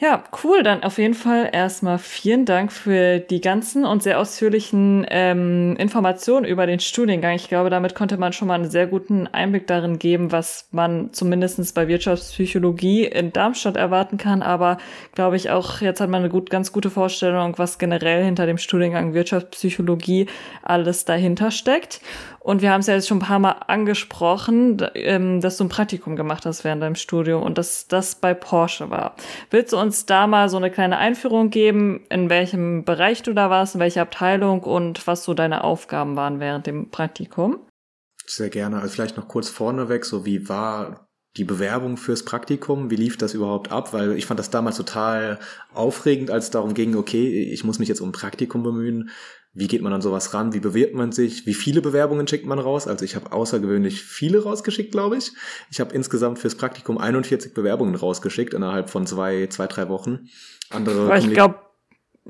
Ja, 0.00 0.22
cool. 0.44 0.62
Dann 0.62 0.84
auf 0.84 0.98
jeden 0.98 1.14
Fall 1.14 1.50
erstmal 1.52 1.98
vielen 1.98 2.44
Dank 2.44 2.70
für 2.70 3.18
die 3.18 3.40
ganzen 3.40 3.84
und 3.84 4.00
sehr 4.00 4.20
ausführlichen 4.20 5.04
ähm, 5.10 5.74
Informationen 5.76 6.46
über 6.46 6.66
den 6.66 6.78
Studiengang. 6.78 7.34
Ich 7.34 7.48
glaube, 7.48 7.68
damit 7.68 7.96
konnte 7.96 8.16
man 8.16 8.32
schon 8.32 8.46
mal 8.46 8.54
einen 8.54 8.70
sehr 8.70 8.86
guten 8.86 9.26
Einblick 9.26 9.66
darin 9.66 9.98
geben, 9.98 10.30
was 10.30 10.68
man 10.70 11.12
zumindestens 11.12 11.72
bei 11.72 11.88
Wirtschaftspsychologie 11.88 13.06
in 13.06 13.32
Darmstadt 13.32 13.76
erwarten 13.76 14.18
kann. 14.18 14.42
Aber 14.42 14.78
glaube 15.16 15.34
ich 15.34 15.50
auch, 15.50 15.80
jetzt 15.80 16.00
hat 16.00 16.10
man 16.10 16.20
eine 16.20 16.30
gut, 16.30 16.48
ganz 16.48 16.70
gute 16.70 16.90
Vorstellung, 16.90 17.58
was 17.58 17.78
generell 17.78 18.22
hinter 18.24 18.46
dem 18.46 18.58
Studiengang 18.58 19.14
Wirtschaftspsychologie 19.14 20.28
alles 20.62 21.06
dahinter 21.06 21.50
steckt. 21.50 22.00
Und 22.48 22.62
wir 22.62 22.72
haben 22.72 22.80
es 22.80 22.86
ja 22.86 22.94
jetzt 22.94 23.06
schon 23.06 23.18
ein 23.18 23.26
paar 23.26 23.40
Mal 23.40 23.56
angesprochen, 23.66 24.78
ähm, 24.94 25.42
dass 25.42 25.58
du 25.58 25.64
ein 25.64 25.68
Praktikum 25.68 26.16
gemacht 26.16 26.46
hast 26.46 26.64
während 26.64 26.82
deinem 26.82 26.94
Studium 26.94 27.42
und 27.42 27.58
dass 27.58 27.88
das 27.88 28.14
bei 28.14 28.32
Porsche 28.32 28.88
war. 28.88 29.16
Willst 29.50 29.74
du 29.74 29.76
uns 29.76 30.06
da 30.06 30.26
mal 30.26 30.48
so 30.48 30.56
eine 30.56 30.70
kleine 30.70 30.96
Einführung 30.96 31.50
geben, 31.50 32.06
in 32.08 32.30
welchem 32.30 32.86
Bereich 32.86 33.22
du 33.22 33.34
da 33.34 33.50
warst, 33.50 33.74
in 33.74 33.82
welcher 33.82 34.00
Abteilung 34.00 34.62
und 34.62 35.06
was 35.06 35.24
so 35.24 35.34
deine 35.34 35.62
Aufgaben 35.62 36.16
waren 36.16 36.40
während 36.40 36.66
dem 36.66 36.88
Praktikum? 36.90 37.58
Sehr 38.24 38.48
gerne. 38.48 38.80
Also 38.80 38.94
vielleicht 38.94 39.18
noch 39.18 39.28
kurz 39.28 39.50
vorneweg, 39.50 40.06
so 40.06 40.24
wie 40.24 40.48
war 40.48 41.07
die 41.38 41.44
Bewerbung 41.44 41.96
fürs 41.96 42.24
Praktikum, 42.24 42.90
wie 42.90 42.96
lief 42.96 43.16
das 43.16 43.32
überhaupt 43.32 43.70
ab? 43.70 43.92
Weil 43.92 44.18
ich 44.18 44.26
fand 44.26 44.40
das 44.40 44.50
damals 44.50 44.76
total 44.76 45.38
aufregend, 45.72 46.30
als 46.30 46.46
es 46.46 46.50
darum 46.50 46.74
ging, 46.74 46.96
okay, 46.96 47.44
ich 47.52 47.62
muss 47.62 47.78
mich 47.78 47.88
jetzt 47.88 48.00
um 48.00 48.08
ein 48.08 48.12
Praktikum 48.12 48.64
bemühen. 48.64 49.10
Wie 49.54 49.68
geht 49.68 49.80
man 49.80 49.92
an 49.92 50.02
sowas 50.02 50.34
ran? 50.34 50.52
Wie 50.52 50.60
bewirbt 50.60 50.94
man 50.94 51.12
sich? 51.12 51.46
Wie 51.46 51.54
viele 51.54 51.80
Bewerbungen 51.80 52.26
schickt 52.26 52.46
man 52.46 52.58
raus? 52.58 52.86
Also 52.86 53.04
ich 53.04 53.14
habe 53.14 53.32
außergewöhnlich 53.32 54.02
viele 54.02 54.42
rausgeschickt, 54.42 54.90
glaube 54.90 55.16
ich. 55.16 55.32
Ich 55.70 55.80
habe 55.80 55.94
insgesamt 55.94 56.38
fürs 56.38 56.56
Praktikum 56.56 56.98
41 56.98 57.54
Bewerbungen 57.54 57.94
rausgeschickt 57.94 58.52
innerhalb 58.52 58.90
von 58.90 59.06
zwei, 59.06 59.46
zwei, 59.46 59.68
drei 59.68 59.88
Wochen. 59.88 60.28
Andere 60.70 61.16
ich 61.18 61.30
glaube, 61.32 61.56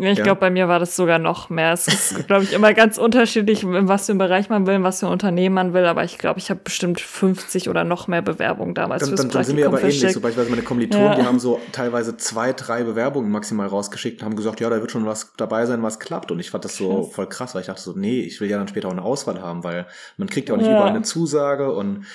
ich 0.07 0.19
ja. 0.19 0.25
glaube, 0.25 0.41
bei 0.41 0.51
mir 0.51 0.69
war 0.69 0.79
das 0.79 0.95
sogar 0.95 1.19
noch 1.19 1.51
mehr. 1.51 1.73
Es 1.73 1.89
ist, 1.89 2.27
glaube 2.29 2.45
ich, 2.45 2.53
immer 2.53 2.73
ganz 2.73 2.99
unterschiedlich, 2.99 3.65
in 3.65 3.89
was 3.89 4.07
für 4.07 4.13
einen 4.13 4.19
Bereich 4.19 4.49
man 4.49 4.67
will, 4.67 4.75
in 4.75 4.85
was 4.85 5.01
für 5.01 5.07
ein 5.07 5.13
Unternehmen 5.13 5.57
man 5.57 5.75
will. 5.75 5.87
Aber 5.87 6.05
ich 6.05 6.19
glaube, 6.19 6.39
ich 6.39 6.51
habe 6.51 6.61
bestimmt 6.63 7.01
50 7.01 7.69
oder 7.69 7.83
noch 7.83 8.07
mehr 8.07 8.23
Bewerbungen 8.23 8.75
damals 8.75 9.01
dann, 9.01 9.09
fürs 9.09 9.23
dann, 9.23 9.31
dann 9.31 9.45
sind 9.45 9.57
wir 9.57 9.67
aber 9.67 9.83
ähnlich. 9.83 10.13
So 10.13 10.21
beispielsweise 10.21 10.51
meine 10.51 10.63
Kommilitonen, 10.63 11.07
ja. 11.07 11.15
die 11.17 11.23
haben 11.23 11.41
so 11.41 11.61
teilweise 11.73 12.17
zwei, 12.17 12.53
drei 12.53 12.85
Bewerbungen 12.85 13.31
maximal 13.33 13.67
rausgeschickt 13.67 14.21
und 14.23 14.27
haben 14.27 14.37
gesagt, 14.37 14.61
ja, 14.61 14.71
da 14.71 14.81
wird 14.81 14.93
schon 14.93 15.05
was 15.05 15.33
dabei 15.37 15.67
sein, 15.67 15.83
was 15.83 15.99
klappt. 15.99 16.31
Und 16.31 16.39
ich 16.39 16.51
fand 16.51 16.65
das 16.65 16.77
so 16.77 17.03
voll 17.03 17.29
krass, 17.29 17.57
weil 17.57 17.63
ich 17.63 17.67
dachte 17.67 17.83
so, 17.83 17.93
nee, 17.97 18.21
ich 18.21 18.41
will 18.41 18.49
ja 18.49 18.59
dann 18.59 18.69
später 18.69 18.87
auch 18.87 18.93
eine 18.93 19.03
Auswahl 19.03 19.43
haben, 19.43 19.65
weil 19.65 19.87
man 20.17 20.29
kriegt 20.29 20.49
ja 20.49 20.55
auch 20.55 20.59
nicht 20.59 20.69
ja. 20.69 20.77
überall 20.77 20.91
eine 20.91 21.03
Zusage 21.03 21.73
und 21.73 22.07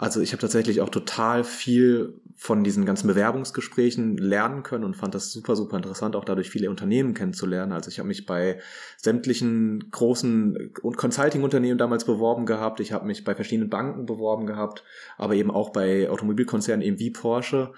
also 0.00 0.22
ich 0.22 0.32
habe 0.32 0.40
tatsächlich 0.40 0.80
auch 0.80 0.88
total 0.88 1.44
viel 1.44 2.14
von 2.34 2.64
diesen 2.64 2.86
ganzen 2.86 3.06
Bewerbungsgesprächen 3.06 4.16
lernen 4.16 4.62
können 4.62 4.84
und 4.84 4.96
fand 4.96 5.14
das 5.14 5.30
super, 5.30 5.56
super 5.56 5.76
interessant, 5.76 6.16
auch 6.16 6.24
dadurch 6.24 6.48
viele 6.48 6.70
Unternehmen 6.70 7.12
kennenzulernen. 7.12 7.72
Also 7.72 7.90
ich 7.90 7.98
habe 7.98 8.08
mich 8.08 8.24
bei 8.24 8.58
sämtlichen 8.96 9.90
großen 9.90 10.72
Consulting-Unternehmen 10.72 11.76
damals 11.76 12.06
beworben 12.06 12.46
gehabt. 12.46 12.80
Ich 12.80 12.92
habe 12.92 13.06
mich 13.06 13.24
bei 13.24 13.34
verschiedenen 13.34 13.68
Banken 13.68 14.06
beworben 14.06 14.46
gehabt, 14.46 14.84
aber 15.18 15.34
eben 15.34 15.50
auch 15.50 15.68
bei 15.68 16.08
Automobilkonzernen 16.08 16.80
eben 16.80 16.98
wie 16.98 17.10
Porsche. 17.10 17.74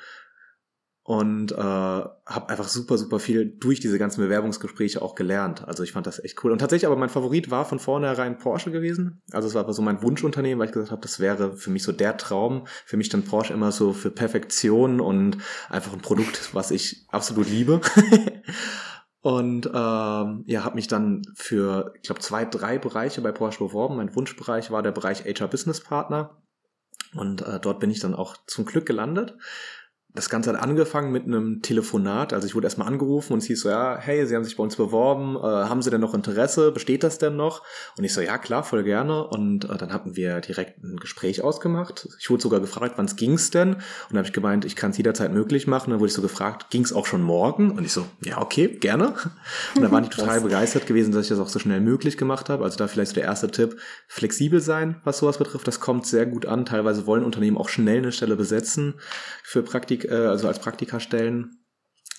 Und 1.05 1.51
äh, 1.51 1.57
habe 1.57 2.49
einfach 2.49 2.69
super, 2.69 2.97
super 2.97 3.19
viel 3.19 3.57
durch 3.59 3.81
diese 3.81 3.99
ganzen 3.99 4.21
Bewerbungsgespräche 4.21 5.03
auch 5.03 5.17
gelernt. 5.17 5.67
Also 5.67 5.83
ich 5.83 5.91
fand 5.91 6.07
das 6.07 6.23
echt 6.23 6.43
cool. 6.45 6.53
Und 6.53 6.59
tatsächlich 6.59 6.87
aber 6.87 6.97
mein 6.97 7.09
Favorit 7.09 7.51
war 7.51 7.65
von 7.65 7.81
vornherein 7.81 8.39
Porsche 8.39 8.71
gewesen. 8.71 9.21
Also 9.33 9.49
es 9.49 9.55
war 9.55 9.65
aber 9.65 9.73
so 9.73 9.83
mein 9.83 10.01
Wunschunternehmen, 10.01 10.61
weil 10.61 10.67
ich 10.69 10.73
gesagt 10.73 10.93
habe, 10.93 11.03
das 11.03 11.19
wäre 11.19 11.57
für 11.57 11.71
mich 11.71 11.83
so 11.83 11.91
der 11.91 12.17
Traum. 12.19 12.67
Für 12.87 12.97
mich 12.97 13.09
dann 13.09 13.25
Porsche 13.25 13.53
immer 13.53 13.73
so 13.73 13.93
für 13.93 14.11
Perfektion 14.11 15.01
und 15.01 15.39
einfach 15.69 15.93
ein 15.93 16.03
Produkt, 16.03 16.55
was 16.55 16.71
ich 16.71 17.05
absolut 17.09 17.49
liebe. 17.49 17.81
Und 19.25 19.67
ähm, 19.67 20.43
ja, 20.47 20.65
habe 20.65 20.75
mich 20.75 20.89
dann 20.89 21.23
für, 21.37 21.95
ich 21.95 22.03
glaube, 22.03 22.21
zwei, 22.21 22.45
drei 22.45 22.79
Bereiche 22.79 23.21
bei 23.21 23.31
Porsche 23.31 23.61
beworben. 23.61 23.97
Mein 23.97 24.13
Wunschbereich 24.17 24.73
war 24.73 24.83
der 24.83 24.91
Bereich 24.91 25.25
HR 25.25 25.47
Business 25.47 25.81
Partner. 25.81 26.43
Und 27.15 27.41
äh, 27.43 27.61
dort 27.61 27.79
bin 27.79 27.91
ich 27.91 28.01
dann 28.01 28.17
auch 28.17 28.37
zum 28.49 28.65
Glück 28.65 28.85
gelandet 28.85 29.37
das 30.15 30.29
Ganze 30.29 30.53
hat 30.53 30.61
angefangen 30.61 31.11
mit 31.11 31.25
einem 31.25 31.63
Telefonat. 31.63 32.35
Also 32.35 32.47
ich 32.47 32.55
wurde 32.55 32.67
erstmal 32.67 32.87
angerufen 32.87 33.33
und 33.33 33.39
es 33.39 33.47
hieß 33.47 33.63
so, 33.63 33.71
ja, 33.71 33.97
hey, 33.99 34.27
Sie 34.27 34.37
haben 34.37 34.45
sich 34.45 34.57
bei 34.57 34.63
uns 34.63 34.77
beworben, 34.77 35.37
äh, 35.37 35.41
haben 35.41 35.81
Sie 35.81 35.89
denn 35.89 36.03
noch 36.03 36.13
Interesse? 36.13 36.71
Besteht 36.71 37.03
das 37.03 37.17
denn 37.17 37.37
noch? 37.37 37.63
Und 37.97 38.05
ich 38.05 38.13
so, 38.13 38.21
ja, 38.21 38.37
klar, 38.37 38.63
voll 38.63 38.85
gerne. 38.85 39.27
Und 39.27 39.65
äh, 39.65 39.77
dann 39.79 39.91
hatten 39.91 40.15
wir 40.15 40.41
direkt 40.41 40.83
ein 40.85 40.99
Gespräch 40.99 41.43
ausgemacht. 41.43 42.09
Ich 42.21 42.29
wurde 42.29 42.43
sogar 42.43 42.61
gefragt, 42.61 42.95
wann 42.97 43.07
es 43.07 43.17
ging's 43.17 43.51
denn? 43.51 43.75
Und 43.75 43.83
dann 44.11 44.19
habe 44.19 44.27
ich 44.27 44.35
gemeint, 44.35 44.67
ich 44.67 44.77
kann 44.77 44.91
es 44.91 44.99
jederzeit 44.99 45.33
möglich 45.33 45.67
machen. 45.67 45.91
Dann 45.91 46.01
wurde 46.01 46.09
ich 46.09 46.15
so 46.15 46.23
gefragt, 46.23 46.67
ging's 46.69 46.93
auch 46.93 47.07
schon 47.07 47.23
morgen? 47.23 47.71
Und 47.71 47.85
ich 47.85 47.93
so, 47.93 48.05
ja, 48.23 48.39
okay, 48.39 48.69
gerne. 48.69 49.15
Und 49.75 49.83
dann 49.83 49.93
waren 49.93 50.05
die 50.05 50.11
total 50.15 50.43
begeistert 50.43 50.87
gewesen, 50.87 51.13
dass 51.13 51.23
ich 51.23 51.31
das 51.31 51.39
auch 51.39 51.49
so 51.49 51.59
schnell 51.59 51.81
möglich 51.81 52.19
gemacht 52.19 52.51
habe. 52.51 52.65
Also 52.65 52.77
da 52.77 52.87
vielleicht 52.87 53.13
so 53.13 53.15
der 53.15 53.25
erste 53.25 53.51
Tipp, 53.51 53.79
flexibel 54.09 54.61
sein, 54.61 55.01
was 55.05 55.19
sowas 55.19 55.39
betrifft. 55.39 55.67
Das 55.67 55.81
kommt 55.81 56.07
sehr 56.07 56.27
gut 56.27 56.45
an. 56.45 56.67
Teilweise 56.67 57.07
wollen 57.07 57.25
Unternehmen 57.25 57.57
auch 57.57 57.71
schnell 57.71 57.99
eine 57.99 58.13
Stelle 58.13 58.37
besetzen 58.37 58.95
für 59.43 59.63
Praktik 59.63 60.02
Praktik, 60.03 60.11
äh, 60.11 60.27
also 60.27 60.49
als 60.49 60.59
Praktikastellen. 60.59 61.59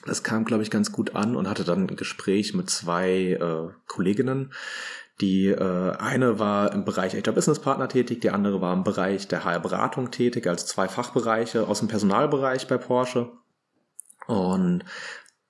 Das 0.06 0.24
kam, 0.24 0.44
glaube 0.44 0.64
ich, 0.64 0.72
ganz 0.72 0.92
gut 0.92 1.16
an 1.16 1.36
und 1.36 1.50
hatte 1.50 1.64
dann 1.64 1.88
ein 1.88 1.96
Gespräch 1.96 2.54
mit 2.54 2.70
zwei 2.70 3.38
äh, 3.40 3.74
Kolleginnen. 3.88 4.52
Die 5.22 5.48
äh, 5.48 5.92
eine 5.98 6.40
war 6.40 6.74
im 6.74 6.84
Bereich 6.84 7.14
HR 7.14 7.34
Business 7.34 7.60
Partner 7.60 7.88
tätig, 7.88 8.20
die 8.22 8.32
andere 8.32 8.60
war 8.60 8.74
im 8.74 8.84
Bereich 8.84 9.28
der 9.28 9.46
HR 9.46 9.60
Beratung 9.60 10.12
tätig, 10.12 10.48
also 10.48 10.66
zwei 10.66 10.88
Fachbereiche 10.88 11.68
aus 11.68 11.80
dem 11.80 11.88
Personalbereich 11.88 12.68
bei 12.68 12.78
Porsche. 12.78 13.32
Und 14.28 14.84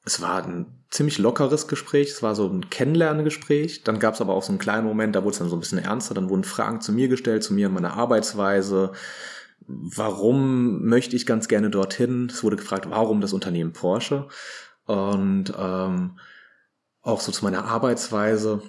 es 0.05 0.21
war 0.21 0.43
ein 0.43 0.83
ziemlich 0.89 1.17
lockeres 1.17 1.67
Gespräch, 1.67 2.09
es 2.09 2.21
war 2.21 2.35
so 2.35 2.47
ein 2.47 2.69
Kennenlerngespräch. 2.69 3.83
Dann 3.83 3.99
gab 3.99 4.15
es 4.15 4.21
aber 4.21 4.33
auch 4.33 4.43
so 4.43 4.51
einen 4.51 4.59
kleinen 4.59 4.85
Moment, 4.85 5.15
da 5.15 5.23
wurde 5.23 5.31
es 5.31 5.39
dann 5.39 5.49
so 5.49 5.55
ein 5.55 5.61
bisschen 5.61 5.79
ernster, 5.79 6.13
dann 6.13 6.29
wurden 6.29 6.43
Fragen 6.43 6.81
zu 6.81 6.91
mir 6.91 7.07
gestellt, 7.07 7.43
zu 7.43 7.53
mir 7.53 7.69
und 7.69 7.73
meiner 7.73 7.93
Arbeitsweise, 7.93 8.91
warum 9.67 10.83
möchte 10.85 11.15
ich 11.15 11.25
ganz 11.25 11.47
gerne 11.47 11.69
dorthin? 11.69 12.29
Es 12.29 12.43
wurde 12.43 12.57
gefragt, 12.57 12.89
warum 12.89 13.21
das 13.21 13.33
Unternehmen 13.33 13.73
Porsche? 13.73 14.27
Und 14.85 15.53
ähm, 15.57 16.19
auch 17.01 17.21
so 17.21 17.31
zu 17.31 17.43
meiner 17.43 17.65
Arbeitsweise. 17.65 18.61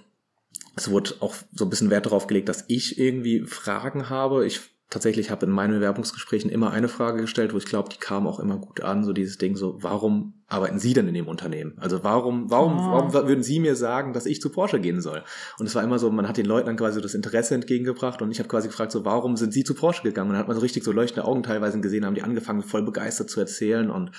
Es 0.76 0.90
wurde 0.90 1.14
auch 1.20 1.34
so 1.52 1.64
ein 1.64 1.70
bisschen 1.70 1.90
Wert 1.90 2.06
darauf 2.06 2.26
gelegt, 2.26 2.48
dass 2.48 2.64
ich 2.68 2.98
irgendwie 2.98 3.44
Fragen 3.46 4.10
habe. 4.10 4.46
Ich 4.46 4.73
tatsächlich 4.90 5.30
habe 5.30 5.46
in 5.46 5.52
meinen 5.52 5.72
Bewerbungsgesprächen 5.72 6.50
immer 6.50 6.70
eine 6.70 6.88
Frage 6.88 7.20
gestellt, 7.22 7.52
wo 7.52 7.58
ich 7.58 7.64
glaube, 7.64 7.88
die 7.88 7.98
kam 7.98 8.26
auch 8.26 8.38
immer 8.38 8.58
gut 8.58 8.82
an, 8.82 9.04
so 9.04 9.12
dieses 9.12 9.38
Ding 9.38 9.56
so, 9.56 9.82
warum 9.82 10.34
arbeiten 10.46 10.78
Sie 10.78 10.92
denn 10.92 11.08
in 11.08 11.14
dem 11.14 11.26
Unternehmen? 11.26 11.76
Also 11.78 12.04
warum, 12.04 12.50
warum, 12.50 12.78
oh. 12.78 12.92
warum 12.92 13.12
würden 13.12 13.42
Sie 13.42 13.60
mir 13.60 13.76
sagen, 13.76 14.12
dass 14.12 14.26
ich 14.26 14.40
zu 14.40 14.50
Porsche 14.50 14.78
gehen 14.80 15.00
soll? 15.00 15.24
Und 15.58 15.66
es 15.66 15.74
war 15.74 15.82
immer 15.82 15.98
so, 15.98 16.10
man 16.10 16.28
hat 16.28 16.36
den 16.36 16.46
Leuten 16.46 16.66
dann 16.66 16.76
quasi 16.76 17.00
das 17.00 17.14
Interesse 17.14 17.54
entgegengebracht 17.54 18.22
und 18.22 18.30
ich 18.30 18.38
habe 18.38 18.48
quasi 18.48 18.68
gefragt, 18.68 18.92
so, 18.92 19.04
warum 19.04 19.36
sind 19.36 19.52
Sie 19.52 19.64
zu 19.64 19.74
Porsche 19.74 20.02
gegangen? 20.02 20.28
Und 20.28 20.34
dann 20.34 20.40
hat 20.40 20.48
man 20.48 20.56
so 20.56 20.62
richtig 20.62 20.84
so 20.84 20.92
leuchtende 20.92 21.26
Augen 21.26 21.42
teilweise 21.42 21.80
gesehen, 21.80 22.04
haben 22.04 22.14
die 22.14 22.22
angefangen, 22.22 22.62
voll 22.62 22.82
begeistert 22.82 23.30
zu 23.30 23.40
erzählen 23.40 23.90
und 23.90 24.12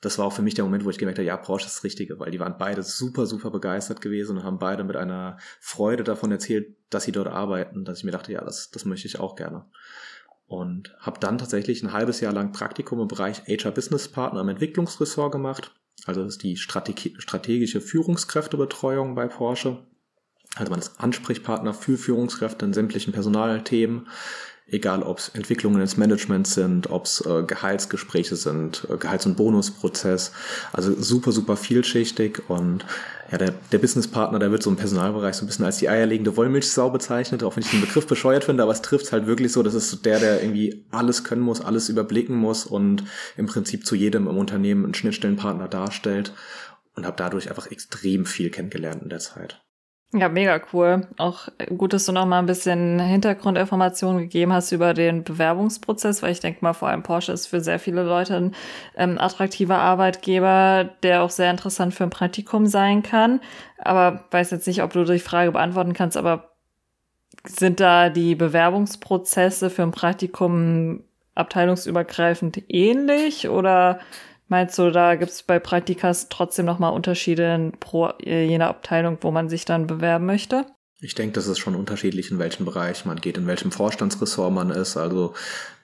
das 0.00 0.18
war 0.18 0.26
auch 0.26 0.32
für 0.32 0.42
mich 0.42 0.54
der 0.54 0.64
Moment, 0.64 0.84
wo 0.84 0.90
ich 0.90 0.98
gemerkt 0.98 1.18
habe, 1.18 1.26
ja, 1.26 1.36
Porsche 1.36 1.66
ist 1.66 1.76
das 1.76 1.84
Richtige, 1.84 2.18
weil 2.18 2.30
die 2.30 2.40
waren 2.40 2.56
beide 2.58 2.82
super, 2.82 3.26
super 3.26 3.50
begeistert 3.50 4.00
gewesen 4.00 4.38
und 4.38 4.44
haben 4.44 4.58
beide 4.58 4.84
mit 4.84 4.96
einer 4.96 5.38
Freude 5.60 6.04
davon 6.04 6.32
erzählt, 6.32 6.76
dass 6.88 7.04
sie 7.04 7.12
dort 7.12 7.28
arbeiten, 7.28 7.84
dass 7.84 7.98
ich 7.98 8.04
mir 8.04 8.10
dachte, 8.10 8.32
ja, 8.32 8.42
das, 8.42 8.70
das 8.70 8.84
möchte 8.84 9.06
ich 9.06 9.20
auch 9.20 9.36
gerne 9.36 9.66
und 10.50 10.92
habe 10.98 11.20
dann 11.20 11.38
tatsächlich 11.38 11.80
ein 11.80 11.92
halbes 11.92 12.20
Jahr 12.20 12.32
lang 12.32 12.50
Praktikum 12.50 12.98
im 13.00 13.06
Bereich 13.06 13.42
HR 13.46 13.70
Business 13.70 14.08
Partner 14.08 14.40
im 14.40 14.48
Entwicklungsressort 14.48 15.30
gemacht. 15.30 15.72
Also 16.06 16.24
das 16.24 16.34
ist 16.34 16.42
die 16.42 16.56
Strate 16.56 16.92
strategische 17.18 17.80
Führungskräftebetreuung 17.80 19.14
bei 19.14 19.28
Porsche. 19.28 19.86
Also 20.56 20.70
man 20.70 20.80
ist 20.80 20.98
Ansprechpartner 20.98 21.72
für 21.72 21.96
Führungskräfte 21.96 22.64
in 22.64 22.72
sämtlichen 22.72 23.12
Personalthemen, 23.12 24.08
egal 24.70 25.02
ob 25.02 25.18
es 25.18 25.28
Entwicklungen 25.30 25.80
ins 25.80 25.96
Management 25.96 26.46
sind, 26.46 26.90
ob 26.90 27.06
es 27.06 27.24
äh, 27.26 27.42
Gehaltsgespräche 27.42 28.36
sind, 28.36 28.86
äh, 28.90 28.96
Gehalts- 28.96 29.26
und 29.26 29.36
Bonusprozess. 29.36 30.32
Also 30.72 30.94
super, 31.00 31.32
super 31.32 31.56
vielschichtig 31.56 32.42
und 32.48 32.84
ja, 33.30 33.38
der, 33.38 33.54
der 33.70 33.78
Businesspartner, 33.78 34.40
der 34.40 34.50
wird 34.50 34.62
so 34.62 34.70
im 34.70 34.76
Personalbereich 34.76 35.36
so 35.36 35.44
ein 35.44 35.46
bisschen 35.46 35.64
als 35.64 35.78
die 35.78 35.88
eierlegende 35.88 36.36
Wollmilchsau 36.36 36.90
bezeichnet, 36.90 37.44
auch 37.44 37.56
wenn 37.56 37.62
ich 37.62 37.70
den 37.70 37.80
Begriff 37.80 38.06
bescheuert 38.06 38.44
finde, 38.44 38.62
aber 38.64 38.72
es 38.72 38.82
trifft 38.82 39.12
halt 39.12 39.26
wirklich 39.26 39.52
so, 39.52 39.62
das 39.62 39.74
ist 39.74 39.90
so 39.90 39.96
der, 39.96 40.18
der 40.18 40.42
irgendwie 40.42 40.84
alles 40.90 41.22
können 41.22 41.42
muss, 41.42 41.60
alles 41.60 41.88
überblicken 41.88 42.34
muss 42.34 42.66
und 42.66 43.04
im 43.36 43.46
Prinzip 43.46 43.86
zu 43.86 43.94
jedem 43.94 44.26
im 44.26 44.36
Unternehmen 44.36 44.84
einen 44.84 44.94
Schnittstellenpartner 44.94 45.68
darstellt 45.68 46.32
und 46.96 47.06
habe 47.06 47.16
dadurch 47.16 47.48
einfach 47.48 47.70
extrem 47.70 48.26
viel 48.26 48.50
kennengelernt 48.50 49.02
in 49.02 49.10
der 49.10 49.20
Zeit. 49.20 49.62
Ja, 50.12 50.28
mega 50.28 50.60
cool. 50.72 51.06
Auch 51.18 51.46
gut, 51.78 51.92
dass 51.92 52.04
du 52.04 52.10
noch 52.10 52.26
mal 52.26 52.40
ein 52.40 52.46
bisschen 52.46 52.98
Hintergrundinformationen 52.98 54.22
gegeben 54.22 54.52
hast 54.52 54.72
über 54.72 54.92
den 54.92 55.22
Bewerbungsprozess, 55.22 56.20
weil 56.20 56.32
ich 56.32 56.40
denke 56.40 56.64
mal, 56.64 56.72
vor 56.72 56.88
allem 56.88 57.04
Porsche 57.04 57.30
ist 57.30 57.46
für 57.46 57.60
sehr 57.60 57.78
viele 57.78 58.02
Leute 58.02 58.34
ein 58.34 58.54
ähm, 58.96 59.18
attraktiver 59.18 59.78
Arbeitgeber, 59.78 60.90
der 61.04 61.22
auch 61.22 61.30
sehr 61.30 61.48
interessant 61.48 61.94
für 61.94 62.02
ein 62.02 62.10
Praktikum 62.10 62.66
sein 62.66 63.04
kann. 63.04 63.40
Aber 63.78 64.24
weiß 64.32 64.50
jetzt 64.50 64.66
nicht, 64.66 64.82
ob 64.82 64.92
du 64.92 65.04
die 65.04 65.20
Frage 65.20 65.52
beantworten 65.52 65.92
kannst, 65.92 66.16
aber 66.16 66.50
sind 67.46 67.78
da 67.78 68.10
die 68.10 68.34
Bewerbungsprozesse 68.34 69.70
für 69.70 69.82
ein 69.82 69.92
Praktikum 69.92 71.04
abteilungsübergreifend 71.36 72.64
ähnlich 72.68 73.48
oder 73.48 74.00
Meinst 74.50 74.76
du, 74.78 74.90
da 74.90 75.14
gibt 75.14 75.30
es 75.30 75.44
bei 75.44 75.60
Praktikas 75.60 76.28
trotzdem 76.28 76.66
nochmal 76.66 76.92
Unterschiede 76.92 77.70
pro 77.78 78.08
äh, 78.20 78.44
jener 78.44 78.66
Abteilung, 78.66 79.16
wo 79.20 79.30
man 79.30 79.48
sich 79.48 79.64
dann 79.64 79.86
bewerben 79.86 80.26
möchte? 80.26 80.66
Ich 81.00 81.14
denke, 81.14 81.34
das 81.34 81.46
ist 81.46 81.60
schon 81.60 81.76
unterschiedlich, 81.76 82.32
in 82.32 82.40
welchem 82.40 82.64
Bereich 82.64 83.04
man 83.04 83.20
geht, 83.20 83.38
in 83.38 83.46
welchem 83.46 83.70
Vorstandsressort 83.70 84.52
man 84.52 84.70
ist. 84.70 84.96
Also 84.96 85.34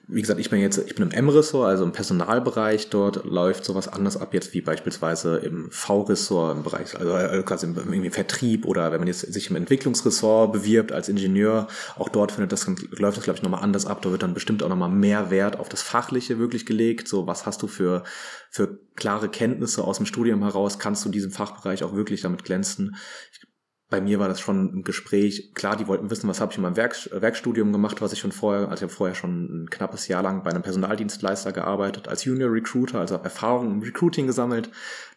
wie 0.09 0.21
gesagt, 0.21 0.39
ich 0.39 0.49
bin 0.49 0.61
jetzt, 0.61 0.77
ich 0.77 0.95
bin 0.95 1.03
im 1.03 1.11
M-Ressort, 1.11 1.67
also 1.67 1.83
im 1.83 1.91
Personalbereich. 1.91 2.89
Dort 2.89 3.25
läuft 3.25 3.65
sowas 3.65 3.89
anders 3.89 4.15
ab 4.15 4.33
jetzt 4.33 4.53
wie 4.53 4.61
beispielsweise 4.61 5.37
im 5.37 5.69
V-Ressort, 5.69 6.55
im 6.55 6.63
Bereich, 6.63 6.97
also 6.97 7.13
äh, 7.13 7.43
quasi 7.43 7.65
im, 7.65 7.75
irgendwie 7.75 8.09
Vertrieb 8.09 8.65
oder 8.65 8.93
wenn 8.93 8.99
man 8.99 9.07
jetzt 9.07 9.21
sich 9.21 9.49
im 9.49 9.57
Entwicklungsressort 9.57 10.53
bewirbt 10.53 10.93
als 10.93 11.09
Ingenieur, 11.09 11.67
auch 11.97 12.07
dort 12.07 12.31
findet 12.31 12.53
das, 12.53 12.65
läuft 12.67 13.17
das 13.17 13.25
glaube 13.25 13.37
ich 13.37 13.43
nochmal 13.43 13.61
anders 13.61 13.85
ab. 13.85 14.01
Da 14.01 14.09
wird 14.11 14.23
dann 14.23 14.33
bestimmt 14.33 14.63
auch 14.63 14.69
nochmal 14.69 14.89
mehr 14.89 15.29
Wert 15.29 15.59
auf 15.59 15.67
das 15.67 15.81
Fachliche 15.81 16.39
wirklich 16.39 16.65
gelegt. 16.65 17.09
So, 17.09 17.27
was 17.27 17.45
hast 17.45 17.61
du 17.61 17.67
für, 17.67 18.03
für 18.49 18.79
klare 18.95 19.27
Kenntnisse 19.27 19.83
aus 19.83 19.97
dem 19.97 20.05
Studium 20.05 20.41
heraus? 20.41 20.79
Kannst 20.79 21.03
du 21.03 21.09
diesem 21.09 21.31
Fachbereich 21.31 21.83
auch 21.83 21.93
wirklich 21.93 22.21
damit 22.21 22.45
glänzen? 22.45 22.95
Ich 23.33 23.47
bei 23.89 24.01
mir 24.01 24.19
war 24.19 24.27
das 24.27 24.41
schon 24.41 24.79
ein 24.79 24.83
Gespräch. 24.83 25.53
Klar, 25.53 25.77
die 25.77 25.87
wollten 25.87 26.09
wissen, 26.09 26.27
was 26.27 26.41
habe 26.41 26.51
ich 26.51 26.57
in 26.57 26.63
meinem 26.63 26.75
Werk, 26.75 27.09
Werkstudium 27.11 27.71
gemacht, 27.71 28.01
was 28.01 28.11
ich 28.11 28.19
schon 28.19 28.33
vorher, 28.33 28.69
also 28.69 28.75
ich 28.75 28.81
habe 28.83 28.93
vorher 28.93 29.15
schon 29.15 29.63
ein 29.63 29.69
knappes 29.69 30.09
Jahr 30.09 30.21
lang 30.23 30.43
bei 30.43 30.49
einem 30.49 30.61
Personaldienstleister 30.61 31.53
gearbeitet, 31.53 32.09
als 32.09 32.25
Junior 32.25 32.51
Recruiter, 32.51 32.99
also 32.99 33.15
Erfahrung 33.15 33.71
im 33.71 33.81
Recruiting 33.81 34.27
gesammelt. 34.27 34.69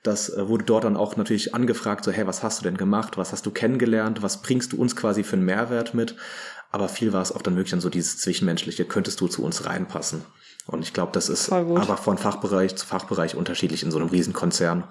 Das 0.04 0.28
äh, 0.30 0.48
wurde 0.48 0.64
dort 0.64 0.84
dann 0.84 0.96
auch 0.96 1.16
natürlich 1.16 1.52
angefragt, 1.52 2.04
so, 2.04 2.12
hey, 2.12 2.28
was 2.28 2.44
hast 2.44 2.60
du 2.60 2.64
denn 2.64 2.76
gemacht? 2.76 3.18
Was 3.18 3.32
hast 3.32 3.44
du 3.44 3.50
kennengelernt? 3.50 4.22
Was 4.22 4.40
bringst 4.40 4.72
du 4.72 4.80
uns 4.80 4.94
quasi 4.94 5.24
für 5.24 5.34
einen 5.34 5.44
Mehrwert 5.44 5.92
mit? 5.92 6.14
Aber 6.70 6.88
viel 6.88 7.12
war 7.12 7.22
es 7.22 7.32
auch 7.32 7.42
dann 7.42 7.56
wirklich 7.56 7.72
dann 7.72 7.80
so 7.80 7.90
dieses 7.90 8.18
Zwischenmenschliche, 8.18 8.84
könntest 8.84 9.20
du 9.20 9.26
zu 9.26 9.42
uns 9.42 9.66
reinpassen? 9.66 10.22
Und 10.66 10.82
ich 10.82 10.92
glaube, 10.92 11.10
das 11.12 11.28
ist 11.28 11.50
aber 11.50 11.96
von 11.96 12.18
Fachbereich 12.18 12.76
zu 12.76 12.86
Fachbereich 12.86 13.34
unterschiedlich 13.34 13.82
in 13.82 13.90
so 13.90 13.98
einem 13.98 14.10
Riesenkonzern. 14.10 14.84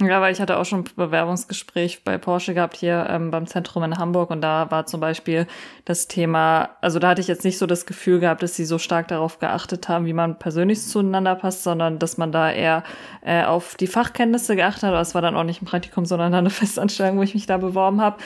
Ja, 0.00 0.22
weil 0.22 0.32
ich 0.32 0.40
hatte 0.40 0.56
auch 0.56 0.64
schon 0.64 0.80
ein 0.80 0.88
Bewerbungsgespräch 0.96 2.02
bei 2.02 2.16
Porsche 2.16 2.54
gehabt 2.54 2.76
hier 2.76 3.06
ähm, 3.10 3.30
beim 3.30 3.46
Zentrum 3.46 3.82
in 3.82 3.98
Hamburg 3.98 4.30
und 4.30 4.40
da 4.40 4.70
war 4.70 4.86
zum 4.86 5.00
Beispiel 5.00 5.46
das 5.84 6.08
Thema, 6.08 6.70
also 6.80 6.98
da 6.98 7.10
hatte 7.10 7.20
ich 7.20 7.28
jetzt 7.28 7.44
nicht 7.44 7.58
so 7.58 7.66
das 7.66 7.84
Gefühl 7.84 8.18
gehabt, 8.18 8.42
dass 8.42 8.56
sie 8.56 8.64
so 8.64 8.78
stark 8.78 9.08
darauf 9.08 9.38
geachtet 9.38 9.88
haben, 9.88 10.06
wie 10.06 10.14
man 10.14 10.38
persönlich 10.38 10.82
zueinander 10.82 11.34
passt, 11.34 11.62
sondern 11.62 11.98
dass 11.98 12.16
man 12.16 12.32
da 12.32 12.50
eher 12.50 12.84
äh, 13.20 13.44
auf 13.44 13.74
die 13.74 13.86
Fachkenntnisse 13.86 14.56
geachtet 14.56 14.84
hat. 14.84 14.90
Aber 14.90 15.00
es 15.02 15.14
war 15.14 15.22
dann 15.22 15.36
auch 15.36 15.44
nicht 15.44 15.60
ein 15.60 15.66
Praktikum, 15.66 16.06
sondern 16.06 16.32
eine 16.32 16.50
Festanstellung, 16.50 17.18
wo 17.18 17.22
ich 17.22 17.34
mich 17.34 17.46
da 17.46 17.58
beworben 17.58 18.00
habe. 18.00 18.16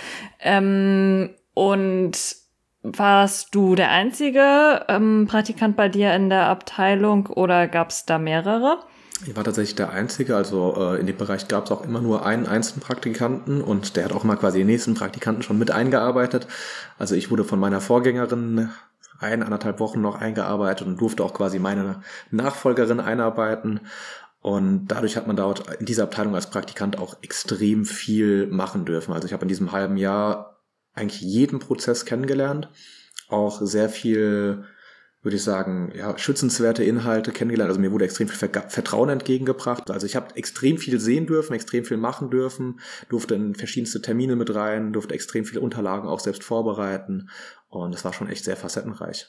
Ähm, 0.40 1.30
und 1.52 2.16
warst 2.82 3.54
du 3.54 3.74
der 3.74 3.90
einzige 3.90 4.84
ähm, 4.88 5.26
Praktikant 5.28 5.76
bei 5.76 5.88
dir 5.88 6.14
in 6.14 6.30
der 6.30 6.46
Abteilung 6.46 7.26
oder 7.26 7.66
gab 7.66 7.90
es 7.90 8.06
da 8.06 8.18
mehrere? 8.18 8.78
Ich 9.24 9.34
war 9.34 9.44
tatsächlich 9.44 9.76
der 9.76 9.90
Einzige, 9.90 10.36
also 10.36 10.74
äh, 10.76 11.00
in 11.00 11.06
dem 11.06 11.16
Bereich 11.16 11.48
gab 11.48 11.64
es 11.64 11.70
auch 11.70 11.82
immer 11.82 12.02
nur 12.02 12.26
einen 12.26 12.46
einzelnen 12.46 12.82
Praktikanten 12.82 13.62
und 13.62 13.96
der 13.96 14.04
hat 14.04 14.12
auch 14.12 14.24
mal 14.24 14.36
quasi 14.36 14.58
den 14.58 14.66
nächsten 14.66 14.94
Praktikanten 14.94 15.42
schon 15.42 15.58
mit 15.58 15.70
eingearbeitet. 15.70 16.46
Also 16.98 17.14
ich 17.14 17.30
wurde 17.30 17.44
von 17.44 17.58
meiner 17.58 17.80
Vorgängerin 17.80 18.68
ein, 19.18 19.42
anderthalb 19.42 19.80
Wochen 19.80 20.02
noch 20.02 20.20
eingearbeitet 20.20 20.86
und 20.86 21.00
durfte 21.00 21.24
auch 21.24 21.32
quasi 21.32 21.58
meine 21.58 22.02
Nachfolgerin 22.30 23.00
einarbeiten. 23.00 23.80
Und 24.40 24.88
dadurch 24.88 25.16
hat 25.16 25.26
man 25.26 25.36
dort 25.36 25.76
in 25.80 25.86
dieser 25.86 26.04
Abteilung 26.04 26.34
als 26.34 26.50
Praktikant 26.50 26.98
auch 26.98 27.16
extrem 27.22 27.86
viel 27.86 28.46
machen 28.48 28.84
dürfen. 28.84 29.14
Also 29.14 29.26
ich 29.26 29.32
habe 29.32 29.42
in 29.42 29.48
diesem 29.48 29.72
halben 29.72 29.96
Jahr 29.96 30.60
eigentlich 30.94 31.22
jeden 31.22 31.58
Prozess 31.58 32.04
kennengelernt, 32.04 32.68
auch 33.28 33.60
sehr 33.62 33.88
viel 33.88 34.64
würde 35.22 35.36
ich 35.36 35.42
sagen, 35.42 35.92
ja, 35.96 36.16
schützenswerte 36.16 36.84
Inhalte 36.84 37.32
kennengelernt. 37.32 37.70
Also 37.70 37.80
mir 37.80 37.90
wurde 37.90 38.04
extrem 38.04 38.28
viel 38.28 38.48
Vertrauen 38.68 39.08
entgegengebracht. 39.08 39.90
Also 39.90 40.06
ich 40.06 40.14
habe 40.14 40.36
extrem 40.36 40.78
viel 40.78 41.00
sehen 41.00 41.26
dürfen, 41.26 41.54
extrem 41.54 41.84
viel 41.84 41.96
machen 41.96 42.30
dürfen, 42.30 42.80
durfte 43.08 43.34
in 43.34 43.54
verschiedenste 43.54 44.00
Termine 44.00 44.36
mit 44.36 44.54
rein, 44.54 44.92
durfte 44.92 45.14
extrem 45.14 45.44
viele 45.44 45.60
Unterlagen 45.60 46.08
auch 46.08 46.20
selbst 46.20 46.44
vorbereiten. 46.44 47.28
Und 47.68 47.94
es 47.94 48.04
war 48.04 48.12
schon 48.12 48.28
echt 48.28 48.44
sehr 48.44 48.56
facettenreich. 48.56 49.26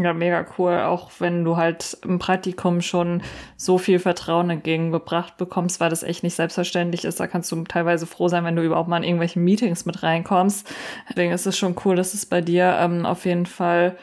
Ja, 0.00 0.12
mega 0.12 0.46
cool. 0.56 0.78
Auch 0.78 1.10
wenn 1.18 1.42
du 1.42 1.56
halt 1.56 1.98
im 2.04 2.20
Praktikum 2.20 2.80
schon 2.82 3.20
so 3.56 3.78
viel 3.78 3.98
Vertrauen 3.98 4.48
entgegengebracht 4.48 5.36
bekommst, 5.36 5.80
weil 5.80 5.90
das 5.90 6.04
echt 6.04 6.22
nicht 6.22 6.36
selbstverständlich 6.36 7.04
ist. 7.04 7.18
Da 7.18 7.26
kannst 7.26 7.50
du 7.50 7.64
teilweise 7.64 8.06
froh 8.06 8.28
sein, 8.28 8.44
wenn 8.44 8.54
du 8.54 8.62
überhaupt 8.62 8.88
mal 8.88 8.98
in 8.98 9.02
irgendwelche 9.02 9.40
Meetings 9.40 9.86
mit 9.86 10.04
reinkommst. 10.04 10.72
Deswegen 11.08 11.32
ist 11.32 11.46
es 11.46 11.58
schon 11.58 11.74
cool, 11.84 11.96
dass 11.96 12.14
es 12.14 12.26
bei 12.26 12.40
dir 12.40 12.76
ähm, 12.78 13.06
auf 13.06 13.24
jeden 13.24 13.46
Fall 13.46 13.96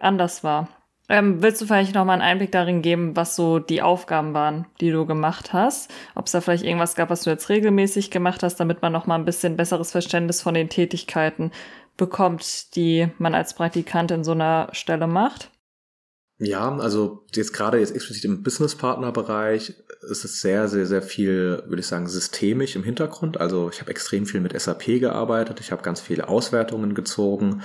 anders 0.00 0.44
war. 0.44 0.68
Ähm, 1.08 1.42
willst 1.42 1.60
du 1.60 1.66
vielleicht 1.66 1.94
noch 1.94 2.04
mal 2.04 2.14
einen 2.14 2.22
Einblick 2.22 2.52
darin 2.52 2.80
geben, 2.80 3.16
was 3.16 3.36
so 3.36 3.58
die 3.58 3.82
Aufgaben 3.82 4.34
waren, 4.34 4.66
die 4.80 4.90
du 4.90 5.04
gemacht 5.04 5.52
hast? 5.52 5.90
Ob 6.14 6.26
es 6.26 6.32
da 6.32 6.40
vielleicht 6.40 6.64
irgendwas 6.64 6.94
gab, 6.94 7.10
was 7.10 7.22
du 7.22 7.30
jetzt 7.30 7.48
regelmäßig 7.48 8.10
gemacht 8.10 8.42
hast, 8.42 8.56
damit 8.56 8.82
man 8.82 8.92
noch 8.92 9.06
mal 9.06 9.16
ein 9.16 9.24
bisschen 9.24 9.56
besseres 9.56 9.90
Verständnis 9.90 10.40
von 10.40 10.54
den 10.54 10.68
Tätigkeiten 10.68 11.50
bekommt, 11.96 12.76
die 12.76 13.08
man 13.18 13.34
als 13.34 13.54
Praktikant 13.54 14.10
in 14.10 14.24
so 14.24 14.32
einer 14.32 14.68
Stelle 14.72 15.06
macht? 15.06 15.50
Ja, 16.38 16.76
also 16.78 17.24
jetzt 17.34 17.52
gerade 17.52 17.78
jetzt 17.78 17.94
explizit 17.94 18.24
im 18.24 18.42
Businesspartner-Bereich 18.42 19.74
ist 20.10 20.24
es 20.24 20.40
sehr, 20.40 20.66
sehr, 20.66 20.86
sehr 20.86 21.02
viel, 21.02 21.62
würde 21.66 21.80
ich 21.80 21.86
sagen, 21.86 22.08
systemisch 22.08 22.74
im 22.74 22.82
Hintergrund. 22.82 23.40
Also 23.40 23.70
ich 23.70 23.80
habe 23.80 23.92
extrem 23.92 24.26
viel 24.26 24.40
mit 24.40 24.58
SAP 24.58 24.98
gearbeitet, 24.98 25.60
ich 25.60 25.70
habe 25.70 25.82
ganz 25.82 26.00
viele 26.00 26.28
Auswertungen 26.28 26.94
gezogen, 26.94 27.62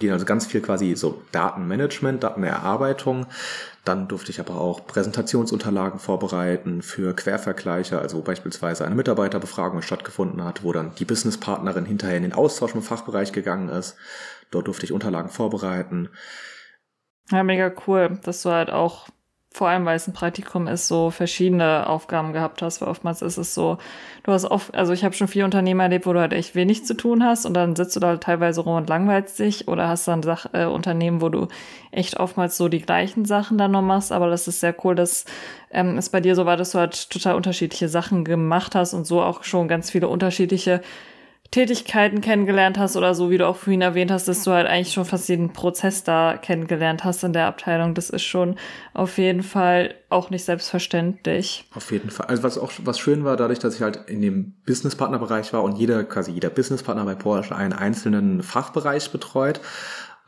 die 0.00 0.10
also 0.10 0.24
ganz 0.26 0.46
viel 0.46 0.60
quasi 0.60 0.94
so 0.94 1.22
Datenmanagement, 1.32 2.22
Datenerarbeitung. 2.22 3.26
Dann 3.84 4.08
durfte 4.08 4.30
ich 4.30 4.40
aber 4.40 4.60
auch 4.60 4.86
Präsentationsunterlagen 4.86 5.98
vorbereiten 5.98 6.82
für 6.82 7.14
Quervergleiche, 7.14 7.98
also 7.98 8.20
beispielsweise 8.20 8.84
eine 8.84 8.94
Mitarbeiterbefragung 8.94 9.80
stattgefunden 9.80 10.44
hat, 10.44 10.64
wo 10.64 10.72
dann 10.72 10.94
die 10.96 11.04
Businesspartnerin 11.04 11.86
hinterher 11.86 12.16
in 12.16 12.24
den 12.24 12.32
Austausch 12.32 12.74
im 12.74 12.82
Fachbereich 12.82 13.32
gegangen 13.32 13.68
ist. 13.68 13.96
Dort 14.50 14.66
durfte 14.66 14.84
ich 14.84 14.92
Unterlagen 14.92 15.30
vorbereiten. 15.30 16.10
Ja, 17.30 17.42
mega 17.42 17.72
cool, 17.86 18.18
dass 18.22 18.42
du 18.42 18.50
halt 18.50 18.70
auch 18.70 19.08
vor 19.56 19.70
allem 19.70 19.86
weil 19.86 19.96
es 19.96 20.06
ein 20.06 20.12
Praktikum 20.12 20.66
ist, 20.66 20.86
so 20.86 21.10
verschiedene 21.10 21.88
Aufgaben 21.88 22.34
gehabt 22.34 22.60
hast, 22.60 22.82
weil 22.82 22.88
oftmals 22.88 23.22
ist 23.22 23.38
es 23.38 23.54
so, 23.54 23.78
du 24.22 24.32
hast 24.32 24.44
oft, 24.44 24.74
also 24.74 24.92
ich 24.92 25.02
habe 25.02 25.14
schon 25.14 25.28
vier 25.28 25.46
Unternehmen 25.46 25.80
erlebt, 25.80 26.04
wo 26.04 26.12
du 26.12 26.20
halt 26.20 26.34
echt 26.34 26.54
wenig 26.54 26.84
zu 26.84 26.92
tun 26.92 27.24
hast 27.24 27.46
und 27.46 27.54
dann 27.54 27.74
sitzt 27.74 27.96
du 27.96 28.00
da 28.00 28.18
teilweise 28.18 28.60
rum 28.60 28.76
und 28.76 28.90
langweilst 28.90 29.38
dich 29.38 29.66
oder 29.66 29.88
hast 29.88 30.06
dann 30.08 30.22
Sach 30.22 30.44
äh, 30.52 30.66
Unternehmen, 30.66 31.22
wo 31.22 31.30
du 31.30 31.48
echt 31.90 32.20
oftmals 32.20 32.58
so 32.58 32.68
die 32.68 32.82
gleichen 32.82 33.24
Sachen 33.24 33.56
dann 33.56 33.70
noch 33.70 33.80
machst, 33.80 34.12
aber 34.12 34.28
das 34.28 34.46
ist 34.46 34.60
sehr 34.60 34.74
cool, 34.84 34.94
dass 34.94 35.24
ähm, 35.70 35.96
es 35.96 36.10
bei 36.10 36.20
dir 36.20 36.34
so 36.34 36.44
war, 36.44 36.58
dass 36.58 36.72
du 36.72 36.78
halt 36.78 37.08
total 37.08 37.34
unterschiedliche 37.34 37.88
Sachen 37.88 38.26
gemacht 38.26 38.74
hast 38.74 38.92
und 38.92 39.06
so 39.06 39.22
auch 39.22 39.42
schon 39.42 39.68
ganz 39.68 39.90
viele 39.90 40.08
unterschiedliche 40.08 40.82
Tätigkeiten 41.50 42.20
kennengelernt 42.20 42.78
hast 42.78 42.96
oder 42.96 43.14
so, 43.14 43.30
wie 43.30 43.38
du 43.38 43.46
auch 43.46 43.56
vorhin 43.56 43.82
erwähnt 43.82 44.10
hast, 44.10 44.28
dass 44.28 44.44
du 44.44 44.52
halt 44.52 44.66
eigentlich 44.66 44.92
schon 44.92 45.04
fast 45.04 45.28
jeden 45.28 45.52
Prozess 45.52 46.04
da 46.04 46.36
kennengelernt 46.36 47.04
hast 47.04 47.24
in 47.24 47.32
der 47.32 47.46
Abteilung. 47.46 47.94
Das 47.94 48.10
ist 48.10 48.22
schon 48.22 48.56
auf 48.94 49.18
jeden 49.18 49.42
Fall 49.42 49.94
auch 50.08 50.30
nicht 50.30 50.44
selbstverständlich. 50.44 51.64
Auf 51.74 51.90
jeden 51.92 52.10
Fall. 52.10 52.26
Also 52.26 52.42
was 52.42 52.58
auch 52.58 52.72
was 52.84 52.98
schön 52.98 53.24
war, 53.24 53.36
dadurch, 53.36 53.58
dass 53.58 53.74
ich 53.74 53.82
halt 53.82 54.08
in 54.08 54.22
dem 54.22 54.54
Businesspartnerbereich 54.66 55.52
war 55.52 55.62
und 55.62 55.78
jeder, 55.78 56.04
quasi 56.04 56.32
jeder 56.32 56.50
Businesspartner 56.50 57.04
bei 57.04 57.14
Porsche 57.14 57.54
einen 57.54 57.72
einzelnen 57.72 58.42
Fachbereich 58.42 59.10
betreut, 59.10 59.60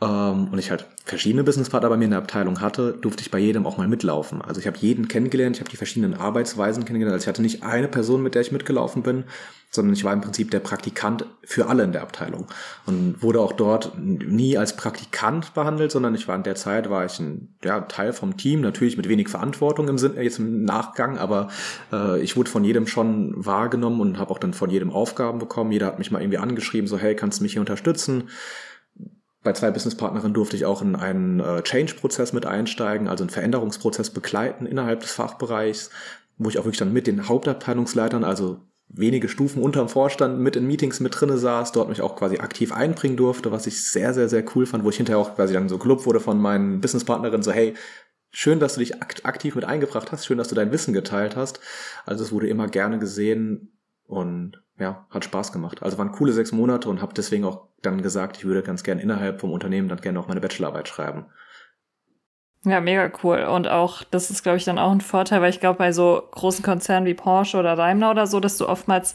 ähm, 0.00 0.48
und 0.52 0.58
ich 0.58 0.70
halt 0.70 0.86
verschiedene 1.04 1.42
Businesspartner 1.42 1.88
bei 1.88 1.96
mir 1.96 2.04
in 2.04 2.10
der 2.10 2.20
Abteilung 2.20 2.60
hatte, 2.60 2.92
durfte 2.92 3.22
ich 3.22 3.30
bei 3.30 3.38
jedem 3.38 3.66
auch 3.66 3.78
mal 3.78 3.88
mitlaufen. 3.88 4.42
Also 4.42 4.60
ich 4.60 4.66
habe 4.66 4.76
jeden 4.78 5.08
kennengelernt, 5.08 5.56
ich 5.56 5.60
habe 5.60 5.70
die 5.70 5.76
verschiedenen 5.76 6.14
Arbeitsweisen 6.14 6.84
kennengelernt. 6.84 7.14
Also 7.14 7.24
ich 7.24 7.28
hatte 7.28 7.42
nicht 7.42 7.62
eine 7.62 7.88
Person, 7.88 8.22
mit 8.22 8.34
der 8.34 8.42
ich 8.42 8.52
mitgelaufen 8.52 9.02
bin, 9.02 9.24
sondern 9.70 9.94
ich 9.94 10.04
war 10.04 10.12
im 10.12 10.20
Prinzip 10.20 10.50
der 10.50 10.60
Praktikant 10.60 11.26
für 11.42 11.68
alle 11.68 11.82
in 11.82 11.92
der 11.92 12.02
Abteilung 12.02 12.46
und 12.86 13.22
wurde 13.22 13.40
auch 13.40 13.52
dort 13.52 13.98
nie 13.98 14.56
als 14.56 14.76
Praktikant 14.76 15.52
behandelt, 15.52 15.90
sondern 15.90 16.14
ich 16.14 16.28
war 16.28 16.36
in 16.36 16.42
der 16.42 16.54
Zeit 16.54 16.88
war 16.88 17.04
ich 17.04 17.18
ein 17.18 17.56
ja, 17.64 17.80
Teil 17.80 18.12
vom 18.12 18.36
Team, 18.36 18.60
natürlich 18.60 18.96
mit 18.96 19.08
wenig 19.08 19.28
Verantwortung 19.28 19.88
im 19.88 19.98
Sinne 19.98 20.22
jetzt 20.22 20.38
im 20.38 20.64
Nachgang, 20.64 21.18
aber 21.18 21.48
äh, 21.92 22.20
ich 22.20 22.36
wurde 22.36 22.50
von 22.50 22.64
jedem 22.64 22.86
schon 22.86 23.34
wahrgenommen 23.36 24.00
und 24.00 24.18
habe 24.18 24.30
auch 24.30 24.38
dann 24.38 24.54
von 24.54 24.70
jedem 24.70 24.90
Aufgaben 24.90 25.38
bekommen. 25.38 25.72
Jeder 25.72 25.86
hat 25.86 25.98
mich 25.98 26.10
mal 26.10 26.22
irgendwie 26.22 26.38
angeschrieben, 26.38 26.88
so 26.88 26.98
hey, 26.98 27.14
kannst 27.14 27.40
du 27.40 27.42
mich 27.42 27.52
hier 27.52 27.60
unterstützen? 27.60 28.28
Bei 29.48 29.54
zwei 29.54 29.70
Businesspartnerinnen 29.70 30.34
durfte 30.34 30.56
ich 30.56 30.66
auch 30.66 30.82
in 30.82 30.94
einen 30.94 31.40
äh, 31.40 31.62
Change-Prozess 31.62 32.34
mit 32.34 32.44
einsteigen, 32.44 33.08
also 33.08 33.24
einen 33.24 33.30
Veränderungsprozess 33.30 34.10
begleiten 34.10 34.66
innerhalb 34.66 35.00
des 35.00 35.12
Fachbereichs, 35.12 35.88
wo 36.36 36.50
ich 36.50 36.58
auch 36.58 36.66
wirklich 36.66 36.80
dann 36.80 36.92
mit 36.92 37.06
den 37.06 37.30
Hauptabteilungsleitern, 37.30 38.24
also 38.24 38.60
wenige 38.90 39.30
Stufen 39.30 39.62
unterm 39.62 39.88
Vorstand 39.88 40.38
mit 40.38 40.54
in 40.54 40.66
Meetings 40.66 41.00
mit 41.00 41.18
drinne 41.18 41.38
saß, 41.38 41.72
dort 41.72 41.88
mich 41.88 42.02
auch 42.02 42.14
quasi 42.14 42.40
aktiv 42.40 42.72
einbringen 42.72 43.16
durfte, 43.16 43.50
was 43.50 43.66
ich 43.66 43.82
sehr, 43.90 44.12
sehr, 44.12 44.28
sehr 44.28 44.44
cool 44.54 44.66
fand, 44.66 44.84
wo 44.84 44.90
ich 44.90 44.98
hinterher 44.98 45.18
auch 45.18 45.34
quasi 45.34 45.54
dann 45.54 45.70
so 45.70 45.78
gelobt 45.78 46.04
wurde 46.04 46.20
von 46.20 46.38
meinen 46.38 46.82
Businesspartnerinnen, 46.82 47.42
so 47.42 47.50
hey, 47.50 47.72
schön, 48.30 48.60
dass 48.60 48.74
du 48.74 48.80
dich 48.80 49.02
aktiv 49.02 49.54
mit 49.54 49.64
eingebracht 49.64 50.12
hast, 50.12 50.26
schön, 50.26 50.36
dass 50.36 50.48
du 50.48 50.56
dein 50.56 50.72
Wissen 50.72 50.92
geteilt 50.92 51.36
hast. 51.36 51.60
Also 52.04 52.22
es 52.22 52.32
wurde 52.32 52.48
immer 52.48 52.68
gerne 52.68 52.98
gesehen 52.98 53.72
und 54.04 54.62
ja, 54.78 55.06
hat 55.10 55.24
Spaß 55.24 55.52
gemacht. 55.52 55.82
Also 55.82 55.98
waren 55.98 56.12
coole 56.12 56.32
sechs 56.32 56.52
Monate 56.52 56.88
und 56.88 57.02
habe 57.02 57.14
deswegen 57.14 57.44
auch 57.44 57.68
dann 57.82 58.02
gesagt, 58.02 58.38
ich 58.38 58.44
würde 58.44 58.62
ganz 58.62 58.82
gern 58.82 58.98
innerhalb 58.98 59.40
vom 59.40 59.52
Unternehmen 59.52 59.88
dann 59.88 60.00
gerne 60.00 60.18
auch 60.20 60.28
meine 60.28 60.40
Bachelorarbeit 60.40 60.88
schreiben. 60.88 61.26
Ja, 62.64 62.80
mega 62.80 63.10
cool. 63.22 63.44
Und 63.44 63.68
auch, 63.68 64.02
das 64.04 64.30
ist, 64.30 64.42
glaube 64.42 64.58
ich, 64.58 64.64
dann 64.64 64.78
auch 64.78 64.90
ein 64.90 65.00
Vorteil, 65.00 65.40
weil 65.40 65.50
ich 65.50 65.60
glaube, 65.60 65.78
bei 65.78 65.92
so 65.92 66.22
großen 66.32 66.64
Konzernen 66.64 67.06
wie 67.06 67.14
Porsche 67.14 67.56
oder 67.56 67.76
Daimler 67.76 68.10
oder 68.10 68.26
so, 68.26 68.40
dass 68.40 68.58
du 68.58 68.68
oftmals 68.68 69.14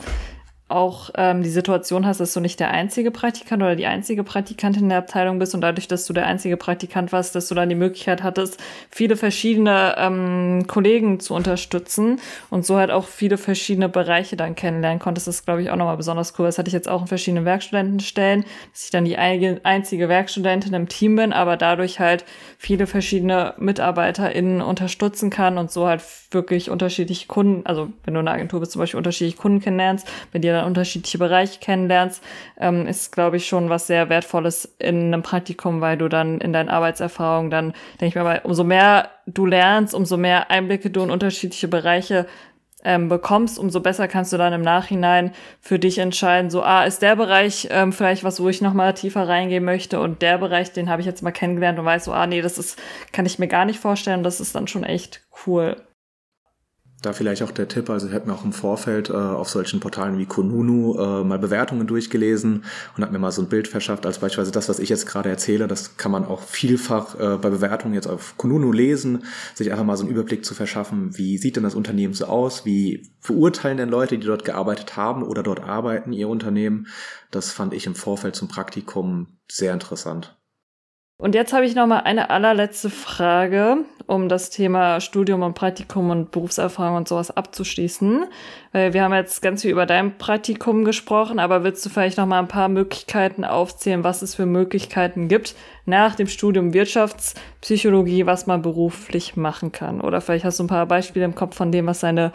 auch 0.70 1.12
ähm, 1.16 1.44
die 1.44 1.50
Situation 1.50 2.06
hast, 2.06 2.20
dass 2.20 2.34
du 2.34 2.40
nicht 2.40 2.60
der 2.60 2.72
einzige 2.72 3.12
Praktikant 3.12 3.62
oder 3.62 3.76
die 3.76 3.86
einzige 3.86 4.24
Praktikantin 4.24 4.84
in 4.84 4.90
der 4.90 4.98
Abteilung 5.00 5.38
bist 5.38 5.54
und 5.54 5.62
dadurch, 5.62 5.88
dass 5.88 6.06
du 6.06 6.14
der 6.14 6.26
einzige 6.26 6.58
Praktikant 6.58 7.12
warst, 7.12 7.36
dass 7.36 7.48
du 7.48 7.56
dann 7.56 7.70
die 7.70 7.76
Möglichkeit 7.76 8.24
hattest, 8.24 8.60
viele 8.90 9.16
verschiedene 9.16 9.96
ähm, 9.98 10.66
Kollegen 10.68 11.20
zu 11.20 11.36
unterstützen 11.36 12.20
und 12.50 12.66
so 12.66 12.78
halt 12.78 12.92
auch 12.92 13.06
viele 13.06 13.38
verschiedene 13.38 13.90
Bereiche 13.90 14.36
dann 14.36 14.56
kennenlernen 14.56 15.00
konntest. 15.00 15.28
Das 15.28 15.36
ist, 15.36 15.46
glaube 15.46 15.62
ich, 15.62 15.70
auch 15.70 15.76
nochmal 15.76 15.98
besonders 15.98 16.34
cool. 16.40 16.46
Das 16.46 16.58
hatte 16.58 16.70
ich 16.70 16.74
jetzt 16.74 16.90
auch 16.90 17.02
in 17.02 17.08
verschiedenen 17.08 17.46
Werkstudentenstellen, 17.46 18.46
dass 18.72 18.86
ich 18.86 18.90
dann 18.90 19.06
die 19.06 19.18
einzige 19.18 20.10
Werkstudentin 20.10 20.74
im 20.74 20.88
Team 20.88 21.18
bin, 21.18 21.34
aber 21.34 21.58
dadurch 21.58 22.00
halt 22.00 22.26
viele 22.58 22.88
verschiedene 22.88 23.54
MitarbeiterInnen 23.58 24.62
unterstützen 24.62 25.30
kann 25.30 25.58
und 25.58 25.72
so 25.72 25.88
halt 25.88 26.02
wirklich 26.32 26.70
unterschiedliche 26.72 27.28
Kunden, 27.28 27.66
also 27.66 27.90
wenn 28.06 28.14
du 28.14 28.22
in 28.22 28.28
einer 28.28 28.36
Agentur 28.36 28.60
bist, 28.60 28.72
zum 28.72 28.80
Beispiel 28.80 28.98
unterschiedliche 28.98 29.38
Kunden 29.38 29.60
kennenlernst, 29.60 30.08
wenn 30.32 30.42
dir 30.42 30.54
dann 30.54 30.63
unterschiedliche 30.64 31.18
Bereiche 31.18 31.60
kennenlernst, 31.60 32.24
ähm, 32.60 32.88
ist, 32.88 33.12
glaube 33.12 33.38
ich, 33.38 33.48
schon 33.48 33.70
was 33.70 33.88
sehr 33.88 34.10
Wertvolles 34.10 34.76
in 34.80 35.14
einem 35.14 35.24
Praktikum, 35.24 35.82
weil 35.82 35.98
du 35.98 36.10
dann 36.10 36.40
in 36.40 36.54
deinen 36.54 36.70
Arbeitserfahrungen 36.70 37.52
dann, 37.52 37.74
denke 38.00 38.08
ich 38.08 38.16
mir 38.16 38.24
mal, 38.24 38.42
umso 38.44 38.64
mehr 38.64 39.10
du 39.26 39.46
lernst, 39.46 39.94
umso 39.94 40.18
mehr 40.18 40.52
Einblicke 40.52 40.90
du 40.90 41.04
in 41.04 41.12
unterschiedliche 41.12 41.68
Bereiche 41.68 42.28
ähm, 42.84 43.10
bekommst, 43.10 43.58
umso 43.58 43.80
besser 43.80 44.08
kannst 44.08 44.34
du 44.34 44.38
dann 44.38 44.54
im 44.54 44.62
Nachhinein 44.62 45.32
für 45.62 45.80
dich 45.80 46.00
entscheiden, 46.00 46.50
so, 46.50 46.64
ah, 46.64 46.84
ist 46.84 47.02
der 47.02 47.16
Bereich 47.16 47.68
ähm, 47.72 47.94
vielleicht 47.94 48.24
was, 48.24 48.42
wo 48.42 48.50
ich 48.50 48.62
nochmal 48.62 48.94
tiefer 48.94 49.28
reingehen 49.28 49.64
möchte 49.64 50.00
und 50.00 50.22
der 50.22 50.38
Bereich, 50.38 50.74
den 50.74 50.90
habe 50.90 51.02
ich 51.02 51.06
jetzt 51.06 51.24
mal 51.24 51.32
kennengelernt 51.32 51.80
und 51.80 51.86
weiß 51.86 52.06
so, 52.06 52.14
ah, 52.14 52.28
nee, 52.28 52.42
das 52.42 52.58
ist, 52.58 52.78
kann 53.12 53.26
ich 53.26 53.40
mir 53.40 53.48
gar 53.48 53.66
nicht 53.66 53.80
vorstellen, 53.80 54.24
das 54.24 54.40
ist 54.40 54.56
dann 54.56 54.68
schon 54.68 54.84
echt 54.84 55.22
cool. 55.48 55.78
Da 57.04 57.12
vielleicht 57.12 57.44
auch 57.44 57.52
der 57.52 57.68
Tipp, 57.68 57.90
also 57.90 58.08
ich 58.08 58.14
habe 58.14 58.28
mir 58.28 58.34
auch 58.34 58.46
im 58.46 58.54
Vorfeld 58.54 59.10
äh, 59.10 59.14
auf 59.14 59.50
solchen 59.50 59.82
Portalen 59.82 60.18
wie 60.18 60.26
Konunu 60.26 60.98
äh, 60.98 61.24
mal 61.26 61.38
Bewertungen 61.38 61.86
durchgelesen 61.86 62.64
und 62.96 63.04
habe 63.04 63.12
mir 63.12 63.20
mal 63.20 63.32
so 63.32 63.42
ein 63.42 63.50
Bild 63.50 63.68
verschafft, 63.68 64.06
als 64.06 64.20
beispielsweise 64.20 64.54
das, 64.54 64.70
was 64.70 64.80
ich 64.80 64.88
jetzt 64.88 65.06
gerade 65.06 65.28
erzähle, 65.28 65.68
das 65.68 65.98
kann 65.98 66.14
man 66.14 66.24
auch 66.24 66.42
vielfach 66.42 67.20
äh, 67.20 67.38
bei 67.38 67.50
Bewertungen 67.50 67.94
jetzt 67.94 68.08
auf 68.08 68.38
Konunu 68.38 68.72
lesen, 68.72 69.26
sich 69.54 69.70
einfach 69.70 69.84
mal 69.84 69.98
so 69.98 70.06
einen 70.06 70.14
Überblick 70.14 70.46
zu 70.46 70.54
verschaffen, 70.54 71.18
wie 71.18 71.38
sieht 71.38 71.58
denn 71.58 71.64
das 71.64 71.76
Unternehmen 71.76 72.14
so 72.14 72.24
aus, 72.26 72.64
wie 72.64 73.12
verurteilen 73.20 73.78
denn 73.78 73.90
Leute, 73.90 74.18
die 74.18 74.26
dort 74.26 74.46
gearbeitet 74.46 74.96
haben 74.96 75.24
oder 75.24 75.44
dort 75.44 75.62
arbeiten, 75.62 76.14
ihr 76.14 76.30
Unternehmen. 76.30 76.88
Das 77.32 77.52
fand 77.52 77.74
ich 77.74 77.86
im 77.86 77.96
Vorfeld 77.96 78.38
zum 78.38 78.48
Praktikum 78.48 79.28
sehr 79.52 79.74
interessant. 79.74 80.38
Und 81.18 81.36
jetzt 81.36 81.54
habe 81.54 81.66
ich 81.66 81.76
noch 81.76 81.88
mal 81.88 82.00
eine 82.00 82.30
allerletzte 82.30 82.90
Frage. 82.90 83.86
Um 84.08 84.30
das 84.30 84.50
Thema 84.50 85.00
Studium 85.00 85.42
und 85.42 85.54
Praktikum 85.54 86.10
und 86.10 86.32
Berufserfahrung 86.32 86.98
und 86.98 87.08
sowas 87.08 87.36
abzuschließen. 87.36 88.26
Weil 88.72 88.94
wir 88.94 89.04
haben 89.04 89.14
jetzt 89.14 89.42
ganz 89.42 89.62
viel 89.62 89.72
über 89.72 89.86
dein 89.86 90.18
Praktikum 90.18 90.84
gesprochen, 90.86 91.40
aber 91.40 91.64
willst 91.64 91.86
du 91.86 91.90
vielleicht 91.90 92.18
noch 92.18 92.26
mal 92.26 92.40
ein 92.40 92.48
paar 92.48 92.70
Möglichkeiten 92.70 93.46
aufzählen, 93.46 94.04
was 94.04 94.22
es 94.22 94.36
für 94.36 94.46
Möglichkeiten 94.46 95.28
gibt 95.28 95.56
nach 95.86 96.16
dem 96.16 96.28
Studium 96.28 96.74
Wirtschaftspsychologie, 96.74 98.26
was 98.26 98.48
man 98.48 98.62
beruflich 98.62 99.36
machen 99.36 99.72
kann? 99.72 100.02
Oder 100.02 100.22
vielleicht 100.22 100.46
hast 100.46 100.60
du 100.60 100.64
ein 100.64 100.68
paar 100.68 100.86
Beispiele 100.86 101.26
im 101.26 101.36
Kopf 101.36 101.56
von 101.56 101.72
dem, 101.72 101.88
was 101.88 102.00
deine 102.00 102.32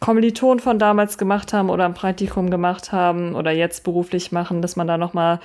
Kommilitonen 0.00 0.60
von 0.60 0.78
damals 0.78 1.18
gemacht 1.18 1.52
haben 1.52 1.70
oder 1.70 1.84
ein 1.84 1.94
Praktikum 1.94 2.50
gemacht 2.50 2.92
haben 2.92 3.34
oder 3.34 3.50
jetzt 3.50 3.84
beruflich 3.84 4.32
machen, 4.32 4.62
dass 4.62 4.76
man 4.76 4.86
da 4.86 4.98
noch 4.98 5.14
mal 5.14 5.40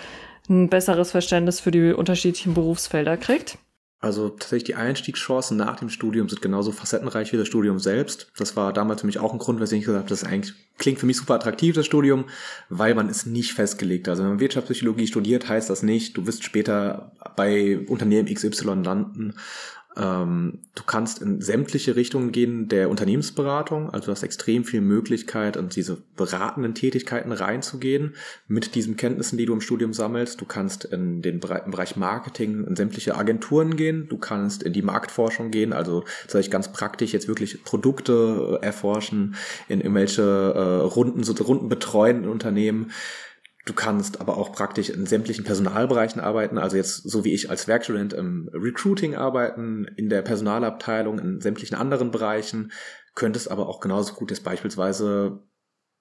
ein 0.50 0.70
besseres 0.70 1.12
Verständnis 1.12 1.60
für 1.60 1.72
die 1.72 1.94
unterschiedlichen 1.94 2.54
Berufsfelder 2.54 3.18
kriegt? 3.18 3.58
Also 4.00 4.30
tatsächlich 4.30 4.66
die 4.66 4.76
Einstiegschancen 4.76 5.58
nach 5.58 5.78
dem 5.78 5.90
Studium 5.90 6.30
sind 6.30 6.42
genauso 6.42 6.72
facettenreich 6.72 7.34
wie 7.34 7.38
das 7.38 7.48
Studium 7.48 7.80
selbst. 7.80 8.32
Das 8.38 8.56
war 8.56 8.72
damals 8.72 9.02
für 9.02 9.08
mich 9.08 9.18
auch 9.18 9.34
ein 9.34 9.40
Grund, 9.40 9.60
weswegen 9.60 9.80
ich 9.80 9.86
gesagt 9.86 10.04
habe, 10.04 10.10
das 10.10 10.24
eigentlich 10.24 10.54
klingt 10.78 11.00
für 11.00 11.08
mich 11.08 11.18
super 11.18 11.34
attraktiv, 11.34 11.74
das 11.74 11.88
Studium, 11.88 12.26
weil 12.70 12.94
man 12.94 13.10
ist 13.10 13.26
nicht 13.26 13.54
festgelegt. 13.54 14.08
Also 14.08 14.22
wenn 14.22 14.30
man 14.30 14.40
Wirtschaftspsychologie 14.40 15.08
studiert, 15.08 15.50
heißt 15.50 15.72
das 15.72 15.82
nicht, 15.82 16.16
du 16.16 16.28
wirst 16.28 16.44
später 16.44 17.12
bei 17.36 17.80
Unternehmen 17.88 18.32
XY 18.32 18.84
landen 18.84 19.34
du 20.00 20.84
kannst 20.86 21.24
in 21.24 21.42
sämtliche 21.42 21.96
Richtungen 21.96 22.32
gehen 22.32 22.68
der 22.68 22.90
Unternehmensberatung, 22.90 23.90
also 23.90 24.06
du 24.06 24.12
hast 24.12 24.22
extrem 24.22 24.64
viel 24.64 24.82
Möglichkeit, 24.82 25.56
in 25.56 25.70
diese 25.70 25.98
beratenden 26.16 26.76
Tätigkeiten 26.76 27.32
reinzugehen 27.32 28.14
mit 28.48 28.76
diesen 28.76 28.96
Kenntnissen, 28.96 29.38
die 29.38 29.48
du 29.48 29.54
im 29.54 29.62
Studium 29.62 29.94
sammelst. 29.94 30.40
Du 30.40 30.46
kannst 30.46 30.86
in 30.86 31.24
den 31.24 31.40
Bereich 31.40 31.96
Marketing 31.96 32.64
in 32.66 32.76
sämtliche 32.76 33.16
Agenturen 33.16 33.76
gehen, 33.76 34.08
du 34.08 34.18
kannst 34.18 34.62
in 34.62 34.74
die 34.74 34.84
Marktforschung 34.84 35.50
gehen, 35.50 35.74
also 35.74 36.04
sage 36.28 36.42
ich 36.42 36.52
ganz 36.52 36.72
praktisch 36.72 37.14
jetzt 37.14 37.28
wirklich 37.28 37.64
Produkte 37.64 38.60
erforschen, 38.62 39.36
in 39.68 39.82
irgendwelche 39.82 40.22
äh, 40.22 40.86
Runden, 40.86 41.24
so 41.24 41.34
Runden 41.44 41.70
betreuen 41.70 42.24
in 42.24 42.30
Unternehmen. 42.30 42.92
Du 43.68 43.74
kannst 43.74 44.22
aber 44.22 44.38
auch 44.38 44.54
praktisch 44.54 44.90
in 44.90 45.06
sämtlichen 45.06 45.44
Personalbereichen 45.44 46.22
arbeiten, 46.22 46.58
also 46.58 46.78
jetzt 46.78 47.04
so 47.04 47.26
wie 47.26 47.34
ich 47.34 47.50
als 47.50 47.68
Werkstudent 47.68 48.14
im 48.14 48.50
Recruiting 48.54 49.14
arbeiten, 49.14 49.86
in 49.98 50.08
der 50.08 50.22
Personalabteilung, 50.22 51.20
in 51.20 51.42
sämtlichen 51.42 51.76
anderen 51.76 52.10
Bereichen, 52.10 52.72
könntest 53.14 53.52
aber 53.52 53.68
auch 53.68 53.82
genauso 53.82 54.14
gut 54.14 54.32
jetzt 54.32 54.46
beispielsweise 54.46 55.44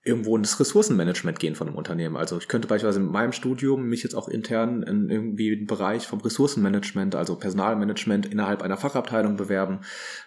irgendwo 0.04 0.36
in 0.36 0.44
das 0.44 0.60
Ressourcenmanagement 0.60 1.40
gehen 1.40 1.56
von 1.56 1.66
einem 1.66 1.76
Unternehmen. 1.76 2.16
Also 2.16 2.38
ich 2.38 2.46
könnte 2.46 2.68
beispielsweise 2.68 3.00
in 3.00 3.10
meinem 3.10 3.32
Studium 3.32 3.88
mich 3.88 4.04
jetzt 4.04 4.14
auch 4.14 4.28
intern 4.28 4.84
in 4.84 5.10
irgendwie 5.10 5.56
den 5.56 5.66
Bereich 5.66 6.06
vom 6.06 6.20
Ressourcenmanagement, 6.20 7.16
also 7.16 7.34
Personalmanagement 7.34 8.26
innerhalb 8.26 8.62
einer 8.62 8.76
Fachabteilung 8.76 9.36
bewerben. 9.36 9.80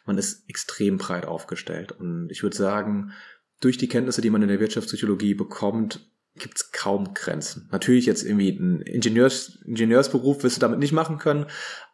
Man 0.06 0.18
ist 0.18 0.44
extrem 0.50 0.98
breit 0.98 1.26
aufgestellt. 1.26 1.94
Und 1.94 2.28
ich 2.32 2.44
würde 2.44 2.58
sagen, 2.58 3.14
durch 3.62 3.78
die 3.78 3.88
Kenntnisse, 3.88 4.20
die 4.20 4.30
man 4.30 4.42
in 4.42 4.50
der 4.50 4.60
Wirtschaftspsychologie 4.60 5.36
bekommt, 5.36 6.06
gibt 6.40 6.58
es 6.58 6.72
kaum 6.72 7.14
Grenzen. 7.14 7.70
Natürlich 7.72 8.06
jetzt 8.06 8.24
irgendwie 8.24 8.50
ein 8.50 8.82
Ingenieurs, 8.82 9.60
Ingenieursberuf 9.66 10.44
wirst 10.44 10.58
du 10.58 10.62
damit 10.62 10.80
nicht 10.80 10.94
machen 10.94 11.18
können, 11.18 11.46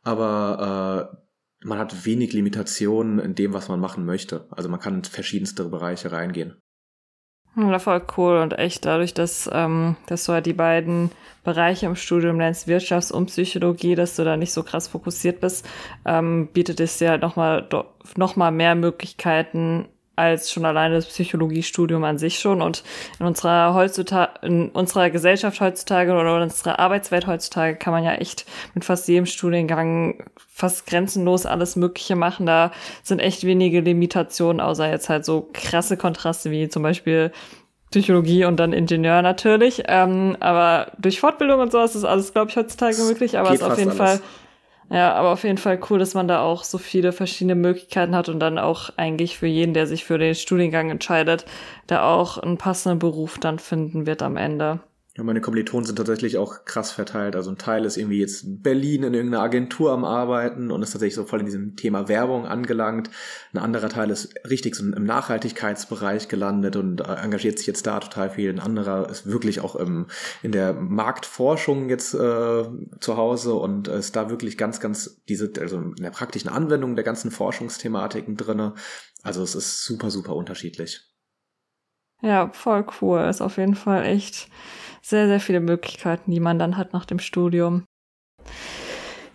aber 0.04 1.12
äh, 1.12 1.66
man 1.66 1.80
hat 1.80 2.06
wenig 2.06 2.34
Limitationen 2.34 3.20
in 3.20 3.36
dem, 3.36 3.54
was 3.54 3.70
man 3.70 3.80
machen 3.80 4.06
möchte. 4.06 4.48
Also 4.52 4.70
man 4.70 4.80
kann 4.80 4.96
in 4.96 5.04
verschiedenste 5.04 5.66
Bereiche 5.66 6.12
reingehen. 6.12 6.62
Ja, 7.58 7.80
voll 7.80 8.02
cool 8.18 8.38
und 8.38 8.60
echt 8.60 8.86
dadurch, 8.86 9.14
dass, 9.14 9.50
ähm, 9.52 9.96
dass 10.08 10.26
du 10.26 10.34
halt 10.34 10.46
die 10.46 10.54
beiden 10.54 11.12
Bereiche 11.46 11.86
im 11.86 11.96
Studium 11.96 12.38
lernst, 12.38 12.68
Wirtschafts- 12.68 13.14
und 13.14 13.28
Psychologie, 13.28 13.96
dass 13.96 14.18
du 14.18 14.26
da 14.26 14.36
nicht 14.36 14.52
so 14.52 14.62
krass 14.62 14.90
fokussiert 14.90 15.40
bist, 15.40 15.66
ähm, 16.06 16.50
bietet 16.52 16.82
es 16.82 16.98
dir 16.98 17.12
halt 17.12 17.22
nochmal 17.22 17.70
noch 18.18 18.36
mal 18.36 18.52
mehr 18.52 18.76
Möglichkeiten, 18.76 19.88
als 20.16 20.52
schon 20.52 20.66
alleine 20.66 20.96
das 20.96 21.08
Psychologiestudium 21.08 22.04
an 22.04 22.18
sich 22.18 22.40
schon. 22.40 22.62
Und 22.62 22.84
in 23.20 23.26
unserer 23.26 23.74
heutzutage, 23.74 24.46
in 24.46 24.70
unserer 24.70 25.10
Gesellschaft 25.10 25.60
heutzutage 25.62 26.12
oder 26.12 26.38
in 26.38 26.44
unserer 26.44 26.80
Arbeitswelt 26.80 27.28
heutzutage 27.28 27.78
kann 27.78 27.94
man 27.94 28.04
ja 28.04 28.14
echt 28.16 28.46
mit 28.74 28.86
fast 28.86 29.08
jedem 29.08 29.26
Studiengang 29.26 30.24
fast 30.48 30.88
grenzenlos 30.88 31.46
alles 31.46 31.76
Mögliche 31.76 32.16
machen. 32.16 32.46
Da 32.46 32.72
sind 33.04 33.20
echt 33.20 33.44
wenige 33.44 33.82
Limitationen, 33.82 34.62
außer 34.62 34.90
jetzt 34.90 35.10
halt 35.10 35.26
so 35.26 35.50
krasse 35.54 35.98
Kontraste 35.98 36.52
wie 36.52 36.70
zum 36.70 36.84
Beispiel 36.84 37.32
Psychologie 37.92 38.46
und 38.46 38.58
dann 38.58 38.74
Ingenieur 38.74 39.22
natürlich. 39.22 39.84
Ähm, 39.88 40.36
aber 40.40 40.92
durch 40.98 41.20
Fortbildung 41.20 41.62
und 41.62 41.72
sowas 41.72 41.96
ist 41.96 42.04
alles, 42.04 42.34
glaube 42.34 42.50
ich, 42.50 42.58
heutzutage 42.58 42.98
möglich. 43.04 43.38
Aber 43.38 43.50
es 43.50 43.56
ist 43.56 43.64
auf 43.64 43.78
jeden 43.78 43.92
alles. 43.92 44.20
Fall 44.20 44.22
ja, 44.90 45.14
aber 45.14 45.32
auf 45.32 45.44
jeden 45.44 45.58
Fall 45.58 45.80
cool, 45.90 46.00
dass 46.00 46.14
man 46.14 46.28
da 46.28 46.42
auch 46.42 46.64
so 46.64 46.78
viele 46.78 47.12
verschiedene 47.12 47.56
Möglichkeiten 47.56 48.16
hat 48.16 48.30
und 48.30 48.40
dann 48.40 48.60
auch 48.60 48.90
eigentlich 48.98 49.38
für 49.38 49.48
jeden, 49.48 49.74
der 49.74 49.88
sich 49.88 50.06
für 50.06 50.18
den 50.18 50.36
Studiengang 50.36 50.90
entscheidet, 50.92 51.46
da 51.88 52.04
auch 52.14 52.38
einen 52.38 52.58
passenden 52.58 53.00
Beruf 53.00 53.40
dann 53.40 53.60
finden 53.60 54.06
wird 54.06 54.22
am 54.22 54.38
Ende. 54.38 54.82
Ja, 55.18 55.24
meine 55.24 55.40
Kommilitonen 55.40 55.86
sind 55.86 55.96
tatsächlich 55.96 56.38
auch 56.38 56.66
krass 56.66 56.92
verteilt. 56.92 57.38
Also 57.38 57.50
ein 57.50 57.58
Teil 57.58 57.86
ist 57.86 57.96
irgendwie 57.96 58.20
jetzt 58.20 58.44
in 58.44 58.62
Berlin 58.62 59.04
in 59.04 59.14
irgendeiner 59.14 59.44
Agentur 59.44 59.94
am 59.94 60.04
Arbeiten 60.04 60.72
und 60.72 60.82
ist 60.84 60.92
tatsächlich 60.92 61.16
so 61.16 61.24
voll 61.24 61.40
in 61.40 61.46
diesem 61.46 61.78
Thema 61.78 62.10
Werbung 62.10 62.46
angelangt. 62.46 63.10
Ein 63.54 63.60
anderer 63.60 63.88
Teil 63.88 64.10
ist 64.10 64.36
richtig 64.50 64.76
so 64.76 64.84
im 64.84 65.06
Nachhaltigkeitsbereich 65.06 66.28
gelandet 66.28 66.76
und 66.76 67.00
engagiert 67.00 67.60
sich 67.60 67.68
jetzt 67.68 67.88
da 67.88 68.02
total 68.02 68.30
viel. 68.30 68.50
Ein 68.50 68.60
anderer 68.60 69.10
ist 69.10 69.26
wirklich 69.26 69.62
auch 69.62 69.78
im, 69.78 70.08
in 70.44 70.52
der 70.52 70.74
Marktforschung 70.74 71.88
jetzt 71.88 72.14
äh, 72.14 72.66
zu 73.00 73.16
Hause 73.16 73.54
und 73.54 73.88
ist 73.88 74.18
da 74.18 74.30
wirklich 74.30 74.58
ganz, 74.58 74.82
ganz 74.82 75.22
diese, 75.30 75.50
also 75.62 75.78
in 75.78 75.96
der 75.96 76.12
praktischen 76.12 76.50
Anwendung 76.50 76.96
der 76.96 77.06
ganzen 77.06 77.32
Forschungsthematiken 77.32 78.36
drinne. 78.36 78.74
Also 79.24 79.44
es 79.44 79.56
ist 79.56 79.86
super, 79.86 80.12
super 80.12 80.36
unterschiedlich. 80.36 81.10
Ja, 82.22 82.50
voll 82.52 82.86
cool. 83.02 83.22
Ist 83.30 83.42
auf 83.42 83.58
jeden 83.58 83.76
Fall 83.76 84.04
echt 84.04 84.50
sehr, 85.06 85.28
sehr 85.28 85.40
viele 85.40 85.60
Möglichkeiten, 85.60 86.32
die 86.32 86.40
man 86.40 86.58
dann 86.58 86.78
hat 86.78 86.94
nach 86.94 87.06
dem 87.06 87.20
Studium. 87.20 87.84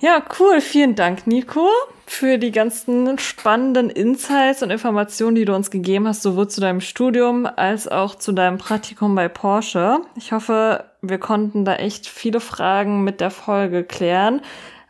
Ja, 0.00 0.22
cool. 0.38 0.60
Vielen 0.60 0.94
Dank, 0.94 1.26
Nico, 1.26 1.68
für 2.06 2.38
die 2.38 2.52
ganzen 2.52 3.18
spannenden 3.18 3.90
Insights 3.90 4.62
und 4.62 4.70
Informationen, 4.70 5.36
die 5.36 5.44
du 5.44 5.54
uns 5.54 5.70
gegeben 5.70 6.08
hast, 6.08 6.22
sowohl 6.22 6.48
zu 6.48 6.60
deinem 6.60 6.80
Studium 6.80 7.46
als 7.46 7.86
auch 7.86 8.14
zu 8.14 8.32
deinem 8.32 8.58
Praktikum 8.58 9.14
bei 9.14 9.28
Porsche. 9.28 9.98
Ich 10.16 10.32
hoffe, 10.32 10.86
wir 11.02 11.18
konnten 11.18 11.64
da 11.64 11.76
echt 11.76 12.06
viele 12.06 12.40
Fragen 12.40 13.04
mit 13.04 13.20
der 13.20 13.30
Folge 13.30 13.84
klären. 13.84 14.40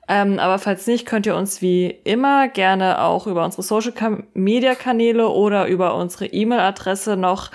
Ähm, 0.08 0.38
aber 0.38 0.58
falls 0.58 0.86
nicht, 0.86 1.06
könnt 1.06 1.26
ihr 1.26 1.36
uns 1.36 1.60
wie 1.60 1.86
immer 2.04 2.48
gerne 2.48 3.02
auch 3.02 3.26
über 3.26 3.44
unsere 3.44 3.62
Social 3.62 3.92
Media 4.32 4.74
Kanäle 4.74 5.28
oder 5.28 5.66
über 5.66 5.94
unsere 5.96 6.26
E-Mail-Adresse 6.26 7.16
noch 7.16 7.50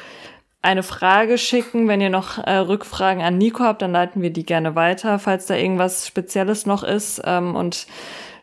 eine 0.65 0.83
Frage 0.83 1.37
schicken. 1.37 1.87
Wenn 1.87 2.01
ihr 2.01 2.09
noch 2.09 2.37
äh, 2.39 2.57
Rückfragen 2.57 3.23
an 3.23 3.37
Nico 3.37 3.63
habt, 3.63 3.81
dann 3.81 3.91
leiten 3.91 4.21
wir 4.21 4.31
die 4.31 4.45
gerne 4.45 4.75
weiter, 4.75 5.19
falls 5.19 5.45
da 5.45 5.55
irgendwas 5.55 6.07
Spezielles 6.07 6.65
noch 6.65 6.83
ist 6.83 7.21
ähm, 7.23 7.55
und 7.55 7.87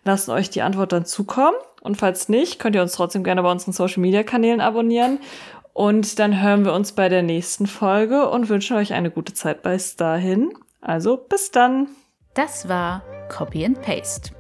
lassen 0.05 0.31
euch 0.31 0.49
die 0.49 0.63
Antwort 0.63 0.93
dann 0.93 1.05
zukommen. 1.05 1.57
Und 1.81 1.97
falls 1.97 2.29
nicht, 2.29 2.59
könnt 2.59 2.77
ihr 2.77 2.83
uns 2.83 2.93
trotzdem 2.93 3.25
gerne 3.25 3.43
bei 3.43 3.51
unseren 3.51 3.73
Social 3.73 4.01
Media 4.01 4.23
Kanälen 4.23 4.61
abonnieren. 4.61 5.19
Und 5.75 6.19
dann 6.19 6.41
hören 6.41 6.65
wir 6.65 6.75
uns 6.75 6.93
bei 6.93 7.09
der 7.09 7.23
nächsten 7.23 7.67
Folge 7.67 8.29
und 8.29 8.49
wünschen 8.49 8.77
euch 8.77 8.93
eine 8.93 9.11
gute 9.11 9.35
Zeit 9.35 9.63
bis 9.63 9.97
dahin. 9.97 10.53
Also 10.81 11.17
bis 11.17 11.51
dann. 11.51 11.89
Das 12.35 12.69
war 12.69 13.03
Copy 13.29 13.65
and 13.65 13.83
Paste 13.83 14.33